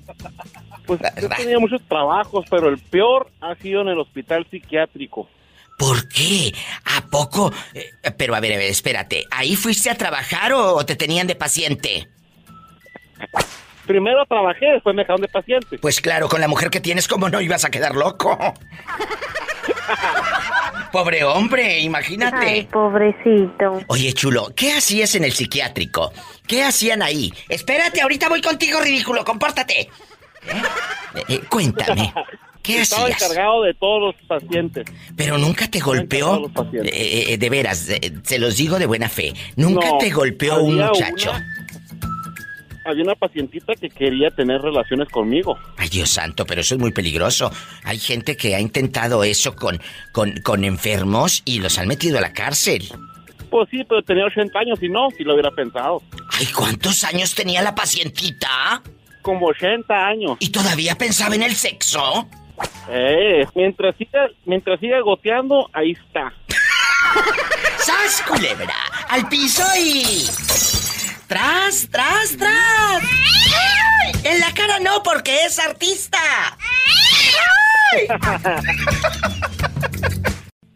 Pues 0.86 1.00
yo 1.20 1.28
tenía 1.28 1.58
muchos 1.58 1.82
trabajos, 1.88 2.44
pero 2.48 2.68
el 2.68 2.78
peor 2.78 3.30
ha 3.40 3.54
sido 3.56 3.80
en 3.82 3.88
el 3.88 3.98
hospital 3.98 4.46
psiquiátrico. 4.48 5.28
¿Por 5.76 6.08
qué? 6.08 6.54
¿A 6.84 7.02
poco? 7.06 7.52
Eh, 7.74 7.92
pero 8.16 8.34
a 8.34 8.40
ver, 8.40 8.54
a 8.54 8.58
ver, 8.58 8.70
espérate. 8.70 9.24
¿Ahí 9.30 9.56
fuiste 9.56 9.90
a 9.90 9.94
trabajar 9.94 10.52
o 10.52 10.84
te 10.86 10.96
tenían 10.96 11.26
de 11.26 11.36
paciente? 11.36 12.08
Primero 13.86 14.26
trabajé, 14.26 14.66
después 14.66 14.94
me 14.96 15.02
dejaron 15.02 15.22
de 15.22 15.28
paciente. 15.28 15.78
Pues 15.78 16.00
claro, 16.00 16.28
con 16.28 16.40
la 16.40 16.48
mujer 16.48 16.70
que 16.70 16.80
tienes, 16.80 17.06
¿cómo 17.06 17.28
no 17.28 17.40
ibas 17.40 17.64
a 17.64 17.70
quedar 17.70 17.94
loco? 17.94 18.36
Pobre 20.92 21.22
hombre, 21.24 21.80
imagínate. 21.80 22.46
Ay, 22.46 22.64
pobrecito. 22.64 23.80
Oye, 23.86 24.12
chulo, 24.12 24.52
¿qué 24.56 24.72
hacías 24.72 25.14
en 25.14 25.24
el 25.24 25.32
psiquiátrico? 25.32 26.12
¿Qué 26.46 26.64
hacían 26.64 27.02
ahí? 27.02 27.32
Espérate, 27.48 28.00
ahorita 28.00 28.28
voy 28.28 28.40
contigo, 28.40 28.80
ridículo, 28.80 29.24
compórtate. 29.24 29.80
¿Eh? 29.82 29.88
Eh, 31.28 31.40
cuéntame, 31.48 32.12
¿qué 32.66 32.80
Estaba 32.80 33.04
hacías? 33.04 33.22
encargado 33.22 33.62
de 33.62 33.74
todos 33.74 34.00
los 34.14 34.26
pacientes. 34.26 34.84
Pero 35.16 35.38
nunca 35.38 35.68
te 35.70 35.80
golpeó. 35.80 36.50
Eh, 36.72 37.26
eh, 37.28 37.38
de 37.38 37.50
veras, 37.50 37.88
eh, 37.88 38.12
se 38.24 38.38
los 38.38 38.56
digo 38.56 38.78
de 38.78 38.86
buena 38.86 39.08
fe. 39.08 39.32
Nunca 39.56 39.88
No, 39.90 39.98
te 39.98 40.10
golpeó 40.10 40.62
un 40.62 40.76
muchacho. 40.76 41.32
Había 42.84 43.02
una 43.02 43.16
pacientita 43.16 43.74
que 43.74 43.88
quería 43.90 44.30
tener 44.30 44.60
relaciones 44.60 45.08
conmigo. 45.08 45.58
Ay, 45.76 45.88
Dios 45.88 46.08
santo, 46.10 46.46
pero 46.46 46.60
eso 46.60 46.76
es 46.76 46.80
muy 46.80 46.92
peligroso. 46.92 47.50
Hay 47.82 47.98
gente 47.98 48.36
que 48.36 48.54
ha 48.54 48.60
intentado 48.60 49.24
eso 49.24 49.56
con, 49.56 49.80
con, 50.12 50.40
con 50.42 50.62
enfermos 50.62 51.42
y 51.44 51.58
los 51.58 51.78
han 51.78 51.88
metido 51.88 52.18
a 52.18 52.20
la 52.20 52.32
cárcel. 52.32 52.88
Pues 53.50 53.68
sí, 53.70 53.82
pero 53.88 54.02
tenía 54.02 54.24
80 54.26 54.56
años 54.58 54.78
y 54.82 54.88
no, 54.88 55.08
si 55.16 55.24
lo 55.24 55.32
hubiera 55.34 55.50
pensado. 55.50 56.00
Ay, 56.38 56.46
¿cuántos 56.46 57.02
años 57.02 57.34
tenía 57.34 57.60
la 57.62 57.74
pacientita? 57.74 58.82
Como 59.22 59.46
80 59.46 60.06
años. 60.06 60.36
¿Y 60.38 60.50
todavía 60.50 60.94
pensaba 60.96 61.34
en 61.34 61.42
el 61.42 61.56
sexo? 61.56 62.28
Eh, 62.88 63.46
mientras 63.54 63.96
siga, 63.96 64.28
mientras 64.44 64.78
siga 64.80 65.00
goteando, 65.00 65.68
ahí 65.72 65.92
está. 65.92 66.32
¡Sas, 67.78 68.22
culebra! 68.26 68.74
¡Al 69.08 69.28
piso 69.28 69.62
y... 69.78 70.26
¡Tras, 71.26 71.88
tras, 71.90 72.36
tras! 72.36 73.02
¡Ay! 73.02 74.12
En 74.24 74.40
la 74.40 74.52
cara 74.54 74.78
no, 74.78 75.02
porque 75.02 75.44
es 75.44 75.58
artista. 75.58 76.18
¡Ay! 77.92 78.06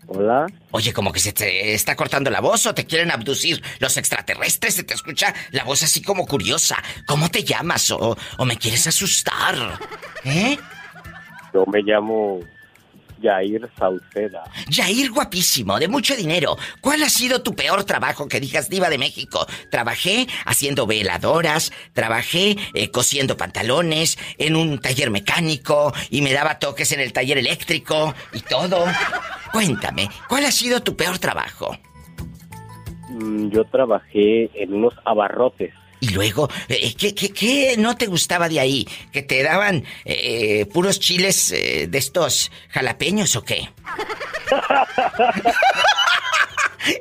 Hola. 0.09 0.47
Oye, 0.73 0.93
como 0.93 1.13
que 1.13 1.21
se 1.21 1.33
te 1.33 1.73
está 1.73 1.95
cortando 1.95 2.31
la 2.31 2.41
voz 2.41 2.67
o 2.67 2.75
te 2.75 2.85
quieren 2.85 3.13
abducir 3.13 3.63
los 3.79 3.97
extraterrestres. 3.97 4.75
Se 4.75 4.83
te 4.83 4.95
escucha 4.95 5.33
la 5.53 5.63
voz 5.63 5.85
así 5.85 6.03
como 6.03 6.27
curiosa. 6.27 6.83
¿Cómo 7.07 7.31
te 7.31 7.45
llamas 7.45 7.93
o, 7.93 8.19
o 8.39 8.45
me 8.45 8.57
quieres 8.57 8.89
asustar? 8.89 9.79
¿Eh? 10.25 10.59
Yo 11.53 11.65
me 11.67 11.83
llamo 11.83 12.41
Jair 13.23 13.69
Sauceda. 13.79 14.45
Jair 14.71 15.11
guapísimo, 15.11 15.79
de 15.79 15.89
mucho 15.89 16.17
dinero. 16.17 16.57
¿Cuál 16.81 17.03
ha 17.03 17.11
sido 17.11 17.43
tu 17.43 17.55
peor 17.55 17.85
trabajo 17.85 18.29
que 18.29 18.41
digas 18.41 18.71
diva 18.71 18.89
de 18.89 18.99
México? 18.99 19.47
Trabajé 19.71 20.27
haciendo 20.47 20.87
veladoras, 20.87 21.73
trabajé 21.93 22.57
eh, 22.75 22.91
cosiendo 22.91 23.37
pantalones, 23.37 24.19
en 24.39 24.57
un 24.57 24.79
taller 24.81 25.11
mecánico 25.11 25.93
y 26.09 26.23
me 26.23 26.33
daba 26.33 26.59
toques 26.59 26.93
en 26.93 27.01
el 27.01 27.13
taller 27.13 27.39
eléctrico 27.39 28.15
y 28.33 28.41
todo. 28.41 28.85
Cuéntame, 29.53 30.09
¿cuál 30.29 30.45
ha 30.47 30.51
sido 30.53 30.81
tu 30.81 30.97
peor 30.97 31.19
trabajo? 31.19 31.77
Mm, 33.11 33.51
Yo 33.51 33.65
trabajé 33.65 34.51
en 34.55 34.73
unos 34.75 34.95
abarrotes. 35.05 35.75
Y 36.01 36.09
luego, 36.09 36.49
eh, 36.69 36.95
¿qué, 36.95 37.15
qué, 37.15 37.31
qué 37.31 37.77
no 37.79 37.97
te 37.97 38.07
gustaba 38.07 38.49
de 38.49 38.61
ahí? 38.61 38.89
¿Que 39.13 39.23
te 39.23 39.43
daban 39.43 39.85
eh, 40.05 40.67
puros 40.67 40.99
chiles 40.99 41.53
eh, 41.53 41.87
de 41.89 41.99
estos 41.99 42.51
jalapeños 42.71 43.37
o 43.37 43.45
qué? 43.45 43.69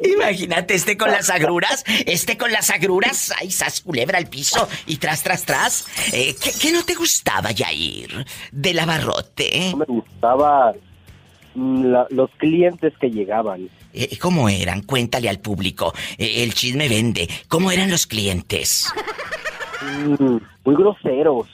Imagínate, 0.04 0.76
este 0.76 0.98
con 0.98 1.10
las 1.10 1.30
agruras, 1.30 1.84
este 2.06 2.38
con 2.38 2.52
las 2.52 2.70
agruras, 2.70 3.34
ay, 3.40 3.52
sas 3.52 3.82
culebra 3.82 4.18
al 4.18 4.28
piso 4.28 4.68
y 4.86 4.98
tras, 4.98 5.24
tras, 5.24 5.46
tras. 5.46 5.86
Eh, 6.12 6.36
¿qué, 6.42 6.52
qué 6.52 6.72
no 6.72 6.84
te 6.84 6.96
gustaba, 6.96 7.52
Yair, 7.52 8.26
del 8.52 8.80
abarrote? 8.80 9.72
No 9.72 9.78
me 9.78 9.86
gustaba 9.86 10.74
la- 11.56 12.08
los 12.10 12.30
clientes 12.38 12.94
que 13.00 13.10
llegaban. 13.10 13.70
Eh, 13.94 14.18
¿Cómo 14.20 14.50
eran? 14.50 14.82
Cuéntale 14.84 15.30
al 15.30 15.40
público. 15.40 15.94
Eh, 16.18 16.44
el 16.44 16.54
chisme 16.54 16.88
vende. 16.88 17.28
¿Cómo 17.48 17.72
eran 17.72 17.90
los 17.90 18.06
clientes? 18.08 18.88
Mm, 19.82 20.38
muy 20.66 20.76
groseros. 20.76 21.48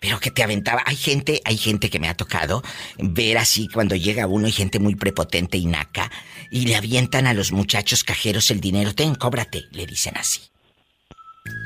Pero 0.00 0.20
que 0.20 0.30
te 0.30 0.42
aventaba. 0.42 0.82
Hay 0.86 0.96
gente, 0.96 1.40
hay 1.44 1.56
gente 1.56 1.88
que 1.88 1.98
me 1.98 2.08
ha 2.08 2.14
tocado 2.14 2.62
ver 2.98 3.38
así 3.38 3.68
cuando 3.68 3.96
llega 3.96 4.26
uno 4.26 4.46
y 4.48 4.52
gente 4.52 4.78
muy 4.78 4.94
prepotente 4.96 5.56
y 5.56 5.66
naca 5.66 6.10
y 6.50 6.66
le 6.66 6.76
avientan 6.76 7.26
a 7.26 7.32
los 7.34 7.52
muchachos 7.52 8.04
cajeros 8.04 8.50
el 8.50 8.60
dinero. 8.60 8.94
Ten, 8.94 9.14
cóbrate, 9.14 9.64
le 9.70 9.86
dicen 9.86 10.16
así. 10.16 10.40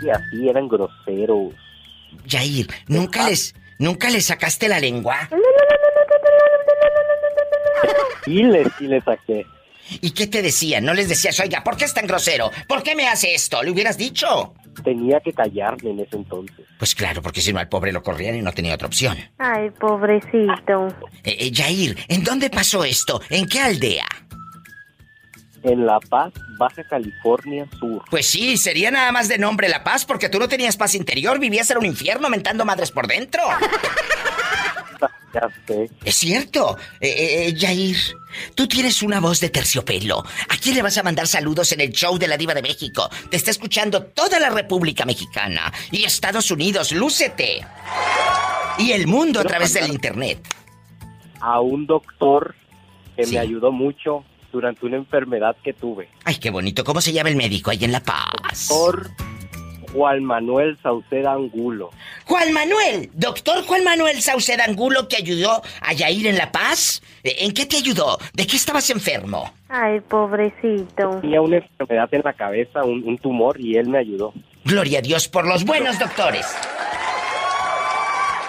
Y 0.03 0.09
así 0.11 0.49
eran 0.49 0.69
groseros. 0.69 1.53
Jair, 2.29 2.69
¿nunca 2.87 3.29
les, 3.29 3.55
nunca 3.79 4.09
les 4.11 4.27
sacaste 4.27 4.69
la 4.69 4.79
lengua? 4.81 5.29
Y 8.29 8.43
le, 8.43 8.65
sí 8.79 8.87
le 8.87 9.01
saqué. 9.01 9.47
¿Y 10.03 10.11
qué 10.11 10.27
te 10.27 10.43
decían? 10.43 10.85
No 10.85 10.93
les 10.95 11.09
decías, 11.09 11.39
oiga, 11.41 11.65
¿por 11.65 11.77
qué 11.77 11.85
es 11.85 11.95
tan 11.95 12.07
grosero? 12.07 12.51
¿Por 12.69 12.83
qué 12.83 12.95
me 12.95 13.09
hace 13.09 13.35
esto? 13.35 13.63
¿Le 13.63 13.71
hubieras 13.71 13.97
dicho? 13.97 14.55
Tenía 14.85 15.19
que 15.21 15.33
callarme 15.33 15.91
en 15.91 16.01
ese 16.01 16.17
entonces. 16.17 16.67
Pues 16.79 16.95
claro, 16.95 17.23
porque 17.23 17.41
si 17.41 17.53
no 17.53 17.59
al 17.59 17.69
pobre 17.69 17.91
lo 17.91 18.03
corrían 18.03 18.37
y 18.37 18.43
no 18.43 18.53
tenía 18.53 18.75
otra 18.75 18.87
opción. 18.87 19.17
Ay, 19.39 19.71
pobrecito. 19.71 20.89
Eh, 21.25 21.37
eh, 21.41 21.51
Jair, 21.53 21.97
¿en 22.09 22.23
dónde 22.23 22.51
pasó 22.51 22.85
esto? 22.85 23.21
¿En 23.31 23.47
qué 23.49 23.61
aldea? 23.61 24.07
En 25.65 25.87
La 25.87 25.99
Paz, 25.99 26.33
Baja 26.59 26.85
California 26.85 27.67
Sur. 27.81 28.05
Pues 28.09 28.27
sí, 28.27 28.57
sería 28.57 28.93
nada 28.93 29.11
más 29.11 29.27
de 29.27 29.39
nombre 29.39 29.69
La 29.69 29.83
Paz, 29.83 30.05
porque 30.05 30.29
tú 30.29 30.39
no 30.39 30.49
tenías 30.49 30.77
paz 30.77 30.95
interior, 30.95 31.41
vivías 31.41 31.69
en 31.71 31.79
un 31.79 31.87
infierno 31.87 32.31
mentando 32.31 32.65
madres 32.65 32.93
por 32.93 33.09
dentro. 33.09 33.43
Ya 35.35 35.49
sé. 35.67 35.91
Es 36.05 36.15
cierto. 36.15 36.77
Eh, 37.01 37.09
eh, 37.09 37.49
eh, 37.49 37.55
Jair, 37.59 37.97
tú 38.55 38.67
tienes 38.67 39.03
una 39.03 39.21
voz 39.21 39.41
de 39.41 39.51
terciopelo. 39.51 40.19
¿A 40.49 40.57
quién 40.57 40.75
le 40.75 40.83
vas 40.83 40.97
a 40.99 41.03
mandar 41.03 41.27
saludos 41.27 41.73
en 41.73 41.81
el 41.83 41.93
show 41.93 42.19
de 42.19 42.29
la 42.29 42.37
Diva 42.37 42.55
de 42.55 42.63
México? 42.63 43.09
Te 43.31 43.37
está 43.37 43.51
escuchando 43.51 44.05
toda 44.05 44.41
la 44.41 44.51
República 44.51 45.05
Mexicana 45.05 45.73
y 45.91 46.05
Estados 46.05 46.51
Unidos. 46.51 46.93
¡Lúcete! 46.93 47.61
Y 48.79 48.93
el 48.93 49.07
mundo 49.07 49.41
a 49.41 49.45
través 49.45 49.75
del 49.75 49.89
internet. 49.91 50.41
A 51.41 51.61
un 51.61 51.87
doctor 51.87 52.55
que 53.17 53.25
Sí. 53.25 53.35
me 53.35 53.41
ayudó 53.41 53.71
mucho 53.73 54.25
durante 54.53 54.87
una 54.87 54.97
enfermedad 54.97 55.57
que 55.63 55.73
tuve. 55.75 56.09
Ay, 56.25 56.37
qué 56.37 56.51
bonito. 56.51 56.85
¿Cómo 56.85 57.01
se 57.01 57.13
llama 57.13 57.29
el 57.29 57.37
médico 57.37 57.71
ahí 57.71 57.85
en 57.85 57.93
La 57.93 58.01
Paz? 58.01 58.69
Doctor 58.69 59.11
Juan 59.93 60.25
Manuel 60.25 60.79
Sauceda 60.83 61.33
Angulo. 61.33 61.91
Juan 62.25 62.53
Manuel, 62.53 63.11
doctor 63.15 63.65
Juan 63.65 63.85
Manuel 63.85 64.21
Sauceda 64.23 64.65
Angulo 64.65 65.09
que 65.09 65.17
ayudó 65.17 65.63
a 65.81 65.93
Yair 65.93 66.27
en 66.27 66.37
La 66.37 66.53
Paz. 66.53 67.03
Eh, 67.23 67.37
¿En 67.41 67.53
qué 67.53 67.67
te 67.67 67.77
ayudó? 67.77 68.19
¿De 68.35 68.47
qué 68.47 68.57
estabas 68.57 68.89
enfermo? 68.91 69.53
Ay, 69.69 70.01
pobrecito. 70.01 71.19
Tenía 71.21 71.41
una 71.41 71.57
enfermedad 71.57 72.09
en 72.13 72.23
la 72.25 72.33
cabeza, 72.33 72.85
un, 72.85 73.03
un 73.07 73.19
tumor, 73.19 73.61
y 73.61 73.77
él 73.77 73.89
me 73.89 73.99
ayudó. 73.99 74.33
Gloria 74.65 74.99
a 74.99 75.03
Dios 75.03 75.29
por 75.29 75.47
los 75.47 75.65
buenos 75.65 75.99
doctores. 75.99 76.47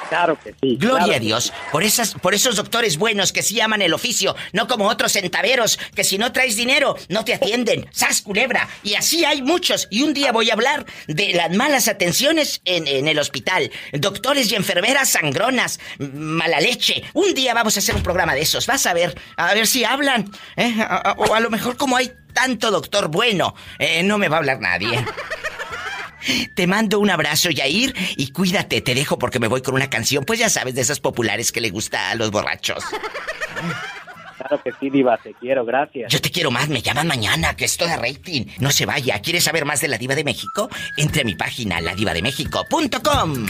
Claro 0.10 0.38
que 0.44 0.54
sí. 0.62 0.76
Gloria 0.78 1.06
claro 1.06 1.14
a 1.16 1.20
Dios 1.20 1.54
por 1.72 1.84
esas, 1.84 2.14
por 2.16 2.34
esos 2.34 2.56
doctores 2.56 2.98
buenos 2.98 3.32
que 3.32 3.44
sí 3.44 3.62
aman 3.62 3.82
el 3.82 3.94
oficio, 3.94 4.36
no 4.54 4.68
como 4.68 4.88
otros 4.88 5.14
centaveros 5.14 5.80
que 5.96 6.04
si 6.04 6.18
no 6.18 6.32
traes 6.32 6.56
dinero 6.56 6.96
no 7.10 7.24
te 7.26 7.34
atienden. 7.36 7.88
¡Sas 7.92 8.22
culebra! 8.22 8.68
Y 8.84 8.96
así 8.96 9.24
hay 9.26 9.42
muchos. 9.42 9.88
Y 9.92 10.02
un 10.04 10.14
día 10.14 10.32
voy 10.32 10.50
a 10.50 10.54
hablar 10.54 10.86
de 11.08 11.34
las 11.34 11.52
malas 11.56 11.88
atenciones 11.88 12.62
en, 12.66 12.88
en 12.88 13.08
el 13.08 13.20
hospital. 13.20 13.72
Doctores 13.94 14.52
y 14.52 14.56
enfermeras 14.56 15.10
sangronas, 15.10 15.80
mala 16.00 16.60
leche. 16.60 17.04
Un 17.14 17.34
día 17.34 17.54
vamos 17.54 17.76
a 17.76 17.80
hacer 17.80 17.96
un 17.96 18.04
programa 18.04 18.34
de 18.36 18.42
esos. 18.42 18.66
Vas 18.68 18.86
a 18.86 18.94
ver, 18.94 19.16
a 19.38 19.54
ver 19.54 19.68
si 19.68 19.84
hablan. 19.84 20.32
¿eh? 20.56 20.76
A- 20.82 21.12
a- 21.12 21.12
o 21.14 21.34
a 21.34 21.40
lo 21.40 21.50
mejor 21.50 21.78
como 21.78 21.96
hay 21.98 22.12
tanto 22.34 22.72
doctor 22.72 23.08
bueno, 23.10 23.56
eh, 23.80 24.04
no 24.04 24.18
me 24.18 24.28
va 24.30 24.38
a 24.38 24.40
hablar 24.40 24.60
nadie. 24.60 25.04
Te 26.56 26.68
mando 26.68 27.00
un 27.00 27.10
abrazo, 27.10 27.50
Yair, 27.50 27.96
y 28.18 28.32
cuídate, 28.32 28.82
te 28.82 28.94
dejo 28.94 29.18
porque 29.18 29.40
me 29.40 29.48
voy 29.48 29.62
con 29.62 29.76
una 29.76 29.90
canción, 29.90 30.26
pues 30.26 30.40
ya 30.40 30.50
sabes, 30.50 30.76
de 30.76 30.82
esas 30.82 31.00
populares 31.00 31.52
que 31.52 31.62
le 31.62 31.70
gusta 31.70 32.12
a 32.12 32.16
los 32.16 32.32
borrachos. 32.32 32.84
Claro 34.38 34.64
que 34.64 34.72
sí, 34.80 34.90
Diva, 34.90 35.18
te 35.18 35.34
quiero, 35.34 35.66
gracias. 35.66 36.12
Yo 36.12 36.22
te 36.22 36.32
quiero 36.32 36.50
más, 36.50 36.70
me 36.70 36.82
llaman 36.82 37.08
mañana, 37.08 37.56
que 37.56 37.66
esto 37.66 37.86
de 37.86 37.98
rating. 37.98 38.46
No 38.60 38.72
se 38.72 38.86
vaya, 38.86 39.20
¿quieres 39.20 39.44
saber 39.44 39.66
más 39.66 39.82
de 39.82 39.90
la 39.90 39.98
Diva 39.98 40.16
de 40.16 40.24
México? 40.24 40.70
Entre 40.98 41.22
a 41.22 41.26
mi 41.26 41.36
página, 41.36 41.82
ladivademéxico.com. 41.82 43.46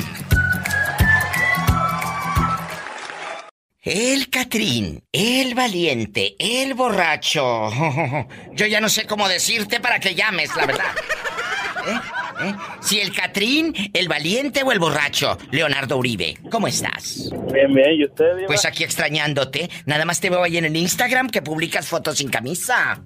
El 3.81 4.29
Catrín, 4.29 5.03
el 5.11 5.55
valiente, 5.55 6.35
el 6.37 6.73
borracho. 6.73 7.69
Yo 8.53 8.65
ya 8.65 8.81
no 8.81 8.89
sé 8.89 9.05
cómo 9.05 9.29
decirte 9.29 9.79
para 9.79 9.99
que 9.99 10.15
llames, 10.15 10.55
la 10.55 10.65
verdad. 10.65 10.91
¿Eh? 11.87 11.99
¿Eh? 12.41 12.53
Si 12.79 12.99
el 12.99 13.13
Catrín, 13.13 13.73
el 13.93 14.07
valiente 14.07 14.63
o 14.63 14.71
el 14.71 14.79
borracho. 14.79 15.37
Leonardo 15.51 15.97
Uribe, 15.97 16.37
¿cómo 16.49 16.67
estás? 16.67 17.29
Bien, 17.51 17.73
bien, 17.73 17.93
¿y 17.93 18.05
usted, 18.05 18.35
Diva? 18.35 18.47
Pues 18.47 18.65
aquí 18.65 18.83
extrañándote. 18.83 19.69
Nada 19.85 20.05
más 20.05 20.19
te 20.21 20.29
veo 20.29 20.43
ahí 20.43 20.57
en 20.57 20.65
el 20.65 20.75
Instagram 20.75 21.29
que 21.29 21.41
publicas 21.41 21.87
fotos 21.87 22.17
sin 22.17 22.29
camisa. 22.29 23.01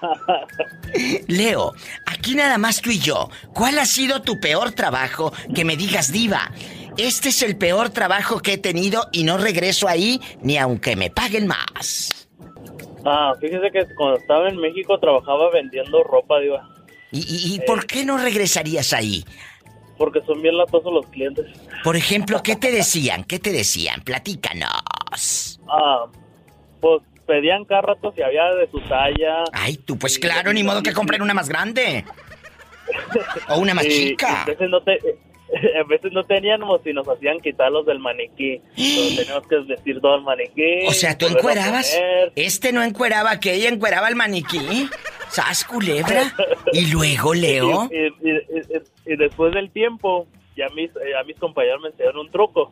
Leo, 1.28 1.72
aquí 2.06 2.34
nada 2.34 2.58
más 2.58 2.80
tú 2.80 2.90
y 2.90 2.98
yo. 2.98 3.30
¿Cuál 3.52 3.78
ha 3.78 3.86
sido 3.86 4.22
tu 4.22 4.38
peor 4.38 4.72
trabajo 4.72 5.32
que 5.54 5.64
me 5.64 5.76
digas, 5.76 6.12
diva? 6.12 6.50
Este 6.96 7.30
es 7.30 7.42
el 7.42 7.56
peor 7.56 7.90
trabajo 7.90 8.40
que 8.40 8.54
he 8.54 8.58
tenido 8.58 9.08
y 9.12 9.24
no 9.24 9.36
regreso 9.36 9.88
ahí 9.88 10.20
ni 10.42 10.58
aunque 10.58 10.94
me 10.94 11.10
paguen 11.10 11.46
más. 11.46 12.28
Ah, 13.04 13.34
fíjese 13.40 13.70
que 13.70 13.86
cuando 13.96 14.18
estaba 14.18 14.48
en 14.48 14.56
México 14.58 14.98
trabajaba 14.98 15.50
vendiendo 15.50 16.02
ropa, 16.04 16.38
Diva. 16.40 16.73
¿Y, 17.14 17.20
y- 17.20 17.54
y 17.54 17.60
por 17.60 17.86
qué 17.86 18.04
no 18.04 18.18
regresarías 18.18 18.92
ahí? 18.92 19.24
Porque 19.96 20.20
son 20.22 20.42
bien 20.42 20.56
latosos 20.56 20.92
los 20.92 21.06
clientes. 21.06 21.46
Por 21.84 21.94
ejemplo, 21.96 22.42
¿qué 22.42 22.56
te 22.56 22.72
decían? 22.72 23.22
¿Qué 23.22 23.38
te 23.38 23.52
decían? 23.52 24.02
Platícanos. 24.02 25.60
Ah, 25.68 26.06
pues 26.80 27.02
pedían 27.26 27.64
cada 27.64 27.82
rato 27.82 28.12
si 28.16 28.20
había 28.22 28.46
de 28.56 28.68
su 28.70 28.80
talla. 28.80 29.44
Ay, 29.52 29.76
tú, 29.76 29.96
pues 29.96 30.18
claro, 30.18 30.52
ni 30.52 30.64
modo 30.64 30.82
que 30.82 30.92
compren 30.92 31.22
una 31.22 31.32
más 31.34 31.48
grande. 31.48 32.04
O 33.48 33.58
una 33.60 33.72
más 33.74 33.84
Y- 33.84 33.88
y 33.88 33.92
chica. 34.10 34.44
veces 34.46 34.68
no 34.68 34.82
te... 34.82 34.98
A 35.80 35.82
veces 35.84 36.12
no 36.12 36.24
teníamos 36.24 36.80
y 36.86 36.92
nos 36.92 37.08
hacían 37.08 37.40
quitarlos 37.40 37.86
del 37.86 37.98
maniquí. 37.98 38.60
Entonces 38.76 39.16
teníamos 39.26 39.46
que 39.48 39.56
vestir 39.60 40.00
todo 40.00 40.16
el 40.16 40.22
maniquí. 40.22 40.86
O 40.86 40.92
sea, 40.92 41.16
¿tú 41.16 41.26
encuerabas? 41.26 41.98
Este 42.36 42.72
no 42.72 42.82
encueraba 42.82 43.38
que 43.40 43.54
ella 43.54 43.68
encueraba 43.68 44.08
el 44.08 44.16
maniquí. 44.16 44.88
¿Sas 45.28 45.64
culebra? 45.64 46.32
Y 46.72 46.90
luego, 46.92 47.34
Leo. 47.34 47.88
Y, 47.90 47.96
y- 48.28 48.30
y- 48.30 48.76
y- 49.08 49.12
y 49.12 49.16
después 49.16 49.52
del 49.52 49.70
tiempo, 49.70 50.26
ya 50.56 50.68
mis, 50.70 50.90
eh, 50.90 51.16
a 51.20 51.24
mis 51.24 51.36
compañeros 51.38 51.80
me 51.82 51.88
enseñaron 51.88 52.18
un 52.26 52.30
truco. 52.30 52.70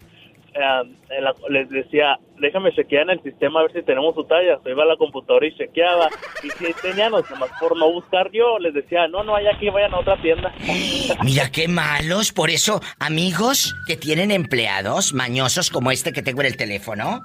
Les 1.49 1.69
decía, 1.71 2.19
déjame 2.39 2.75
chequear 2.75 3.05
en 3.05 3.11
el 3.11 3.23
sistema 3.23 3.61
a 3.61 3.63
ver 3.65 3.73
si 3.73 3.83
tenemos 3.83 4.15
su 4.15 4.25
talla. 4.25 4.59
Se 4.63 4.71
iba 4.71 4.83
a 4.83 4.87
la 4.87 4.97
computadora 4.97 5.47
y 5.47 5.57
chequeaba. 5.57 6.09
Y 6.43 6.51
si 6.51 6.73
tenían, 6.81 7.13
los 7.13 7.29
demás 7.29 7.51
por 7.61 7.77
no 7.77 7.91
buscar 7.91 8.31
yo, 8.33 8.59
les 8.59 8.75
decía, 8.75 9.09
no, 9.09 9.23
no 9.23 9.35
hay 9.35 9.47
aquí, 9.47 9.71
vayan 9.71 9.95
a 9.95 10.01
otra 10.01 10.21
tienda. 10.21 10.53
Mira 11.25 11.51
qué 11.51 11.69
malos. 11.69 12.33
Por 12.33 12.51
eso, 12.51 12.81
amigos 12.99 13.75
que 13.87 13.97
tienen 13.97 14.31
empleados 14.31 15.15
mañosos 15.15 15.71
como 15.71 15.91
este 15.91 16.13
que 16.13 16.23
tengo 16.23 16.41
en 16.43 16.49
el 16.49 16.57
teléfono, 16.57 17.23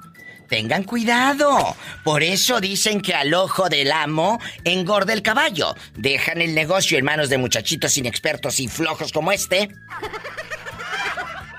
Tengan 0.48 0.84
cuidado. 0.84 1.76
Por 2.02 2.22
eso 2.22 2.60
dicen 2.60 3.02
que 3.02 3.14
al 3.14 3.34
ojo 3.34 3.68
del 3.68 3.92
amo 3.92 4.40
engorda 4.64 5.12
el 5.12 5.22
caballo. 5.22 5.74
Dejan 5.94 6.40
el 6.40 6.54
negocio 6.54 6.98
en 6.98 7.04
manos 7.04 7.28
de 7.28 7.36
muchachitos 7.36 7.98
inexpertos 7.98 8.58
y 8.58 8.68
flojos 8.68 9.12
como 9.12 9.30
este. 9.30 9.68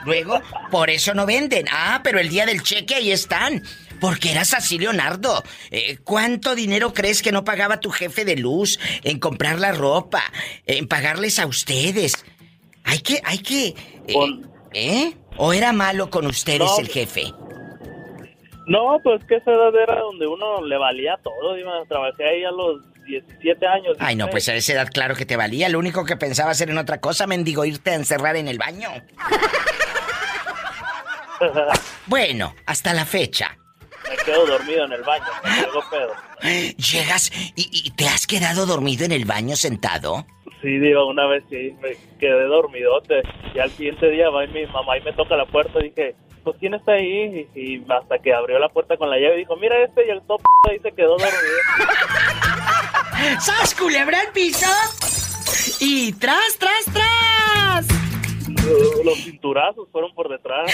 Luego, 0.06 0.42
por 0.72 0.90
eso 0.90 1.14
no 1.14 1.26
venden. 1.26 1.66
Ah, 1.72 2.02
pero 2.04 2.20
el 2.20 2.30
día 2.30 2.46
del 2.46 2.64
cheque 2.64 2.96
ahí 2.96 3.12
están. 3.12 3.64
Porque 4.00 4.32
eras 4.32 4.54
así, 4.54 4.78
Leonardo. 4.80 5.44
Eh, 5.72 5.98
¿Cuánto 6.06 6.56
dinero 6.56 6.94
crees 6.94 7.22
que 7.22 7.34
no 7.34 7.44
pagaba 7.44 7.82
tu 7.82 7.90
jefe 7.92 8.24
de 8.24 8.38
luz 8.38 8.80
en 9.04 9.20
comprar 9.20 9.60
la 9.60 9.74
ropa, 9.74 10.24
en 10.66 10.88
pagarles 10.88 11.38
a 11.38 11.46
ustedes? 11.46 12.14
Hay 12.86 13.00
que, 13.00 13.22
hay 13.26 13.40
que. 13.40 13.76
eh, 14.08 14.42
¿Eh? 14.74 15.14
¿O 15.36 15.52
era 15.52 15.74
malo 15.74 16.10
con 16.10 16.26
ustedes 16.28 16.60
No. 16.60 16.80
el 16.80 16.88
jefe? 16.88 17.34
No, 18.68 19.00
pues 19.04 19.24
que 19.26 19.36
esa 19.38 19.52
edad 19.52 19.74
era 19.76 20.00
donde 20.00 20.28
uno 20.28 20.64
le 20.64 20.78
valía 20.78 21.18
todo. 21.24 21.56
Dime, 21.56 21.72
trabajé 21.88 22.24
ahí 22.24 22.44
a 22.44 22.52
los 22.52 22.82
17 23.10 23.68
años. 23.68 23.98
Ay, 24.00 24.16
no, 24.16 24.30
pues 24.30 24.48
a 24.50 24.56
esa 24.56 24.74
edad 24.74 24.90
claro 24.92 25.16
que 25.16 25.26
te 25.26 25.36
valía. 25.36 25.70
Lo 25.70 25.80
único 25.80 26.06
que 26.06 26.16
pensaba 26.16 26.52
hacer 26.52 26.70
en 26.70 26.78
otra 26.78 27.00
cosa, 27.00 27.28
mendigo, 27.28 27.66
irte 27.66 27.92
a 27.92 27.96
encerrar 27.96 28.36
en 28.36 28.48
el 28.48 28.58
baño. 28.58 28.90
Bueno, 32.06 32.54
hasta 32.66 32.94
la 32.94 33.06
fecha. 33.06 33.58
Me 34.10 34.18
quedo 34.18 34.46
dormido 34.46 34.84
en 34.84 34.92
el 34.92 35.04
baño, 35.04 35.24
me 35.44 35.98
pedo. 35.98 36.14
Llegas 36.76 37.32
y, 37.56 37.70
y 37.72 37.92
te 37.92 38.08
has 38.08 38.28
quedado 38.28 38.66
dormido 38.66 39.06
en 39.06 39.14
el 39.14 39.24
baño 39.24 39.56
sentado. 39.56 40.26
Sí, 40.62 40.80
digo, 40.80 41.08
una 41.08 41.28
vez 41.28 41.44
sí, 41.50 41.74
me 41.82 41.96
quedé 42.20 42.44
dormidote. 42.46 43.22
Y 43.54 43.60
al 43.60 43.70
siguiente 43.72 44.10
día 44.10 44.30
va 44.30 44.44
y 44.44 44.48
mi 44.50 44.66
mamá 44.66 44.98
y 44.98 45.02
me 45.02 45.14
toca 45.14 45.38
la 45.38 45.46
puerta 45.46 45.80
y 45.80 45.90
dije, 45.90 46.16
pues 46.44 46.58
¿quién 46.60 46.74
está 46.74 46.94
ahí? 46.94 47.48
Y, 47.54 47.60
y 47.60 47.86
hasta 47.90 48.20
que 48.20 48.34
abrió 48.34 48.60
la 48.60 48.70
puerta 48.70 48.98
con 48.98 49.10
la 49.10 49.18
llave 49.18 49.38
dijo, 49.38 49.56
mira 49.58 49.84
este 49.84 50.08
y 50.08 50.10
el 50.10 50.22
top 50.24 50.42
ahí 50.70 50.80
se 50.80 50.92
quedó 50.92 51.18
dormido. 51.18 51.38
¡Sas, 53.40 53.76
culebra 53.76 54.20
al 54.20 54.32
piso! 54.32 54.68
Y 55.80 56.14
tras, 56.14 56.58
tras, 56.58 56.86
tras. 56.94 57.88
Los 59.04 59.18
cinturazos 59.24 59.88
fueron 59.92 60.14
por 60.14 60.30
detrás. 60.30 60.72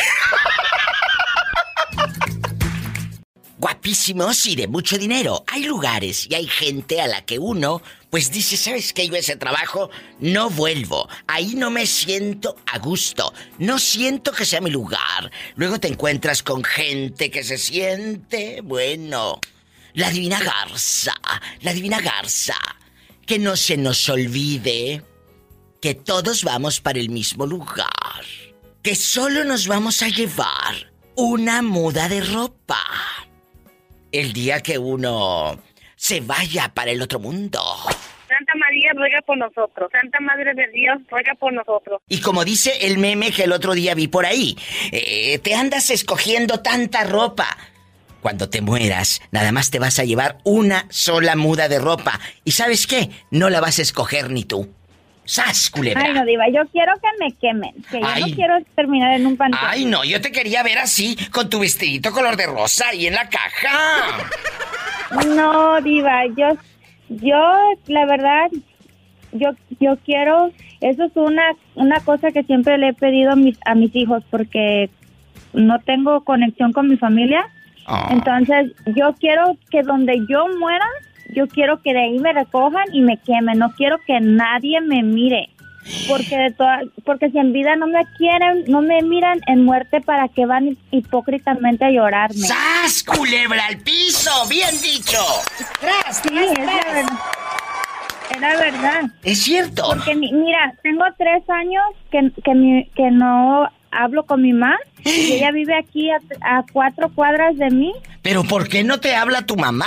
Guapísimos 3.58 4.46
y 4.48 4.56
de 4.56 4.68
mucho 4.68 4.98
dinero. 4.98 5.44
Hay 5.52 5.64
lugares 5.64 6.28
y 6.30 6.36
hay 6.36 6.48
gente 6.48 7.02
a 7.02 7.08
la 7.08 7.26
que 7.26 7.40
uno, 7.40 7.82
pues 8.16 8.32
dice, 8.32 8.56
¿sabes 8.56 8.94
qué? 8.94 9.10
Yo 9.10 9.16
ese 9.18 9.36
trabajo 9.36 9.90
no 10.22 10.50
vuelvo. 10.50 11.10
Ahí 11.28 11.54
no 11.56 11.70
me 11.70 11.86
siento 11.86 12.56
a 12.66 12.80
gusto. 12.80 13.34
No 13.60 13.78
siento 13.78 14.32
que 14.32 14.46
sea 14.46 14.62
mi 14.62 14.70
lugar. 14.70 15.30
Luego 15.58 15.82
te 15.82 15.90
encuentras 15.90 16.42
con 16.42 16.64
gente 16.64 17.30
que 17.30 17.44
se 17.44 17.58
siente, 17.58 18.62
bueno, 18.62 19.42
la 19.96 20.12
divina 20.12 20.40
garza, 20.40 21.14
la 21.60 21.74
divina 21.74 22.00
garza. 22.00 22.56
Que 23.26 23.38
no 23.38 23.58
se 23.58 23.76
nos 23.76 24.08
olvide 24.08 25.04
que 25.82 25.94
todos 25.94 26.46
vamos 26.46 26.80
para 26.80 27.00
el 27.00 27.10
mismo 27.10 27.46
lugar. 27.46 28.24
Que 28.82 28.96
solo 28.96 29.44
nos 29.44 29.68
vamos 29.68 30.02
a 30.02 30.08
llevar 30.08 30.94
una 31.18 31.62
muda 31.62 32.08
de 32.08 32.22
ropa. 32.22 32.82
El 34.14 34.32
día 34.32 34.62
que 34.62 34.78
uno 34.78 35.60
se 35.96 36.22
vaya 36.22 36.72
para 36.74 36.92
el 36.92 37.02
otro 37.02 37.20
mundo. 37.20 37.62
Santa 38.28 38.54
María 38.56 38.92
ruega 38.96 39.22
por 39.22 39.38
nosotros. 39.38 39.90
Santa 39.92 40.20
Madre 40.20 40.54
de 40.54 40.68
Dios 40.74 40.98
ruega 41.10 41.34
por 41.36 41.54
nosotros. 41.54 42.02
Y 42.10 42.22
como 42.22 42.44
dice 42.44 42.72
el 42.82 42.98
meme 42.98 43.32
que 43.32 43.44
el 43.44 43.52
otro 43.52 43.74
día 43.74 43.94
vi 43.96 44.08
por 44.08 44.26
ahí, 44.26 44.58
eh, 44.92 45.40
te 45.40 45.56
andas 45.56 45.90
escogiendo 45.90 46.62
tanta 46.62 47.04
ropa. 47.04 47.58
Cuando 48.22 48.50
te 48.50 48.62
mueras, 48.62 49.22
nada 49.32 49.52
más 49.52 49.70
te 49.70 49.78
vas 49.78 50.00
a 50.00 50.04
llevar 50.04 50.40
una 50.44 50.88
sola 50.90 51.36
muda 51.36 51.70
de 51.70 51.80
ropa. 51.80 52.20
¿Y 52.44 52.52
sabes 52.52 52.88
qué? 52.88 53.12
No 53.30 53.52
la 53.52 53.62
vas 53.62 53.78
a 53.78 53.84
escoger 53.84 54.32
ni 54.32 54.44
tú. 54.44 54.68
¡Sas, 55.26 55.72
culebra! 55.72 56.04
Ay, 56.06 56.14
no, 56.14 56.24
Diva, 56.24 56.48
yo 56.50 56.62
quiero 56.72 56.94
que 56.96 57.08
me 57.20 57.32
quemen. 57.34 57.74
Que 57.90 58.00
yo 58.00 58.28
no 58.28 58.36
quiero 58.36 58.58
terminar 58.76 59.14
en 59.14 59.26
un 59.26 59.36
panteón. 59.36 59.64
Ay, 59.68 59.86
no, 59.86 60.04
yo 60.04 60.22
te 60.22 60.32
quería 60.32 60.62
ver 60.62 60.78
así, 60.78 61.18
con 61.32 61.50
tu 61.50 61.60
vestidito 61.60 62.12
color 62.12 62.38
de 62.38 62.46
rosa 62.46 62.90
ahí 62.90 63.08
en 63.08 63.16
la 63.16 63.28
caja. 63.28 64.30
No, 65.36 65.82
Diva, 65.82 66.26
yo, 66.28 66.58
yo, 67.10 67.40
la 67.88 68.06
verdad, 68.06 68.50
yo, 69.32 69.50
yo 69.80 69.98
quiero, 70.06 70.52
eso 70.82 71.06
es 71.06 71.12
una, 71.16 71.44
una 71.74 72.00
cosa 72.02 72.32
que 72.32 72.44
siempre 72.44 72.78
le 72.78 72.90
he 72.90 72.94
pedido 72.94 73.32
a 73.32 73.36
mis, 73.36 73.58
a 73.66 73.76
mis 73.76 73.96
hijos 73.96 74.24
porque 74.30 74.90
no 75.54 75.80
tengo 75.80 76.24
conexión 76.24 76.72
con 76.72 76.88
mi 76.88 76.98
familia. 76.98 77.48
Ah. 77.88 78.10
Entonces, 78.12 78.72
yo 78.96 79.14
quiero 79.20 79.58
que 79.70 79.82
donde 79.84 80.20
yo 80.30 80.48
muera, 80.60 80.86
yo 81.36 81.48
quiero 81.48 81.82
que 81.82 81.94
de 81.94 82.00
ahí 82.02 82.20
me 82.20 82.34
recojan 82.34 82.86
y 82.94 83.02
me 83.02 83.18
quemen. 83.18 83.60
No 83.60 83.72
quiero 83.74 83.98
que 84.06 84.20
nadie 84.22 84.82
me 84.82 85.04
mire. 85.04 85.50
Porque 86.08 86.36
de 86.36 86.52
toda, 86.52 86.80
porque 87.04 87.30
si 87.30 87.38
en 87.38 87.54
vida 87.54 87.76
no 87.76 87.86
me 87.86 88.04
quieren, 88.18 88.64
no 88.68 88.82
me 88.82 89.04
miran 89.04 89.40
en 89.46 89.64
muerte, 89.64 90.02
¿para 90.02 90.28
que 90.30 90.48
van 90.48 90.76
hipócritamente 90.90 91.86
a 91.86 91.92
llorarme? 91.92 92.40
¡Sas, 92.40 93.04
culebra 93.04 93.68
al 93.68 93.78
piso! 93.78 94.32
¡Bien 94.50 94.72
dicho! 94.82 95.20
¡Tras, 95.80 96.24
Sí, 96.24 96.30
es 96.36 96.58
la 96.58 96.92
verdad. 96.92 97.20
Es 98.32 98.42
la 98.42 98.56
verdad. 98.58 99.02
Es 99.24 99.44
cierto. 99.44 99.84
Porque 99.90 100.16
mi- 100.16 100.32
mira, 100.34 100.74
tengo 100.82 101.04
tres 101.20 101.48
años 101.52 101.84
que, 102.12 102.32
que, 102.44 102.56
mi- 102.56 102.86
que 102.96 103.12
no 103.12 103.70
hablo 103.92 104.26
con 104.26 104.42
mi 104.42 104.54
mamá 104.54 104.78
y 105.04 105.10
ella 105.34 105.52
vive 105.52 105.78
aquí 105.78 106.10
a, 106.10 106.18
a 106.42 106.64
cuatro 106.74 107.10
cuadras 107.14 107.56
de 107.58 107.70
mí. 107.70 107.94
Pero 108.24 108.44
¿por 108.44 108.68
qué 108.68 108.84
no 108.84 109.00
te 109.00 109.16
habla 109.16 109.44
tu 109.46 109.56
mamá? 109.56 109.86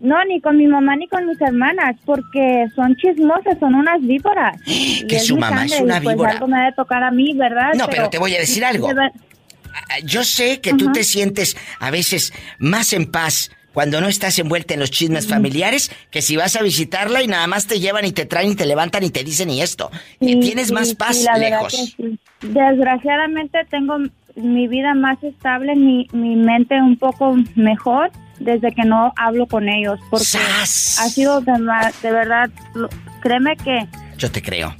No, 0.00 0.24
ni 0.26 0.40
con 0.40 0.56
mi 0.56 0.66
mamá 0.68 0.94
ni 0.96 1.08
con 1.08 1.26
mis 1.26 1.40
hermanas, 1.40 1.96
porque 2.04 2.66
son 2.76 2.94
chismosas, 2.96 3.58
son 3.58 3.74
unas 3.74 4.00
víboras. 4.00 4.56
Que 5.08 5.18
su 5.20 5.36
mamá 5.36 5.64
es 5.64 5.80
una 5.80 6.00
pues 6.00 6.14
víbora. 6.14 6.32
algo 6.32 6.46
me 6.46 6.60
ha 6.60 6.64
de 6.66 6.72
tocar 6.72 7.02
a 7.02 7.10
mí, 7.10 7.32
¿verdad? 7.34 7.72
No, 7.76 7.86
pero 7.88 8.08
te 8.10 8.18
voy 8.18 8.34
a 8.36 8.38
decir 8.38 8.64
algo. 8.64 8.88
ver- 8.94 9.12
Ah, 9.90 9.98
Yo 10.04 10.24
sé 10.24 10.60
que 10.60 10.72
tú 10.74 10.90
te 10.92 11.04
sientes 11.04 11.56
a 11.78 11.90
veces 11.90 12.32
más 12.58 12.92
en 12.92 13.06
paz 13.10 13.50
cuando 13.72 14.00
no 14.00 14.08
estás 14.08 14.36
envuelta 14.40 14.74
en 14.74 14.80
los 14.80 14.90
chismes 14.90 15.28
familiares 15.28 15.90
que 16.10 16.20
si 16.20 16.36
vas 16.36 16.56
a 16.56 16.62
visitarla 16.62 17.22
y 17.22 17.28
nada 17.28 17.46
más 17.46 17.66
te 17.66 17.78
llevan 17.78 18.04
y 18.04 18.10
te 18.12 18.24
traen 18.26 18.50
y 18.52 18.54
te 18.56 18.66
levantan 18.66 19.04
y 19.04 19.10
te 19.10 19.22
dicen 19.22 19.50
y 19.50 19.60
esto. 19.62 19.90
Y 20.20 20.32
Sí, 20.34 20.40
Tienes 20.40 20.68
sí, 20.68 20.74
más 20.74 20.94
paz 20.94 21.22
la 21.22 21.38
lejos. 21.38 21.94
que. 21.96 22.16
Desgraciadamente 22.48 23.58
tengo 23.70 23.98
mi 24.38 24.68
vida 24.68 24.94
más 24.94 25.22
estable, 25.22 25.74
mi, 25.76 26.08
mi 26.12 26.36
mente 26.36 26.80
un 26.80 26.96
poco 26.96 27.36
mejor 27.54 28.10
desde 28.38 28.72
que 28.72 28.82
no 28.84 29.12
hablo 29.16 29.46
con 29.46 29.68
ellos, 29.68 29.98
porque 30.10 30.38
ha 30.38 30.66
sido 31.08 31.40
de, 31.40 31.52
de 32.02 32.12
verdad, 32.12 32.50
créeme 33.20 33.56
que 33.56 33.86
Yo 34.16 34.30
te 34.30 34.40
creo. 34.40 34.74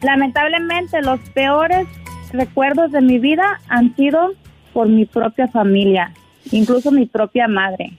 lamentablemente 0.00 1.02
los 1.02 1.18
peores 1.34 1.88
recuerdos 2.32 2.92
de 2.92 3.00
mi 3.00 3.18
vida 3.18 3.60
han 3.68 3.94
sido 3.96 4.32
por 4.72 4.88
mi 4.88 5.06
propia 5.06 5.48
familia, 5.48 6.12
incluso 6.52 6.92
mi 6.92 7.06
propia 7.06 7.48
madre. 7.48 7.98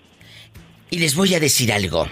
Y 0.89 0.99
les 0.99 1.15
voy 1.15 1.35
a 1.35 1.39
decir 1.39 1.71
algo. 1.73 2.07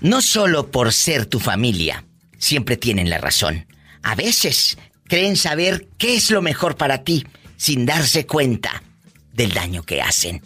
No 0.00 0.20
solo 0.22 0.70
por 0.70 0.92
ser 0.92 1.26
tu 1.26 1.40
familia, 1.40 2.04
siempre 2.38 2.76
tienen 2.76 3.10
la 3.10 3.18
razón. 3.18 3.66
A 4.02 4.14
veces 4.14 4.78
creen 5.08 5.36
saber 5.36 5.86
qué 5.98 6.16
es 6.16 6.30
lo 6.30 6.42
mejor 6.42 6.76
para 6.76 6.98
ti 7.02 7.24
sin 7.58 7.84
darse 7.84 8.26
cuenta 8.26 8.82
del 9.34 9.52
daño 9.52 9.82
que 9.82 10.00
hacen. 10.00 10.40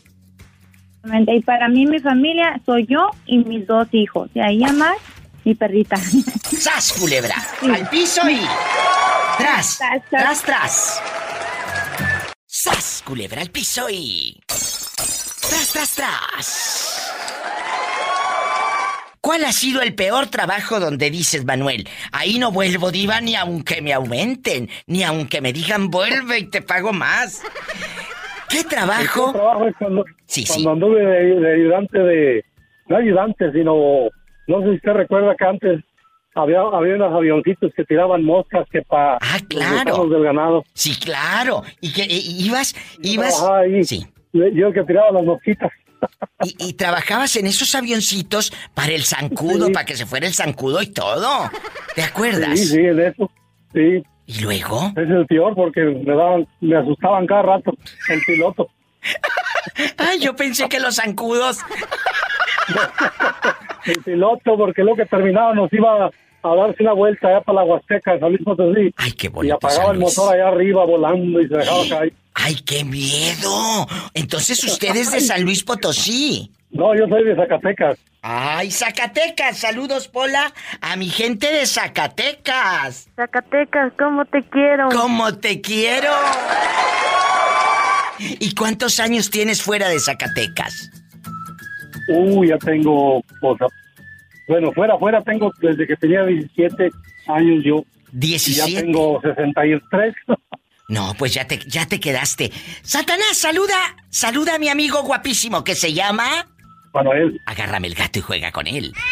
Y 1.29 1.41
para 1.43 1.69
mí 1.69 1.87
mi 1.87 2.01
familia 2.01 2.61
soy 2.67 2.87
yo 2.87 3.11
y 3.27 3.39
mis 3.39 3.67
dos 3.67 3.87
hijos, 3.93 4.31
y 4.35 4.41
ahí 4.41 4.59
más 4.73 4.97
mi 5.45 5.55
perrita. 5.55 5.97
¡Sas, 6.59 6.93
culebra! 6.95 7.35
Al 7.63 7.89
piso 7.89 8.29
y... 8.29 8.41
¡Tras! 9.39 9.81
¡Tras, 10.11 10.43
tras! 10.43 11.03
¡Sas, 12.47 13.03
culebra 13.05 13.43
al 13.43 13.51
piso 13.51 13.89
y... 13.91 14.41
¡Tras, 14.47 15.73
tras, 15.73 15.95
tras! 15.95 16.82
¿Cuál 19.33 19.45
ha 19.45 19.53
sido 19.53 19.81
el 19.81 19.95
peor 19.95 20.27
trabajo 20.27 20.79
donde 20.79 21.09
dices, 21.09 21.47
Manuel? 21.47 21.89
Ahí 22.13 22.39
no 22.39 22.53
vuelvo, 22.53 22.91
diva, 22.91 23.19
ni 23.23 23.35
aunque 23.35 23.81
me 23.81 23.95
aumenten, 23.95 24.69
ni 24.87 25.05
aunque 25.05 25.41
me 25.41 25.55
digan 25.55 25.89
vuelve 25.91 26.41
y 26.41 26.45
te 26.51 26.61
pago 26.61 26.93
más. 26.93 27.43
¿Qué 28.51 28.63
trabajo? 28.65 29.33
Es 29.67 29.75
cuando, 29.79 30.05
Sí, 30.27 30.45
cuando 30.47 30.73
anduve 30.73 31.01
de, 31.03 31.41
de 31.41 31.55
ayudante 31.55 31.99
de... 31.99 32.45
No 32.89 32.99
ayudante, 32.99 33.51
sino... 33.53 33.75
No 34.49 34.61
sé 34.61 34.65
si 34.69 34.75
usted 34.77 34.93
recuerda 34.93 35.35
que 35.35 35.45
antes 35.47 35.81
había, 36.35 36.61
había 36.61 36.97
unos 36.97 37.15
avioncitos 37.15 37.73
que 37.75 37.85
tiraban 37.85 38.23
moscas 38.23 38.69
que 38.71 38.83
para 38.83 39.15
Ah, 39.15 39.39
claro. 39.49 40.09
del 40.11 40.25
ganado. 40.25 40.63
Sí, 40.75 40.95
claro. 41.03 41.63
¿Y 41.81 41.91
que 41.95 42.05
y- 42.07 42.45
ibas, 42.47 42.75
ibas? 43.03 43.43
Ahí. 43.51 43.83
Sí. 43.83 44.07
Yo 44.35 44.71
que 44.75 44.83
tiraba 44.85 45.11
las 45.11 45.25
mosquitas. 45.25 45.71
Y, 46.45 46.57
y 46.59 46.73
trabajabas 46.75 47.37
en 47.37 47.47
esos 47.47 47.75
avioncitos 47.75 48.53
para 48.75 48.93
el 48.93 49.05
zancudo, 49.05 49.67
Sí. 49.67 49.73
para 49.73 49.87
que 49.87 49.97
se 49.97 50.07
fuera 50.07 50.27
el 50.27 50.35
zancudo 50.35 50.83
y 50.83 50.87
todo. 50.93 51.51
¿Te 51.95 52.03
acuerdas? 52.03 52.59
Sí, 52.59 52.67
sí, 52.67 52.79
de 52.83 53.09
eso. 53.09 53.31
Sí. 53.73 54.03
¿Y 54.27 54.41
luego? 54.41 54.93
Es 54.97 55.09
el 55.09 55.27
peor 55.27 55.55
porque 55.55 55.81
me 55.83 56.15
daban, 56.15 56.47
me 56.61 56.77
asustaban 56.77 57.27
cada 57.27 57.43
rato 57.43 57.73
el 58.09 58.21
piloto. 58.27 58.69
Ay, 59.99 60.21
yo 60.21 60.35
pensé 60.37 60.69
que 60.69 60.81
los 60.81 60.97
zancudos. 60.97 61.59
el 63.87 64.03
piloto, 64.03 64.57
porque 64.57 64.83
lo 64.85 64.95
que 64.95 65.07
terminaba 65.07 65.55
nos 65.55 65.73
iba 65.73 66.11
a 66.43 66.55
darse 66.55 66.83
una 66.83 66.93
vuelta 66.93 67.29
allá 67.29 67.41
para 67.41 67.57
la 67.61 67.65
Huasteca, 67.65 68.19
San 68.19 68.31
Luis 68.31 68.43
Potosí. 68.45 68.93
Ay, 68.97 69.13
qué 69.13 69.27
Y 69.27 69.31
bonito. 69.31 69.55
apagaba 69.57 69.85
San 69.87 69.95
el 69.95 70.01
motor 70.01 70.35
allá 70.35 70.49
arriba 70.49 70.85
volando 70.85 71.41
y 71.41 71.49
se 71.49 71.57
dejaba 71.57 71.83
caer. 71.89 72.13
Ay, 72.35 72.55
qué 72.65 72.85
miedo. 72.85 73.87
Entonces 74.15 74.63
usted 74.65 74.97
es 74.97 75.13
de 75.13 75.21
San 75.21 75.43
Luis 75.43 75.63
Potosí. 75.63 76.51
No, 76.71 76.95
yo 76.97 77.07
soy 77.07 77.25
de 77.25 77.37
Zacatecas. 77.37 77.99
Ay, 78.23 78.71
Zacatecas. 78.71 79.59
Saludos, 79.59 80.09
Pola, 80.09 80.53
a 80.81 80.97
mi 80.97 81.09
gente 81.11 81.53
de 81.53 81.67
Zacatecas. 81.67 83.09
Zacatecas, 83.17 83.93
¿cómo 83.99 84.25
te 84.25 84.43
quiero? 84.49 84.89
¿Cómo 84.91 85.35
te 85.37 85.61
quiero? 85.61 86.09
¿Y 88.19 88.55
cuántos 88.55 89.01
años 89.01 89.31
tienes 89.31 89.63
fuera 89.63 89.89
de 89.89 89.99
Zacatecas? 90.01 90.91
Uy, 92.09 92.49
ya 92.49 92.59
tengo, 92.59 93.23
pues, 93.41 93.59
bueno, 94.53 94.71
fuera, 94.73 94.99
fuera 94.99 95.23
tengo 95.23 95.51
desde 95.63 95.87
que 95.87 95.97
tenía 95.97 96.27
17 96.27 96.91
años 97.29 97.65
yo. 97.65 97.85
Y 98.13 98.19
17. 98.19 98.71
ya 98.71 98.81
tengo 98.81 99.21
63. 99.23 100.15
No, 100.89 101.15
pues 101.17 101.33
ya 101.33 101.47
te, 101.47 101.59
ya 101.59 101.87
te 101.87 101.99
quedaste. 102.01 102.53
Satanás, 102.83 103.39
saluda, 103.39 103.97
saluda 104.11 104.57
a 104.57 104.59
mi 104.59 104.69
amigo 104.69 105.03
guapísimo 105.05 105.65
que 105.65 105.75
se 105.75 105.95
llama... 105.95 106.47
Manuel. 106.93 107.41
Agárrame 107.47 107.87
el 107.87 107.95
gato 107.95 108.19
y 108.19 108.23
juega 108.23 108.53
con 108.53 108.67
él. 108.67 108.93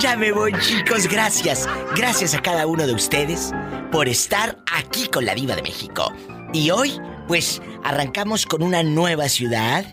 Ya 0.00 0.16
me 0.16 0.32
voy, 0.32 0.52
chicos. 0.60 1.06
Gracias. 1.08 1.68
Gracias 1.96 2.34
a 2.34 2.42
cada 2.42 2.66
uno 2.66 2.86
de 2.86 2.92
ustedes 2.92 3.52
por 3.90 4.08
estar 4.08 4.58
aquí 4.72 5.08
con 5.08 5.24
la 5.24 5.34
Diva 5.34 5.56
de 5.56 5.62
México. 5.62 6.12
Y 6.52 6.70
hoy, 6.70 7.00
pues, 7.26 7.62
arrancamos 7.82 8.44
con 8.44 8.62
una 8.62 8.82
nueva 8.82 9.28
ciudad, 9.28 9.84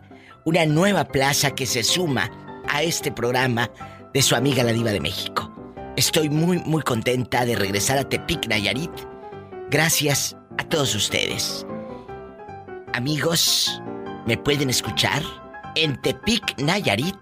una 0.45 0.65
nueva 0.65 1.05
plaza 1.05 1.51
que 1.51 1.65
se 1.65 1.83
suma 1.83 2.31
a 2.67 2.83
este 2.83 3.11
programa 3.11 3.69
de 4.13 4.21
su 4.21 4.35
amiga 4.35 4.63
la 4.63 4.73
Diva 4.73 4.91
de 4.91 4.99
México. 4.99 5.51
Estoy 5.95 6.29
muy, 6.29 6.59
muy 6.59 6.81
contenta 6.81 7.45
de 7.45 7.55
regresar 7.55 7.97
a 7.97 8.07
Tepic, 8.07 8.47
Nayarit. 8.47 8.91
Gracias 9.69 10.35
a 10.57 10.63
todos 10.63 10.95
ustedes. 10.95 11.65
Amigos, 12.93 13.81
me 14.25 14.37
pueden 14.37 14.69
escuchar 14.69 15.21
en 15.75 16.01
Tepic, 16.01 16.59
Nayarit 16.59 17.15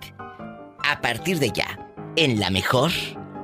a 0.84 1.02
partir 1.02 1.40
de 1.40 1.52
ya, 1.52 1.90
en 2.16 2.40
la 2.40 2.50
mejor 2.50 2.92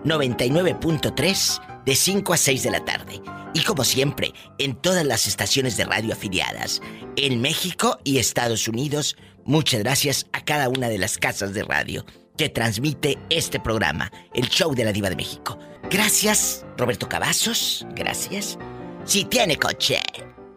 99.3 0.03 1.83
de 1.85 1.95
5 1.95 2.33
a 2.33 2.37
6 2.37 2.63
de 2.63 2.71
la 2.71 2.85
tarde. 2.85 3.21
Y 3.53 3.61
como 3.63 3.83
siempre, 3.83 4.33
en 4.57 4.75
todas 4.75 5.05
las 5.05 5.27
estaciones 5.27 5.77
de 5.77 5.85
radio 5.85 6.13
afiliadas, 6.13 6.81
en 7.15 7.41
México 7.41 7.99
y 8.03 8.17
Estados 8.17 8.67
Unidos, 8.67 9.15
muchas 9.45 9.81
gracias 9.81 10.27
a 10.33 10.43
cada 10.43 10.67
una 10.69 10.89
de 10.89 10.97
las 10.97 11.17
casas 11.17 11.53
de 11.53 11.63
radio 11.63 12.05
que 12.37 12.49
transmite 12.49 13.17
este 13.29 13.59
programa, 13.59 14.11
el 14.33 14.49
show 14.49 14.75
de 14.75 14.83
la 14.83 14.91
diva 14.91 15.09
de 15.09 15.15
México. 15.15 15.57
Gracias, 15.89 16.65
Roberto 16.77 17.07
Cavazos, 17.07 17.85
gracias. 17.91 18.57
Si 19.05 19.23
tiene 19.23 19.57
coche, 19.57 20.01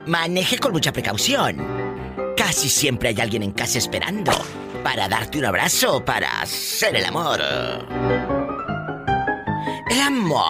maneje 0.06 0.59
con 0.59 0.73
mucha 0.73 0.93
precaución. 0.93 1.65
Casi 2.36 2.69
siempre 2.69 3.10
hay 3.10 3.20
alguien 3.20 3.43
en 3.43 3.52
casa 3.52 3.78
esperando 3.78 4.32
para 4.82 5.09
darte 5.09 5.39
un 5.39 5.44
abrazo, 5.44 6.05
para 6.05 6.40
hacer 6.40 6.97
el 6.97 7.05
amor. 7.05 7.40
El 9.90 10.01
amor. 10.01 10.43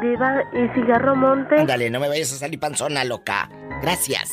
Diva, 0.00 0.42
¿y 0.52 0.68
cigarro 0.74 1.16
monte? 1.16 1.56
Ándale, 1.56 1.90
no 1.90 2.00
me 2.00 2.08
vayas 2.08 2.32
a 2.32 2.36
salir 2.36 2.58
panzona, 2.58 3.04
loca. 3.04 3.48
Gracias. 3.82 4.32